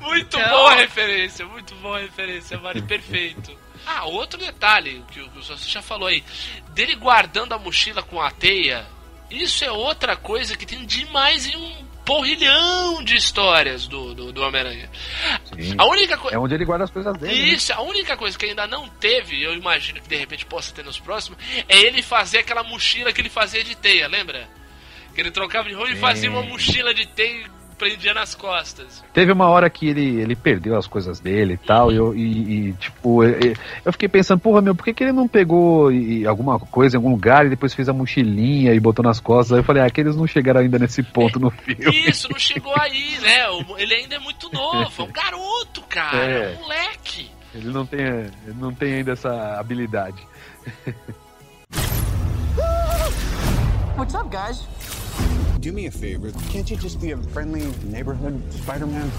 Muito 0.00 0.38
Então- 0.38 0.48
boa 0.50 0.74
referência, 0.74 1.46
muito 1.46 1.74
boa 1.76 1.98
referência, 2.00 2.58
Mari, 2.58 2.82
perfeito. 2.82 3.56
Ah, 3.88 4.04
outro 4.06 4.36
detalhe 4.36 5.04
que 5.12 5.20
o 5.20 5.30
você 5.30 5.54
já 5.70 5.80
falou 5.80 6.08
aí, 6.08 6.24
dele 6.70 6.96
guardando 6.96 7.52
a 7.52 7.58
mochila 7.58 8.02
com 8.02 8.20
a 8.20 8.32
teia, 8.32 8.84
isso 9.30 9.64
é 9.64 9.70
outra 9.70 10.16
coisa 10.16 10.56
que 10.56 10.66
tem 10.66 10.84
demais 10.84 11.46
em 11.46 11.54
um 11.56 11.86
porrilhão 12.04 13.04
de 13.04 13.14
histórias 13.14 13.86
do, 13.86 14.12
do, 14.12 14.32
do 14.32 14.42
Homem-Aranha. 14.42 14.90
A 15.78 15.84
única 15.86 16.16
coisa. 16.16 16.36
É 16.36 16.38
onde 16.40 16.54
ele 16.54 16.64
guarda 16.64 16.84
as 16.84 16.90
coisas 16.90 17.16
dele. 17.16 17.32
né? 17.32 17.48
Isso, 17.50 17.72
a 17.72 17.80
única 17.82 18.16
coisa 18.16 18.36
que 18.36 18.46
ainda 18.46 18.66
não 18.66 18.88
teve, 18.88 19.40
eu 19.40 19.54
imagino 19.54 20.00
que 20.00 20.08
de 20.08 20.16
repente 20.16 20.44
possa 20.46 20.74
ter 20.74 20.84
nos 20.84 20.98
próximos, 20.98 21.38
é 21.68 21.78
ele 21.78 22.02
fazer 22.02 22.38
aquela 22.38 22.64
mochila 22.64 23.12
que 23.12 23.20
ele 23.20 23.28
fazia 23.30 23.62
de 23.62 23.76
teia, 23.76 24.08
lembra? 24.08 24.48
Que 25.14 25.20
ele 25.20 25.30
trocava 25.30 25.68
de 25.68 25.74
roupa 25.74 25.92
e 25.92 25.96
fazia 25.96 26.28
uma 26.30 26.42
mochila 26.42 26.92
de 26.92 27.06
teia 27.06 27.46
e 27.46 27.50
prendia 27.76 28.14
nas 28.14 28.34
costas. 28.34 29.04
Teve 29.12 29.32
uma 29.32 29.48
hora 29.48 29.68
que 29.70 29.88
ele, 29.88 30.20
ele 30.20 30.34
perdeu 30.34 30.76
as 30.76 30.86
coisas 30.86 31.20
dele 31.20 31.54
e 31.54 31.56
tal, 31.66 31.92
e, 31.92 31.96
eu, 31.96 32.14
e, 32.14 32.68
e, 32.68 32.72
tipo, 32.74 33.22
eu, 33.22 33.54
eu 33.84 33.92
fiquei 33.92 34.08
pensando, 34.08 34.40
porra, 34.40 34.60
meu, 34.62 34.74
por 34.74 34.84
que, 34.84 34.94
que 34.94 35.04
ele 35.04 35.12
não 35.12 35.28
pegou 35.28 35.92
e- 35.92 36.26
alguma 36.26 36.58
coisa 36.58 36.96
em 36.96 36.98
algum 36.98 37.10
lugar 37.10 37.46
e 37.46 37.50
depois 37.50 37.74
fez 37.74 37.88
a 37.88 37.92
mochilinha 37.92 38.72
e 38.72 38.80
botou 38.80 39.04
nas 39.04 39.20
costas? 39.20 39.52
Aí 39.52 39.58
eu 39.60 39.64
falei, 39.64 39.82
ah, 39.82 39.90
que 39.90 40.00
eles 40.00 40.16
não 40.16 40.26
chegaram 40.26 40.60
ainda 40.60 40.78
nesse 40.78 41.02
ponto 41.02 41.38
no 41.38 41.50
filme. 41.50 42.08
Isso, 42.08 42.28
não 42.30 42.38
chegou 42.38 42.74
aí, 42.78 43.18
né? 43.20 43.44
Ele 43.78 43.94
ainda 43.94 44.16
é 44.16 44.18
muito 44.18 44.50
novo, 44.52 45.02
é 45.02 45.04
um 45.04 45.12
garoto, 45.12 45.82
cara, 45.88 46.16
é 46.18 46.52
É. 46.52 46.56
um 46.56 46.62
moleque. 46.62 47.30
Ele 47.54 47.68
não 47.70 47.86
tem, 47.86 48.00
ele 48.00 48.56
não 48.58 48.72
tem 48.74 48.94
ainda 48.94 49.12
essa 49.12 49.58
habilidade. 49.58 50.16
What's 53.96 54.14
up, 54.14 54.28
guys? 54.28 54.66
Do 55.66 55.72
me 55.72 55.88
a 55.88 55.90
favor. 55.90 56.30
Can't 56.52 56.70
you 56.70 56.76
just 56.76 57.00
be 57.00 57.10
a 57.10 57.16
friendly 57.32 57.62
neighborhood 57.90 58.40
Spider-Man? 58.52 59.10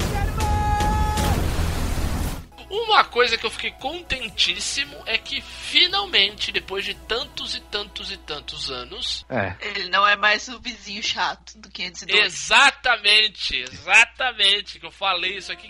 Uma 2.70 3.04
coisa 3.04 3.38
que 3.38 3.45
eu 3.45 3.50
fiquei 3.52 3.72
contentíssimo 3.72 4.95
é 5.06 5.18
que 5.18 5.41
finalmente, 5.41 6.54
depois 6.54 6.86
de 6.86 6.93
tantos 6.93 7.54
e 7.54 7.60
tantos 7.60 8.14
e 8.14 8.18
tantos 8.18 8.72
anos, 8.72 9.26
É. 9.30 9.58
Ele 9.60 9.89
não 9.89 10.08
é 10.08 10.16
mais 10.16 10.48
o 10.48 10.58
vizinho 10.58 11.04
chato 11.04 11.58
do 11.58 11.70
512. 11.70 12.18
Exatamente, 12.18 13.58
exatamente, 13.58 14.80
que 14.80 14.86
eu 14.86 14.91
falei 14.91 15.36
isso 15.36 15.52
aqui. 15.52 15.70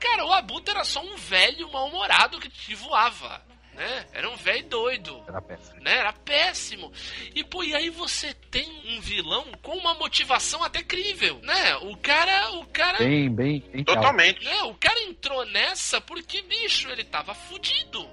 Cara, 0.00 0.24
o 0.24 0.32
Abutre 0.32 0.70
era 0.70 0.84
só 0.84 1.02
um 1.04 1.16
velho 1.16 1.70
mal-humorado 1.70 2.40
que 2.40 2.48
te 2.48 2.74
voava, 2.74 3.42
né? 3.78 4.06
Era 4.12 4.28
um 4.28 4.36
velho 4.36 4.68
doido, 4.68 5.22
Era 5.26 5.40
péssimo. 5.40 5.80
né? 5.80 5.98
Era 5.98 6.12
péssimo. 6.12 6.92
E, 7.34 7.44
pô, 7.44 7.62
e 7.62 7.74
aí 7.74 7.88
você 7.88 8.34
tem 8.50 8.68
um 8.86 9.00
vilão 9.00 9.44
com 9.62 9.76
uma 9.76 9.94
motivação 9.94 10.62
até 10.64 10.82
crível, 10.82 11.38
né? 11.42 11.76
O 11.76 11.96
cara, 11.96 12.50
o 12.56 12.66
cara... 12.66 12.98
Bem, 12.98 13.32
bem, 13.32 13.60
bem. 13.72 13.84
Totalmente. 13.84 14.44
né, 14.44 14.62
o 14.64 14.74
cara 14.74 15.00
entrou 15.04 15.46
nessa 15.46 16.00
porque, 16.00 16.42
bicho, 16.42 16.90
ele 16.90 17.04
tava 17.04 17.34
fudido. 17.34 18.04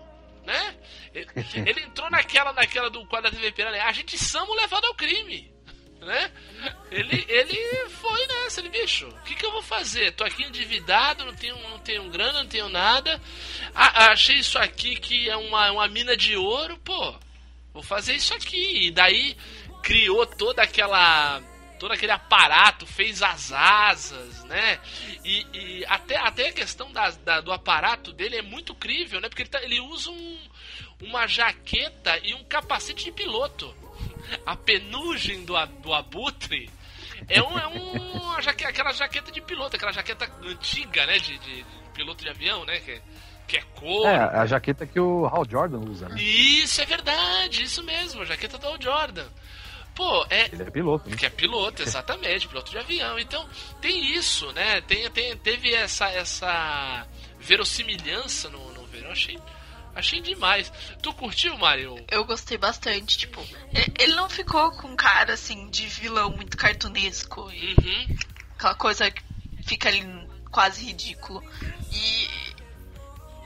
Né? 0.43 0.76
Ele, 1.11 1.28
ele 1.68 1.82
entrou 1.82 2.09
naquela, 2.11 2.53
naquela 2.53 2.89
do 2.91 3.03
quadro 3.07 3.32
da 3.32 3.36
TV 3.36 3.51
Piranha. 3.51 3.86
A 3.86 3.91
gente 3.91 4.18
samo 4.18 4.53
levado 4.53 4.86
ao 4.86 4.93
crime. 4.93 5.51
Né? 6.06 6.32
Ele, 6.91 7.26
ele 7.28 7.89
foi 7.89 8.28
nessa, 8.28 8.60
ele, 8.62 8.70
bicho, 8.70 9.08
o 9.08 9.24
que, 9.24 9.34
que 9.34 9.43
eu 9.43 9.51
vou 9.51 9.64
fazer? 9.64 10.12
Tô 10.12 10.24
aqui 10.24 10.43
endividado, 10.43 11.26
não 11.26 11.34
tenho, 11.34 11.58
não 11.68 11.80
tenho 11.80 12.08
grana, 12.12 12.43
não 12.43 12.47
tenho 12.47 12.70
nada. 12.70 13.20
Ah, 13.74 14.12
achei 14.12 14.36
isso 14.38 14.60
aqui 14.60 14.95
que 14.97 15.28
é 15.28 15.36
uma, 15.36 15.72
uma 15.72 15.88
mina 15.88 16.16
de 16.16 16.36
ouro, 16.38 16.78
pô, 16.86 17.16
vou 17.74 17.82
fazer 17.82 18.14
isso 18.14 18.36
aqui. 18.36 18.86
E 18.86 18.91
daí 18.91 19.36
criou 19.82 20.26
toda 20.28 20.62
aquela. 20.62 21.41
Todo 21.80 21.91
aquele 21.91 22.12
aparato, 22.14 22.86
fez 22.86 23.22
as 23.22 23.51
asas, 23.51 24.43
né? 24.45 24.80
E, 25.26 25.45
e 25.53 25.86
até, 25.89 26.16
até 26.18 26.47
a 26.49 26.53
questão 26.53 26.89
da, 26.93 27.10
da- 27.12 27.41
do 27.41 27.51
aparato 27.51 28.14
dele 28.14 28.38
é 28.38 28.41
muito 28.41 28.74
crível, 28.74 29.20
né? 29.20 29.28
Porque 29.28 29.41
ele, 29.41 29.49
tá- 29.49 29.62
ele 29.62 29.82
usa 29.82 30.10
um, 30.10 30.39
uma 31.01 31.28
jaqueta 31.28 32.18
e 32.24 32.34
um 32.34 32.45
capacete 32.45 33.03
de 33.06 33.12
piloto. 33.12 33.76
A 34.45 34.55
penugem 34.55 35.43
do, 35.45 35.53
do 35.82 35.93
abutre 35.93 36.69
é, 37.28 37.41
um, 37.41 37.57
é 37.57 37.67
um, 37.67 38.32
aquela 38.38 38.91
jaqueta 38.93 39.32
de 39.32 39.41
piloto, 39.41 39.76
aquela 39.76 39.91
jaqueta 39.91 40.30
antiga, 40.43 41.05
né? 41.05 41.17
De, 41.19 41.38
de- 41.39 41.63
de 41.63 41.65
piloto 41.93 42.23
de 42.23 42.30
avião, 42.30 42.65
né? 42.65 42.80
Que, 42.80 42.91
é- 42.91 43.01
que 43.47 43.57
é 43.57 43.61
couro. 43.76 44.07
É, 44.09 44.17
a 44.17 44.45
jaqueta 44.45 44.86
que 44.86 44.99
o 44.99 45.26
Hal 45.28 45.45
Jordan 45.49 45.80
usa, 45.80 46.09
né? 46.09 46.21
Isso 46.21 46.82
é 46.82 46.86
verdade, 46.86 47.63
isso 47.63 47.84
mesmo, 47.84 48.21
a 48.21 48.26
jaqueta 48.26 48.57
do 48.57 48.67
Al 48.67 48.82
Jordan. 48.82 49.28
Pô, 49.95 50.26
é. 50.30 50.47
Ele 50.51 50.63
é 50.63 50.69
piloto, 50.69 51.09
né? 51.09 51.15
Que 51.15 51.26
é 51.26 51.30
piloto, 51.30 51.82
exatamente, 51.82 52.49
piloto 52.49 52.69
de 52.69 52.78
avião. 52.78 53.17
Então, 53.17 53.47
tem 53.80 54.13
isso, 54.13 54.51
né? 54.51 54.82
Tem, 54.82 55.09
tem, 55.09 55.38
teve 55.38 55.73
essa, 55.73 56.09
essa 56.09 57.07
verossimilhança 57.39 58.49
no, 58.49 58.73
no 58.73 58.86
verão. 58.88 59.11
Achei, 59.11 59.39
achei 59.96 60.22
demais. 60.22 60.72
Tu 61.02 61.12
curtiu, 61.14 61.58
Mario? 61.58 61.96
Eu 62.12 62.26
gostei 62.26 62.58
bastante, 62.58 63.18
tipo, 63.18 63.41
ele- 63.98 64.14
não 64.16 64.30
ficou 64.30 64.72
com 64.74 64.96
cara 64.96 65.34
assim 65.34 65.68
de 65.70 65.88
vilão 65.88 66.32
muito 66.32 66.56
cartunesco 66.58 67.50
e 67.52 67.74
Uhum. 67.74 68.18
aquela 68.58 68.76
coisa 68.76 69.10
que 69.10 69.22
fica 69.66 69.89
ali 69.89 70.04
quase 70.52 70.86
ridículo. 70.86 71.41
E, 71.91 72.26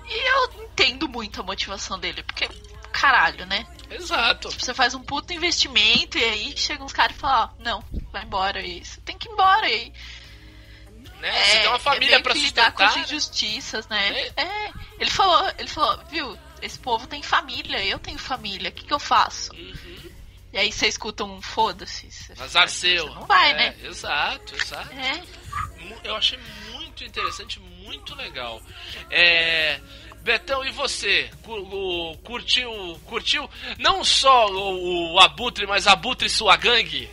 e 0.07 0.27
eu 0.29 0.63
entendo 0.63 1.07
muito 1.07 1.39
a 1.39 1.43
motivação 1.43 1.99
dele, 1.99 2.23
porque 2.23 2.47
caralho, 2.91 3.45
né? 3.45 3.65
Exato. 3.89 4.51
Você 4.51 4.73
faz 4.73 4.93
um 4.93 5.01
puto 5.03 5.31
investimento 5.33 6.17
e 6.17 6.23
aí 6.23 6.57
chegam 6.57 6.85
uns 6.85 6.93
caras 6.93 7.15
e 7.15 7.19
falam, 7.19 7.49
ó, 7.57 7.63
não, 7.63 7.83
vai 8.11 8.23
embora 8.23 8.59
aí. 8.59 8.83
Você 8.83 8.99
tem 9.01 9.17
que 9.17 9.27
ir 9.29 9.31
embora 9.31 9.65
aí. 9.65 9.93
Né? 11.19 11.31
Você 11.43 11.59
tem 11.59 11.67
uma 11.67 11.79
família 11.79 12.15
é 12.15 12.19
pra 12.19 12.33
que 12.33 12.39
lidar 12.39 12.71
com 12.71 12.83
as 12.83 12.93
sustentar. 12.93 13.13
injustiças, 13.13 13.87
né? 13.87 14.31
É. 14.37 14.71
Ele 14.99 15.09
falou, 15.09 15.51
ele 15.57 15.67
falou, 15.67 15.99
viu, 16.09 16.37
esse 16.61 16.79
povo 16.79 17.07
tem 17.07 17.21
família, 17.21 17.83
eu 17.85 17.99
tenho 17.99 18.17
família, 18.17 18.69
o 18.69 18.73
que, 18.73 18.85
que 18.85 18.93
eu 18.93 18.99
faço? 18.99 19.53
Uhum. 19.53 20.11
E 20.51 20.57
aí 20.57 20.71
você 20.71 20.87
escuta 20.87 21.23
um 21.23 21.41
foda-se. 21.41 22.09
Azar 22.39 22.69
seu. 22.69 23.05
Não 23.13 23.25
vai, 23.25 23.51
É, 23.51 23.53
né? 23.53 23.75
Exato, 23.83 24.55
exato. 24.55 24.89
É. 24.93 25.21
Eu 26.03 26.15
achei 26.15 26.39
muito 26.71 27.03
interessante, 27.03 27.59
muito 27.59 28.15
legal. 28.15 28.59
É, 29.11 29.79
Betão, 30.21 30.65
e 30.65 30.71
você? 30.71 31.29
Curtiu, 32.23 32.99
curtiu 33.05 33.49
não 33.77 34.03
só 34.03 34.47
o, 34.47 35.13
o 35.13 35.19
Abutre, 35.19 35.65
mas 35.67 35.87
Abutre 35.87 36.27
e 36.27 36.29
sua 36.29 36.55
gangue? 36.57 37.09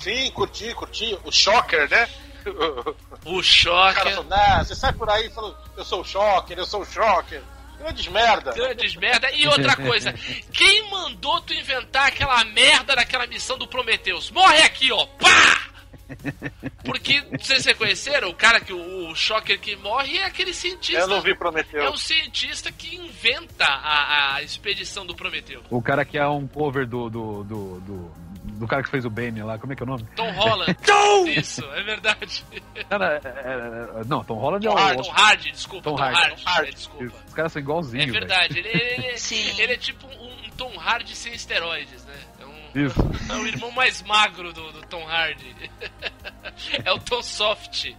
Sim, 0.00 0.30
curti, 0.32 0.74
curti. 0.74 1.18
O 1.24 1.32
Shocker, 1.32 1.88
né? 1.88 2.08
O 3.26 3.38
O 3.38 3.42
cara 3.42 3.42
Shocker. 3.42 4.14
falou, 4.14 4.24
nah, 4.24 4.64
você 4.64 4.74
sai 4.74 4.92
por 4.92 5.10
aí 5.10 5.28
falando, 5.30 5.56
eu 5.76 5.84
sou 5.84 6.00
o 6.00 6.04
Shocker, 6.04 6.56
eu 6.58 6.66
sou 6.66 6.82
o 6.82 6.86
Shocker. 6.86 7.42
Grandes 7.78 8.06
merda. 8.08 8.52
Grandes 8.52 8.96
merda. 8.96 9.30
E 9.32 9.46
outra 9.46 9.76
coisa, 9.76 10.12
quem 10.52 10.90
mandou 10.90 11.40
tu 11.42 11.52
inventar 11.52 12.06
aquela 12.08 12.42
merda 12.44 12.96
daquela 12.96 13.26
missão 13.26 13.58
do 13.58 13.66
Prometheus? 13.66 14.30
Morre 14.30 14.62
aqui, 14.62 14.90
ó! 14.90 15.04
Pá! 15.06 15.76
Porque, 16.84 17.20
vocês 17.38 17.66
conheceram, 17.76 18.28
o 18.28 18.34
cara 18.34 18.60
que 18.60 18.72
o, 18.72 19.10
o 19.10 19.14
Shocker 19.14 19.58
que 19.58 19.74
morre 19.76 20.18
é 20.18 20.24
aquele 20.24 20.54
cientista. 20.54 21.00
Eu 21.00 21.08
não 21.08 21.20
vi 21.20 21.34
Prometeu. 21.34 21.82
É 21.82 21.90
o 21.90 21.96
cientista 21.96 22.70
que 22.70 22.94
inventa 22.94 23.64
a, 23.64 24.36
a 24.36 24.42
expedição 24.42 25.04
do 25.04 25.14
Prometeu. 25.14 25.62
O 25.68 25.82
cara 25.82 26.04
que 26.04 26.16
é 26.16 26.26
um 26.26 26.46
cover 26.46 26.86
do. 26.86 27.10
do, 27.10 27.44
do, 27.44 27.80
do, 27.80 27.95
do 28.56 28.66
cara 28.66 28.82
que 28.82 28.88
fez 28.90 29.04
o 29.04 29.10
Bane 29.10 29.42
lá, 29.42 29.58
como 29.58 29.72
é 29.72 29.76
que 29.76 29.82
é 29.82 29.84
o 29.84 29.88
nome? 29.88 30.04
Tom 30.16 30.30
Holland. 30.32 30.76
Isso, 31.38 31.64
é 31.64 31.82
verdade. 31.82 32.44
Não, 32.90 32.98
não, 32.98 33.06
é- 33.06 33.20
é- 33.24 34.00
é- 34.00 34.04
não, 34.06 34.24
Tom 34.24 34.34
Holland 34.38 34.66
é 34.66 34.70
Tom 34.70 34.76
o. 34.76 34.78
Hardy, 34.78 35.02
Tom 35.02 35.12
Hardy, 35.14 35.52
desculpa. 35.52 35.82
Tom 35.84 35.96
Tom 35.96 36.02
Tom 36.02 36.02
Hardy. 36.48 36.68
é, 36.68 36.72
desculpa. 36.72 37.16
Os 37.28 37.34
caras 37.34 37.52
são 37.52 37.60
É 37.60 37.62
igualzinhos. 37.62 38.12
verdade, 38.12 38.58
ele, 38.58 38.68
ele, 38.68 39.16
Sim. 39.18 39.60
ele 39.60 39.72
é 39.72 39.76
tipo 39.76 40.06
um 40.06 40.50
Tom 40.56 40.72
Hardy 40.78 41.14
sem 41.16 41.32
esteroides, 41.34 42.04
né? 42.04 42.14
É, 42.40 42.46
um. 42.46 42.86
Isso. 42.86 43.00
é 43.30 43.34
o 43.36 43.46
irmão 43.46 43.70
mais 43.70 44.02
magro 44.02 44.52
do, 44.52 44.72
do 44.72 44.80
Tom 44.86 45.04
Hardy. 45.06 45.54
É 46.84 46.92
o 46.92 46.98
Tom 46.98 47.22
Soft. 47.22 47.92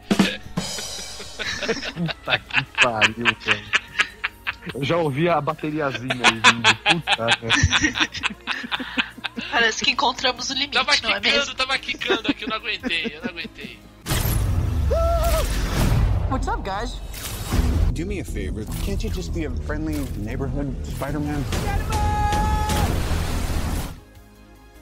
Puta 1.95 2.39
que 2.39 2.63
pariu, 2.81 3.35
cara. 3.45 3.87
Eu 4.73 4.83
já 4.83 4.97
ouvi 4.97 5.29
a 5.29 5.39
bateriazinha 5.39 6.13
aí 6.13 6.33
vindo. 6.33 6.75
Puta, 6.83 7.25
né? 7.25 7.31
Parece 9.51 9.83
que 9.83 9.91
encontramos 9.91 10.49
o 10.49 10.53
limite, 10.53 10.73
Tava 10.73 10.91
não 11.03 11.09
é 11.11 11.19
quicando, 11.19 11.37
mesmo? 11.37 11.55
tava 11.55 11.77
quicando 11.77 12.27
aqui, 12.31 12.43
eu 12.43 12.47
não 12.49 12.57
aguentei, 12.57 13.11
eu 13.15 13.21
não 13.21 13.29
aguentei. 13.29 13.79
What's 16.29 16.47
up, 16.47 16.61
guys? 16.63 16.93
Do 17.93 18.05
me 18.05 18.19
a 18.21 18.25
favor. 18.25 18.65
Can't 18.85 19.05
you 19.05 19.13
just 19.13 19.31
be 19.33 19.45
a 19.45 19.51
friendly 19.65 19.95
neighborhood 20.17 20.73
Spider-Man? 20.91 21.43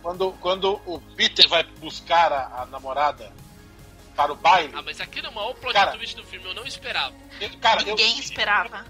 Quando, 0.01 0.31
quando 0.33 0.81
o 0.85 0.99
Peter 1.15 1.47
vai 1.47 1.63
buscar 1.79 2.31
a, 2.31 2.61
a 2.61 2.65
namorada 2.67 3.31
para 4.15 4.31
o 4.31 4.35
baile, 4.35 4.71
Ah, 4.75 4.81
mas 4.81 5.01
aqui 5.01 5.21
no 5.21 5.31
maior 5.31 5.53
plot 5.55 5.73
Cara. 5.73 5.91
twist 5.93 6.15
do 6.15 6.23
filme 6.23 6.45
eu 6.47 6.53
não 6.53 6.65
esperava. 6.65 7.13
eu- 7.41 7.49
cara, 7.59 7.81
eu, 7.81 7.87
Ninguém 7.87 8.19
esperava. 8.19 8.85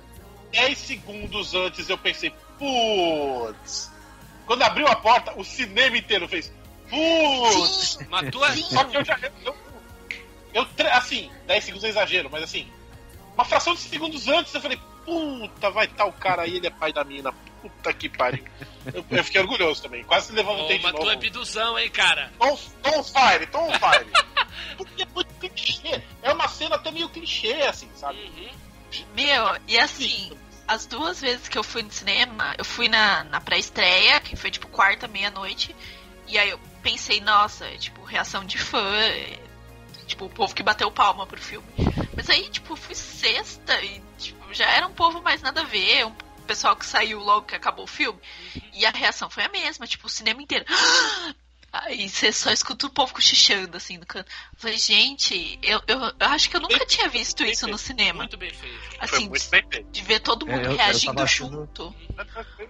10 0.52 0.78
segundos 0.78 1.54
antes 1.56 1.90
eu 1.90 1.98
pensei, 1.98 2.32
putz. 2.60 3.92
Quando 4.46 4.62
abriu 4.64 4.88
a 4.88 4.96
porta, 4.96 5.34
o 5.36 5.44
cinema 5.44 5.98
inteiro 5.98 6.28
fez, 6.28 6.52
putz. 6.90 8.00
É. 8.00 8.52
sim. 8.52 8.64
Só 8.64 8.84
que 8.84 8.98
eu 8.98 9.06
já. 9.06 9.20
Eu, 9.44 9.56
eu, 10.54 10.68
assim, 10.92 11.32
10 11.48 11.64
segundos 11.64 11.84
é 11.84 11.90
exagero, 11.90 12.30
mas 12.32 12.44
assim, 12.44 12.68
uma 13.34 13.44
fração 13.44 13.74
de 13.74 13.82
segundos 13.82 14.28
antes 14.28 14.54
eu 14.54 14.62
falei, 14.62 14.80
puta, 15.06 15.70
vai 15.70 15.86
estar 15.86 16.06
o 16.06 16.14
cara 16.14 16.44
aí, 16.44 16.58
ele 16.58 16.68
é 16.68 16.72
pai 16.72 16.94
da 16.94 17.04
mina. 17.04 17.34
Puta 17.62 17.94
que 17.94 18.08
pariu. 18.08 18.44
Eu, 18.94 19.04
eu 19.10 19.24
fiquei 19.24 19.42
orgulhoso 19.42 19.82
também. 19.82 20.04
Quase 20.04 20.32
levantei 20.32 20.78
Ô, 20.78 20.80
de 20.80 20.92
novo. 20.92 21.10
é 21.10 21.16
biduzão, 21.16 21.80
hein, 21.80 21.90
cara? 21.90 22.32
Tom, 22.38 22.58
Tom 22.84 23.04
Fire, 23.04 23.48
Tom 23.48 23.72
Fire. 23.72 24.08
Porque 24.78 25.02
é 25.02 25.08
muito 25.14 25.34
clichê. 25.40 26.02
É 26.22 26.32
uma 26.32 26.48
cena 26.48 26.76
até 26.76 26.92
meio 26.92 27.10
clichê, 27.10 27.54
assim, 27.64 27.90
sabe? 27.96 28.20
Uhum. 28.20 28.50
Meu, 29.16 29.58
e 29.68 29.80
assim, 29.80 30.32
as 30.68 30.86
duas 30.86 31.22
vezes 31.22 31.48
que 31.48 31.58
eu 31.58 31.64
fui 31.64 31.84
no 31.84 31.92
cinema, 31.92 32.56
eu 32.58 32.66
fui 32.66 32.88
na, 32.88 33.24
na 33.26 33.40
pré-estreia, 33.42 34.20
que 34.20 34.36
foi 34.36 34.52
tipo 34.52 34.68
quarta, 34.68 35.08
meia-noite, 35.08 35.76
e 36.28 36.38
aí 36.38 36.50
eu 36.50 36.60
pensei, 36.82 37.22
nossa, 37.22 37.66
é, 37.66 37.78
tipo, 37.78 38.04
reação 38.04 38.44
de 38.44 38.58
fã, 38.58 38.84
é, 38.98 39.40
tipo, 40.08 40.26
o 40.26 40.30
povo 40.30 40.54
que 40.56 40.64
bateu 40.64 40.92
palma 40.92 41.26
pro 41.28 41.42
filme. 41.42 41.68
Mas 42.16 42.30
aí, 42.30 42.50
tipo, 42.50 42.76
fui 42.76 42.96
sexta 42.96 43.80
e 43.82 44.02
tipo, 44.18 44.54
já 44.54 44.70
era 44.70 44.88
um 44.88 44.94
povo 44.94 45.22
mais 45.22 45.42
nada 45.42 45.62
a 45.62 45.66
ver, 45.66 46.06
um 46.06 46.16
pessoal 46.48 46.76
que 46.76 46.86
saiu 46.86 47.20
logo 47.20 47.48
que 47.48 47.56
acabou 47.56 47.86
o 47.86 47.88
filme, 47.88 48.20
e 48.74 48.86
a 48.86 48.92
reação 48.92 49.30
foi 49.30 49.44
a 49.44 49.50
mesma, 49.50 49.88
tipo, 49.88 50.08
o 50.08 50.10
cinema 50.10 50.42
inteiro. 50.42 50.66
Aí 51.84 52.08
você 52.08 52.32
só 52.32 52.52
escuta 52.52 52.88
o 52.88 52.90
povo 52.90 53.14
cochichando 53.14 53.76
assim 53.76 53.98
no 53.98 54.06
canto. 54.06 54.28
Eu 54.30 54.60
Falei, 54.60 54.78
gente, 54.78 55.60
eu, 55.62 55.82
eu, 55.88 56.00
eu 56.00 56.28
acho 56.28 56.50
que 56.50 56.56
eu 56.56 56.62
nunca 56.62 56.86
tinha 56.86 57.10
visto 57.10 57.44
isso 57.44 57.68
no 57.68 57.78
cinema. 57.78 58.20
Muito 58.20 58.38
bem 58.38 58.50
feito. 58.52 58.80
Assim, 59.00 59.28
muito 59.28 59.50
bem 59.50 59.64
feito. 59.70 59.92
de 59.92 60.02
ver 60.04 60.20
todo 60.22 60.46
mundo 60.46 60.60
É, 60.60 60.68
eu- 60.68 60.76
reagindo 60.76 61.22
achando- 61.22 61.52
junto. 61.52 61.96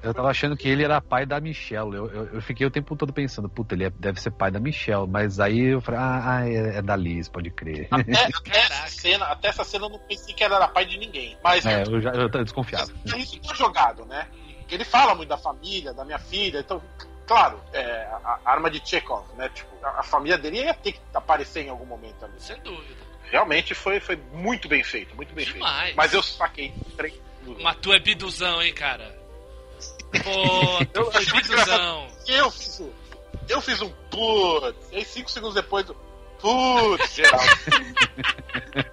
Eu 0.02 0.14
tava 0.14 0.30
achando 0.30 0.58
que 0.58 0.68
ele 0.68 0.84
era 0.84 1.00
pai 1.00 1.26
da 1.26 1.40
Michelle. 1.40 1.96
Eu, 1.96 2.08
eu, 2.12 2.26
eu 2.36 2.42
fiquei 2.42 2.66
o 2.66 2.72
tempo 2.72 2.96
todo 2.96 3.14
pensando, 3.14 3.48
puta, 3.48 3.76
ele 3.76 3.86
é- 3.86 3.90
deve 3.92 4.20
ser 4.20 4.32
pai 4.32 4.50
da 4.50 4.60
Michelle. 4.60 5.08
Mas 5.08 5.40
aí 5.40 5.74
eu 5.74 5.82
falei, 5.82 6.00
ah, 6.00 6.22
ah, 6.38 6.50
é, 6.50 6.78
é 6.78 6.82
da 6.82 6.96
Liz, 6.96 7.30
pode 7.30 7.52
crer. 7.52 7.88
Até, 7.92 8.12
até, 8.36 8.58
essa 8.60 8.88
cena, 8.88 9.26
até 9.26 9.48
essa 9.50 9.64
cena 9.64 9.86
eu 9.86 9.90
não 9.90 10.00
pensei 10.00 10.34
que 10.34 10.44
ela 10.44 10.56
era 10.56 10.68
pai 10.68 10.86
de 10.86 10.98
ninguém. 10.98 11.38
Mas 11.44 11.66
É, 11.66 11.84
eu 11.84 12.02
já 12.02 12.10
eu 12.12 12.30
tô 12.30 12.44
desconfiado. 12.44 12.92
isso 13.18 13.40
tá 13.42 13.54
jogado, 13.54 14.06
né? 14.06 14.28
Porque 14.60 14.74
ele 14.76 14.86
fala 14.86 15.14
muito 15.14 15.30
da 15.30 15.38
família, 15.38 15.94
da 15.94 16.04
minha 16.04 16.18
filha, 16.18 16.60
então, 16.60 16.82
claro, 17.28 17.60
é, 17.74 18.08
a, 18.24 18.40
a 18.46 18.52
arma 18.52 18.70
de 18.70 18.82
Chekhov, 18.88 19.26
né? 19.36 19.50
Tipo, 19.50 19.70
a, 19.86 20.00
a 20.00 20.04
família 20.04 20.38
dele 20.38 20.64
ia 20.64 20.74
ter 20.74 20.94
que 20.94 21.00
aparecer 21.14 21.66
em 21.66 21.70
algum 21.70 21.86
momento 21.86 22.24
ali. 22.26 22.34
Sem 22.40 22.60
dúvida. 22.62 23.04
Realmente 23.32 23.74
foi, 23.74 24.00
foi 24.00 24.16
muito 24.34 24.68
bem 24.68 24.84
feito, 24.84 25.16
muito 25.16 25.34
bem 25.34 25.46
Demais. 25.46 25.82
feito. 25.84 25.96
Mas 25.98 26.14
eu 26.14 26.22
saquei 26.24 26.74
três. 26.96 27.14
Mas 27.62 27.76
tu 27.78 27.94
é 27.94 28.00
biduzão, 28.00 28.62
hein, 28.62 28.74
cara? 28.74 29.16
Pô, 30.24 30.86
tu 30.94 31.00
Eu 31.02 31.12
foi 31.12 31.26
biduzão. 31.26 32.08
Eu 32.28 32.52
fiz 32.52 32.80
um, 32.80 32.92
eu 33.50 33.62
fiz 33.62 33.82
um 33.82 33.90
putz, 34.10 34.92
e 34.92 34.98
aí 34.98 35.06
cinco 35.06 35.30
segundos 35.30 35.56
depois 35.56 35.86
do 35.86 35.94
putz, 36.40 37.14
geral. 37.16 37.42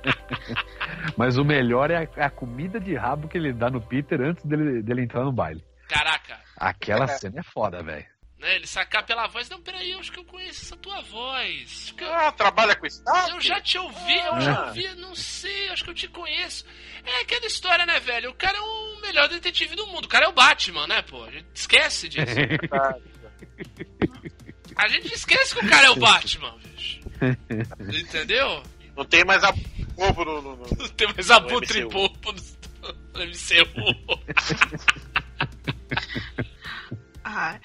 Mas 1.17 1.37
o 1.37 1.45
melhor 1.45 1.91
é 1.91 2.09
a, 2.17 2.27
a 2.27 2.31
comida 2.31 2.81
de 2.81 2.95
rabo 2.95 3.29
que 3.29 3.37
ele 3.37 3.53
dá 3.53 3.71
no 3.71 3.81
Peter 3.81 4.21
antes 4.21 4.45
dele, 4.45 4.83
dele 4.83 5.03
entrar 5.03 5.25
no 5.25 5.33
baile. 5.33 5.65
Caraca. 5.89 6.39
Aquela 6.57 7.05
É. 7.05 7.09
cena 7.09 7.41
é 7.41 7.43
foda, 7.43 7.83
velho. 7.83 8.07
Né, 8.43 8.57
ele 8.57 8.67
sacar 8.67 9.07
pela 9.07 9.29
voz. 9.29 9.49
Não, 9.49 9.63
peraí, 9.63 9.93
eu 9.93 10.01
acho 10.01 10.11
que 10.11 10.19
eu 10.19 10.25
conheço 10.25 10.63
essa 10.65 10.77
tua 10.77 11.01
voz. 11.03 11.95
Eu, 11.97 12.13
Ah, 12.13 12.33
trabalha 12.33 12.75
com 12.75 12.85
isso. 12.85 13.01
eu 13.31 13.41
já 13.41 13.61
te 13.61 13.79
ouvi, 13.79 14.19
eu 14.19 14.41
já 14.41 14.55
Ah. 14.55 14.67
ouvi, 14.67 14.89
não 14.97 15.15
sei, 15.15 15.69
acho 15.69 15.85
que 15.85 15.91
eu 15.91 15.95
te 15.95 16.09
conheço. 16.09 16.65
É 17.07 17.21
aquela 17.21 17.47
história, 17.47 17.87
né, 17.87 18.01
velho? 18.01 18.31
O 18.31 18.35
cara 18.35 18.59
é 18.59 18.61
o 18.61 19.01
melhor 19.01 19.29
detetive 19.29 19.77
do 19.77 19.87
mundo. 19.87 20.07
O 20.07 20.09
cara 20.09 20.25
é 20.25 20.29
o 20.29 20.33
Batman, 20.33 20.89
né, 20.89 21.03
pô? 21.03 21.23
A 21.23 21.31
gente 21.31 21.47
esquece 21.55 22.09
disso. 22.09 22.27
A 24.75 24.89
gente 24.89 25.15
esquece 25.15 25.55
que 25.55 25.65
o 25.65 25.69
cara 25.69 25.87
é 25.87 25.91
o 25.91 25.97
Batman, 25.97 26.57
bicho. 26.75 27.01
Entendeu? 28.01 28.61
Não 28.97 29.05
tem 29.05 29.25
mais 29.25 29.45
a 29.45 29.53
povo 29.95 30.25
no, 30.25 30.43
no, 30.43 30.57
no- 30.57 30.67
Não 30.79 30.89
tem 30.89 31.07
mais 31.15 31.31
a 31.31 31.41
popo 31.41 31.65
no, 32.33 32.93
no 33.15 33.25
MCU. 33.25 33.63
Ah, 37.25 37.57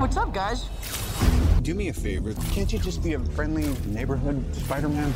What's 0.00 0.16
up, 0.16 0.32
guys? 0.32 0.64
Do 1.62 1.74
me 1.74 1.90
a 1.90 1.94
favor. 1.94 2.32
Can't 2.54 2.72
you 2.72 2.78
just 2.78 3.02
be 3.02 3.12
a 3.14 3.20
friendly 3.36 3.64
neighborhood 3.86 4.42
Spider-Man? 4.54 5.12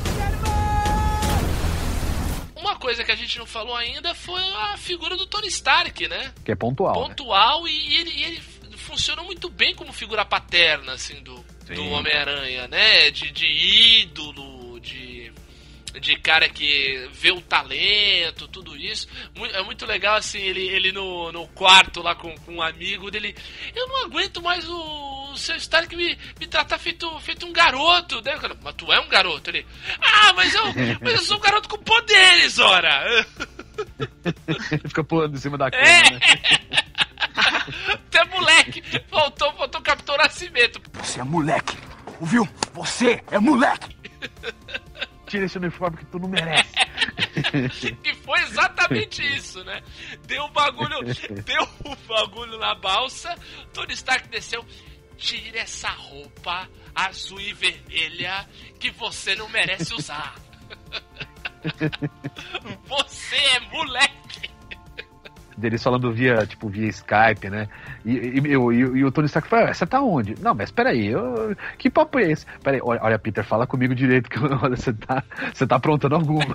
Uma 2.54 2.76
coisa 2.76 3.02
que 3.02 3.10
a 3.10 3.14
gente 3.16 3.38
não 3.38 3.46
falou 3.46 3.74
ainda 3.74 4.14
foi 4.14 4.42
a 4.42 4.76
figura 4.76 5.16
do 5.16 5.26
Tony 5.26 5.48
Stark, 5.48 6.06
né? 6.06 6.32
Que 6.44 6.52
é 6.52 6.54
pontual. 6.54 6.94
né? 7.00 7.08
Pontual 7.08 7.66
e 7.66 7.96
ele, 7.96 8.22
ele 8.24 8.40
funciona 8.76 9.22
muito 9.22 9.48
bem 9.48 9.74
como 9.74 9.92
figura 9.92 10.24
paterna, 10.24 10.92
assim, 10.92 11.22
do, 11.22 11.42
do. 11.66 11.84
Homem-Aranha, 11.90 12.68
né? 12.68 13.10
De, 13.10 13.30
de 13.30 13.46
ídolo, 14.02 14.53
de 16.00 16.16
cara 16.16 16.48
que 16.48 17.08
vê 17.12 17.30
o 17.30 17.40
talento, 17.40 18.48
tudo 18.48 18.76
isso. 18.76 19.06
É 19.52 19.62
muito 19.62 19.86
legal, 19.86 20.16
assim, 20.16 20.38
ele, 20.40 20.66
ele 20.68 20.92
no, 20.92 21.30
no 21.32 21.46
quarto 21.48 22.02
lá 22.02 22.14
com, 22.14 22.34
com 22.38 22.54
um 22.56 22.62
amigo 22.62 23.10
dele. 23.10 23.34
Eu 23.74 23.86
não 23.88 24.04
aguento 24.04 24.42
mais 24.42 24.68
o, 24.68 25.30
o 25.32 25.36
seu 25.38 25.56
Stark 25.56 25.94
me, 25.94 26.18
me 26.40 26.46
tratar 26.46 26.78
feito, 26.78 27.08
feito 27.20 27.46
um 27.46 27.52
garoto. 27.52 28.20
Daí 28.20 28.34
o 28.36 28.40
cara, 28.40 28.56
mas 28.62 28.74
tu 28.74 28.92
é 28.92 29.00
um 29.00 29.08
garoto? 29.08 29.50
Ele, 29.50 29.66
ah, 30.00 30.32
mas 30.34 30.54
eu, 30.54 30.64
mas 31.00 31.12
eu 31.14 31.22
sou 31.22 31.36
um 31.36 31.40
garoto 31.40 31.68
com 31.68 31.78
poderes, 31.78 32.58
ora! 32.58 33.26
Ele 34.70 34.88
fica 34.88 35.04
pulando 35.04 35.34
em 35.36 35.40
cima 35.40 35.56
da 35.58 35.70
cama, 35.70 35.82
É. 35.84 36.10
né? 36.10 36.20
Até 37.88 38.24
moleque! 38.26 38.82
Faltou, 39.10 39.52
faltou 39.54 39.80
o 39.80 39.84
Capitão 39.84 40.16
Nascimento. 40.16 40.80
Você 40.94 41.20
é 41.20 41.24
moleque. 41.24 41.76
Ouviu? 42.20 42.48
Você 42.72 43.22
é 43.30 43.38
moleque. 43.38 43.94
Tira 45.34 45.46
esse 45.46 45.58
uniforme 45.58 45.96
que 45.96 46.06
tu 46.06 46.20
não 46.20 46.28
merece. 46.28 46.70
Que 48.00 48.14
foi 48.22 48.40
exatamente 48.42 49.20
isso, 49.34 49.64
né? 49.64 49.82
Deu 50.28 50.44
o 50.44 50.50
bagulho, 50.52 51.00
deu 51.44 51.68
o 51.84 51.96
bagulho 52.06 52.56
na 52.56 52.76
balsa, 52.76 53.34
Tony 53.72 53.94
Stark 53.94 54.28
desceu. 54.28 54.64
Tira 55.16 55.58
essa 55.58 55.88
roupa 55.88 56.68
azul 56.94 57.40
e 57.40 57.52
vermelha 57.52 58.48
que 58.78 58.92
você 58.92 59.34
não 59.34 59.48
merece 59.48 59.92
usar. 59.94 60.36
Você 62.86 63.36
é 63.36 63.60
moleque! 63.72 64.50
Deles 65.56 65.82
falando 65.82 66.12
via, 66.12 66.46
tipo, 66.46 66.68
via 66.68 66.88
Skype, 66.88 67.48
né? 67.50 67.68
E, 68.04 68.12
e, 68.12 68.38
e, 68.48 68.56
o- 68.56 68.72
e 68.72 69.04
o- 69.04 69.12
Tony 69.12 69.26
Stark 69.26 69.48
fala, 69.48 69.70
"Ah, 69.70 69.74
você 69.74 69.86
tá 69.86 70.00
onde? 70.00 70.34
Não, 70.40 70.54
mas 70.54 70.70
peraí, 70.70 71.06
eu, 71.06 71.54
que 71.78 71.88
papo 71.88 72.18
é 72.18 72.32
esse? 72.32 72.44
Peraí, 72.62 72.80
olha, 72.82 73.00
olha, 73.02 73.18
Peter, 73.18 73.44
fala 73.44 73.66
comigo 73.66 73.94
direito, 73.94 74.28
que 74.28 74.38
olha, 74.38 74.74
você 74.76 74.92
tá, 74.92 75.22
você 75.52 75.66
tá 75.66 75.76
aprontando 75.76 76.16
alguma. 76.16 76.54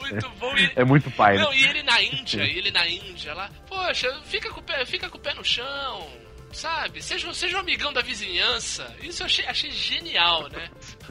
Muito 0.00 0.28
bom. 0.38 0.52
É 0.76 0.84
muito 0.84 1.10
pai, 1.10 1.36
né? 1.36 1.42
Não, 1.42 1.52
e 1.52 1.64
ele 1.64 1.82
na 1.82 2.00
Índia, 2.02 2.42
ele 2.44 2.70
na 2.70 2.86
Índia 2.88 3.34
lá, 3.34 3.50
poxa, 3.68 4.08
fica 4.24 4.50
com 4.50 4.60
o 4.60 4.62
pé, 4.62 4.84
fica 4.84 5.08
com 5.08 5.18
o 5.18 5.20
pé 5.20 5.34
no 5.34 5.44
chão, 5.44 6.06
sabe? 6.52 7.02
Seja, 7.02 7.32
seja 7.34 7.56
um 7.56 7.60
amigão 7.60 7.92
da 7.92 8.00
vizinhança. 8.00 8.96
Isso 9.02 9.22
eu 9.22 9.26
achei, 9.26 9.46
achei 9.46 9.70
genial, 9.70 10.48
né? 10.48 10.70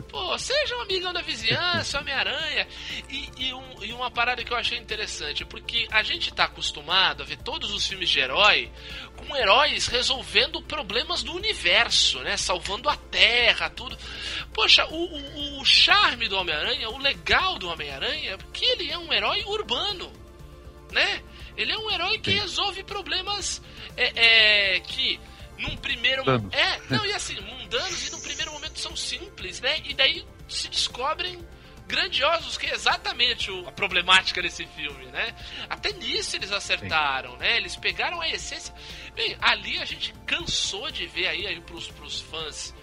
Pô, 0.10 0.38
seja 0.38 0.76
um 0.78 0.82
amigão 0.82 1.14
da 1.14 1.22
vizinhança, 1.22 2.00
Homem-Aranha. 2.02 2.68
E, 3.10 3.30
e, 3.38 3.54
um- 3.54 3.84
e 3.84 3.94
uma 3.94 4.10
parada 4.12 4.44
que 4.44 4.52
eu 4.52 4.58
achei 4.58 4.78
interessante, 4.78 5.46
porque 5.46 5.88
a 5.92 6.04
gente 6.04 6.34
tá 6.34 6.46
acostumado 6.46 7.22
a 7.24 7.26
ver 7.26 7.38
todos 7.38 7.72
os 7.72 7.86
filmes 7.88 8.10
de 8.10 8.20
herói 8.20 8.72
com 9.16 9.36
heróis 9.36 9.88
resolvendo 9.88 10.62
problemas 10.62 11.24
do 11.24 11.34
universo, 11.34 12.20
né? 12.20 12.36
Salvando 12.38 12.90
a 12.90 12.96
Terra, 12.98 13.70
tudo. 13.70 13.98
Poxa, 14.54 14.86
o, 14.88 14.96
o, 15.06 15.62
o 15.62 15.66
charme 15.66 16.28
do 16.28 16.36
Homem-Aranha, 16.38 16.90
o 16.90 16.98
legal 16.98 17.58
do 17.58 17.68
Homem-Aranha 17.70 18.34
é 18.34 18.38
que 18.52 18.66
ele 18.66 18.92
é 18.92 18.98
um 18.98 19.12
herói 19.14 19.44
urbano, 19.46 20.12
né? 20.92 21.22
Ele 21.58 21.72
é 21.72 21.78
um 21.78 21.90
herói 21.92 22.20
que 22.20 22.32
resolve 22.32 22.84
problemas 22.84 23.62
é, 23.98 24.76
é, 24.76 24.80
que 24.82 25.20
num 25.58 25.76
primeiro 25.78 26.24
é 26.52 26.80
não 26.90 27.04
e 27.06 27.12
assim 27.14 27.40
mundanos 27.42 28.08
e 28.08 28.12
num 28.12 28.22
primeiro 28.22 28.52
momento 28.52 28.80
são 28.80 28.96
simples, 28.96 29.60
né? 29.60 29.80
E 29.86 29.94
daí 29.96 30.24
se 30.48 30.70
descobrem 30.70 31.44
grandiosos, 31.88 32.58
que 32.58 32.68
é 32.68 32.74
exatamente 32.74 33.50
o- 33.50 33.68
a 33.68 33.72
problemática 33.72 34.42
desse 34.42 34.66
filme, 34.68 35.06
né? 35.06 35.34
Até 35.70 35.94
nisso 35.94 36.36
eles 36.36 36.52
acertaram, 36.52 37.38
né? 37.38 37.58
Eles 37.58 37.76
pegaram 37.78 38.20
a 38.22 38.30
essência. 38.30 38.74
Bem, 39.16 39.36
ali 39.42 39.80
a 39.80 39.86
gente 39.86 40.14
cansou 40.26 40.92
de 40.92 41.08
ver 41.08 41.28
aí, 41.28 41.48
aí 41.48 41.60
pros, 41.62 41.88
pros 41.88 42.20
fãs 42.22 42.76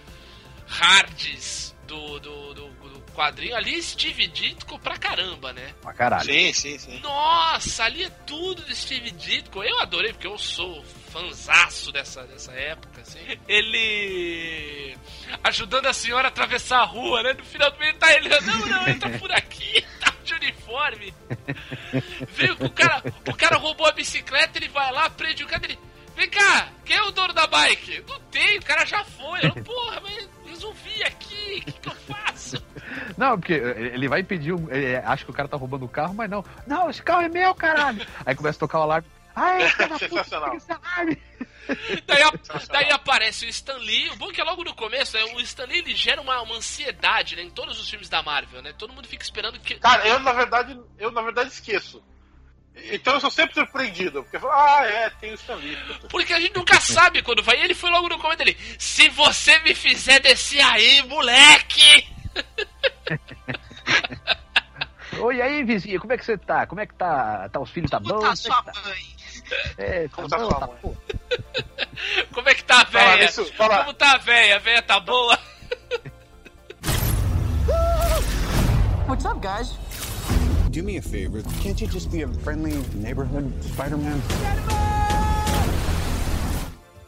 hards 0.67 1.75
do, 1.87 2.19
do, 2.19 2.53
do 2.55 2.74
quadrinho, 3.15 3.55
ali 3.55 3.81
Steve 3.81 4.27
Ditko 4.27 4.77
pra 4.79 4.97
caramba, 4.97 5.53
né? 5.53 5.73
Pra 5.81 5.93
caralho. 5.93 6.25
Sim, 6.25 6.53
sim, 6.53 6.77
sim. 6.77 6.99
Nossa, 6.99 7.85
ali 7.85 8.03
é 8.03 8.09
tudo 8.27 8.61
de 8.63 8.75
Steve 8.75 9.11
Ditko. 9.11 9.63
Eu 9.63 9.79
adorei, 9.79 10.11
porque 10.11 10.27
eu 10.27 10.37
sou 10.37 10.83
fanzaço 11.09 11.91
dessa, 11.91 12.23
dessa 12.23 12.51
época, 12.51 13.01
assim. 13.01 13.19
Ele 13.47 14.97
ajudando 15.43 15.85
a 15.85 15.93
senhora 15.93 16.27
a 16.27 16.29
atravessar 16.29 16.79
a 16.79 16.85
rua, 16.85 17.23
né? 17.23 17.33
No 17.33 17.45
final 17.45 17.71
do 17.71 17.79
meio 17.79 17.93
tá 17.97 18.13
ele, 18.13 18.29
não, 18.29 18.65
não, 18.67 18.87
entra 18.87 19.09
por 19.17 19.31
aqui, 19.31 19.81
tá 19.99 20.13
de 20.23 20.33
uniforme. 20.33 21.13
Veio 22.31 22.57
que 22.57 22.65
o 22.65 22.69
cara, 22.69 23.03
o 23.27 23.33
cara 23.33 23.57
roubou 23.57 23.87
a 23.87 23.93
bicicleta, 23.93 24.57
ele 24.59 24.67
vai 24.67 24.91
lá, 24.91 25.09
prende 25.09 25.43
o 25.43 25.47
cara 25.47 25.61
dele. 25.61 25.79
Vem 26.15 26.29
cá, 26.29 26.69
quem 26.85 26.95
é 26.95 27.03
o 27.03 27.11
dono 27.11 27.33
da 27.33 27.45
bike? 27.45 28.03
Não 28.07 28.19
tem, 28.31 28.57
o 28.57 28.63
cara 28.63 28.85
já 28.85 29.03
foi. 29.03 29.39
Eu, 29.45 29.63
porra, 29.63 30.01
mas 30.01 30.29
resolvi 30.45 31.03
aqui, 31.03 31.61
o 31.61 31.65
que, 31.65 31.79
que 31.79 31.89
eu 31.89 31.95
faço? 31.95 32.64
Não, 33.17 33.39
porque 33.39 33.53
ele 33.53 34.07
vai 34.07 34.23
pedir 34.23 34.53
um. 34.53 34.69
ele 34.71 34.95
acha 34.97 35.25
que 35.25 35.31
o 35.31 35.33
cara 35.33 35.47
tá 35.47 35.57
roubando 35.57 35.85
o 35.85 35.89
carro, 35.89 36.13
mas 36.13 36.29
não. 36.29 36.43
Não, 36.67 36.89
esse 36.89 37.01
carro 37.01 37.21
é 37.21 37.29
meu, 37.29 37.53
caralho. 37.55 38.05
Aí 38.25 38.35
começa 38.35 38.57
a 38.57 38.59
tocar 38.59 38.79
o 38.79 38.83
alarme. 38.83 39.07
Ai, 39.35 39.63
da 39.77 39.87
puta, 39.89 39.99
Sensacional. 39.99 40.45
pega 40.51 40.57
esse 40.57 40.71
alarme. 40.71 41.17
Daí, 42.05 42.21
a- 42.23 42.31
daí 42.71 42.91
aparece 42.91 43.45
o 43.45 43.49
Stan 43.49 43.77
Lee. 43.77 44.09
O 44.11 44.15
bom 44.17 44.29
é 44.29 44.33
que 44.33 44.41
logo 44.43 44.63
no 44.63 44.73
começo, 44.75 45.17
né, 45.17 45.23
o 45.35 45.41
Stan 45.41 45.65
Lee 45.65 45.79
ele 45.79 45.95
gera 45.95 46.21
uma, 46.21 46.39
uma 46.41 46.55
ansiedade 46.55 47.35
né, 47.35 47.41
em 47.41 47.49
todos 47.49 47.79
os 47.79 47.89
filmes 47.89 48.07
da 48.07 48.21
Marvel, 48.23 48.61
né? 48.61 48.71
Todo 48.77 48.93
mundo 48.93 49.07
fica 49.07 49.23
esperando 49.23 49.59
que. 49.59 49.75
Cara, 49.75 50.07
eu 50.07 50.19
na 50.19 50.31
verdade, 50.31 50.79
eu 50.99 51.11
na 51.11 51.21
verdade 51.21 51.49
esqueço. 51.49 52.01
Então 52.91 53.13
eu 53.13 53.19
sou 53.21 53.31
sempre 53.31 53.55
surpreendido, 53.55 54.21
porque 54.21 54.35
eu 54.35 54.41
falo, 54.41 54.53
ah, 54.53 54.85
é, 54.85 55.09
tem 55.09 55.31
o 55.31 55.35
Stan 55.35 55.55
Lee. 55.55 55.77
Porque 56.09 56.33
a 56.33 56.39
gente 56.39 56.55
nunca 56.55 56.79
sabe 56.79 57.21
quando 57.21 57.41
vai. 57.41 57.57
E 57.59 57.63
ele 57.63 57.73
foi 57.73 57.89
logo 57.89 58.07
no 58.09 58.19
começo 58.19 58.37
dele. 58.37 58.57
Se 58.77 59.07
você 59.09 59.57
me 59.59 59.73
fizer 59.73 60.19
descer 60.19 60.61
aí, 60.61 61.01
moleque! 61.03 62.07
Oi, 65.19 65.41
aí, 65.41 65.63
vizinha, 65.63 65.99
como 65.99 66.13
é 66.13 66.17
que 66.17 66.25
você 66.25 66.37
tá? 66.37 66.65
Como 66.67 66.81
é 66.81 66.85
que 66.85 66.93
tá? 66.95 67.47
Tá 67.49 67.59
os 67.59 67.69
filhos, 67.69 67.89
tá 67.89 67.99
bom? 67.99 68.09
Tá 68.09 68.15
Como 68.19 68.31
é 68.31 68.35
sua 68.35 68.61
tá? 68.63 68.73
mãe. 68.83 69.15
É, 69.77 70.07
Como 70.09 70.27
tá 70.27 70.37
tá 70.37 70.43
bom, 70.43 70.49
sua 70.49 70.59
tá. 70.59 70.67
Como 72.33 72.49
é 72.49 72.55
que 72.55 72.63
tá 72.63 72.81
a 72.81 72.85
Fala 72.85 73.15
véia? 73.17 73.31
fala. 73.31 73.77
Como 73.79 73.93
tá 73.93 74.11
a 74.13 74.17
véia? 74.17 74.55
A 74.57 74.59
véia 74.59 74.81
tá 74.81 74.99
boa? 74.99 75.39
What's 79.07 79.23
up, 79.25 79.39
guys? 79.39 79.77
Do 80.71 80.83
me 80.83 80.97
a 80.97 81.01
favor. 81.01 81.41
Can't 81.61 81.79
you 81.79 81.87
just 81.87 82.11
be 82.11 82.23
a 82.23 82.27
friendly 82.43 82.73
neighborhood 82.95 83.53
Spider-Man? 83.63 84.19
E, 84.19 85.04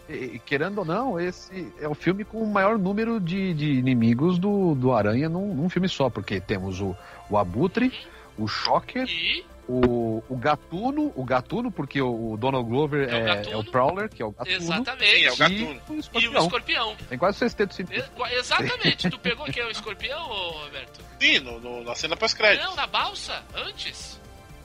e, 0.10 0.40
querendo 0.40 0.80
ou 0.80 0.86
não, 0.86 1.20
esse 1.20 1.72
é 1.80 1.88
o 1.88 1.94
filme 1.96 2.24
com 2.24 2.42
o 2.42 2.48
maior 2.52 2.78
número 2.78 3.20
de, 3.20 3.54
de 3.54 3.72
inimigos 3.74 4.38
do, 4.40 4.74
do 4.76 4.94
Aranha 4.94 5.28
num, 5.30 5.54
num 5.54 5.70
filme 5.70 5.90
só, 5.90 6.10
porque 6.10 6.40
temos 6.40 6.80
o, 6.82 6.96
o 7.30 7.38
Abutre, 7.38 7.92
o 8.38 8.48
Shocker, 8.48 9.06
E. 9.10 9.44
o, 9.68 10.24
o 10.30 10.38
Gatuno, 10.38 11.12
o 11.16 11.24
Gatuno, 11.26 11.72
porque 11.72 12.02
o, 12.02 12.34
o 12.34 12.38
Donald 12.38 12.70
Glover 12.70 13.10
É 13.10 13.14
o 13.14 13.18
é, 13.18 13.24
Gatuno. 13.26 13.54
é 13.54 13.58
o 13.58 13.64
Prowler, 13.66 14.10
que 14.10 14.22
é 14.22 14.26
o 14.26 14.32
Gatuno. 14.32 14.56
Exatamente. 14.56 15.12
Sim, 15.18 15.24
é 15.26 15.32
o 15.32 15.34
E 15.34 15.38
Gatuno. 15.38 15.82
o 15.90 15.94
E 15.94 15.96
o 15.96 16.00
escorpião. 16.00 16.44
escorpião. 16.46 16.96
Tem 17.10 17.18
quase 17.18 17.38
sexteto. 17.40 17.76
E- 17.82 18.36
Exatamente. 18.38 19.10
tu 19.10 19.20
pegou 19.20 19.46
quem 19.48 19.64
é 19.64 19.66
o 19.66 19.72
escorpião, 19.72 20.22
ô, 20.30 20.50
Roberto? 20.64 21.02
Sim, 21.20 21.40
no, 21.40 21.60
no- 21.60 21.84
na 21.84 21.96
cena 21.96 22.16
pós-crédito. 22.16 22.64
Não, 22.64 22.76
na 22.76 22.88
balsa? 22.88 23.44
Antes? 23.56 24.22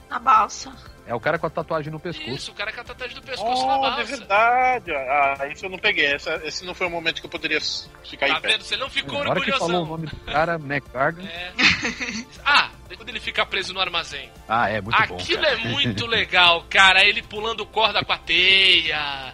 Na 0.09 0.19
balsa. 0.19 0.71
É 1.05 1.13
o 1.13 1.19
cara 1.19 1.37
com 1.37 1.45
a 1.45 1.49
tatuagem 1.49 1.91
no 1.91 1.99
pescoço. 1.99 2.29
Isso, 2.29 2.51
o 2.51 2.53
cara 2.53 2.71
com 2.71 2.79
a 2.79 2.83
tatuagem 2.83 3.15
do 3.15 3.21
pescoço 3.21 3.65
na 3.67 3.77
Oh, 3.77 3.85
é 3.85 3.89
balsa. 3.89 4.03
verdade. 4.05 4.91
Ah, 4.93 5.47
isso 5.51 5.65
eu 5.65 5.69
não 5.69 5.77
peguei. 5.77 6.05
Essa- 6.13 6.41
esse 6.45 6.63
não 6.65 6.73
foi 6.73 6.87
o 6.87 6.89
momento 6.89 7.19
que 7.19 7.25
eu 7.25 7.29
poderia 7.29 7.59
ficar 7.59 8.27
Tá 8.27 8.37
em 8.37 8.41
pé. 8.41 8.51
vendo? 8.53 8.63
Você 8.63 8.77
não 8.77 8.89
ficou 8.89 9.21
Na 9.23 9.31
hora 9.31 9.41
que 9.41 9.51
falou 9.51 9.83
o 9.83 9.85
nome 9.85 10.07
do 10.07 10.15
cara, 10.21 10.55
McGargan. 10.55 11.25
É. 11.27 11.51
Ah, 12.45 12.69
quando 12.95 13.09
ele 13.09 13.19
fica 13.19 13.45
preso 13.45 13.73
no 13.73 13.79
armazém. 13.81 14.29
Ah, 14.47 14.69
é 14.69 14.79
muito 14.79 15.07
bom. 15.07 15.15
Aquilo 15.15 15.45
é 15.45 15.55
muito 15.57 16.05
legal, 16.05 16.63
cara. 16.69 17.03
Ele 17.03 17.21
pulando 17.23 17.65
corda 17.65 18.03
com 18.05 18.13
a 18.13 18.17
teia. 18.17 19.33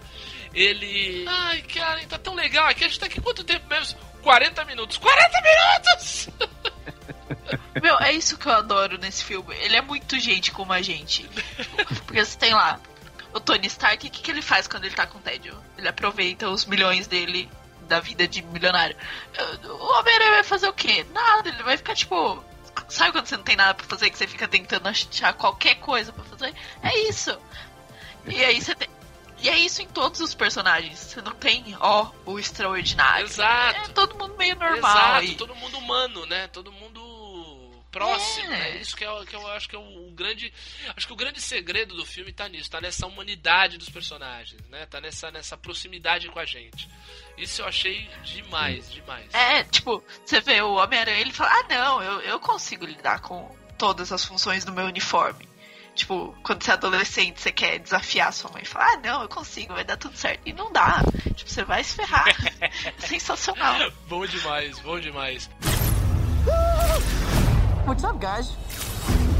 Ele. 0.53 1.25
Ai, 1.27 1.61
cara, 1.61 2.01
tá 2.07 2.17
tão 2.17 2.33
legal. 2.33 2.65
Aqui 2.67 2.83
a 2.85 2.87
gente 2.87 2.99
tá 2.99 3.05
aqui 3.05 3.21
quanto 3.21 3.43
tempo 3.43 3.67
mesmo? 3.69 3.99
40 4.23 4.65
minutos. 4.65 4.97
40 4.97 5.41
minutos! 5.41 6.29
Meu, 7.81 7.97
é 7.99 8.11
isso 8.13 8.37
que 8.37 8.47
eu 8.47 8.53
adoro 8.53 8.97
nesse 8.97 9.23
filme. 9.23 9.55
Ele 9.57 9.75
é 9.75 9.81
muito 9.81 10.19
gente 10.19 10.51
como 10.51 10.73
a 10.73 10.81
gente. 10.81 11.29
Porque 12.05 12.23
você 12.23 12.37
tem 12.37 12.53
lá 12.53 12.79
o 13.33 13.39
Tony 13.39 13.67
Stark, 13.67 14.07
o 14.07 14.11
que, 14.11 14.21
que 14.21 14.31
ele 14.31 14.41
faz 14.41 14.67
quando 14.67 14.85
ele 14.85 14.95
tá 14.95 15.05
com 15.05 15.19
tédio? 15.19 15.55
Ele 15.77 15.87
aproveita 15.87 16.49
os 16.49 16.65
milhões 16.65 17.07
dele 17.07 17.49
da 17.87 17.99
vida 17.99 18.27
de 18.27 18.41
milionário. 18.41 18.95
O 19.63 19.99
Homem-Aranha 19.99 20.31
vai 20.31 20.43
fazer 20.43 20.67
o 20.67 20.73
quê? 20.73 21.05
Nada, 21.11 21.49
ele 21.49 21.63
vai 21.63 21.77
ficar 21.77 21.95
tipo. 21.95 22.43
Sabe 22.87 23.11
quando 23.11 23.25
você 23.25 23.35
não 23.35 23.43
tem 23.43 23.55
nada 23.55 23.73
pra 23.73 23.85
fazer, 23.85 24.09
que 24.09 24.17
você 24.17 24.27
fica 24.27 24.47
tentando 24.47 24.87
achar 24.87 25.33
qualquer 25.33 25.75
coisa 25.75 26.13
pra 26.13 26.23
fazer? 26.23 26.53
É 26.81 26.97
isso. 27.09 27.37
E 28.27 28.43
aí 28.43 28.61
você 28.61 28.75
tem. 28.75 28.87
E 29.41 29.49
é 29.49 29.57
isso 29.57 29.81
em 29.81 29.87
todos 29.87 30.19
os 30.19 30.33
personagens. 30.33 30.99
Você 30.99 31.21
não 31.21 31.31
tem, 31.31 31.75
ó, 31.79 32.09
o 32.25 32.37
extraordinário. 32.37 33.25
Exato. 33.25 33.79
É 33.79 33.93
todo 33.93 34.17
mundo 34.17 34.35
meio 34.37 34.55
normal. 34.55 35.21
Exato, 35.21 35.37
todo 35.37 35.55
mundo 35.55 35.77
humano, 35.77 36.25
né? 36.25 36.47
Todo 36.47 36.71
mundo 36.71 36.88
próximo, 37.91 38.45
É. 38.45 38.49
né? 38.49 38.77
Isso 38.77 38.95
que, 38.95 39.03
é, 39.03 39.25
que 39.25 39.35
eu 39.35 39.47
acho 39.47 39.67
que 39.69 39.75
é 39.75 39.79
o, 39.79 40.07
o 40.07 40.11
grande. 40.11 40.53
Acho 40.95 41.07
que 41.07 41.13
o 41.13 41.15
grande 41.15 41.41
segredo 41.41 41.95
do 41.95 42.05
filme 42.05 42.31
tá 42.31 42.47
nisso, 42.47 42.69
tá 42.69 42.79
nessa 42.81 43.05
humanidade 43.07 43.77
dos 43.77 43.89
personagens, 43.89 44.61
né? 44.69 44.85
Tá 44.85 44.99
nessa, 45.01 45.31
nessa 45.31 45.57
proximidade 45.57 46.29
com 46.29 46.39
a 46.39 46.45
gente. 46.45 46.89
Isso 47.37 47.61
eu 47.61 47.67
achei 47.67 48.09
demais, 48.23 48.91
demais. 48.91 49.33
É, 49.33 49.63
tipo, 49.63 50.03
você 50.25 50.39
vê 50.41 50.61
o 50.61 50.75
Homem-Aranha, 50.75 51.19
ele 51.19 51.31
fala, 51.31 51.51
ah 51.51 51.65
não, 51.69 52.03
eu, 52.03 52.21
eu 52.21 52.39
consigo 52.39 52.85
lidar 52.85 53.21
com 53.21 53.55
todas 53.77 54.11
as 54.11 54.23
funções 54.25 54.65
do 54.65 54.71
meu 54.73 54.85
uniforme. 54.85 55.47
Tipo, 55.95 56.33
quando 56.43 56.63
você 56.63 56.71
é 56.71 56.73
adolescente, 56.75 57.41
você 57.41 57.51
quer 57.51 57.79
desafiar 57.79 58.31
sua 58.31 58.51
mãe 58.51 58.61
e 58.63 58.65
fala, 58.65 58.85
ah 58.93 58.97
não, 58.97 59.21
eu 59.23 59.27
consigo, 59.29 59.73
vai 59.73 59.83
dar 59.83 59.97
tudo 59.97 60.15
certo. 60.15 60.41
E 60.45 60.53
não 60.53 60.71
dá. 60.71 61.01
Tipo, 61.35 61.49
você 61.49 61.63
vai 61.63 61.83
se 61.83 61.95
ferrar. 61.95 62.25
Sensacional. 62.99 63.91
Bom 64.07 64.25
demais, 64.25 64.79
bom 64.79 64.99
demais. 64.99 65.49
What's 67.89 68.03
up, 68.03 68.19
guys? 68.19 68.51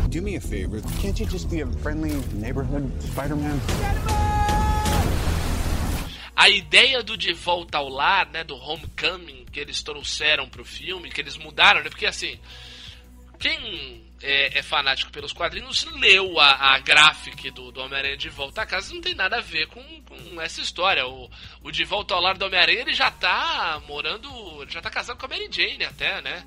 Do 0.10 0.24
me 0.24 0.36
a 0.36 0.42
favor. 0.42 0.82
Can't 1.00 1.20
you 1.20 1.28
just 1.28 1.52
be 1.52 1.62
a 1.62 1.68
friendly 1.84 2.16
neighborhood 2.34 2.92
Spider-Man? 3.00 3.60
a 6.36 6.50
ideia 6.50 7.04
do 7.04 7.16
De 7.16 7.32
Volta 7.32 7.78
ao 7.78 7.88
Lar, 7.88 8.28
né, 8.32 8.44
do 8.44 8.56
Homecoming 8.56 9.46
que 9.52 9.60
eles 9.60 9.84
trouxeram 9.84 10.50
pro 10.50 10.66
filme, 10.66 11.12
que 11.12 11.22
eles 11.22 11.38
mudaram, 11.38 11.84
né, 11.84 11.90
porque 11.90 12.08
assim, 12.08 12.40
quem 13.38 14.04
é, 14.20 14.58
é 14.58 14.64
fanático 14.64 15.12
pelos 15.12 15.32
quadrinhos 15.32 15.86
leu 16.00 16.40
a, 16.40 16.74
a 16.74 16.80
graphic 16.80 17.52
do, 17.52 17.72
do 17.72 17.82
Homem-Aranha 17.82 18.18
de 18.18 18.30
Volta 18.30 18.64
a 18.64 18.66
Casa, 18.66 18.96
não 18.96 19.02
tem 19.02 19.14
nada 19.14 19.38
a 19.38 19.42
ver 19.42 19.68
com, 19.68 19.84
com 20.02 20.42
essa 20.42 20.60
história. 20.60 21.06
O, 21.06 21.30
o 21.62 21.70
De 21.72 21.86
Volta 21.86 22.16
ao 22.16 22.22
Lar 22.22 22.36
do 22.36 22.46
Homem-Aranha, 22.46 22.80
ele 22.80 22.96
já 22.96 23.12
tá 23.12 23.80
morando, 23.88 24.28
ele 24.64 24.72
já 24.72 24.82
tá 24.82 24.90
casado 24.90 25.20
com 25.20 25.28
a 25.28 25.30
Mary 25.30 25.48
Jane 25.52 25.86
até, 25.86 26.20
né? 26.24 26.44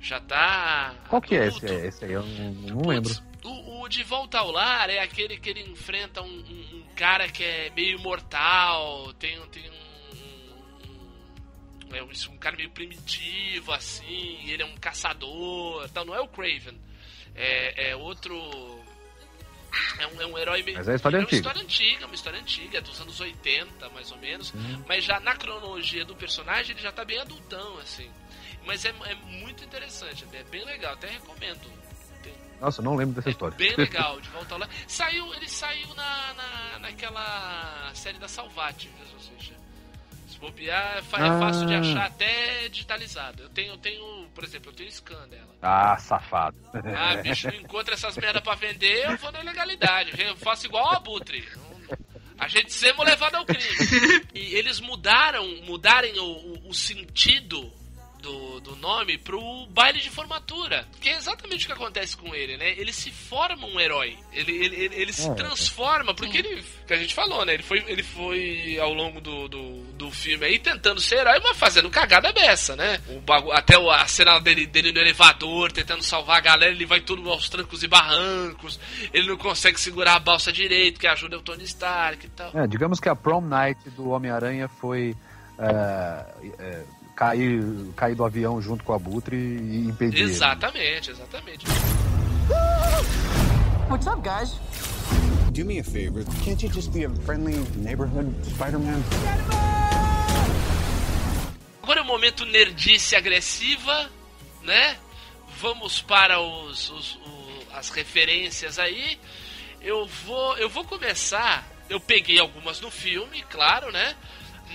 Já 0.00 0.20
tá. 0.20 0.94
Qual 1.08 1.20
que 1.20 1.34
é 1.36 1.46
esse? 1.48 1.66
Esse 1.66 2.04
aí 2.04 2.12
eu 2.12 2.22
não, 2.24 2.52
não 2.76 2.88
lembro. 2.88 3.12
O, 3.44 3.82
o 3.82 3.88
De 3.88 4.02
Volta 4.04 4.38
ao 4.38 4.50
Lar 4.50 4.90
é 4.90 5.00
aquele 5.00 5.38
que 5.38 5.48
ele 5.50 5.60
enfrenta 5.62 6.22
um, 6.22 6.26
um- 6.26 6.76
um 6.78 6.94
cara 6.94 7.28
que 7.28 7.42
é 7.44 7.70
meio 7.70 7.98
imortal, 7.98 9.12
tem, 9.14 9.38
um- 9.40 9.46
tem 9.48 9.68
um, 9.70 9.78
é 11.94 12.02
um, 12.02 12.36
cara 12.38 12.56
meio 12.56 12.70
primitivo, 12.70 13.72
assim, 13.72 14.38
ele 14.50 14.62
é 14.62 14.66
um 14.66 14.76
caçador, 14.76 15.88
tal. 15.90 16.04
não 16.04 16.14
é 16.14 16.20
o 16.20 16.28
Craven, 16.28 16.78
é, 17.34 17.90
é 17.90 17.96
outro... 17.96 18.36
É 20.00 20.06
um, 20.06 20.20
é 20.22 20.26
um 20.26 20.38
herói 20.38 20.62
meio... 20.62 20.76
Mas 20.78 20.88
é 20.88 20.94
história 20.94 21.18
é 21.18 21.20
antiga. 21.20 21.36
uma 21.36 21.38
história 21.52 21.62
antiga, 21.62 22.06
uma 22.06 22.14
história 22.14 22.40
antiga, 22.40 22.80
dos 22.80 23.00
anos 23.00 23.20
80, 23.20 23.88
mais 23.90 24.10
ou 24.10 24.18
menos, 24.18 24.52
mas 24.86 25.04
já 25.04 25.20
na 25.20 25.36
cronologia 25.36 26.04
do 26.04 26.16
personagem 26.16 26.72
ele 26.72 26.80
já 26.82 26.90
tá 26.90 27.04
bem 27.04 27.18
adultão, 27.18 27.78
assim. 27.78 28.10
Mas 28.66 28.84
é, 28.84 28.90
é 29.06 29.14
muito 29.14 29.64
interessante, 29.64 30.24
é 30.32 30.42
bem 30.44 30.64
legal, 30.64 30.92
até 30.94 31.08
recomendo. 31.08 31.78
Nossa, 32.60 32.80
eu 32.80 32.84
não 32.84 32.96
lembro 32.96 33.14
dessa 33.14 33.30
história. 33.30 33.56
Bem 33.56 33.74
legal, 33.78 34.20
de 34.20 34.28
volta 34.30 34.56
lá. 34.56 34.68
Saiu, 34.88 35.32
ele 35.34 35.48
saiu 35.48 35.94
na, 35.94 36.34
na, 36.34 36.78
naquela 36.80 37.90
série 37.94 38.18
da 38.18 38.26
Salvati, 38.26 38.88
viu, 38.96 39.06
Salsicha? 39.06 39.54
Se 40.28 40.38
bobear, 40.40 40.96
é 40.96 40.98
é 40.98 41.00
Ah. 41.28 41.38
fácil 41.38 41.66
de 41.66 41.74
achar 41.74 42.06
até 42.06 42.68
digitalizado. 42.68 43.44
Eu 43.44 43.48
tenho, 43.50 43.72
eu 43.74 43.78
tenho, 43.78 44.28
por 44.34 44.42
exemplo, 44.42 44.70
eu 44.70 44.74
tenho 44.74 44.90
scan 44.90 45.28
dela. 45.28 45.54
Ah, 45.62 45.96
safado. 45.98 46.56
Ah, 46.96 47.14
bicho, 47.22 47.46
não 47.46 47.54
encontra 47.54 47.94
essas 47.94 48.16
merda 48.16 48.40
pra 48.42 48.56
vender, 48.56 49.04
eu 49.08 49.16
vou 49.18 49.30
na 49.30 49.40
ilegalidade. 49.40 50.20
Eu 50.20 50.36
faço 50.36 50.66
igual 50.66 50.84
o 50.84 50.96
Abutre. 50.96 51.48
A 52.36 52.48
gente 52.48 52.72
sempre 52.72 53.04
levado 53.04 53.36
ao 53.36 53.44
crime. 53.46 53.64
E 54.34 54.54
eles 54.56 54.80
mudaram, 54.80 55.46
mudarem 55.62 56.18
o, 56.18 56.24
o, 56.24 56.68
o 56.70 56.74
sentido 56.74 57.72
do, 58.20 58.60
do 58.60 58.76
nome 58.76 59.16
pro 59.18 59.66
baile 59.70 60.00
de 60.00 60.10
formatura. 60.10 60.86
Que 61.00 61.08
é 61.10 61.16
exatamente 61.16 61.64
o 61.64 61.66
que 61.68 61.72
acontece 61.72 62.16
com 62.16 62.34
ele, 62.34 62.56
né? 62.56 62.70
Ele 62.76 62.92
se 62.92 63.10
forma 63.10 63.66
um 63.66 63.78
herói. 63.80 64.16
Ele, 64.32 64.52
ele, 64.52 64.76
ele, 64.76 64.94
ele 64.94 65.12
se 65.12 65.28
É. 65.28 65.34
transforma, 65.34 66.14
porque 66.14 66.38
ele. 66.38 66.62
Que 66.86 66.94
a 66.94 66.96
gente 66.96 67.14
falou, 67.14 67.44
né? 67.44 67.54
Ele 67.54 67.62
foi, 67.62 67.84
ele 67.86 68.02
foi 68.02 68.78
ao 68.80 68.92
longo 68.92 69.20
do, 69.20 69.48
do, 69.48 69.82
do 69.94 70.10
filme 70.10 70.44
aí 70.46 70.58
tentando 70.58 71.00
ser 71.00 71.16
herói, 71.20 71.40
mas 71.42 71.56
fazendo 71.56 71.88
cagada 71.90 72.32
beça, 72.32 72.74
né? 72.76 73.00
O 73.08 73.20
bagu... 73.20 73.52
Até 73.52 73.78
o- 73.78 73.90
a 73.90 74.06
cena 74.06 74.38
dele, 74.40 74.66
dele 74.66 74.92
no 74.92 74.98
elevador, 75.00 75.70
tentando 75.72 76.02
salvar 76.02 76.38
a 76.38 76.40
galera, 76.40 76.72
ele 76.72 76.86
vai 76.86 77.00
tudo 77.00 77.28
aos 77.30 77.48
trancos 77.48 77.82
e 77.82 77.88
barrancos. 77.88 78.78
Ele 79.12 79.28
não 79.28 79.36
consegue 79.36 79.78
segurar 79.80 80.14
a 80.16 80.18
balsa 80.20 80.52
direito, 80.52 80.98
que 81.00 81.06
ajuda 81.06 81.38
o 81.38 81.42
Tony 81.42 81.64
Stark 81.64 82.26
e 82.26 82.30
tal. 82.30 82.50
É, 82.56 82.66
digamos 82.66 82.98
que 83.00 83.08
a 83.08 83.14
prom 83.16 83.40
night 83.40 83.88
do 83.90 84.10
Homem-Aranha 84.10 84.68
foi 84.68 85.14
é, 85.58 86.24
é, 86.58 86.84
cair, 87.22 87.60
cair 87.96 88.14
do 88.14 88.24
avião 88.24 88.62
junto 88.62 88.84
com 88.84 88.92
a 88.92 88.98
Butre 88.98 89.36
e 89.36 89.88
impedir. 89.88 90.20
ele. 90.22 90.30
Exatamente, 90.30 91.10
exatamente. 91.10 91.66
What's 93.90 94.06
up, 94.06 94.22
guys? 94.22 94.54
Do 95.52 95.64
me 95.64 95.80
a 95.80 95.84
favor. 95.84 96.24
Can't 96.44 96.64
you 96.64 96.72
just 96.72 96.92
be 96.92 97.04
a 97.04 97.10
friendly 97.26 97.56
neighborhood 97.76 98.32
Spider-Man? 98.48 99.02
Agora 101.82 102.00
é 102.00 102.02
o 102.02 102.06
momento 102.06 102.44
nerdice 102.44 103.16
agressiva, 103.16 104.08
né? 104.62 104.96
Vamos 105.60 106.00
para 106.00 106.40
os, 106.40 106.88
os- 106.90 107.14
o- 107.16 107.62
as 107.74 107.88
referências 107.90 108.78
aí. 108.78 109.18
Eu 109.80 110.06
vou, 110.24 110.56
eu 110.58 110.68
vou 110.68 110.84
começar. 110.84 111.66
Eu 111.90 111.98
peguei 111.98 112.38
algumas 112.38 112.80
no 112.80 112.90
filme, 112.90 113.42
claro, 113.50 113.90
né? 113.90 114.14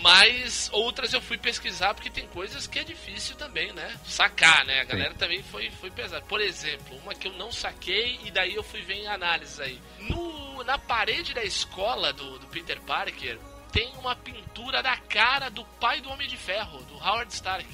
Mas 0.01 0.69
outras 0.73 1.13
eu 1.13 1.21
fui 1.21 1.37
pesquisar 1.37 1.93
porque 1.93 2.09
tem 2.09 2.27
coisas 2.27 2.67
que 2.67 2.79
é 2.79 2.83
difícil 2.83 3.35
também, 3.35 3.71
né? 3.73 3.95
Sacar, 4.05 4.65
né? 4.65 4.81
A 4.81 4.83
galera 4.85 5.13
também 5.13 5.41
foi, 5.43 5.69
foi 5.71 5.89
pesada. 5.91 6.23
Por 6.25 6.41
exemplo, 6.41 6.97
uma 6.97 7.13
que 7.13 7.27
eu 7.27 7.33
não 7.33 7.51
saquei 7.51 8.19
e 8.23 8.31
daí 8.31 8.55
eu 8.55 8.63
fui 8.63 8.81
ver 8.81 8.95
em 8.95 9.07
análises 9.07 9.59
aí. 9.59 9.79
No, 9.99 10.63
na 10.63 10.77
parede 10.77 11.33
da 11.33 11.43
escola 11.43 12.11
do, 12.11 12.39
do 12.39 12.47
Peter 12.47 12.79
Parker 12.81 13.39
tem 13.71 13.91
uma 13.97 14.15
pintura 14.15 14.83
da 14.83 14.95
cara 14.97 15.49
do 15.49 15.63
pai 15.65 16.01
do 16.01 16.09
Homem 16.09 16.27
de 16.27 16.37
Ferro, 16.37 16.83
do 16.83 16.95
Howard 16.95 17.31
Stark. 17.33 17.67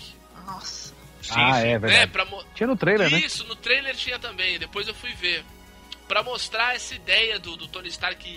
Nossa. 0.45 0.93
Ah, 1.31 1.59
é 1.59 1.73
Né? 1.73 1.79
verdade. 1.79 2.11
Pra 2.11 2.25
mo- 2.25 2.43
Tinha 2.55 2.67
no 2.67 2.77
trailer, 2.77 3.09
né? 3.09 3.19
Isso, 3.19 3.43
no 3.45 3.55
trailer 3.55 3.95
tinha 3.95 4.17
também, 4.17 4.57
depois 4.57 4.87
eu 4.87 4.93
fui 4.93 5.13
ver. 5.13 5.43
Pra 6.09 6.23
mostrar 6.23 6.75
essa 6.75 6.93
ideia 6.95 7.37
do, 7.39 7.55
do 7.55 7.67
Tony 7.67 7.87
Stark 7.87 8.27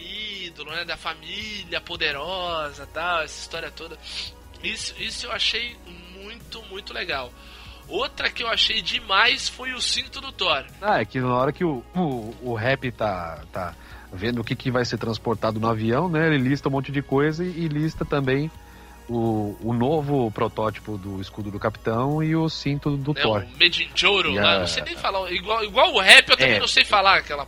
ídolo, 0.46 0.70
né? 0.70 0.84
Da 0.84 0.96
família 0.96 1.80
poderosa 1.80 2.86
tal, 2.92 3.22
essa 3.22 3.40
história 3.40 3.70
toda. 3.70 3.98
Isso, 4.62 4.94
isso 5.02 5.26
eu 5.26 5.32
achei 5.32 5.74
muito, 6.14 6.62
muito 6.70 6.92
legal. 6.92 7.32
Outra 7.88 8.30
que 8.30 8.42
eu 8.42 8.48
achei 8.48 8.80
demais 8.82 9.48
foi 9.48 9.72
o 9.72 9.80
cinto 9.80 10.20
do 10.20 10.30
Thor. 10.30 10.64
Ah, 10.80 11.00
é 11.00 11.04
que 11.04 11.18
na 11.18 11.34
hora 11.34 11.50
que 11.52 11.64
o, 11.64 11.82
o, 11.96 12.36
o 12.42 12.54
rap 12.54 12.92
tá, 12.92 13.42
tá 13.50 13.74
vendo 14.12 14.40
o 14.40 14.44
que, 14.44 14.54
que 14.54 14.70
vai 14.70 14.84
ser 14.84 14.98
transportado 14.98 15.58
no 15.58 15.66
avião, 15.68 16.08
né? 16.08 16.26
Ele 16.28 16.38
lista 16.50 16.68
um 16.68 16.72
monte 16.72 16.92
de 16.92 17.00
coisa 17.02 17.42
e, 17.42 17.48
e 17.48 17.68
lista 17.68 18.04
também 18.04 18.50
o, 19.08 19.56
o 19.62 19.72
novo 19.72 20.30
protótipo 20.30 20.96
do 20.96 21.20
escudo 21.20 21.50
do 21.50 21.58
capitão 21.58 22.22
e 22.22 22.36
o 22.36 22.48
cinto 22.48 22.96
do 22.96 23.12
né, 23.14 23.20
Thor. 23.22 23.42
o 23.42 23.58
Made 23.58 23.82
in 23.84 23.90
Joro, 23.94 24.32
né? 24.34 24.46
a- 24.46 24.58
Não 24.60 24.66
sei 24.66 24.82
nem 24.84 24.94
falar. 24.96 25.30
Igual, 25.32 25.64
igual 25.64 25.92
o 25.94 26.00
rap, 26.00 26.28
eu 26.28 26.36
também 26.36 26.54
É. 26.56 26.60
não 26.60 26.68
sei 26.68 26.84
falar 26.84 27.16
aquela 27.18 27.46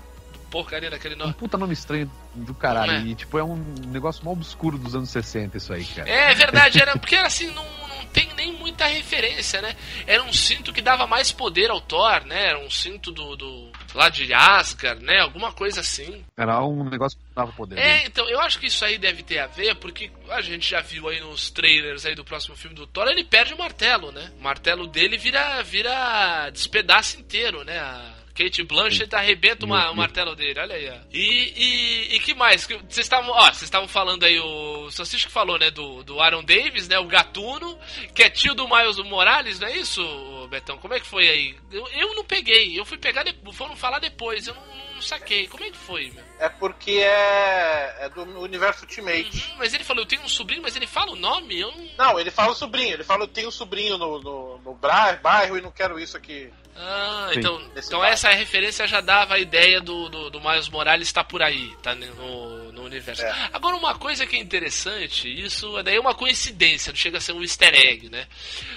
porcaria 0.54 0.88
daquele 0.88 1.16
nome. 1.16 1.32
Puta 1.32 1.58
nome 1.58 1.72
estranho 1.72 2.08
do 2.32 2.54
caralho. 2.54 2.92
É? 2.92 3.00
E 3.00 3.14
tipo, 3.16 3.36
é 3.36 3.42
um 3.42 3.56
negócio 3.88 4.24
mal 4.24 4.34
obscuro 4.34 4.78
dos 4.78 4.94
anos 4.94 5.10
60 5.10 5.56
isso 5.56 5.72
aí, 5.72 5.84
cara. 5.84 6.08
É 6.08 6.32
verdade, 6.32 6.80
era 6.80 6.92
porque 6.96 7.16
assim, 7.16 7.48
não, 7.48 7.64
não 7.88 8.06
tem 8.12 8.32
nem 8.36 8.52
muita 8.52 8.86
referência, 8.86 9.60
né? 9.60 9.74
Era 10.06 10.22
um 10.22 10.32
cinto 10.32 10.72
que 10.72 10.80
dava 10.80 11.08
mais 11.08 11.32
poder 11.32 11.72
ao 11.72 11.80
Thor, 11.80 12.24
né? 12.24 12.50
Era 12.50 12.60
um 12.60 12.70
cinto 12.70 13.10
do, 13.10 13.34
do 13.34 13.72
lá 13.92 14.08
de 14.08 14.32
Asgard, 14.32 15.04
né? 15.04 15.18
Alguma 15.18 15.52
coisa 15.52 15.80
assim. 15.80 16.24
Era 16.36 16.62
um 16.64 16.88
negócio 16.88 17.18
que 17.18 17.24
dava 17.34 17.50
poder. 17.50 17.74
né? 17.74 18.02
É, 18.02 18.06
então, 18.06 18.28
eu 18.30 18.40
acho 18.40 18.60
que 18.60 18.68
isso 18.68 18.84
aí 18.84 18.96
deve 18.96 19.24
ter 19.24 19.40
a 19.40 19.48
ver, 19.48 19.74
porque 19.74 20.12
a 20.30 20.40
gente 20.40 20.70
já 20.70 20.80
viu 20.80 21.08
aí 21.08 21.18
nos 21.18 21.50
trailers 21.50 22.06
aí 22.06 22.14
do 22.14 22.24
próximo 22.24 22.54
filme 22.54 22.76
do 22.76 22.86
Thor, 22.86 23.08
ele 23.08 23.24
perde 23.24 23.54
o 23.54 23.58
martelo, 23.58 24.12
né? 24.12 24.30
O 24.38 24.42
martelo 24.42 24.86
dele 24.86 25.18
vira, 25.18 25.60
vira 25.64 26.48
despedaço 26.50 27.18
inteiro, 27.18 27.64
né? 27.64 27.80
A 27.80 28.13
Kate 28.34 28.64
Blanchett 28.64 29.14
arrebenta 29.14 29.64
uma- 29.64 29.90
o 29.90 29.96
martelo 29.96 30.34
dele, 30.34 30.58
olha 30.58 30.74
aí, 30.74 30.88
ó. 30.90 30.96
E, 31.12 31.52
e, 31.56 32.16
e 32.16 32.20
que 32.20 32.34
mais? 32.34 32.64
Vocês 32.66 32.98
estavam, 32.98 33.30
ó, 33.30 33.44
vocês 33.44 33.62
estavam 33.62 33.86
falando 33.86 34.24
aí, 34.24 34.38
o 34.40 34.90
Salsicha 34.90 35.26
que 35.28 35.32
falou, 35.32 35.58
né, 35.58 35.70
do, 35.70 36.02
do 36.02 36.20
Aaron 36.20 36.42
Davis, 36.42 36.88
né, 36.88 36.98
o 36.98 37.06
Gatuno, 37.06 37.78
que 38.14 38.22
é 38.22 38.30
tio 38.30 38.54
do 38.54 38.68
Miles 38.68 38.96
Morales, 38.98 39.60
não 39.60 39.68
é 39.68 39.76
isso, 39.76 40.48
Betão? 40.50 40.78
Como 40.78 40.94
é 40.94 41.00
que 41.00 41.06
foi 41.06 41.28
aí? 41.28 41.56
Eu, 41.70 41.86
eu 41.88 42.14
não 42.14 42.24
peguei, 42.24 42.78
eu 42.78 42.84
fui 42.84 42.98
pegar, 42.98 43.22
de, 43.22 43.34
foram 43.52 43.76
falar 43.76 44.00
depois, 44.00 44.46
eu 44.48 44.54
não, 44.54 44.94
não 44.94 45.02
saquei. 45.02 45.46
Como 45.46 45.62
é 45.62 45.70
que 45.70 45.76
foi, 45.76 46.10
meu? 46.10 46.24
É 46.40 46.48
porque 46.48 46.90
é, 46.92 47.96
é 48.00 48.08
do 48.08 48.22
universo 48.40 48.82
Ultimate. 48.82 49.54
Mas 49.56 49.72
ele 49.72 49.84
falou, 49.84 50.02
eu 50.02 50.08
tenho 50.08 50.22
um 50.22 50.28
sobrinho, 50.28 50.62
mas 50.62 50.74
ele 50.74 50.86
fala 50.86 51.12
o 51.12 51.16
nome? 51.16 51.58
Eu 51.60 51.70
não. 51.72 51.88
Não, 51.96 52.20
ele 52.20 52.30
fala 52.30 52.52
o 52.52 52.54
sobrinho. 52.54 52.94
Ele 52.94 53.04
fala, 53.04 53.24
eu 53.24 53.28
tenho 53.28 53.48
um 53.48 53.52
sobrinho 53.52 53.96
no, 53.96 54.20
no, 54.20 54.58
no 54.58 54.78
bairro 55.22 55.56
e 55.56 55.60
não 55.60 55.70
quero 55.70 55.98
isso 55.98 56.16
aqui. 56.16 56.50
Ah, 56.76 57.30
Sim. 57.32 57.38
então, 57.38 57.70
então 57.76 58.04
essa 58.04 58.30
referência 58.30 58.86
já 58.86 59.00
dava 59.00 59.34
a 59.34 59.38
ideia 59.38 59.80
do, 59.80 60.08
do, 60.08 60.30
do 60.30 60.40
Miles 60.40 60.68
Morales 60.68 61.08
estar 61.08 61.22
por 61.22 61.40
aí, 61.40 61.72
tá 61.82 61.94
no, 61.94 62.72
no 62.72 62.82
universo. 62.82 63.22
É. 63.22 63.48
Agora, 63.52 63.76
uma 63.76 63.94
coisa 63.94 64.26
que 64.26 64.36
é 64.36 64.40
interessante, 64.40 65.28
isso 65.28 65.80
daí 65.82 65.96
é 65.96 66.00
uma 66.00 66.14
coincidência, 66.14 66.90
não 66.90 66.96
chega 66.96 67.18
a 67.18 67.20
ser 67.20 67.32
um 67.32 67.42
easter 67.42 67.72
egg, 67.74 68.08
né? 68.10 68.26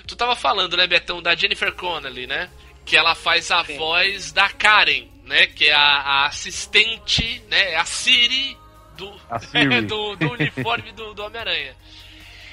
Tu 0.06 0.16
tava 0.16 0.36
falando, 0.36 0.78
né, 0.78 0.86
Betão, 0.86 1.22
da 1.22 1.36
Jennifer 1.36 1.74
Connelly, 1.74 2.28
né? 2.28 2.50
Que 2.86 2.96
ela 2.96 3.16
faz 3.16 3.50
a 3.52 3.64
voz 3.64 4.32
da 4.32 4.48
Karen, 4.50 5.08
né? 5.26 5.48
Que 5.48 5.70
é 5.70 5.74
a, 5.74 5.80
a 5.80 6.26
assistente, 6.28 7.42
né? 7.50 7.76
A 7.76 7.86
Siri 7.86 8.56
do, 8.96 9.12
A 9.30 9.40
Siri. 9.40 9.82
do, 9.88 10.16
do 10.16 10.32
uniforme 10.34 10.92
do, 10.92 11.14
do 11.16 11.24
Homem-Aranha. 11.24 11.76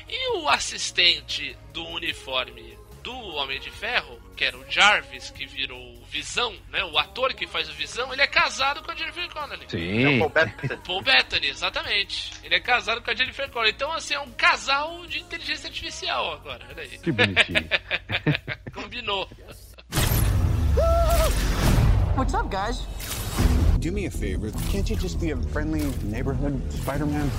E 0.09 0.39
o 0.39 0.49
assistente 0.49 1.57
do 1.73 1.87
uniforme 1.89 2.79
do 3.03 3.13
Homem 3.13 3.61
de 3.61 3.71
Ferro, 3.71 4.19
que 4.35 4.45
era 4.45 4.57
o 4.57 4.65
Jarvis, 4.71 5.31
que 5.31 5.47
virou 5.47 5.79
o 5.79 6.05
Visão, 6.07 6.55
né? 6.71 6.85
O 6.85 6.99
ator 6.99 7.33
que 7.35 7.47
faz 7.47 7.69
o 7.69 7.73
Visão, 7.73 8.13
ele 8.13 8.23
é 8.23 8.27
casado 8.27 8.83
com 8.83 8.91
a 8.91 8.95
Jennifer 8.95 9.29
Connelly. 9.31 9.67
Sim. 9.69 10.05
É 10.05 10.09
o 10.17 10.19
Paul 10.19 10.31
Bettany. 10.31 10.81
Paul 10.85 11.03
Bettany, 11.03 11.47
exatamente. 11.49 12.33
Ele 12.43 12.55
é 12.55 12.61
casado 12.61 13.01
com 13.03 13.11
a 13.11 13.15
Jennifer 13.15 13.49
Connelly. 13.51 13.73
Então, 13.75 13.93
assim, 13.93 14.15
é 14.15 14.21
um 14.21 14.31
casal 14.33 15.07
de 15.07 15.21
inteligência 15.21 15.69
artificial 15.69 16.33
agora. 16.35 16.67
Olha 16.69 16.83
aí. 16.83 16.99
Que 16.99 17.13
bonitinho. 17.13 17.69
Combinou. 18.75 19.29
What's 22.17 22.35
up, 22.35 22.49
guys? 22.49 22.87
Do 23.81 23.93
me 23.93 24.07
a 24.07 24.11
favor. 24.11 24.51
Can't 24.71 24.89
you 24.91 24.97
just 24.97 25.21
be 25.21 25.33
a 25.33 25.37
friendly 25.53 25.83
neighborhood 26.05 26.61
Spider-Man? 26.73 27.31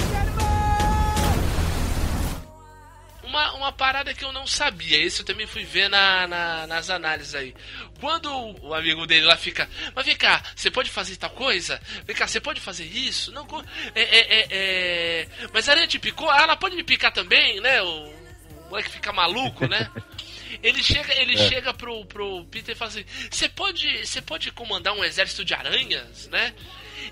Uma, 3.36 3.52
uma 3.56 3.72
parada 3.74 4.14
que 4.14 4.24
eu 4.24 4.32
não 4.32 4.48
sabia, 4.48 4.98
isso 4.98 5.22
eu 5.22 5.26
também 5.26 5.46
fui 5.46 5.66
ver 5.66 5.90
na, 5.90 6.26
na- 6.26 6.68
nas 6.68 6.90
análises 6.90 7.36
aí. 7.36 7.54
Quando 8.00 8.32
o 8.64 8.74
amigo 8.74 9.06
dele 9.06 9.26
lá 9.26 9.36
fica, 9.36 9.70
mas 9.94 10.06
vem 10.06 10.16
cá, 10.16 10.42
você 10.56 10.72
pode 10.72 10.90
fazer 10.90 11.18
tal 11.18 11.30
coisa? 11.32 11.82
Vem 12.06 12.16
cá, 12.16 12.26
você 12.28 12.40
pode 12.40 12.62
fazer 12.62 12.86
isso? 12.86 13.34
Não, 13.34 13.46
é, 13.94 14.02
é, 14.02 14.20
é, 14.40 14.48
é... 14.52 15.28
Mas 15.54 15.68
a 15.68 15.74
aranha 15.74 15.86
te 15.88 16.00
picou? 16.00 16.30
Ah, 16.30 16.44
ela 16.44 16.56
pode 16.56 16.78
me 16.78 16.84
picar 16.84 17.12
também, 17.12 17.60
né? 17.60 17.82
O, 17.82 17.88
o 17.88 18.70
moleque 18.70 18.90
fica 18.90 19.12
maluco, 19.12 19.68
né? 19.68 19.90
Ele 20.64 20.82
chega, 20.82 21.14
ele 21.14 21.34
É. 21.34 21.50
chega 21.50 21.74
pro, 21.74 22.06
pro 22.06 22.46
Peter 22.46 22.74
e 22.74 22.78
fala 22.78 22.90
assim: 22.90 23.04
Você 23.30 23.50
pode, 23.50 24.06
você 24.06 24.22
pode 24.22 24.50
comandar 24.52 24.94
um 24.94 25.04
exército 25.04 25.44
de 25.44 25.54
aranhas, 25.54 26.28
né? 26.30 26.54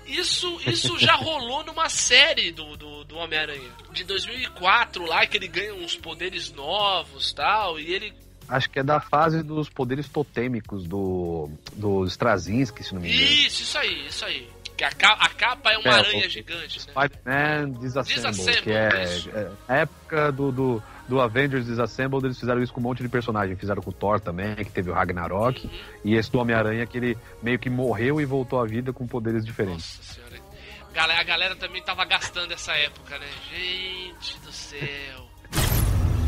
Isso, 0.06 0.60
isso 0.66 0.98
já 0.98 1.14
rolou 1.16 1.64
numa 1.64 1.88
série 1.88 2.50
do, 2.52 2.76
do, 2.76 3.04
do 3.04 3.16
Homem-Aranha. 3.16 3.70
De 3.92 4.04
2004 4.04 5.04
lá, 5.06 5.26
que 5.26 5.36
ele 5.36 5.48
ganha 5.48 5.74
uns 5.74 5.96
poderes 5.96 6.52
novos 6.52 7.32
tal, 7.32 7.78
e 7.78 7.92
ele. 7.92 8.12
Acho 8.48 8.68
que 8.68 8.78
é 8.78 8.82
da 8.82 9.00
fase 9.00 9.42
dos 9.42 9.68
poderes 9.70 10.06
totêmicos 10.08 10.86
do, 10.86 11.48
do 11.72 12.04
Straczynski, 12.06 12.84
se 12.84 12.92
não 12.94 13.00
me 13.00 13.08
engano. 13.10 13.26
Isso, 13.30 13.62
isso 13.62 13.78
aí, 13.78 14.06
isso 14.06 14.24
aí. 14.24 14.48
Que 14.76 14.84
a, 14.84 14.90
ca- 14.90 15.16
a 15.20 15.28
capa 15.28 15.70
é 15.72 15.78
uma 15.78 15.88
É, 15.88 15.92
aranha 16.00 16.26
o- 16.26 16.28
gigante, 16.28 16.78
né? 16.80 16.84
Spider-Man 16.92 17.70
Disassemble, 17.80 18.14
Disassemble, 18.32 18.62
que 18.62 18.72
é, 18.72 19.38
é, 19.40 19.50
na 19.68 19.76
época 19.76 20.32
do, 20.32 20.50
do, 20.52 20.82
do 21.08 21.20
Avengers 21.20 21.66
Disassemble, 21.66 22.20
eles 22.24 22.38
fizeram 22.38 22.62
isso 22.62 22.72
com 22.72 22.80
um 22.80 22.82
monte 22.82 23.02
de 23.02 23.08
personagem. 23.08 23.56
Fizeram 23.56 23.82
com 23.82 23.90
o 23.90 23.92
Thor 23.92 24.20
também, 24.20 24.54
que 24.56 24.70
teve 24.70 24.90
o 24.90 24.94
Ragnarok, 24.94 25.70
e 26.04 26.14
esse 26.14 26.30
do 26.30 26.38
Homem-Aranha, 26.38 26.86
que 26.86 26.98
ele 26.98 27.18
meio 27.42 27.58
que 27.58 27.68
morreu 27.68 28.20
e 28.20 28.24
voltou 28.24 28.60
à 28.60 28.66
vida 28.66 28.92
com 28.92 29.06
poderes 29.06 29.44
diferentes. 29.44 29.98
Nossa 29.98 30.14
senhora. 30.14 30.44
Galera, 30.92 31.20
a 31.20 31.24
galera 31.24 31.56
também 31.56 31.82
tava 31.82 32.04
gastando 32.04 32.52
essa 32.52 32.72
época, 32.72 33.18
né? 33.18 33.26
Gente 33.50 34.38
do 34.40 34.52
céu. 34.52 35.28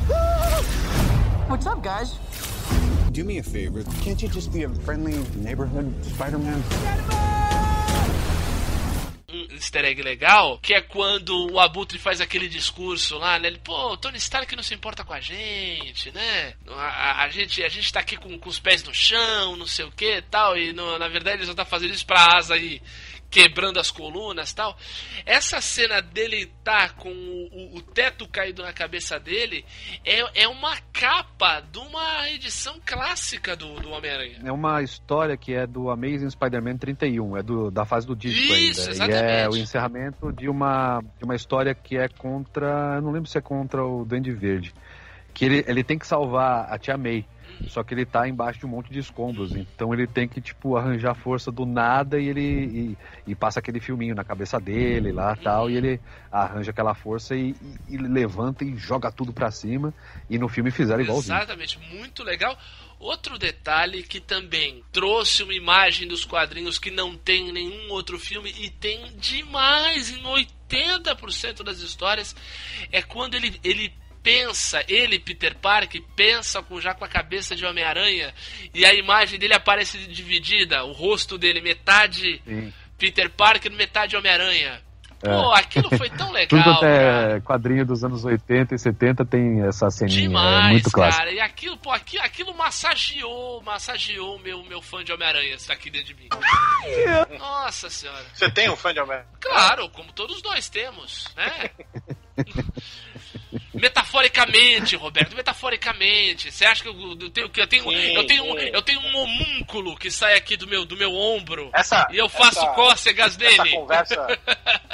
What's 1.48 1.66
up, 1.66 1.80
guys? 1.80 2.18
Do 3.12 3.24
me 3.24 3.38
a 3.38 3.44
favor. 3.44 3.84
Can't 4.02 4.20
you 4.20 4.28
just 4.28 4.52
be 4.52 4.64
a 4.64 4.68
friendly 4.68 5.14
neighborhood 5.36 5.94
Spider-Man? 6.04 6.56
um 6.56 7.65
easter 9.52 9.84
egg 9.84 10.02
legal, 10.02 10.58
que 10.58 10.74
é 10.74 10.80
quando 10.80 11.50
o 11.52 11.60
Abutre 11.60 11.98
faz 11.98 12.20
aquele 12.20 12.48
discurso 12.48 13.18
lá, 13.18 13.38
né? 13.38 13.48
Ele, 13.48 13.58
pô, 13.58 13.92
o 13.92 13.96
Tony 13.96 14.18
Stark 14.18 14.54
não 14.56 14.62
se 14.62 14.74
importa 14.74 15.04
com 15.04 15.12
a 15.12 15.20
gente, 15.20 16.10
né? 16.12 16.54
A, 16.68 16.72
a- 16.82 17.22
a 17.24 17.28
gente, 17.28 17.62
a 17.62 17.68
gente 17.68 17.92
tá 17.92 18.00
aqui 18.00 18.16
com, 18.16 18.38
com 18.38 18.48
os 18.48 18.58
pés 18.58 18.82
no 18.82 18.94
chão, 18.94 19.56
não 19.56 19.66
sei 19.66 19.84
o 19.84 19.90
que 19.92 20.22
tal, 20.30 20.56
e 20.56 20.72
no- 20.72 20.98
na 20.98 21.08
verdade 21.08 21.38
ele 21.38 21.46
só 21.46 21.54
tá 21.54 21.64
fazendo 21.64 21.94
isso 21.94 22.06
pra 22.06 22.36
asa 22.36 22.54
aí 22.54 22.80
quebrando 23.36 23.78
as 23.78 23.90
colunas 23.90 24.50
tal. 24.54 24.74
Essa 25.26 25.60
cena 25.60 26.00
dele 26.00 26.50
tá 26.64 26.88
com 26.88 27.10
o, 27.10 27.48
o- 27.74 27.76
o 27.76 27.82
teto 27.82 28.26
caído 28.26 28.62
na 28.62 28.72
cabeça 28.72 29.20
dele 29.20 29.62
é, 30.04 30.42
é 30.44 30.48
uma 30.48 30.74
capa 30.90 31.60
de 31.60 31.78
uma 31.78 32.30
edição 32.30 32.80
clássica 32.84 33.54
do, 33.54 33.74
do 33.78 33.90
Homem-Aranha. 33.90 34.38
É 34.42 34.50
uma 34.50 34.82
história 34.82 35.36
que 35.36 35.52
é 35.52 35.66
do 35.66 35.90
Amazing 35.90 36.30
Spider-Man 36.30 36.78
31, 36.78 37.36
é 37.36 37.42
do, 37.42 37.70
da 37.70 37.84
fase 37.84 38.06
do 38.06 38.16
disco 38.16 38.40
Isso, 38.54 38.80
ainda. 38.80 38.90
E 38.90 38.94
exatamente. 38.94 39.22
é 39.42 39.48
o 39.50 39.56
encerramento 39.56 40.32
de 40.32 40.48
uma, 40.48 41.02
de 41.18 41.24
uma 41.24 41.34
história 41.34 41.74
que 41.74 41.98
é 41.98 42.08
contra. 42.08 42.94
Eu 42.96 43.02
não 43.02 43.10
lembro 43.12 43.28
se 43.28 43.36
é 43.36 43.40
contra 43.42 43.84
o 43.84 44.02
Duende 44.06 44.32
Verde. 44.32 44.72
Que 45.34 45.44
ele, 45.44 45.64
ele 45.68 45.84
tem 45.84 45.98
que 45.98 46.06
salvar 46.06 46.72
a 46.72 46.78
Tia 46.78 46.96
May. 46.96 47.26
Só 47.68 47.82
que 47.82 47.92
ele 47.94 48.06
tá 48.06 48.28
embaixo 48.28 48.60
de 48.60 48.66
um 48.66 48.68
monte 48.68 48.90
de 48.90 48.98
escombros. 48.98 49.54
Então 49.54 49.92
ele 49.92 50.06
tem 50.06 50.28
que, 50.28 50.40
tipo, 50.40 50.76
arranjar 50.76 51.14
força 51.14 51.50
do 51.50 51.66
nada 51.66 52.18
e 52.18 52.28
ele. 52.28 52.96
E, 53.26 53.30
e 53.30 53.34
passa 53.34 53.58
aquele 53.58 53.80
filminho 53.80 54.14
na 54.14 54.24
cabeça 54.24 54.58
dele 54.60 55.12
lá 55.12 55.34
tal. 55.36 55.68
E 55.70 55.76
ele 55.76 56.00
arranja 56.30 56.70
aquela 56.70 56.94
força 56.94 57.34
e, 57.34 57.50
e- 57.88 57.94
e 57.94 57.96
levanta 57.98 58.64
e 58.64 58.76
joga 58.76 59.10
tudo 59.10 59.32
pra 59.32 59.50
cima. 59.50 59.92
E 60.30 60.38
no 60.38 60.48
filme 60.48 60.70
fizeram 60.70 61.02
igualzinho. 61.02 61.36
Exatamente, 61.36 61.78
muito 61.94 62.22
legal. 62.22 62.56
Outro 62.98 63.38
detalhe 63.38 64.02
que 64.02 64.20
também 64.20 64.82
trouxe 64.90 65.42
uma 65.42 65.52
imagem 65.52 66.08
dos 66.08 66.24
quadrinhos 66.24 66.78
que 66.78 66.90
não 66.90 67.14
tem 67.16 67.48
em 67.48 67.52
nenhum 67.52 67.90
outro 67.92 68.18
filme 68.18 68.50
e 68.58 68.70
tem 68.70 69.12
demais 69.18 70.10
em 70.10 70.22
80% 70.22 71.62
das 71.62 71.78
histórias 71.80 72.34
é 72.90 73.02
quando 73.02 73.34
ele, 73.34 73.58
ele 73.62 73.92
pensa, 74.26 74.82
ele, 74.88 75.20
Peter 75.20 75.54
Parker, 75.54 76.02
pensa 76.16 76.60
com, 76.60 76.80
já 76.80 76.92
com 76.92 77.04
a 77.04 77.08
cabeça 77.08 77.54
de 77.54 77.64
Homem-Aranha 77.64 78.34
e 78.74 78.84
a 78.84 78.92
imagem 78.92 79.38
dele 79.38 79.54
aparece 79.54 79.98
dividida, 80.08 80.82
o 80.82 80.90
rosto 80.90 81.38
dele 81.38 81.60
metade 81.60 82.42
Sim. 82.44 82.72
Peter 82.98 83.30
Parker, 83.30 83.70
metade 83.70 84.16
Homem-Aranha. 84.16 84.82
É. 85.22 85.28
Pô, 85.34 85.52
aquilo 85.52 85.88
foi 85.96 86.10
tão 86.10 86.26
Tudo 86.48 86.58
legal. 86.58 86.74
até 86.74 87.40
quadrinho 87.40 87.86
dos 87.86 88.02
anos 88.02 88.24
80 88.24 88.74
e 88.74 88.78
70 88.78 89.24
tem 89.24 89.62
essa 89.64 89.88
ceninha. 89.90 90.18
é 90.18 90.22
Demais, 90.22 90.72
muito 90.72 90.90
clássico. 90.90 91.18
cara. 91.18 91.32
E 91.32 91.40
aquilo, 91.40 91.76
pô, 91.78 91.92
aquilo, 91.92 92.24
aquilo 92.24 92.52
massageou, 92.54 93.62
massageou 93.62 94.36
o 94.36 94.40
meu, 94.40 94.64
meu 94.64 94.82
fã 94.82 95.04
de 95.04 95.12
Homem-Aranha, 95.12 95.54
está 95.54 95.72
aqui 95.72 95.88
dentro 95.88 96.08
de 96.08 96.14
mim. 96.14 96.28
Nossa 97.38 97.88
senhora. 97.88 98.26
Você 98.34 98.50
tem 98.50 98.68
um 98.68 98.76
fã 98.76 98.92
de 98.92 98.98
Homem-Aranha? 98.98 99.28
Claro, 99.40 99.88
como 99.90 100.12
todos 100.12 100.42
nós 100.42 100.68
temos, 100.68 101.32
né? 101.36 101.70
Metaforicamente, 103.80 104.96
Roberto, 104.96 105.36
metaforicamente. 105.36 106.50
Você 106.52 106.64
acha 106.64 106.82
que 106.82 106.88
eu, 106.88 106.94
eu 107.20 107.30
tenho 107.30 107.48
que 107.50 107.60
eu 107.60 107.66
tenho, 107.66 107.82
Sim, 107.84 108.14
eu 108.14 108.26
tenho, 108.26 108.44
um- 108.44 108.58
eu 108.58 108.82
tenho 108.82 109.00
um 109.00 109.16
homúnculo 109.16 109.96
que 109.96 110.10
sai 110.10 110.36
aqui 110.36 110.56
do 110.56 110.66
meu, 110.66 110.84
do 110.84 110.96
meu 110.96 111.14
ombro 111.14 111.70
Essa, 111.74 112.06
e 112.10 112.16
eu 112.16 112.28
faço 112.28 112.58
essa- 112.58 112.68
cócegas 112.72 113.38
essa 113.40 113.62
nele? 113.64 113.76
conversa, 113.76 114.26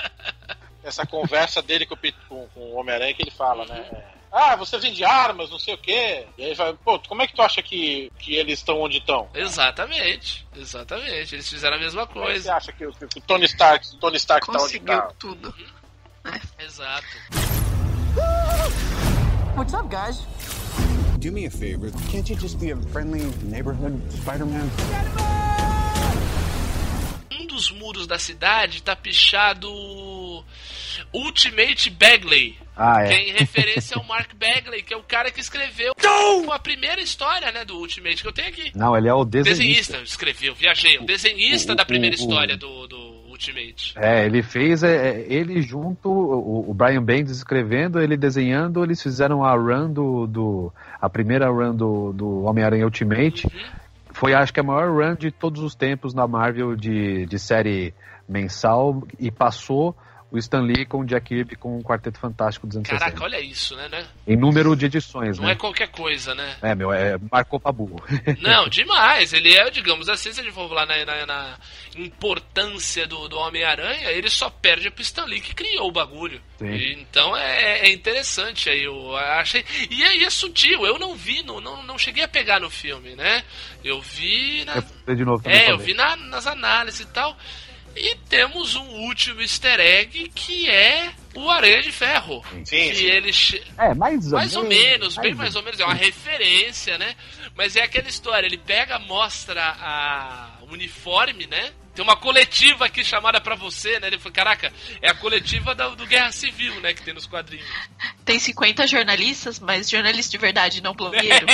essa 0.85 1.07
conversa 1.07 1.63
dele 1.63 1.87
com 1.87 1.97
com, 2.29 2.47
com 2.49 2.61
o 2.61 2.75
Homem-Aranha 2.77 3.15
que 3.15 3.23
ele 3.23 3.31
fala, 3.31 3.65
né? 3.67 4.05
Ah, 4.35 4.57
você 4.57 4.79
vende 4.79 5.05
armas, 5.05 5.51
não 5.51 5.59
sei 5.59 5.75
o 5.75 5.79
quê. 5.79 6.25
E 6.39 6.45
aí 6.47 6.55
vai, 6.55 6.73
pô, 6.73 6.99
como 7.01 7.21
é 7.21 7.27
que 7.27 7.35
tu 7.35 7.43
acha 7.43 7.63
que, 7.63 8.11
que 8.19 8.35
eles 8.35 8.61
estão 8.61 8.81
onde 8.81 8.97
estão? 8.97 9.29
Exatamente, 9.35 10.47
exatamente. 10.57 11.35
Eles 11.35 11.47
fizeram 11.51 11.77
a 11.77 11.81
mesma 11.81 12.07
Como 12.07 12.25
é 12.25 12.29
que 12.29 12.41
você 12.41 12.49
coisa. 12.49 12.55
acha 12.57 12.73
que, 12.73 12.87
o- 12.87 12.93
que 12.95 13.19
o 13.19 13.21
Tony 13.21 13.45
Stark, 13.45 13.87
o 13.95 13.99
Tony 13.99 14.17
Stark 14.17 14.47
tá 14.47 14.53
onde 14.53 14.63
Conseguiu 14.63 14.87
tá? 15.03 15.13
tudo. 15.19 15.55
Exato. 16.59 17.07
What's 19.57 19.75
up, 19.75 19.89
guys? 19.89 20.21
Do 21.19 21.31
me 21.33 21.47
a 21.47 21.51
favor. 21.51 21.91
Can't 22.11 22.29
you 22.29 22.37
just 22.37 22.59
be 22.61 22.71
a 22.71 22.77
friendly 22.93 23.23
neighborhood 23.43 24.01
Spider-Man? 24.13 24.69
um 27.41 27.47
dos 27.47 27.71
muros 27.73 28.07
da 28.07 28.19
cidade 28.19 28.83
tá 28.83 28.95
pichado 28.97 29.69
Ultimate 31.13 31.91
Bagley. 31.91 32.59
Ah, 32.77 33.05
Que 33.07 33.13
é 33.13 33.17
é. 33.17 33.29
em 33.29 33.33
referência 33.33 33.97
ao 33.97 34.05
Mark 34.05 34.31
Bagley, 34.35 34.83
que 34.83 34.95
é 34.95 34.97
o 34.97 35.03
cara 35.03 35.31
que 35.31 35.41
escreveu 35.41 35.93
a 36.51 36.59
primeira 36.59 37.01
história, 37.01 37.51
né, 37.53 37.65
do 37.65 37.77
Ultimate, 37.77 38.23
que 38.23 38.29
eu 38.29 38.33
tenho 38.33 38.49
aqui. 38.49 38.73
Não, 38.75 38.97
ele 38.97 39.09
é 39.09 39.15
o 39.15 39.25
desenhista. 39.25 39.59
Desenhista, 39.93 39.99
escreveu, 40.03 40.55
viajei. 40.55 40.99
O 40.99 41.05
desenhista 41.07 41.73
o- 41.73 41.77
da 41.77 41.85
primeira 41.85 42.17
o- 42.17 42.19
história 42.19 42.57
do, 42.57 42.87
do 42.89 43.12
Ultimate. 43.43 43.95
É, 43.97 44.25
ele 44.25 44.43
fez, 44.43 44.83
é, 44.83 45.11
é, 45.11 45.27
ele 45.29 45.61
junto, 45.61 46.09
o, 46.09 46.71
o 46.71 46.75
Brian 46.75 47.03
Bendis 47.03 47.37
escrevendo, 47.37 48.01
ele 48.01 48.17
desenhando, 48.17 48.85
eles 48.85 49.03
fizeram 49.03 49.45
a 49.45 49.55
run 49.55 49.93
do, 49.93 50.27
do 50.27 50.73
a 51.01 51.11
primeira 51.11 51.49
run 51.49 51.75
do, 51.75 52.13
do 52.13 52.43
Homem-Aranha 52.43 52.85
Ultimate. 52.85 53.49
Foi, 54.11 54.35
acho 54.35 54.53
que, 54.53 54.61
a 54.61 54.63
maior 54.63 54.91
run 54.91 55.17
de 55.17 55.31
todos 55.31 55.61
os 55.63 55.75
tempos 55.75 56.15
na 56.15 56.27
Marvel 56.29 56.77
de, 56.77 57.27
de 57.27 57.39
série 57.39 57.93
mensal 58.29 59.03
e 59.19 59.31
passou 59.31 59.97
o 60.33 60.39
Stan 60.39 60.61
Lee 60.63 60.87
com 60.87 61.01
o 61.01 61.05
Jack 61.05 61.27
Kirby 61.29 61.55
com 61.57 61.77
o 61.79 61.83
Quarteto 61.85 62.19
Fantástico 62.19 62.67
dos 62.67 62.77
anos 62.77 62.89
Caraca, 62.89 63.11
60. 63.19 63.25
olha 63.25 63.41
isso, 63.41 63.77
né, 63.77 63.89
né? 63.89 64.07
Em 64.27 64.37
número 64.37 64.75
de 64.75 64.87
edições, 64.87 65.39
Não 65.39 65.47
né? 65.47 65.53
é 65.53 65.55
qualquer 65.57 65.89
coisa, 65.89 66.35
né? 66.35 66.57
É, 66.63 66.75
meu, 66.75 66.93
é, 66.93 67.19
marcou 67.31 67.61
pra 67.61 67.71
burro. 67.71 68.03
Não, 68.41 68.67
demais. 68.69 69.33
Ele 69.33 69.55
é, 69.55 69.71
digamos 69.71 70.09
assim, 70.09 70.33
se 70.33 70.41
a 70.41 70.43
gente 70.43 70.53
for 70.55 70.73
lá 70.73 70.87
na, 70.87 71.05
na- 71.05 71.27
na 71.27 71.59
importância 71.97 73.07
do, 73.07 73.29
do 73.29 73.37
Homem-Aranha, 73.39 74.11
ele 74.11 74.31
só 74.31 74.49
perde 74.49 74.91
pro 74.91 75.03
Stan 75.03 75.25
Lee 75.25 75.41
que 75.41 75.55
criou 75.55 75.89
o 75.89 75.93
bagulho. 75.93 76.41
E, 76.61 76.93
Então 77.01 77.37
é, 77.37 77.81
é 77.89 77.93
interessante 77.93 78.71
aí, 78.71 78.85
eu 78.85 79.17
achei. 79.17 79.65
E 79.91 80.03
é, 80.03 80.17
e 80.19 80.25
é 80.25 80.31
sutil, 80.31 80.87
eu 80.87 80.99
não 80.99 81.15
vi, 81.15 81.43
não, 81.43 81.61
não, 81.61 81.83
não 81.83 81.99
cheguei 81.99 82.23
a 82.25 82.29
pegar 82.29 82.61
no 82.61 82.71
filme, 82.71 83.15
né? 83.17 83.43
Eu 83.85 84.01
vi 84.01 84.65
na. 84.65 84.83
Eu 85.07 85.15
de 85.17 85.25
novo 85.25 85.43
É, 85.49 85.71
eu 85.73 85.79
vi 85.79 85.93
na- 85.95 86.17
nas 86.17 86.47
análises 86.47 87.01
e 87.01 87.07
tal. 87.07 87.37
E 87.97 88.15
temos 88.29 88.75
um 88.75 88.89
último 89.07 89.41
easter 89.41 89.79
egg 89.79 90.31
que 90.35 90.69
é 90.69 91.13
o 91.35 91.51
Aranha 91.51 91.83
de 91.83 91.93
Ferro. 91.93 92.43
Sim, 92.65 92.91
que 92.91 92.95
sim. 92.95 93.05
ele 93.05 93.31
É, 93.79 93.95
mais 93.95 94.33
ou 94.33 94.39
mais 94.39 94.57
ou 94.57 94.65
menos, 94.65 95.17
bem 95.17 95.35
mais 95.35 95.39
mais 95.39 95.57
ou 95.57 95.63
menos, 95.63 95.81
é 95.81 95.85
uma 95.85 95.95
referência, 95.95 96.99
né? 96.99 97.15
Mas 97.55 97.77
é 97.77 97.83
aquela 97.83 98.09
história, 98.09 98.47
ele 98.47 98.59
pega, 98.59 98.99
mostra 98.99 99.63
a 99.63 100.59
o 100.63 100.73
uniforme, 100.73 101.47
né? 101.47 101.73
Tem 101.95 102.03
uma 102.03 102.17
coletiva 102.17 102.87
aqui 102.87 103.05
chamada 103.05 103.39
pra 103.39 103.55
você, 103.55 104.01
né? 104.01 104.07
Ele 104.07 104.19
falou, 104.19 104.33
caraca, 104.33 104.73
é 105.03 105.11
a 105.11 105.15
coletiva 105.15 105.75
do, 105.75 105.95
do 105.95 106.07
Guerra 106.07 106.33
Civil, 106.33 106.81
né? 106.81 106.95
Que 106.95 107.03
tem 107.03 107.13
nos 107.13 107.27
quadrinhos. 107.27 107.69
Tem 108.25 108.39
50 108.39 108.87
jornalistas, 108.87 109.61
mas 109.61 109.91
jornalista 109.91 110.31
de 110.31 110.39
verdade, 110.39 110.83
não 110.83 110.95
blogueiro. 110.97 111.47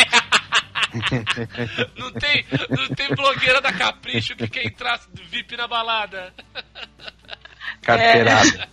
Não 1.96 2.12
tem, 2.12 2.44
não 2.70 2.88
tem 2.88 3.08
blogueira 3.14 3.60
da 3.60 3.72
Capricho 3.72 4.34
que 4.34 4.48
quer 4.48 4.66
entrar 4.66 4.98
VIP 5.30 5.56
na 5.56 5.66
balada. 5.68 6.32
Carteirada. 7.82 8.68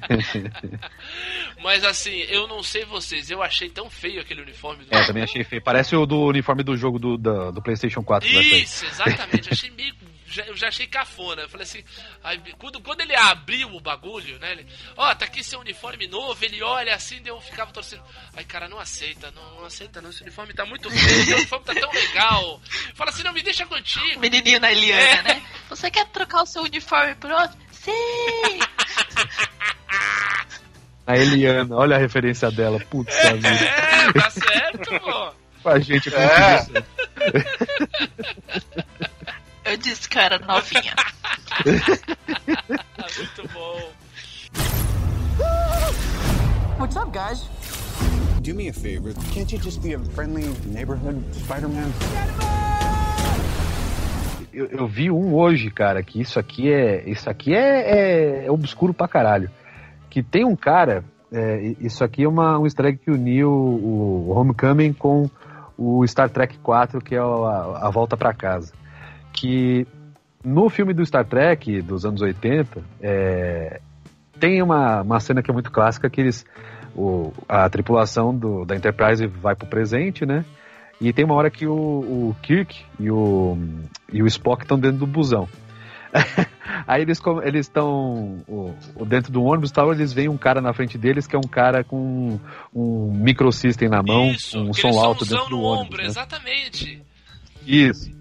Mas 1.62 1.84
assim, 1.84 2.18
eu 2.28 2.46
não 2.46 2.62
sei 2.62 2.84
vocês, 2.84 3.30
eu 3.30 3.42
achei 3.42 3.68
tão 3.70 3.88
feio 3.88 4.20
aquele 4.20 4.42
uniforme 4.42 4.84
do 4.84 4.94
É, 4.94 5.06
também 5.06 5.22
achei 5.22 5.42
feio. 5.44 5.62
Parece 5.62 5.96
o 5.96 6.04
do 6.06 6.20
uniforme 6.26 6.62
do 6.62 6.76
jogo 6.76 6.98
do, 6.98 7.16
da- 7.16 7.50
do 7.50 7.62
PlayStation 7.62 8.02
4 8.02 8.28
que 8.28 8.34
vai 8.34 8.44
sair. 8.44 8.62
Isso, 8.62 8.84
exatamente. 8.86 9.52
Achei 9.52 9.70
meio 9.70 9.94
já, 10.34 10.44
eu 10.44 10.56
já 10.56 10.68
achei 10.68 10.86
cafona. 10.86 11.42
Eu 11.42 11.48
falei 11.48 11.64
assim, 11.64 11.84
aí, 12.22 12.38
quando, 12.58 12.80
quando 12.80 13.00
ele 13.00 13.14
abriu 13.14 13.68
o 13.74 13.80
bagulho, 13.80 14.38
né? 14.38 14.52
Ele, 14.52 14.66
ó, 14.96 15.14
tá 15.14 15.24
aqui 15.24 15.42
seu 15.44 15.60
uniforme 15.60 16.06
novo, 16.06 16.44
ele 16.44 16.62
olha 16.62 16.94
assim, 16.94 17.20
eu 17.24 17.40
ficava 17.40 17.72
torcendo. 17.72 18.02
Ai, 18.36 18.44
cara, 18.44 18.68
não 18.68 18.78
aceita, 18.78 19.30
não, 19.30 19.56
não 19.56 19.64
aceita 19.64 20.00
não, 20.02 20.10
esse 20.10 20.22
uniforme 20.22 20.52
tá 20.52 20.66
muito 20.66 20.90
feio, 20.90 21.24
seu 21.24 21.36
uniforme 21.36 21.64
tá 21.64 21.74
tão 21.74 21.90
legal. 21.92 22.60
Fala 22.94 23.10
assim, 23.10 23.22
não, 23.22 23.32
me 23.32 23.42
deixa 23.42 23.64
contigo. 23.66 24.20
Menininho 24.20 24.60
na 24.60 24.72
Eliana, 24.72 25.30
É. 25.30 25.34
né? 25.34 25.42
Você 25.68 25.90
quer 25.90 26.06
trocar 26.08 26.42
o 26.42 26.46
seu 26.46 26.62
uniforme 26.62 27.14
por 27.14 27.30
outro? 27.30 27.56
Sim! 27.70 27.92
A 31.06 31.18
Eliana, 31.18 31.76
olha 31.76 31.96
a 31.96 31.98
referência 31.98 32.50
dela. 32.50 32.80
Putz, 32.88 33.14
vida. 33.14 33.46
É, 33.48 34.10
tá 34.14 34.30
certo, 34.30 35.00
pô. 35.00 35.34
Com 35.62 35.68
a 35.68 35.78
gente. 35.78 36.08
É. 36.14 36.64
Eu 39.64 39.76
disse 39.78 40.08
que 40.08 40.18
eu 40.18 40.22
era 40.22 40.38
novinha. 40.38 40.94
Ah, 42.96 43.06
muito 43.18 43.52
bom. 43.52 43.92
What's 46.78 46.96
up, 46.96 47.10
guys? 47.12 47.48
Do 48.40 48.54
me 48.54 48.68
a 48.68 48.72
favor. 48.72 49.12
Can't 49.34 49.54
you 49.54 49.62
just 49.62 49.80
be 49.82 49.94
a 49.94 49.98
friendly 49.98 50.44
neighborhood 50.64 51.22
Spider-Man? 51.34 51.90
Eu, 54.52 54.66
eu 54.66 54.86
vi 54.86 55.10
um 55.10 55.34
hoje, 55.34 55.70
cara, 55.70 56.02
que 56.02 56.20
isso 56.20 56.38
aqui 56.38 56.72
é. 56.72 57.08
Isso 57.08 57.28
aqui 57.28 57.54
é, 57.54 58.42
é, 58.42 58.46
é 58.46 58.50
obscuro 58.50 58.94
pra 58.94 59.06
caralho. 59.06 59.50
Que 60.08 60.22
tem 60.22 60.44
um 60.44 60.56
cara. 60.56 61.04
é, 61.32 61.74
isso 61.80 62.02
aqui 62.04 62.24
é 62.24 62.28
uma, 62.28 62.58
um 62.58 62.64
easter 62.64 62.86
egg 62.86 62.98
que 62.98 63.10
uniu 63.10 63.50
o, 63.50 64.28
o 64.28 64.38
Homecoming 64.38 64.92
com 64.92 65.28
o 65.76 66.06
Star 66.06 66.30
Trek 66.30 66.58
4, 66.58 67.00
que 67.00 67.14
é 67.14 67.18
a, 67.18 67.86
a 67.86 67.90
Volta 67.90 68.16
pra 68.16 68.32
Casa. 68.32 68.72
Que 69.34 69.86
no 70.44 70.68
filme 70.68 70.92
do 70.92 71.04
Star 71.04 71.24
Trek 71.24 71.80
dos 71.82 72.04
anos 72.04 72.20
80, 72.20 72.82
é, 73.00 73.80
tem 74.38 74.62
uma, 74.62 75.02
uma 75.02 75.20
cena 75.20 75.42
que 75.42 75.50
é 75.50 75.54
muito 75.54 75.70
clássica 75.70 76.10
que 76.10 76.20
eles. 76.20 76.44
O, 76.96 77.32
a 77.48 77.68
tripulação 77.68 78.32
do, 78.36 78.64
da 78.64 78.76
Enterprise 78.76 79.26
vai 79.26 79.56
pro 79.56 79.66
presente, 79.66 80.24
né? 80.24 80.44
E 81.00 81.12
tem 81.12 81.24
uma 81.24 81.34
hora 81.34 81.50
que 81.50 81.66
o, 81.66 81.74
o 81.74 82.36
Kirk 82.40 82.84
e 83.00 83.10
o, 83.10 83.58
e 84.12 84.22
o 84.22 84.26
Spock 84.28 84.62
estão 84.62 84.78
dentro 84.78 84.98
do 84.98 85.06
busão. 85.06 85.48
Aí 86.86 87.02
eles 87.02 87.20
eles 87.42 87.66
estão 87.66 88.38
dentro 89.06 89.32
do 89.32 89.42
ônibus 89.42 89.72
tal, 89.72 89.92
eles 89.92 90.12
veem 90.12 90.28
um 90.28 90.36
cara 90.36 90.60
na 90.60 90.72
frente 90.72 90.96
deles 90.96 91.26
que 91.26 91.34
é 91.34 91.38
um 91.38 91.48
cara 91.48 91.82
com 91.82 92.38
um 92.72 93.12
microsystem 93.12 93.88
na 93.88 94.02
mão, 94.02 94.30
Isso, 94.30 94.58
um 94.58 94.72
som 94.72 95.00
alto 95.00 95.24
dentro 95.24 95.48
do 95.48 95.60
ônibus. 95.60 95.86
ombro, 95.86 96.02
né? 96.02 96.06
exatamente. 96.06 97.02
Isso. 97.66 98.12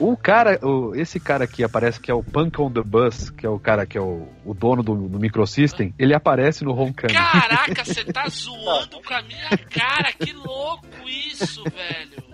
O 0.00 0.16
cara, 0.16 0.58
o- 0.66 0.92
esse 0.96 1.20
cara 1.20 1.44
aqui 1.44 1.62
aparece 1.62 2.00
que 2.00 2.10
é 2.10 2.14
o 2.14 2.22
Punk 2.22 2.60
on 2.60 2.70
the 2.70 2.82
Bus, 2.82 3.30
que 3.30 3.46
é 3.46 3.48
o 3.48 3.58
cara 3.60 3.86
que 3.86 3.96
é 3.96 4.00
o, 4.00 4.26
o 4.44 4.52
dono 4.52 4.82
do, 4.82 4.94
do 5.08 5.18
microsystem, 5.20 5.94
ele 5.98 6.12
aparece 6.14 6.64
no 6.64 6.72
Homecoming. 6.72 7.14
Caraca, 7.14 7.84
você 7.84 8.04
tá 8.04 8.26
zoando 8.30 9.00
com 9.06 9.14
a 9.14 9.22
minha 9.22 9.56
cara, 9.70 10.12
que 10.12 10.32
louco 10.32 10.86
isso, 11.06 11.62
velho. 11.64 12.26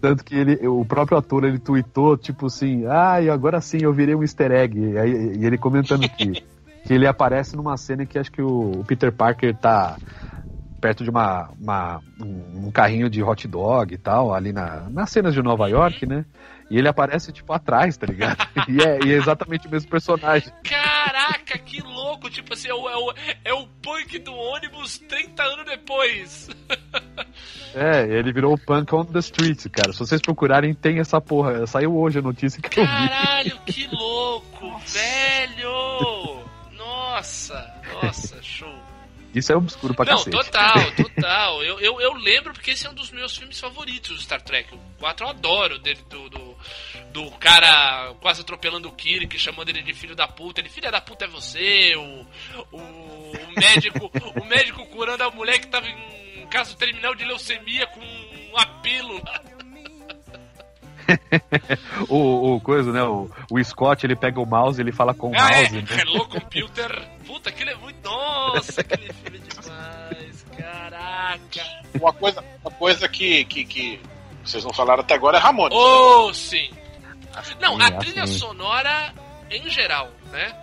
Tanto 0.00 0.22
que 0.22 0.34
ele, 0.34 0.68
o 0.68 0.84
próprio 0.84 1.16
ator, 1.16 1.44
ele 1.44 1.58
tweetou, 1.58 2.16
tipo 2.18 2.46
assim, 2.46 2.84
ah, 2.86 3.20
e 3.22 3.30
agora 3.30 3.60
sim 3.62 3.78
eu 3.80 3.92
virei 3.92 4.14
um 4.14 4.22
easter 4.22 4.52
egg. 4.52 4.78
E, 4.78 4.98
aí, 4.98 5.10
e 5.38 5.46
ele 5.46 5.56
comentando 5.56 6.06
que, 6.10 6.32
que 6.84 6.92
ele 6.92 7.06
aparece 7.06 7.56
numa 7.56 7.76
cena 7.78 8.02
em 8.02 8.06
que 8.06 8.18
acho 8.18 8.30
que 8.30 8.42
o, 8.42 8.80
o 8.80 8.84
Peter 8.84 9.10
Parker 9.10 9.56
tá 9.56 9.96
perto 10.80 11.02
de 11.04 11.10
uma, 11.10 11.50
uma- 11.60 12.00
um, 12.20 12.66
um 12.66 12.70
carrinho 12.70 13.08
de 13.10 13.22
hot 13.22 13.46
dog 13.48 13.92
e 13.94 13.98
tal, 13.98 14.32
ali 14.34 14.52
na, 14.52 14.88
nas 14.90 15.10
cenas 15.10 15.34
de 15.34 15.42
Nova 15.42 15.68
York, 15.68 16.06
né? 16.06 16.24
E 16.68 16.76
ele 16.78 16.88
aparece, 16.88 17.32
tipo, 17.32 17.52
atrás, 17.52 17.96
tá 17.96 18.06
ligado? 18.06 18.38
E 18.68 18.82
é, 18.82 18.98
e 19.04 19.12
é 19.12 19.16
exatamente 19.16 19.68
o 19.68 19.70
mesmo 19.70 19.88
personagem. 19.88 20.52
Caraca, 20.64 21.56
que 21.58 21.80
louco, 21.80 22.28
tipo 22.28 22.52
assim, 22.52 22.68
é 22.68 22.74
o, 22.74 22.88
é 22.88 22.96
o, 22.96 23.14
é 23.44 23.54
o 23.54 23.66
punk 23.80 24.18
do 24.18 24.34
ônibus 24.34 24.98
30 24.98 25.42
anos 25.42 25.64
depois. 25.66 26.48
É, 27.74 28.06
ele 28.06 28.32
virou 28.32 28.54
o 28.54 28.58
Punk 28.58 28.94
on 28.94 29.04
the 29.04 29.18
Street, 29.18 29.66
cara. 29.70 29.92
Se 29.92 29.98
vocês 29.98 30.18
procurarem, 30.22 30.72
tem 30.72 30.98
essa 30.98 31.20
porra. 31.20 31.66
Saiu 31.66 31.94
hoje 31.94 32.18
a 32.18 32.22
notícia 32.22 32.58
que 32.62 32.80
eu 32.80 32.84
vi. 32.86 33.08
Caralho, 33.10 33.58
que 33.66 33.86
louco, 33.92 34.78
velho. 34.86 36.40
Nossa, 36.76 37.74
nossa. 38.02 38.36
Isso 39.36 39.52
é 39.52 39.56
obscuro 39.56 39.94
pra 39.94 40.06
Não, 40.06 40.16
cacete. 40.16 40.30
total, 40.36 40.92
total. 40.96 41.62
Eu, 41.62 41.78
eu, 41.78 42.00
eu 42.00 42.14
lembro 42.14 42.54
porque 42.54 42.70
esse 42.70 42.86
é 42.86 42.90
um 42.90 42.94
dos 42.94 43.10
meus 43.10 43.36
filmes 43.36 43.60
favoritos 43.60 44.16
do 44.16 44.22
Star 44.22 44.40
Trek. 44.40 44.74
O 44.74 44.78
4 44.98 45.26
eu 45.26 45.30
adoro 45.30 45.78
dele, 45.78 46.00
do, 46.08 46.30
do, 46.30 46.56
do 47.12 47.30
cara 47.32 48.14
quase 48.20 48.40
atropelando 48.40 48.88
o 48.88 48.92
Kirk, 48.92 49.38
chamando 49.38 49.68
ele 49.68 49.82
de 49.82 49.92
filho 49.92 50.16
da 50.16 50.26
puta. 50.26 50.60
Ele, 50.60 50.70
filha 50.70 50.90
da 50.90 51.00
puta 51.00 51.26
é 51.26 51.28
você, 51.28 51.94
o, 51.96 52.26
o, 52.72 52.78
o 52.78 53.52
médico, 53.60 54.10
o 54.40 54.44
médico 54.44 54.86
curando 54.86 55.22
a 55.22 55.30
mulher 55.30 55.58
que 55.58 55.66
tava 55.66 55.86
em 55.86 56.46
caso 56.48 56.76
terminal 56.76 57.14
de 57.14 57.24
leucemia 57.24 57.86
com 57.88 58.00
um 58.00 58.56
apelo. 58.56 59.20
o, 62.08 62.56
o 62.56 62.60
coisa, 62.60 62.92
né? 62.92 63.02
O, 63.02 63.30
o 63.50 63.64
Scott, 63.64 64.04
ele 64.04 64.16
pega 64.16 64.40
o 64.40 64.46
mouse, 64.46 64.80
ele 64.80 64.92
fala 64.92 65.14
com 65.14 65.30
o 65.30 65.34
Ah, 65.36 65.50
é, 65.52 65.62
mouse, 65.62 65.76
né? 65.76 65.84
Hello 66.00 66.28
Computer. 66.28 67.08
Puta, 67.26 67.50
aquele 67.50 67.70
é 67.70 67.76
muito. 67.76 67.96
Nossa, 68.04 68.80
aquele 68.80 69.12
filme 69.12 69.38
é 69.38 69.62
demais. 69.62 70.46
Caraca. 70.56 71.62
Uma 72.00 72.12
coisa, 72.12 72.44
uma 72.62 72.70
coisa 72.72 73.08
que, 73.08 73.44
que, 73.44 73.64
que 73.64 74.00
vocês 74.44 74.64
não 74.64 74.72
falaram 74.72 75.00
até 75.00 75.14
agora 75.14 75.38
é 75.38 75.40
Ramones. 75.40 75.76
Oh, 75.76 76.32
sim. 76.32 76.70
Não, 77.60 77.80
a 77.80 77.90
trilha 77.92 78.26
sonora 78.26 79.12
em 79.50 79.68
geral, 79.68 80.10
né? 80.30 80.54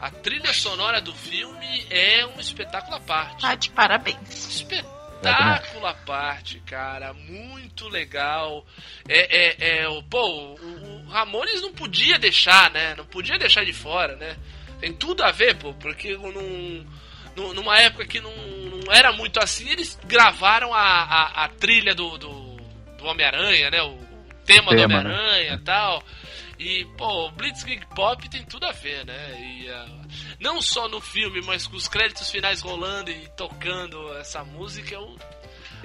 A 0.00 0.10
trilha 0.10 0.52
sonora 0.52 1.00
do 1.00 1.14
filme 1.14 1.86
é 1.88 2.26
um 2.26 2.40
espetáculo 2.40 2.96
à 2.96 3.00
parte. 3.00 3.42
Tá 3.42 3.54
de 3.54 3.70
parabéns. 3.70 4.18
Espetáculo 4.48 5.01
à 5.30 5.94
parte, 5.94 6.60
cara. 6.60 7.12
Muito 7.12 7.88
legal. 7.88 8.64
É, 9.08 9.36
é, 9.36 9.80
é, 9.82 9.88
o, 9.88 10.02
pô, 10.02 10.20
o, 10.26 11.04
o 11.06 11.08
Ramones 11.08 11.60
não 11.62 11.72
podia 11.72 12.18
deixar, 12.18 12.70
né? 12.70 12.94
Não 12.96 13.04
podia 13.06 13.38
deixar 13.38 13.64
de 13.64 13.72
fora, 13.72 14.16
né? 14.16 14.36
Tem 14.80 14.92
tudo 14.92 15.22
a 15.22 15.30
ver, 15.30 15.56
pô, 15.56 15.72
porque 15.74 16.16
num, 16.16 16.84
num- 17.36 17.54
numa 17.54 17.78
época 17.80 18.04
que 18.06 18.20
não, 18.20 18.34
não 18.36 18.92
era 18.92 19.12
muito 19.12 19.38
assim, 19.40 19.68
eles 19.70 19.98
gravaram 20.06 20.74
a, 20.74 20.80
a, 20.80 21.44
a 21.44 21.48
trilha 21.48 21.94
do, 21.94 22.18
do, 22.18 22.56
do 22.98 23.04
Homem-Aranha, 23.06 23.70
né? 23.70 23.82
O 23.82 23.98
tema, 24.44 24.70
do 24.72 24.76
Tema, 24.76 25.02
né? 25.02 25.10
Homem-Aranha 25.10 25.54
e 25.54 25.58
tal. 25.58 26.02
E, 26.58 26.84
pô, 26.96 27.26
o 27.26 27.30
Blitzkrieg 27.32 27.86
Pop 27.94 28.28
tem 28.28 28.44
tudo 28.44 28.66
a 28.66 28.72
ver, 28.72 29.04
né? 29.06 29.34
E, 29.40 29.68
ah, 29.70 29.86
não 30.40 30.60
só 30.60 30.88
no 30.88 31.00
filme, 31.00 31.40
mas 31.42 31.66
com 31.66 31.76
os 31.76 31.88
créditos 31.88 32.30
finais 32.30 32.60
rolando 32.60 33.10
e 33.10 33.28
tocando 33.36 34.12
essa 34.18 34.44
música, 34.44 34.94
eu 34.94 35.16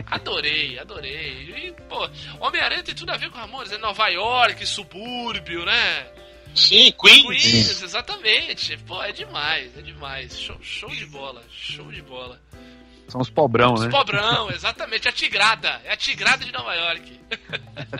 adorei, 0.07 0.77
adorei. 0.79 1.67
E, 1.67 1.71
pô, 1.89 2.09
Homem-Aranha 2.39 2.83
tem 2.83 2.95
tudo 2.95 3.11
a 3.11 3.17
ver 3.17 3.29
com 3.29 3.37
Ramones, 3.37 3.71
é 3.71 3.77
Nova 3.77 4.07
York, 4.09 4.65
subúrbio, 4.65 5.65
né? 5.65 6.07
Sim, 6.55 6.91
Queens. 6.99 7.41
Queens, 7.41 7.83
exatamente. 7.83 8.77
Pô, 8.77 9.01
é 9.03 9.11
demais, 9.11 9.77
é 9.77 9.81
demais. 9.81 10.39
Show, 10.39 10.57
show 10.61 10.89
de 10.89 11.05
bola, 11.05 11.43
show 11.51 11.91
de 11.91 12.01
bola. 12.01 12.39
São 13.07 13.21
os 13.21 13.29
pobrão, 13.29 13.73
Os 13.73 13.83
né? 13.85 13.89
pobrão, 13.89 14.49
exatamente. 14.51 15.07
A 15.07 15.11
tigrada, 15.11 15.81
é 15.85 15.93
a 15.93 15.97
tigrada 15.97 16.43
de 16.43 16.51
Nova 16.51 16.73
York. 16.73 17.19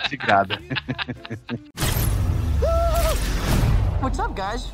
Tigrada. 0.09 0.59
What's 4.01 4.19
up, 4.19 4.33
guys? 4.33 4.67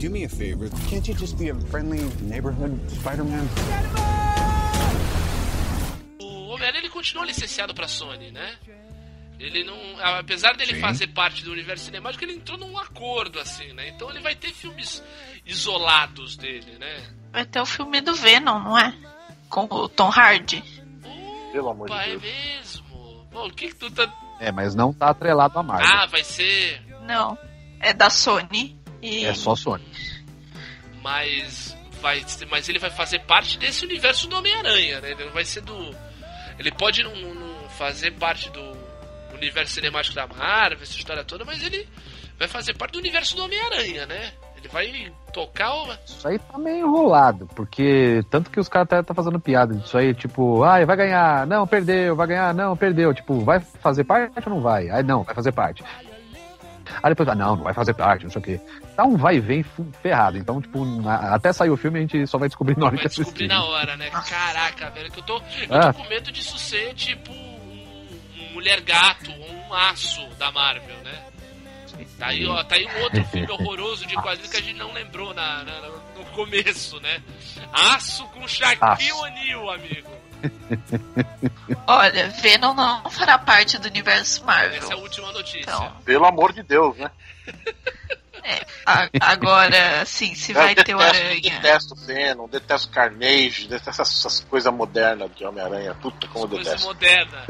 Do 0.00 0.08
me 0.08 0.24
a 0.24 0.28
favor. 0.30 0.70
Can't 0.88 1.06
you 1.06 1.14
just 1.14 1.36
be 1.36 1.50
a 1.50 1.54
friendly 1.70 2.00
neighborhood 2.22 2.72
Spider-Man? 2.90 3.46
O 6.18 6.48
Homem-Aranha 6.54 6.80
ele 6.80 6.88
continua 6.88 7.26
licenciado 7.26 7.74
pra 7.74 7.86
Sony, 7.86 8.30
né? 8.30 8.56
Ele 9.38 9.62
não. 9.62 9.76
Apesar 10.18 10.56
dele 10.56 10.74
Sim. 10.76 10.80
fazer 10.80 11.08
parte 11.08 11.44
do 11.44 11.52
universo 11.52 11.84
cinemático, 11.84 12.24
ele 12.24 12.32
entrou 12.32 12.56
num 12.56 12.78
acordo, 12.78 13.38
assim, 13.38 13.74
né? 13.74 13.90
Então 13.90 14.08
ele 14.08 14.20
vai 14.20 14.34
ter 14.34 14.54
filmes 14.54 15.02
isolados 15.44 16.34
dele, 16.34 16.78
né? 16.78 17.06
Vai 17.30 17.44
ter 17.44 17.60
o 17.60 17.66
filme 17.66 18.00
do 18.00 18.14
Venom, 18.14 18.58
não 18.58 18.78
é? 18.78 18.94
Com 19.50 19.64
o 19.70 19.86
Tom 19.86 20.08
Hardy. 20.08 20.64
Pelo 21.52 21.68
amor 21.68 21.90
de 21.90 21.94
é 21.94 22.06
Deus. 22.06 22.22
mesmo. 22.22 23.26
Bom, 23.30 23.48
o 23.48 23.52
que 23.52 23.68
que 23.68 23.74
tu 23.74 23.90
tá. 23.90 24.10
É, 24.40 24.50
mas 24.50 24.74
não 24.74 24.94
tá 24.94 25.10
atrelado 25.10 25.58
a 25.58 25.62
Marvel. 25.62 25.86
Ah, 25.86 26.06
vai 26.06 26.24
ser. 26.24 26.80
Não. 27.02 27.36
É 27.80 27.92
da 27.92 28.08
Sony. 28.08 28.79
E 29.02 29.24
É 29.24 29.34
só 29.34 29.54
Sony. 29.54 29.84
Mas. 31.02 31.76
Vai, 32.00 32.24
mas 32.50 32.66
ele 32.68 32.78
vai 32.78 32.90
fazer 32.90 33.18
parte 33.20 33.58
desse 33.58 33.84
universo 33.84 34.26
do 34.26 34.36
Homem-Aranha, 34.36 35.00
né? 35.00 35.10
Ele 35.10 35.24
não 35.24 35.32
vai 35.32 35.44
ser 35.44 35.60
do. 35.60 35.94
Ele 36.58 36.72
pode 36.72 37.02
não, 37.02 37.14
não 37.14 37.68
fazer 37.70 38.12
parte 38.12 38.50
do 38.50 38.76
universo 39.34 39.74
cinemático 39.74 40.14
da 40.14 40.26
Marvel, 40.26 40.82
essa 40.82 40.96
história 40.96 41.24
toda, 41.24 41.44
mas 41.44 41.62
ele 41.62 41.86
vai 42.38 42.48
fazer 42.48 42.74
parte 42.74 42.92
do 42.92 42.98
universo 42.98 43.36
do 43.36 43.44
Homem-Aranha, 43.44 44.06
né? 44.06 44.32
Ele 44.56 44.68
vai 44.68 45.12
tocar 45.32 45.74
o. 45.74 45.92
Isso 46.04 46.28
aí 46.28 46.38
tá 46.38 46.58
meio 46.58 46.86
enrolado, 46.86 47.46
porque 47.54 48.22
tanto 48.30 48.50
que 48.50 48.60
os 48.60 48.68
caras 48.68 48.86
até 48.86 49.02
tá 49.02 49.14
fazendo 49.14 49.40
piada 49.40 49.74
disso 49.74 49.96
aí, 49.96 50.14
tipo, 50.14 50.62
ai, 50.62 50.84
vai 50.84 50.96
ganhar, 50.96 51.46
não, 51.46 51.66
perdeu, 51.66 52.14
vai 52.14 52.26
ganhar, 52.26 52.54
não, 52.54 52.76
perdeu. 52.76 53.14
Tipo, 53.14 53.40
vai 53.40 53.60
fazer 53.60 54.04
parte 54.04 54.32
ou 54.46 54.54
não 54.54 54.60
vai? 54.60 54.90
Ai, 54.90 55.02
não, 55.02 55.22
vai 55.22 55.34
fazer 55.34 55.52
parte. 55.52 55.82
Aí 57.02 57.10
depois, 57.10 57.28
ah, 57.28 57.34
não, 57.34 57.56
não 57.56 57.64
vai 57.64 57.74
fazer 57.74 57.94
parte, 57.94 58.24
não 58.24 58.30
sei 58.30 58.40
o 58.40 58.44
quê. 58.44 58.60
Tá 58.96 59.04
um 59.04 59.16
vai 59.16 59.36
e 59.36 59.40
vem 59.40 59.64
ferrado. 60.02 60.36
Então, 60.38 60.60
tipo, 60.60 60.84
na- 60.84 61.34
até 61.34 61.52
sair 61.52 61.70
o 61.70 61.76
filme 61.76 61.98
a 61.98 62.02
gente 62.02 62.26
só 62.26 62.38
vai 62.38 62.48
descobrir 62.48 62.76
na 62.78 62.86
hora 62.86 62.96
que 62.96 63.06
assistir. 63.06 63.22
Descobri 63.24 63.48
na 63.48 63.64
hora, 63.64 63.96
né? 63.96 64.10
Caraca, 64.10 64.90
velho, 64.90 65.10
que 65.10 65.18
eu 65.18 65.24
tô, 65.24 65.36
eu 65.36 65.42
Ah. 65.70 65.92
tô 65.92 66.02
com 66.02 66.08
medo 66.08 66.30
disso 66.32 66.58
ser 66.58 66.94
tipo 66.94 67.32
um, 67.32 68.08
um 68.38 68.52
mulher 68.52 68.80
gato 68.80 69.30
ou 69.30 69.50
um 69.68 69.74
aço 69.74 70.26
da 70.38 70.50
Marvel, 70.52 70.96
né? 71.04 71.18
Tá 72.18 72.28
aí, 72.28 72.46
ó, 72.46 72.62
tá 72.64 72.76
aí 72.76 72.86
um 72.86 73.02
outro 73.02 73.22
filme 73.28 73.50
horroroso 73.52 74.06
de 74.06 74.14
quadrinhos 74.14 74.50
que 74.50 74.56
a 74.56 74.62
gente 74.62 74.78
não 74.78 74.92
lembrou 74.92 75.34
na, 75.34 75.64
na- 75.64 75.80
no 76.16 76.24
começo, 76.34 76.98
né? 77.00 77.20
Aço 77.72 78.24
com 78.28 78.46
Shaquille. 78.48 79.12
O'Neal, 79.12 79.70
amigo. 79.70 80.08
Olha, 81.86 82.28
Venom 82.40 82.74
não 82.74 83.10
fará 83.10 83.38
parte 83.38 83.78
do 83.78 83.88
universo 83.88 84.44
Marvel. 84.44 84.78
Essa 84.78 84.92
é 84.92 84.96
a 84.96 84.98
última 84.98 85.32
notícia. 85.32 85.60
Então, 85.60 85.92
Pelo 86.04 86.26
amor 86.26 86.52
de 86.52 86.62
Deus, 86.62 86.96
né? 86.96 87.10
a- 88.86 89.08
agora, 89.20 90.04
sim, 90.06 90.34
se 90.34 90.52
vai 90.52 90.72
eu 90.72 90.84
ter 90.84 90.94
o 90.94 90.98
detesto, 90.98 91.22
Aranha. 91.24 91.40
detesto 91.60 91.94
Venom, 91.94 92.48
detesto 92.48 92.90
Carnage, 92.90 93.68
detesto 93.68 93.90
essas, 93.90 94.08
essas 94.18 94.40
coisas 94.44 94.72
modernas 94.72 95.30
de 95.36 95.44
Homem-Aranha. 95.44 95.94
Puta 95.96 96.26
como 96.28 96.46
eu 96.46 96.48
Coisa 96.48 96.64
detesto. 96.70 96.86
moderna. 96.86 97.44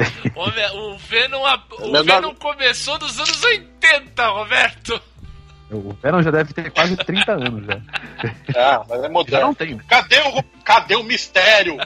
O, 0.75 0.99
Venom, 0.99 1.47
a- 1.47 1.62
o 1.79 1.91
Meu 1.93 2.05
Venom 2.05 2.21
nome- 2.23 2.35
começou 2.37 2.99
nos 2.99 3.17
anos 3.19 3.43
80, 3.43 4.27
Roberto. 4.29 5.01
O 5.71 5.93
Venom 6.03 6.21
já 6.21 6.33
deve 6.33 6.53
ter 6.53 6.69
quase 6.73 6.97
30 6.97 7.33
anos 7.33 7.65
já. 7.65 7.81
Ah, 8.57 8.85
mas 8.89 8.99
é 8.99 9.03
Já 9.05 9.09
moderno. 9.09 9.47
não 9.47 9.55
tem? 9.55 9.79
Cadê 9.79 10.19
o, 10.23 10.43
cadê 10.65 10.97
o 10.97 11.05
mistério? 11.05 11.77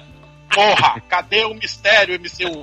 Porra, 0.55 1.01
cadê 1.09 1.45
o 1.45 1.55
mistério, 1.55 2.19
MCU? 2.21 2.63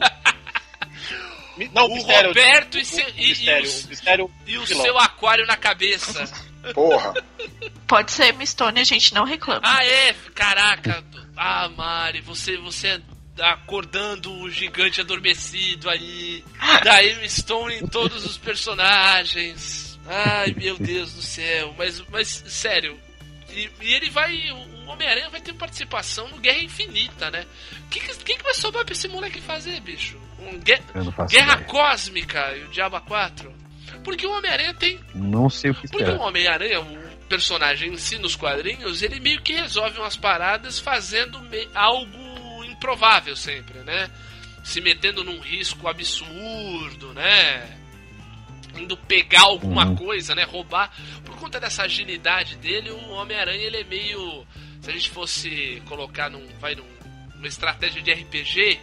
Não, 1.73 1.85
O 1.87 1.93
mistério. 1.95 2.29
Roberto 2.29 2.77
e, 2.79 2.85
seu- 2.85 3.07
e- 3.09 3.29
mistério, 3.29 3.67
os- 3.67 3.85
o 3.85 3.89
mistério 3.89 4.31
E 4.47 4.57
o 4.57 4.65
seu 4.65 4.97
aquário 4.97 5.45
na 5.45 5.57
cabeça. 5.57 6.23
Porra. 6.73 7.13
Pode 7.87 8.11
ser 8.11 8.33
Mistone, 8.33 8.79
a 8.79 8.83
gente 8.83 9.13
não 9.13 9.25
reclama. 9.25 9.61
Ah, 9.63 9.85
é? 9.85 10.13
Caraca. 10.33 11.03
Ah, 11.35 11.69
Mari, 11.69 12.21
você, 12.21 12.57
você 12.57 13.01
acordando 13.39 14.31
o 14.31 14.49
gigante 14.49 15.01
adormecido 15.01 15.89
aí. 15.89 16.43
Da 16.83 17.03
Emma 17.03 17.27
Stone 17.27 17.75
em 17.75 17.87
todos 17.87 18.23
os 18.25 18.37
personagens. 18.37 19.99
Ai, 20.07 20.53
meu 20.57 20.77
Deus 20.77 21.13
do 21.13 21.21
céu. 21.21 21.75
Mas, 21.77 22.01
mas 22.09 22.27
sério. 22.47 22.97
E, 23.49 23.69
e 23.81 23.93
ele 23.93 24.09
vai. 24.09 24.33
O 24.51 24.80
Homem-Aranha 24.91 25.29
vai 25.29 25.41
ter 25.41 25.53
participação 25.53 26.27
no 26.29 26.37
Guerra 26.37 26.59
Infinita, 26.63 27.29
né? 27.31 27.45
O 27.85 27.89
que, 27.89 27.99
que, 27.99 28.35
que 28.37 28.43
vai 28.43 28.53
sobrar 28.53 28.83
pra 28.85 28.93
esse 28.93 29.07
moleque 29.07 29.41
fazer, 29.41 29.79
bicho? 29.81 30.17
Um 30.39 30.59
Guerra. 30.59 31.57
Cósmica 31.67 32.55
e 32.57 32.63
o 32.63 32.67
Diabo 32.69 32.99
4? 33.01 33.53
Porque 34.03 34.25
o 34.25 34.31
Homem-Aranha 34.31 34.73
tem 34.73 34.99
Não 35.13 35.49
sei 35.49 35.71
o 35.71 35.75
que 35.75 35.81
porque 35.87 36.03
esperar. 36.03 36.19
o 36.19 36.23
Homem-Aranha, 36.27 36.79
o 36.81 37.11
personagem 37.27 37.93
em 37.93 37.97
si 37.97 38.17
nos 38.17 38.35
quadrinhos, 38.35 39.01
ele 39.01 39.19
meio 39.19 39.41
que 39.41 39.53
resolve 39.53 39.99
umas 39.99 40.15
paradas 40.17 40.79
fazendo 40.79 41.39
me- 41.41 41.67
algo 41.73 42.63
improvável 42.65 43.35
sempre, 43.35 43.79
né? 43.79 44.09
Se 44.63 44.79
metendo 44.81 45.23
num 45.23 45.39
risco 45.39 45.87
absurdo, 45.87 47.13
né? 47.13 47.77
Indo 48.77 48.95
pegar 48.95 49.41
alguma 49.41 49.85
Uhum. 49.85 49.95
coisa, 49.95 50.33
né? 50.33 50.43
Roubar. 50.43 50.91
Por 51.25 51.35
conta 51.37 51.59
dessa 51.59 51.83
agilidade 51.83 52.55
dele, 52.57 52.89
o 52.91 53.09
Homem-Aranha 53.11 53.61
ele 53.63 53.77
é 53.77 53.83
meio. 53.83 54.45
Se 54.81 54.89
a 54.89 54.93
gente 54.93 55.09
fosse 55.11 55.81
colocar 55.87 56.29
num. 56.29 56.45
Vai 56.59 56.75
num, 56.75 56.87
numa 57.35 57.47
estratégia 57.47 58.01
de 58.01 58.11
RPG, 58.11 58.79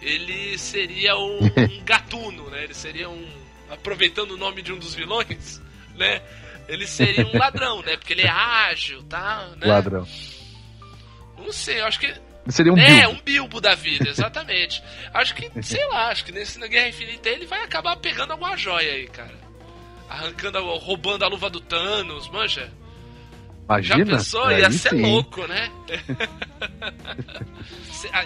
ele 0.00 0.58
seria 0.58 1.16
um, 1.16 1.44
um 1.44 1.84
gatuno, 1.84 2.48
né? 2.50 2.64
Ele 2.64 2.74
seria 2.74 3.08
um. 3.08 3.28
Aproveitando 3.70 4.32
o 4.32 4.36
nome 4.36 4.62
de 4.62 4.72
um 4.72 4.78
dos 4.78 4.94
vilões, 4.94 5.60
né? 5.96 6.22
Ele 6.68 6.86
seria 6.86 7.26
um 7.26 7.36
ladrão, 7.36 7.82
né? 7.82 7.96
Porque 7.96 8.12
ele 8.12 8.22
é 8.22 8.30
ágil, 8.30 9.02
tá? 9.04 9.48
Né? 9.56 9.66
Ladrão. 9.66 10.06
Não 11.36 11.52
sei, 11.52 11.80
eu 11.80 11.86
acho 11.86 12.00
que. 12.00 12.12
Seria 12.48 12.72
um 12.72 12.78
é, 12.78 13.00
Bilbo. 13.00 13.10
um 13.10 13.22
Bilbo 13.22 13.60
da 13.60 13.74
vida, 13.74 14.08
exatamente. 14.08 14.80
acho 15.12 15.34
que, 15.34 15.50
sei 15.62 15.84
lá, 15.88 16.10
acho 16.10 16.24
que 16.24 16.30
nesse 16.30 16.60
na 16.60 16.68
Guerra 16.68 16.88
Infinita 16.88 17.28
ele 17.28 17.44
vai 17.44 17.64
acabar 17.64 17.96
pegando 17.96 18.30
alguma 18.30 18.56
joia 18.56 18.92
aí, 18.92 19.08
cara. 19.08 19.34
Arrancando, 20.08 20.60
roubando 20.76 21.24
a 21.24 21.28
luva 21.28 21.50
do 21.50 21.60
Thanos, 21.60 22.28
manja? 22.28 22.72
Já 23.68 23.96
Imagina? 23.96 24.16
pensou? 24.18 24.44
Aí 24.44 24.60
Ia 24.60 24.70
ser 24.70 24.90
sim. 24.90 25.02
louco, 25.02 25.44
né? 25.46 25.68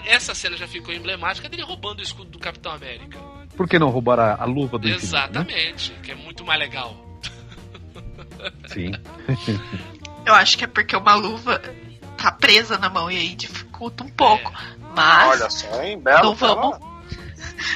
Essa 0.05 0.35
cena 0.35 0.55
já 0.55 0.67
ficou 0.67 0.93
emblemática 0.93 1.49
dele 1.49 1.63
roubando 1.63 1.99
o 1.99 2.03
escudo 2.03 2.29
do 2.31 2.39
Capitão 2.39 2.71
América. 2.73 3.17
Por 3.55 3.67
que 3.67 3.79
não 3.79 3.89
roubar 3.89 4.19
a, 4.19 4.35
a 4.35 4.45
luva 4.45 4.77
do 4.77 4.87
infinito, 4.87 5.11
né? 5.11 5.17
Exatamente, 5.19 5.91
que 6.03 6.11
é 6.11 6.15
muito 6.15 6.45
mais 6.45 6.59
legal. 6.59 6.95
Sim. 8.67 8.91
Eu 10.25 10.33
acho 10.35 10.57
que 10.57 10.63
é 10.63 10.67
porque 10.67 10.95
uma 10.95 11.15
luva 11.15 11.61
tá 12.17 12.31
presa 12.31 12.77
na 12.77 12.89
mão 12.89 13.09
e 13.09 13.17
aí 13.17 13.35
dificulta 13.35 14.03
um 14.03 14.09
pouco. 14.09 14.51
Mas 14.95 15.41
Olha 15.41 15.49
só, 15.49 15.81
hein? 15.83 15.99
Belo. 15.99 16.23
não 16.23 16.35
vamos. 16.35 16.77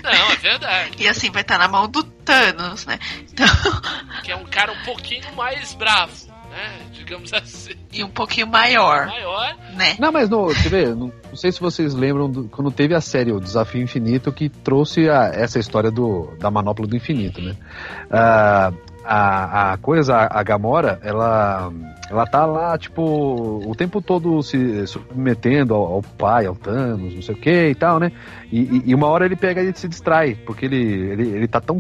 Não, 0.04 0.12
é 0.12 0.36
verdade. 0.38 0.92
E 1.04 1.08
assim 1.08 1.32
vai 1.32 1.42
estar 1.42 1.58
na 1.58 1.68
mão 1.68 1.88
do 1.90 2.04
Thanos, 2.04 2.86
né? 2.86 3.00
Então, 3.32 3.48
Que 4.24 4.32
é 4.32 4.36
um 4.36 4.46
cara 4.46 4.72
um 4.72 4.84
pouquinho 4.84 5.34
mais 5.36 5.74
bravo, 5.74 6.14
né? 6.56 6.72
Digamos 6.94 7.32
assim. 7.34 7.74
e 7.94 8.04
um 8.04 8.10
pouquinho 8.10 8.48
maior, 8.48 9.06
Maior. 9.08 9.56
né? 9.76 9.96
Não, 10.00 10.12
mas 10.12 10.30
no, 10.30 10.46
você 10.48 10.70
vê, 10.70 10.86
não, 10.88 11.12
não 11.30 11.36
sei 11.36 11.52
se 11.52 11.60
vocês 11.60 11.94
lembram 11.94 12.30
do- 12.30 12.46
quando 12.46 12.72
teve 12.72 12.96
a 12.96 13.02
série 13.02 13.32
O 13.32 13.40
Desafio 13.40 13.82
Infinito 13.82 14.32
que 14.32 14.50
trouxe 14.50 15.10
a- 15.10 15.32
essa 15.34 15.60
história 15.60 15.92
do, 15.92 16.34
da 16.40 16.50
manopla 16.50 16.88
do 16.88 16.96
infinito, 16.96 17.42
né? 17.42 17.56
Ah, 18.10 18.72
a, 19.08 19.74
a 19.74 19.78
coisa, 19.78 20.16
a, 20.16 20.40
a 20.40 20.44
Gamora, 20.44 21.00
ela, 21.04 21.72
ela 22.10 22.26
tá 22.26 22.44
lá, 22.46 22.76
tipo, 22.76 23.04
o 23.04 23.76
tempo 23.76 24.02
todo 24.02 24.42
se 24.42 24.88
submetendo 24.88 25.76
ao, 25.76 25.84
ao 25.96 26.02
pai, 26.02 26.48
ao 26.48 26.56
Thanos, 26.56 27.14
não 27.14 27.22
sei 27.22 27.36
o 27.36 27.38
que 27.38 27.68
e 27.70 27.76
tal, 27.76 28.00
né? 28.00 28.12
E, 28.52 28.62
e- 28.62 28.84
e 28.88 28.96
uma 28.96 29.06
hora 29.08 29.26
ele 29.26 29.36
pega 29.36 29.62
e 29.62 29.72
se 29.78 29.88
distrai, 29.88 30.34
porque 30.34 30.66
ele, 30.66 30.78
ele, 31.12 31.28
ele 31.36 31.48
tá 31.48 31.62
tão 31.62 31.80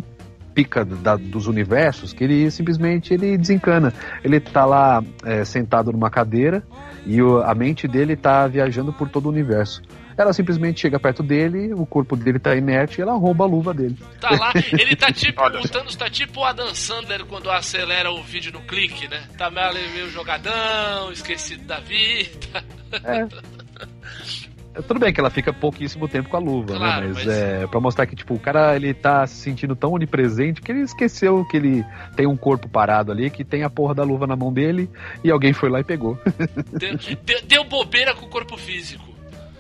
pica 0.56 0.84
da- 0.86 1.18
dos 1.18 1.46
universos 1.48 2.14
que 2.14 2.24
ele 2.24 2.50
simplesmente 2.50 3.14
ele 3.14 3.38
desencana. 3.38 3.94
Ele 4.24 4.40
tá 4.40 4.66
lá 4.66 5.04
é, 5.24 5.44
sentado 5.46 5.92
numa 5.92 6.10
cadeira 6.10 6.64
e 7.06 7.22
o- 7.22 7.42
a 7.44 7.54
mente 7.54 7.88
dele 7.88 8.16
tá 8.16 8.48
viajando 8.48 8.94
por 8.94 9.10
todo 9.10 9.26
o 9.26 9.30
universo. 9.30 9.82
Ela 10.18 10.32
simplesmente 10.32 10.80
chega 10.80 10.98
perto 10.98 11.22
dele, 11.22 11.74
o 11.74 11.86
corpo 11.86 12.16
dele 12.16 12.40
tá 12.40 12.56
inerte 12.56 13.00
e 13.00 13.02
ela 13.02 13.12
rouba 13.18 13.44
a 13.44 13.48
luva 13.48 13.74
dele. 13.74 13.98
Tá 14.22 14.30
lá, 14.32 14.54
ele 14.72 14.96
tá 14.96 15.12
tipo. 15.14 15.42
O. 15.44 15.68
Thanos 15.68 15.94
tá 15.98 16.10
tipo 16.10 16.40
o 16.40 16.46
Adam 16.46 16.74
Sandler 16.74 17.26
quando 17.26 17.52
acelera 17.52 18.10
o 18.10 18.24
vídeo 18.24 18.54
no 18.54 18.62
clique, 18.62 19.10
né? 19.10 19.22
Tá 19.38 19.52
meio 19.52 20.10
jogadão, 20.10 21.12
esquecido 21.12 21.66
da 21.66 21.82
vida. 21.82 22.64
É, 23.04 23.28
Tudo 24.88 25.00
bem 25.00 25.14
que 25.14 25.20
ela 25.20 25.30
fica 25.30 25.54
pouquíssimo 25.54 26.08
tempo 26.08 26.30
com 26.30 26.38
a 26.38 26.40
luva, 26.40 26.76
Claro, 26.76 27.08
né? 27.08 27.12
Mas, 27.16 27.26
mas- 27.26 27.38
é 27.38 27.68
pra 27.68 27.80
mostrar 27.80 28.06
que, 28.06 28.16
tipo, 28.16 28.34
o 28.34 28.40
cara 28.40 28.76
ele 28.76 28.94
tá 28.94 29.26
se 29.26 29.36
sentindo 29.36 29.76
tão 29.76 29.94
onipresente 29.94 30.62
que 30.62 30.72
ele 30.72 30.82
esqueceu 30.82 31.46
que 31.46 31.58
ele 31.58 31.86
tem 32.16 32.28
um 32.28 32.36
corpo 32.38 32.68
parado 32.68 33.12
ali, 33.12 33.30
que 33.30 33.44
tem 33.44 33.64
a 33.64 33.70
porra 33.70 33.96
da 33.96 34.04
luva 34.04 34.28
na 34.28 34.36
mão 34.36 34.52
dele 34.52 34.90
e 35.24 35.32
alguém 35.32 35.54
foi 35.54 35.70
lá 35.70 35.80
e 35.80 35.84
pegou. 35.84 36.18
Deu, 36.78 36.98
deu- 37.24 37.42
deu 37.48 37.64
bobeira 37.64 38.14
com 38.14 38.26
o 38.26 38.30
corpo 38.30 38.58
físico. 38.58 39.04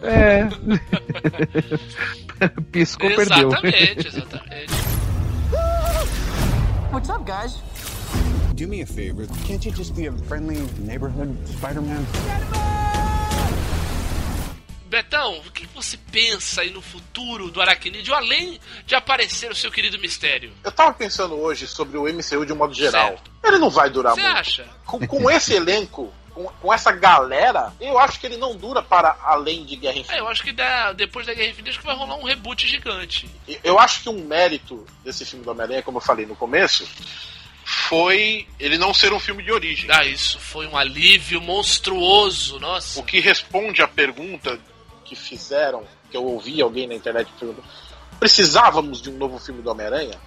É. 0.03 0.47
Piscou, 2.71 3.09
perdeu. 3.15 3.47
exatamente, 3.49 4.07
exatamente. 4.07 4.73
What's 6.91 7.09
up, 7.09 7.23
guys? 7.25 7.57
Do 8.55 8.67
me 8.67 8.81
a 8.81 8.85
favor. 8.87 9.25
Can't 9.47 9.65
you 9.67 9.73
just 9.75 9.95
be 9.95 10.07
a 10.07 10.11
friendly 10.27 10.57
neighborhood 10.79 11.35
Spider-Man? 11.47 12.05
Betão, 14.85 15.39
o 15.39 15.51
que 15.51 15.65
você 15.67 15.97
pensa 16.11 16.61
aí 16.61 16.69
no 16.69 16.81
futuro 16.81 17.49
do 17.51 17.61
Aracnídeo, 17.61 18.13
além 18.13 18.59
de 18.85 18.95
aparecer 18.95 19.51
o 19.51 19.55
seu 19.55 19.71
querido 19.71 19.99
mistério? 19.99 20.53
Eu 20.63 20.71
tava 20.71 20.93
pensando 20.93 21.35
hoje 21.35 21.65
sobre 21.67 21.97
o 21.97 22.03
MCU 22.03 22.45
de 22.45 22.53
um 22.53 22.55
modo 22.55 22.73
geral. 22.73 23.17
Ele 23.43 23.57
não 23.57 23.69
vai 23.69 23.89
durar 23.89 24.13
Você 24.13 24.21
muito. 24.21 24.37
acha? 24.37 24.67
Com, 24.85 25.05
com 25.07 25.29
esse 25.29 25.53
elenco, 25.53 26.13
com, 26.33 26.43
com 26.45 26.73
essa 26.73 26.91
galera, 26.91 27.73
eu 27.81 27.97
acho 27.97 28.19
que 28.19 28.25
ele 28.27 28.37
não 28.37 28.55
dura 28.55 28.81
para 28.83 29.17
além 29.23 29.65
de 29.65 29.75
Guerra 29.75 29.95
É, 29.95 29.99
Infinita. 29.99 30.17
eu 30.23 30.27
acho 30.27 30.43
que 30.43 30.51
dá- 30.51 30.93
depois 30.93 31.25
da 31.25 31.33
Guerra 31.33 31.49
Infinita 31.49 31.69
acho 31.71 31.79
que 31.79 31.85
vai 31.85 31.95
rolar 31.95 32.15
um 32.17 32.23
reboot 32.23 32.67
gigante. 32.67 33.27
Eu 33.63 33.79
acho 33.79 34.03
que 34.03 34.09
um 34.09 34.23
mérito 34.23 34.85
desse 35.03 35.25
filme 35.25 35.43
do 35.43 35.51
Homem-Aranha, 35.51 35.81
como 35.81 35.97
eu 35.97 36.01
falei 36.01 36.25
no 36.25 36.35
começo, 36.35 36.87
foi 37.63 38.47
ele 38.59 38.77
não 38.77 38.93
ser 38.93 39.11
um 39.13 39.19
filme 39.19 39.41
de 39.43 39.51
origem. 39.51 39.89
Ah, 39.91 40.05
isso 40.05 40.39
foi 40.39 40.67
um 40.67 40.77
alívio 40.77 41.41
monstruoso, 41.41 42.59
nossa. 42.59 42.99
O 42.99 43.03
que 43.03 43.19
responde 43.19 43.81
à 43.81 43.87
pergunta 43.87 44.59
que 45.05 45.15
fizeram, 45.15 45.83
que 46.09 46.17
eu 46.17 46.23
ouvi 46.25 46.61
alguém 46.61 46.87
na 46.87 46.95
internet 46.95 47.31
perguntando, 47.39 47.65
precisávamos 48.19 49.01
de 49.01 49.09
um 49.09 49.17
novo 49.17 49.39
filme 49.39 49.61
do 49.61 49.69
Homem-Aranha? 49.69 50.19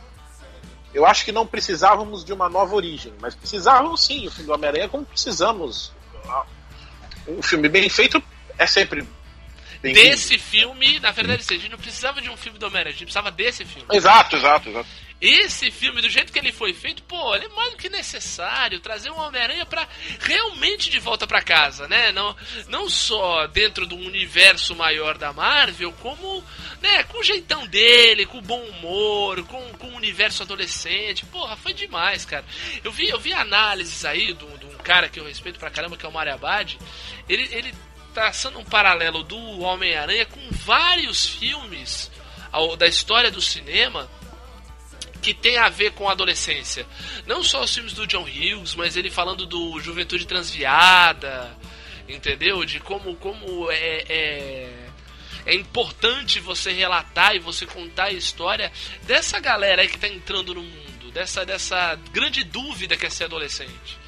Eu 0.94 1.04
acho 1.04 1.24
que 1.24 1.32
não 1.32 1.46
precisávamos 1.46 2.24
de 2.24 2.32
uma 2.32 2.48
nova 2.48 2.74
origem, 2.74 3.12
mas 3.20 3.34
precisávamos 3.34 4.02
sim 4.02 4.24
do 4.24 4.30
filme 4.30 4.46
do 4.46 4.54
Homem-Aranha, 4.54 4.88
como 4.88 5.04
precisamos. 5.04 5.92
Um 7.26 7.42
filme 7.42 7.68
bem 7.68 7.88
feito 7.90 8.22
é 8.56 8.66
sempre 8.66 9.06
bem 9.82 9.92
Desse 9.92 10.38
filme, 10.38 10.98
na 10.98 11.10
verdade, 11.10 11.42
assim, 11.42 11.54
a 11.54 11.58
gente 11.58 11.70
não 11.70 11.78
precisava 11.78 12.20
de 12.20 12.30
um 12.30 12.36
filme 12.36 12.58
do 12.58 12.66
Homem-Aranha, 12.66 12.94
a 12.94 12.98
gente 12.98 13.04
precisava 13.04 13.30
desse 13.30 13.64
filme. 13.64 13.86
Exato, 13.92 14.36
exato, 14.36 14.68
exato. 14.70 14.88
Esse 15.20 15.70
filme, 15.72 16.00
do 16.00 16.08
jeito 16.08 16.32
que 16.32 16.38
ele 16.38 16.52
foi 16.52 16.72
feito, 16.72 17.02
pô, 17.02 17.34
ele 17.34 17.46
é 17.46 17.48
mais 17.48 17.72
do 17.72 17.76
que 17.76 17.88
necessário 17.88 18.78
trazer 18.78 19.10
um 19.10 19.18
Homem-Aranha 19.18 19.66
pra 19.66 19.88
realmente 20.20 20.88
de 20.88 21.00
volta 21.00 21.26
pra 21.26 21.42
casa, 21.42 21.88
né? 21.88 22.12
Não, 22.12 22.36
não 22.68 22.88
só 22.88 23.48
dentro 23.48 23.84
do 23.84 23.96
universo 23.96 24.76
maior 24.76 25.18
da 25.18 25.32
Marvel, 25.32 25.92
como, 25.94 26.44
né, 26.80 27.02
com 27.04 27.18
o 27.18 27.24
jeitão 27.24 27.66
dele, 27.66 28.26
com 28.26 28.38
o 28.38 28.42
bom 28.42 28.62
humor, 28.62 29.42
com, 29.44 29.60
com 29.72 29.88
o 29.88 29.96
universo 29.96 30.44
adolescente. 30.44 31.26
Porra, 31.26 31.56
foi 31.56 31.72
demais, 31.72 32.24
cara. 32.24 32.44
Eu 32.84 32.92
vi, 32.92 33.08
eu 33.08 33.18
vi 33.18 33.32
análises 33.32 34.04
aí 34.04 34.32
de 34.32 34.44
um 34.44 34.78
cara 34.84 35.08
que 35.08 35.18
eu 35.18 35.24
respeito 35.24 35.58
pra 35.58 35.70
caramba, 35.70 35.96
que 35.96 36.06
é 36.06 36.08
o 36.08 36.12
Mario 36.12 36.34
Abad. 36.34 36.78
Ele, 37.28 37.48
ele 37.52 37.74
traçando 38.14 38.60
um 38.60 38.64
paralelo 38.64 39.24
do 39.24 39.60
Homem-Aranha 39.60 40.26
com 40.26 40.40
vários 40.50 41.26
filmes 41.26 42.08
ao, 42.52 42.76
da 42.76 42.86
história 42.86 43.32
do 43.32 43.42
cinema 43.42 44.08
que 45.20 45.34
tem 45.34 45.58
a 45.58 45.68
ver 45.68 45.92
com 45.92 46.08
a 46.08 46.12
adolescência. 46.12 46.86
Não 47.26 47.42
só 47.42 47.62
os 47.62 47.74
filmes 47.74 47.92
do 47.92 48.06
John 48.06 48.24
Hughes, 48.24 48.74
mas 48.74 48.96
ele 48.96 49.10
falando 49.10 49.46
do 49.46 49.80
Juventude 49.80 50.26
Transviada, 50.26 51.56
entendeu? 52.08 52.64
De 52.64 52.80
como, 52.80 53.14
como 53.16 53.70
é, 53.70 54.04
é, 54.08 54.88
é 55.46 55.54
importante 55.54 56.40
você 56.40 56.72
relatar 56.72 57.34
e 57.34 57.38
você 57.38 57.66
contar 57.66 58.04
a 58.04 58.12
história 58.12 58.72
dessa 59.02 59.40
galera 59.40 59.86
que 59.86 59.98
tá 59.98 60.08
entrando 60.08 60.54
no 60.54 60.62
mundo, 60.62 61.10
dessa, 61.12 61.44
dessa 61.44 61.94
grande 62.12 62.44
dúvida 62.44 62.96
que 62.96 63.06
é 63.06 63.10
ser 63.10 63.24
adolescente, 63.24 63.98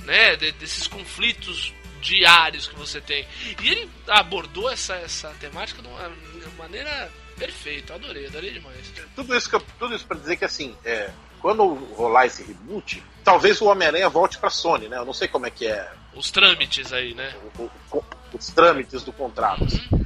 né? 0.00 0.36
De, 0.36 0.52
desses 0.52 0.86
conflitos 0.86 1.72
diários 2.00 2.66
que 2.66 2.76
você 2.76 3.00
tem. 3.00 3.26
E 3.62 3.68
ele 3.68 3.90
abordou 4.06 4.70
essa, 4.70 4.94
essa 4.96 5.28
temática 5.40 5.82
de 5.82 5.88
uma 5.88 6.10
maneira 6.56 7.10
perfeita, 7.38 7.94
adorei, 7.94 8.26
adorei 8.26 8.52
demais. 8.52 8.92
Tudo 9.14 9.36
isso, 9.36 9.48
que 9.48 9.56
eu, 9.56 9.62
tudo 9.78 9.94
isso 9.94 10.06
pra 10.06 10.16
dizer 10.16 10.36
que 10.36 10.44
assim, 10.44 10.76
é, 10.84 11.10
quando 11.40 11.74
rolar 11.94 12.26
esse 12.26 12.42
reboot, 12.42 13.02
talvez 13.24 13.60
o 13.60 13.66
Homem-Aranha 13.66 14.08
volte 14.08 14.38
pra 14.38 14.50
Sony, 14.50 14.88
né? 14.88 14.98
Eu 14.98 15.04
não 15.04 15.12
sei 15.12 15.28
como 15.28 15.46
é 15.46 15.50
que 15.50 15.66
é. 15.66 15.90
Os 16.14 16.30
trâmites 16.30 16.92
aí, 16.92 17.14
né? 17.14 17.34
O, 17.58 17.70
o, 17.92 18.04
os 18.32 18.46
trâmites 18.48 19.02
do 19.02 19.12
contrato. 19.12 19.62
Uhum. 19.92 20.04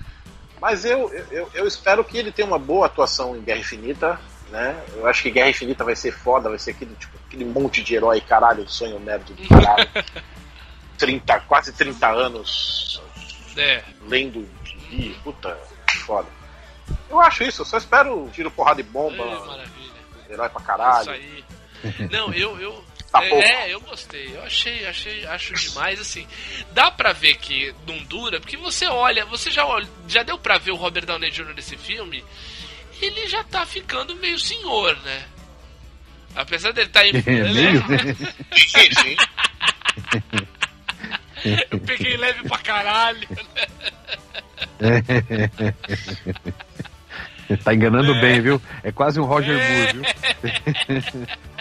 Mas 0.60 0.84
eu, 0.84 1.12
eu, 1.30 1.50
eu 1.54 1.66
espero 1.66 2.04
que 2.04 2.16
ele 2.16 2.30
tenha 2.30 2.46
uma 2.46 2.58
boa 2.58 2.86
atuação 2.86 3.36
em 3.36 3.40
Guerra 3.40 3.60
Infinita, 3.60 4.20
né? 4.50 4.80
Eu 4.94 5.06
acho 5.06 5.22
que 5.22 5.30
Guerra 5.30 5.50
Infinita 5.50 5.82
vai 5.82 5.96
ser 5.96 6.12
foda, 6.12 6.48
vai 6.48 6.58
ser 6.58 6.72
aquele, 6.72 6.94
tipo, 6.94 7.18
aquele 7.26 7.44
monte 7.44 7.82
de 7.82 7.94
herói 7.94 8.20
caralho, 8.20 8.68
sonho 8.68 9.00
nerd 9.00 9.32
do 9.32 9.48
caralho. 9.48 9.88
30, 10.98 11.40
quase 11.40 11.72
30 11.72 12.08
anos 12.08 13.02
é. 13.56 13.82
lendo 14.06 14.48
gibi, 14.64 15.16
puta, 15.24 15.58
foda. 16.06 16.28
Eu 17.08 17.20
acho 17.20 17.44
isso, 17.44 17.62
eu 17.62 17.66
só 17.66 17.76
espero 17.76 18.30
tiro 18.32 18.50
porrada 18.50 18.82
de 18.82 18.88
bomba. 18.88 19.22
É, 19.22 19.46
maravilha. 19.46 19.92
Herói 20.30 20.48
pra 20.48 20.62
caralho. 20.62 21.02
Isso 21.02 21.10
aí. 21.10 21.44
Não, 22.10 22.32
eu. 22.32 22.58
eu 22.60 22.84
tá 23.10 23.22
é, 23.24 23.68
é, 23.68 23.74
eu 23.74 23.80
gostei. 23.80 24.34
Eu 24.34 24.42
achei, 24.42 24.86
achei, 24.86 25.26
acho 25.26 25.52
demais, 25.54 26.00
assim. 26.00 26.26
Dá 26.72 26.90
pra 26.90 27.12
ver 27.12 27.36
que 27.36 27.74
não 27.86 27.98
dura, 28.04 28.40
porque 28.40 28.56
você 28.56 28.86
olha, 28.86 29.26
você 29.26 29.50
já, 29.50 29.64
já 30.08 30.22
deu 30.22 30.38
pra 30.38 30.56
ver 30.56 30.70
o 30.70 30.76
Robert 30.76 31.04
Downey 31.04 31.30
Jr. 31.30 31.52
nesse 31.54 31.76
filme, 31.76 32.24
ele 33.00 33.26
já 33.28 33.44
tá 33.44 33.66
ficando 33.66 34.16
meio 34.16 34.38
senhor, 34.38 34.96
né? 35.02 35.24
Apesar 36.34 36.72
dele 36.72 36.86
estar 36.86 37.00
tá 37.00 37.06
em. 37.06 37.12
É, 37.22 38.56
sim, 38.56 38.90
sim. 38.94 39.16
Eu 41.70 41.78
peguei 41.80 42.16
leve 42.16 42.48
pra 42.48 42.58
caralho. 42.58 43.28
tá 47.64 47.74
enganando 47.74 48.14
é. 48.14 48.20
bem, 48.20 48.40
viu? 48.40 48.62
É 48.82 48.92
quase 48.92 49.20
um 49.20 49.24
Roger 49.24 49.58
é. 49.58 49.68
Moore, 49.68 49.92
viu? 49.92 50.02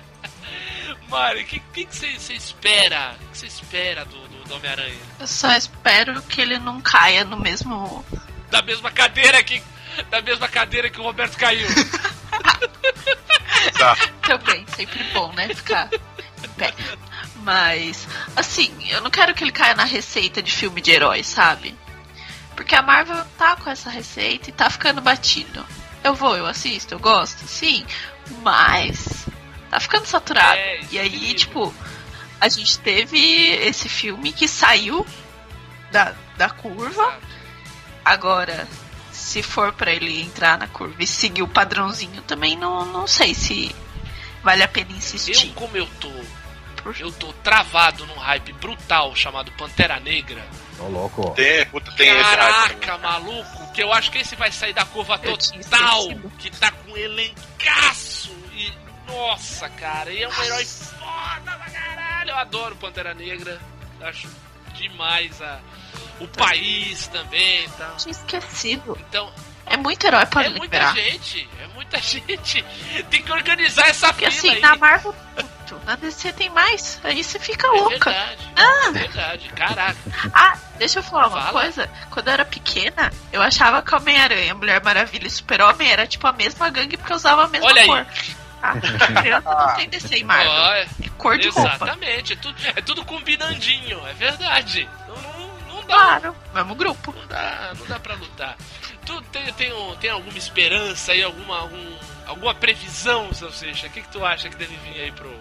Mário, 1.11 1.41
o 1.41 1.45
que, 1.45 1.59
que, 1.73 1.85
que 1.85 1.95
você, 1.95 2.33
espera? 2.33 3.15
O 3.21 3.31
que 3.31 3.37
você 3.37 3.45
espera 3.45 4.05
do, 4.05 4.27
do, 4.29 4.43
do 4.45 4.55
Homem-Aranha? 4.55 4.95
Eu 5.19 5.27
só 5.27 5.51
espero 5.51 6.21
que 6.21 6.39
ele 6.39 6.57
não 6.57 6.79
caia 6.79 7.25
no 7.25 7.37
mesmo. 7.37 8.03
Da 8.49 8.61
mesma 8.61 8.89
cadeira 8.89 9.43
que. 9.43 9.61
Da 10.09 10.21
mesma 10.21 10.47
cadeira 10.47 10.89
que 10.89 11.01
o 11.01 11.03
Roberto 11.03 11.37
caiu. 11.37 11.67
tá. 13.77 13.97
Também, 14.21 14.65
sempre 14.73 15.03
bom, 15.13 15.33
né? 15.33 15.53
Ficar 15.53 15.89
em 15.91 16.49
pé. 16.57 16.73
Mas, 17.43 18.07
assim, 18.33 18.73
eu 18.89 19.01
não 19.01 19.09
quero 19.09 19.33
que 19.33 19.43
ele 19.43 19.51
caia 19.51 19.75
na 19.75 19.83
receita 19.83 20.41
de 20.41 20.51
filme 20.51 20.79
de 20.79 20.91
herói, 20.91 21.23
sabe? 21.23 21.77
Porque 22.55 22.73
a 22.73 22.81
Marvel 22.81 23.25
tá 23.37 23.57
com 23.57 23.69
essa 23.69 23.89
receita 23.89 24.49
e 24.49 24.53
tá 24.53 24.69
ficando 24.69 25.01
batido. 25.01 25.65
Eu 26.03 26.15
vou, 26.15 26.35
eu 26.35 26.45
assisto, 26.45 26.93
eu 26.95 26.99
gosto, 26.99 27.47
sim, 27.47 27.85
mas 28.41 29.27
tá 29.69 29.79
ficando 29.79 30.05
saturado. 30.05 30.57
É, 30.57 30.79
e 30.91 30.99
aí, 30.99 31.33
tipo, 31.33 31.73
a 32.39 32.49
gente 32.49 32.79
teve 32.79 33.17
esse 33.17 33.87
filme 33.87 34.33
que 34.33 34.47
saiu 34.47 35.05
da, 35.91 36.13
da 36.37 36.49
curva. 36.49 37.19
Agora, 38.03 38.67
se 39.11 39.43
for 39.43 39.71
para 39.73 39.91
ele 39.91 40.21
entrar 40.21 40.57
na 40.57 40.67
curva 40.67 40.95
e 40.99 41.07
seguir 41.07 41.43
o 41.43 41.47
padrãozinho, 41.47 42.21
também 42.23 42.57
não, 42.57 42.85
não 42.85 43.05
sei 43.05 43.35
se 43.35 43.75
vale 44.43 44.63
a 44.63 44.67
pena 44.67 44.91
insistir. 44.91 45.49
Eu, 45.49 45.53
como 45.53 45.77
eu 45.77 45.87
tô 45.99 46.11
eu 46.99 47.11
tô 47.11 47.31
travado 47.43 48.07
num 48.07 48.15
hype 48.15 48.53
brutal 48.53 49.15
chamado 49.15 49.51
Pantera 49.51 49.99
Negra. 49.99 50.43
Ô, 50.79 50.87
louco. 50.87 51.29
Tem, 51.31 51.63
puta, 51.67 51.91
tem 51.91 52.07
Caraca, 52.07 52.73
esse 52.73 52.89
hype, 52.89 53.01
maluco, 53.01 53.60
que 53.73 53.81
eu 53.83 53.91
acho 53.93 54.11
que 54.11 54.17
esse 54.19 54.35
vai 54.35 54.51
sair 54.51 54.73
da 54.73 54.85
curva 54.85 55.17
total, 55.17 56.07
que 56.39 56.49
tá 56.51 56.71
com 56.71 56.95
elencaço 56.97 58.31
e 58.53 58.71
nossa, 59.07 59.69
cara, 59.69 60.11
e 60.11 60.23
é 60.23 60.27
um 60.27 60.43
herói 60.43 60.65
foda 60.65 61.51
pra 61.57 61.69
caralho. 61.69 62.29
Eu 62.31 62.37
adoro 62.37 62.75
Pantera 62.77 63.13
Negra. 63.13 63.59
Acho 64.01 64.27
demais 64.73 65.41
a 65.41 65.59
o 66.19 66.27
país 66.27 67.07
também, 67.07 67.67
tá? 67.71 67.87
Tinha 67.97 68.11
esquecido. 68.11 68.97
Então, 69.09 69.31
é 69.65 69.75
muito 69.75 70.05
herói 70.05 70.25
pra 70.27 70.43
É 70.45 70.47
liberar. 70.49 70.93
muita 70.93 71.01
gente, 71.11 71.49
é 71.61 71.67
muita 71.67 71.97
gente. 72.01 72.63
Tem 73.09 73.21
que 73.23 73.31
organizar 73.31 73.87
essa 73.89 74.07
Porque 74.13 74.29
fila 74.31 74.37
assim, 74.37 74.49
aí. 74.55 74.61
na 74.61 74.75
Marvel, 74.75 75.15
na 75.85 75.95
DC 75.95 76.33
tem 76.33 76.49
mais. 76.49 76.99
Aí 77.03 77.23
você 77.23 77.39
fica 77.39 77.67
É 77.67 77.69
louca. 77.71 78.09
verdade, 78.11 78.49
Ah. 78.55 78.87
é 78.87 78.91
verdade, 78.91 79.49
caraca. 79.49 79.97
Ah, 80.33 80.57
deixa 80.77 80.99
eu 80.99 81.03
falar 81.03 81.27
uma 81.27 81.41
Fala. 81.41 81.51
coisa. 81.51 81.89
Quando 82.09 82.27
eu 82.27 82.33
era 82.33 82.45
pequena, 82.45 83.11
eu 83.31 83.41
achava 83.41 83.81
que 83.81 83.93
Homem-Aranha, 83.95 84.53
Mulher 84.55 84.83
Maravilha 84.83 85.27
e 85.27 85.29
Super-Homem 85.31 85.89
era 85.91 86.05
tipo 86.07 86.25
a 86.27 86.33
mesma 86.33 86.69
gangue 86.69 86.97
porque 86.97 87.13
usava 87.13 87.45
a 87.45 87.47
mesma 87.47 87.67
Olha 87.67 87.81
aí. 87.81 87.87
cor. 87.87 88.05
Ah, 88.63 88.73
criança 89.21 89.49
não 89.55 89.75
tem 89.75 89.89
DC 89.89 90.17
e 90.19 90.23
Marvel. 90.23 90.51
É- 90.51 90.81
É 91.03 91.09
cor 91.17 91.37
de 91.37 91.49
roupa. 91.49 91.73
Exatamente, 91.75 92.33
é 92.33 92.35
tudo, 92.35 92.55
é 92.75 92.81
tudo 92.81 93.03
combinandinho, 93.05 94.05
é 94.07 94.13
verdade. 94.13 94.87
Não, 95.07 95.15
não, 95.15 95.47
não 95.75 95.81
dá. 95.81 95.95
Claro, 95.95 96.35
mesmo 96.53 96.75
grupo. 96.75 97.11
Não 97.17 97.25
dá, 97.27 97.71
não 97.79 97.85
dá 97.87 97.99
pra 97.99 98.13
lutar. 98.15 98.55
Tu 99.03 99.19
tem, 99.31 99.51
tem, 99.53 99.73
tem 99.99 100.09
alguma 100.11 100.37
esperança 100.37 101.11
aí, 101.11 101.23
alguma, 101.23 101.57
algum, 101.57 101.95
alguma 102.27 102.53
previsão, 102.53 103.33
Salsicha? 103.33 103.87
O 103.87 103.89
que, 103.89 104.01
que 104.01 104.09
tu 104.09 104.23
acha 104.23 104.47
que 104.47 104.55
deve 104.55 104.75
vir 104.75 105.01
aí 105.01 105.11
pro, 105.11 105.33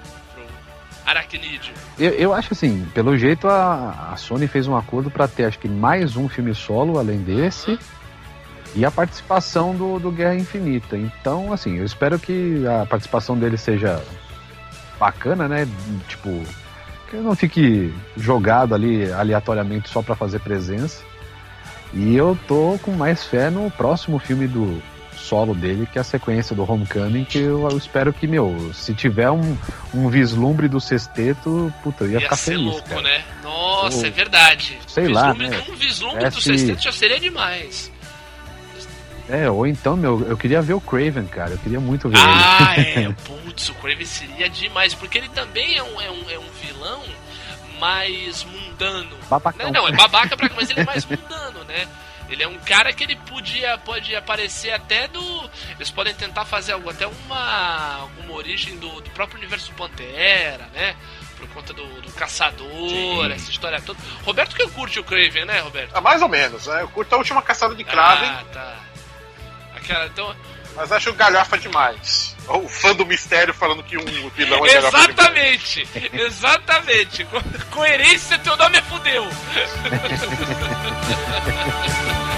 pro 1.10 1.18
Aracnídeo? 1.18 1.74
Eu, 1.98 2.10
eu 2.12 2.34
acho 2.34 2.52
assim, 2.52 2.86
pelo 2.94 3.16
jeito 3.16 3.48
a, 3.48 4.10
a 4.12 4.16
Sony 4.16 4.46
fez 4.46 4.66
um 4.66 4.76
acordo 4.76 5.10
pra 5.10 5.26
ter 5.28 5.44
acho 5.44 5.58
que 5.58 5.68
mais 5.68 6.16
um 6.16 6.28
filme 6.28 6.54
solo 6.54 6.98
além 6.98 7.18
desse 7.18 7.78
e 8.74 8.84
a 8.84 8.90
participação 8.90 9.74
do, 9.74 9.98
do 9.98 10.12
Guerra 10.12 10.36
Infinita. 10.36 10.96
Então, 10.96 11.52
assim, 11.52 11.78
eu 11.78 11.84
espero 11.84 12.18
que 12.18 12.64
a 12.66 12.86
participação 12.86 13.36
dele 13.36 13.58
seja 13.58 14.00
bacana, 14.98 15.48
né? 15.48 15.66
Tipo, 16.08 16.42
que 17.08 17.16
não 17.16 17.34
fique 17.34 17.92
jogado 18.16 18.74
ali 18.74 19.10
aleatoriamente 19.12 19.88
só 19.88 20.02
pra 20.02 20.14
fazer 20.14 20.38
presença. 20.38 21.02
E 21.92 22.14
eu 22.14 22.38
tô 22.46 22.78
com 22.82 22.92
mais 22.92 23.24
fé 23.24 23.50
no 23.50 23.68
próximo 23.72 24.20
filme 24.20 24.46
do 24.46 24.80
solo 25.20 25.54
dele, 25.54 25.86
que 25.90 25.98
é 25.98 26.00
a 26.00 26.04
sequência 26.04 26.56
do 26.56 26.70
Homecoming, 26.70 27.24
que 27.24 27.38
eu, 27.38 27.68
eu 27.70 27.76
espero 27.78 28.12
que, 28.12 28.26
meu, 28.26 28.72
se 28.74 28.94
tiver 28.94 29.30
um, 29.30 29.56
um 29.94 30.08
vislumbre 30.08 30.66
do 30.68 30.80
sexteto, 30.80 31.72
puta, 31.82 32.04
eu 32.04 32.08
ia, 32.10 32.14
Ia 32.14 32.20
ficar 32.22 32.36
ser 32.36 32.52
feliz, 32.52 32.66
louco, 32.66 32.88
cara. 32.88 33.02
né? 33.02 33.24
Nossa, 33.42 34.06
é 34.06 34.10
verdade. 34.10 34.78
sei 34.88 35.08
lá, 35.08 35.32
vislumbre, 35.32 35.48
né? 35.56 35.64
Um 35.68 35.74
vislumbre 35.76 36.20
do 36.30 36.38
Esse- 36.38 36.42
sexteto 36.42 36.82
já 36.82 36.92
seria 36.92 37.20
demais. 37.20 37.92
É, 39.28 39.48
ou 39.48 39.64
então, 39.64 39.96
meu, 39.96 40.26
eu 40.28 40.36
queria 40.36 40.60
ver 40.60 40.74
o 40.74 40.80
Craven, 40.80 41.24
cara. 41.26 41.52
Eu 41.52 41.58
queria 41.58 41.78
muito 41.78 42.08
ver 42.08 42.18
Ah, 42.18 42.74
ele. 42.76 43.06
é. 43.06 43.12
Putz, 43.24 43.68
o 43.68 43.74
Kraven 43.74 44.04
seria 44.04 44.48
demais, 44.48 44.92
porque 44.92 45.18
ele 45.18 45.28
também 45.28 45.76
é 45.76 45.82
um, 45.84 46.00
é 46.00 46.10
um, 46.10 46.30
é 46.30 46.38
um 46.38 46.50
vilão 46.60 47.00
mais 47.78 48.44
mundano. 48.44 49.16
Babacão. 49.28 49.66
Não, 49.70 49.82
não, 49.82 49.88
é 49.88 49.92
babaca 49.92 50.36
pra 50.36 50.50
mas 50.56 50.68
ele 50.70 50.80
é 50.80 50.84
mais 50.84 51.06
mundano, 51.06 51.62
né? 51.68 51.86
Ele 52.30 52.42
é 52.42 52.48
um 52.48 52.58
cara 52.58 52.92
que 52.92 53.02
ele 53.02 53.16
podia 53.16 53.76
pode 53.78 54.14
aparecer 54.14 54.72
até 54.72 55.08
do. 55.08 55.50
Eles 55.76 55.90
podem 55.90 56.14
tentar 56.14 56.44
fazer 56.44 56.72
algo, 56.72 56.88
até 56.88 57.06
uma, 57.06 57.96
alguma 57.96 58.34
origem 58.34 58.78
do, 58.78 59.00
do 59.00 59.10
próprio 59.10 59.38
universo 59.38 59.72
Pantera, 59.72 60.66
né? 60.72 60.94
Por 61.36 61.48
conta 61.48 61.72
do, 61.72 61.84
do 62.02 62.12
caçador, 62.12 62.68
Sim. 62.88 63.32
essa 63.32 63.50
história 63.50 63.80
toda. 63.80 63.98
Roberto 64.24 64.54
que 64.54 64.68
curte 64.68 65.00
o 65.00 65.04
Craven, 65.04 65.44
né, 65.44 65.60
Roberto? 65.60 65.90
Ah, 65.94 66.00
mais 66.00 66.22
ou 66.22 66.28
menos, 66.28 66.66
né? 66.66 66.82
Eu 66.82 66.88
curto 66.88 67.12
a 67.14 67.18
última 67.18 67.42
caçada 67.42 67.74
de 67.74 67.82
Kraven, 67.82 68.28
Ah, 68.28 68.44
tá. 68.52 68.76
Aquela, 69.74 70.06
então, 70.06 70.36
mas 70.76 70.92
acho 70.92 71.12
galhofa 71.14 71.58
demais. 71.58 72.36
O 72.48 72.68
fã 72.68 72.94
do 72.94 73.06
mistério 73.06 73.54
falando 73.54 73.82
que 73.82 73.96
um 73.96 74.28
vilão 74.30 74.66
é 74.66 74.76
Exatamente! 74.76 75.88
Exatamente! 76.12 77.24
Co- 77.24 77.40
Coerência, 77.70 78.38
teu 78.38 78.56
nome 78.56 78.78
é 78.78 78.82
fudeu! 78.82 79.26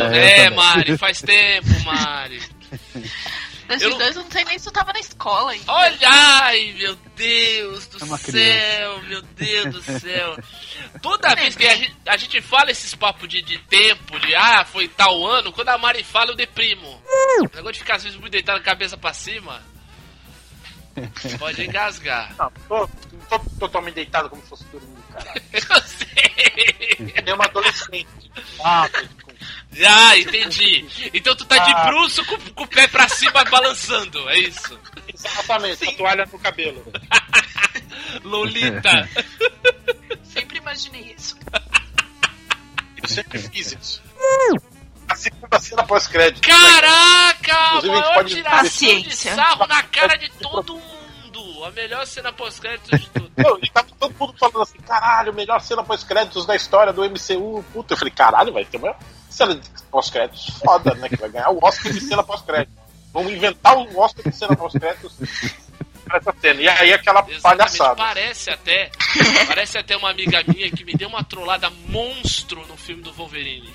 É, 0.00 0.40
eu 0.40 0.44
É. 0.46 0.50
Mari, 0.50 0.96
faz 0.98 1.20
tempo, 1.20 1.68
Mari. 1.84 2.40
Desses 3.68 3.82
Eu 3.82 3.90
não- 3.90 3.98
dois 3.98 4.16
eu 4.16 4.22
não 4.24 4.30
sei 4.30 4.44
nem 4.46 4.58
se 4.58 4.66
eu 4.66 4.72
tava 4.72 4.92
na 4.94 4.98
escola 5.00 5.52
ainda. 5.52 5.70
Olha, 5.70 6.08
ai, 6.08 6.74
meu 6.78 6.96
Deus 7.14 7.86
do 7.88 8.02
É 8.14 8.16
céu, 8.18 9.02
meu 9.02 9.20
Deus 9.22 9.74
do 9.74 9.82
céu. 10.00 10.38
Toda 11.02 11.34
vez 11.34 11.54
que 11.54 11.66
a 11.66 11.74
gente, 11.76 11.94
a 12.06 12.16
gente 12.16 12.40
fala 12.40 12.70
esses 12.70 12.94
papos 12.94 13.28
de, 13.28 13.42
de 13.42 13.58
tempo, 13.58 14.18
de 14.20 14.34
ah, 14.34 14.64
foi 14.64 14.88
tal 14.88 15.26
ano, 15.26 15.52
quando 15.52 15.68
a 15.68 15.76
Mari 15.76 16.02
fala, 16.02 16.30
eu 16.30 16.36
deprimo. 16.36 17.02
O 17.40 17.42
negócio 17.42 17.72
de 17.74 17.80
ficar 17.80 17.96
às 17.96 18.04
vezes 18.04 18.18
muito 18.18 18.32
deitado, 18.32 18.62
cabeça 18.62 18.96
pra 18.96 19.12
cima, 19.12 19.60
pode 21.38 21.62
engasgar. 21.64 22.34
Não, 22.38 22.50
tô, 22.68 22.88
tô 23.28 23.38
totalmente 23.60 23.94
deitado 23.96 24.30
como 24.30 24.40
se 24.42 24.48
fosse 24.48 24.64
dormir, 24.64 24.96
cara. 25.12 25.34
Eu 25.52 25.82
sei. 25.82 27.12
É 27.26 27.34
uma 27.34 27.44
adolescente. 27.44 28.08
Ah, 28.64 28.88
Ah, 29.86 30.18
entendi. 30.18 31.10
Então 31.14 31.36
tu 31.36 31.44
tá 31.44 31.58
de 31.58 31.72
Ah. 31.72 31.84
bruço 31.86 32.24
com, 32.24 32.36
com 32.54 32.64
o 32.64 32.66
pé 32.66 32.88
pra 32.88 33.08
cima 33.08 33.44
balançando, 33.44 34.28
é 34.30 34.38
isso. 34.40 34.78
exatamente, 35.12 35.88
a 35.88 35.92
toalha 35.92 36.26
no 36.32 36.38
cabelo. 36.38 36.84
Lolita. 38.24 39.08
Sempre 40.24 40.58
imaginei 40.58 41.14
isso. 41.16 41.36
Eu 43.02 43.08
sempre 43.08 43.38
fiz 43.38 43.72
isso. 43.72 44.02
A 45.08 45.14
segunda 45.14 45.58
cena 45.58 45.84
pós-crédito. 45.84 46.46
Caraca! 46.46 47.76
Inclusive, 47.76 47.92
a 47.92 47.96
gente 47.96 48.00
maior 48.02 48.14
pode- 48.14 48.34
tiração 48.34 49.00
de 49.00 49.16
sarro 49.16 49.66
na 49.66 49.82
cara 49.84 50.16
de 50.16 50.30
todo 50.32 50.74
mundo. 50.74 51.64
A 51.64 51.70
melhor 51.70 52.06
cena 52.06 52.32
pós-crédito 52.32 52.96
de 52.96 53.08
tudo. 53.10 53.30
Não, 53.36 53.58
e 53.62 53.68
tava 53.70 53.88
todo 53.98 54.14
mundo 54.18 54.34
falando 54.38 54.62
assim, 54.62 54.78
caralho, 54.78 55.32
melhor 55.34 55.60
cena 55.60 55.82
pós-créditos 55.82 56.44
da 56.46 56.54
história 56.56 56.92
do 56.92 57.02
MCU. 57.04 57.64
Puta, 57.72 57.94
eu 57.94 57.98
falei, 57.98 58.12
caralho, 58.12 58.52
vai 58.52 58.64
ter 58.64 58.76
uma 58.78 58.94
cena 59.38 59.54
de 59.54 59.68
pós-créditos 59.90 60.58
foda, 60.58 60.94
né? 60.94 61.08
Que 61.08 61.16
vai 61.16 61.30
ganhar 61.30 61.50
o 61.50 61.64
Oscar 61.64 61.92
de 61.92 62.00
cena 62.00 62.22
pós-crédito. 62.22 62.72
Vamos 63.12 63.32
inventar 63.32 63.76
o 63.76 63.98
Oscar 63.98 64.28
de 64.28 64.36
cena 64.36 64.56
pós-créditos 64.56 65.14
pra 66.04 66.18
essa 66.18 66.34
cena. 66.40 66.60
E 66.60 66.68
aí 66.68 66.92
aquela 66.92 67.20
Exatamente, 67.20 67.42
palhaçada. 67.42 67.96
parece 67.96 68.50
até. 68.50 68.90
Parece 69.46 69.78
até 69.78 69.96
uma 69.96 70.10
amiga 70.10 70.42
minha 70.46 70.70
que 70.70 70.84
me 70.84 70.94
deu 70.94 71.08
uma 71.08 71.22
trollada 71.22 71.70
monstro 71.86 72.66
no 72.66 72.76
filme 72.76 73.02
do 73.02 73.12
Wolverine. 73.12 73.72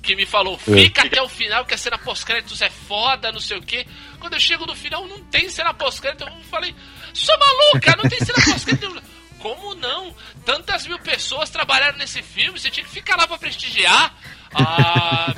Que 0.00 0.14
me 0.14 0.24
falou, 0.24 0.56
fica 0.56 1.02
até 1.02 1.20
o 1.20 1.28
final 1.28 1.64
que 1.64 1.74
a 1.74 1.78
cena 1.78 1.98
pós-créditos 1.98 2.62
é 2.62 2.70
foda, 2.70 3.32
não 3.32 3.40
sei 3.40 3.58
o 3.58 3.62
quê. 3.62 3.84
Quando 4.20 4.34
eu 4.34 4.40
chego 4.40 4.64
no 4.64 4.76
final, 4.76 5.08
não 5.08 5.18
tem 5.24 5.48
cena 5.50 5.74
pós-crédito. 5.74 6.24
Eu 6.24 6.44
falei, 6.44 6.72
sou 7.12 7.36
maluca, 7.36 7.96
não 7.96 8.08
tem 8.08 8.18
cena 8.20 8.38
pós-crédito. 8.44 9.02
Como 9.42 9.74
não? 9.74 10.14
Tantas 10.44 10.86
mil 10.86 10.98
pessoas 11.00 11.50
trabalharam 11.50 11.98
nesse 11.98 12.22
filme, 12.22 12.58
você 12.58 12.70
tinha 12.70 12.84
que 12.84 12.92
ficar 12.92 13.16
lá 13.16 13.26
pra 13.26 13.36
prestigiar. 13.36 14.14
Ah, 14.54 15.34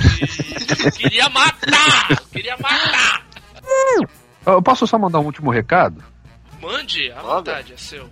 queria 0.97 1.28
matar! 1.31 2.09
Queria 2.31 2.56
matar! 2.59 3.26
Eu 4.47 4.60
posso 4.60 4.86
só 4.86 4.98
mandar 4.98 5.20
um 5.20 5.24
último 5.24 5.51
recado? 5.51 6.05
Mande, 6.60 7.10
à 7.12 7.22
vontade, 7.22 7.72
é 7.72 7.76
seu. 7.76 8.09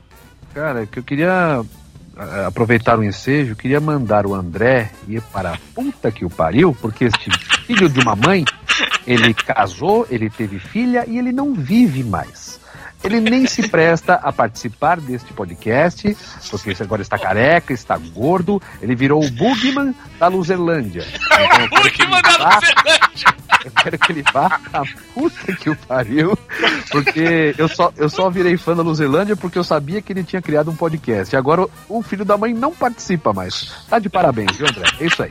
Cara, 0.54 0.86
que 0.86 0.98
eu 0.98 1.02
queria 1.02 1.62
ah, 2.16 2.46
aproveitar 2.46 2.98
o 2.98 3.04
ensejo, 3.04 3.52
eu 3.52 3.56
queria 3.56 3.80
mandar 3.80 4.26
o 4.26 4.34
André 4.34 4.92
ir 5.06 5.20
para 5.20 5.52
a 5.52 5.58
puta 5.74 6.10
que 6.10 6.24
o 6.24 6.30
pariu, 6.30 6.76
porque 6.80 7.04
este 7.04 7.30
filho 7.66 7.88
de 7.88 8.00
uma 8.00 8.16
mãe, 8.16 8.44
ele 9.06 9.34
casou, 9.34 10.06
ele 10.10 10.30
teve 10.30 10.58
filha 10.58 11.04
e 11.06 11.18
ele 11.18 11.32
não 11.32 11.54
vive 11.54 12.02
mais. 12.02 12.51
Ele 13.04 13.20
nem 13.20 13.46
se 13.46 13.68
presta 13.68 14.14
a 14.14 14.32
participar 14.32 15.00
deste 15.00 15.32
podcast, 15.32 16.16
porque 16.50 16.76
agora 16.80 17.02
está 17.02 17.18
careca, 17.18 17.72
está 17.72 17.96
gordo, 17.98 18.62
ele 18.80 18.94
virou 18.94 19.24
o 19.24 19.30
Bugman 19.30 19.94
da 20.20 20.28
Luzerlândia. 20.28 21.04
Então, 21.24 21.68
Bugman 21.82 22.22
da 22.22 22.36
vá- 22.38 22.54
Luzerlândia! 22.56 23.42
eu 23.64 23.70
quero 23.70 23.98
que 23.98 24.12
ele 24.12 24.24
vá 24.32 24.60
a 24.72 24.82
puta 25.14 25.52
que 25.54 25.70
o 25.70 25.76
pariu, 25.76 26.36
porque 26.90 27.54
eu 27.58 27.68
só, 27.68 27.92
eu 27.96 28.08
só 28.08 28.28
virei 28.30 28.56
fã 28.56 28.74
da 28.74 28.82
Luzerlândia 28.82 29.36
porque 29.36 29.58
eu 29.58 29.64
sabia 29.64 30.00
que 30.02 30.12
ele 30.12 30.24
tinha 30.24 30.42
criado 30.42 30.70
um 30.70 30.74
podcast. 30.76 31.34
E 31.34 31.38
agora 31.38 31.62
o, 31.62 31.70
o 31.88 32.02
filho 32.02 32.24
da 32.24 32.36
mãe 32.36 32.52
não 32.54 32.72
participa 32.72 33.32
mais. 33.32 33.72
Tá 33.88 33.98
de 33.98 34.08
parabéns, 34.08 34.56
viu, 34.56 34.66
André? 34.68 34.84
É 35.00 35.06
isso 35.06 35.22
aí. 35.22 35.30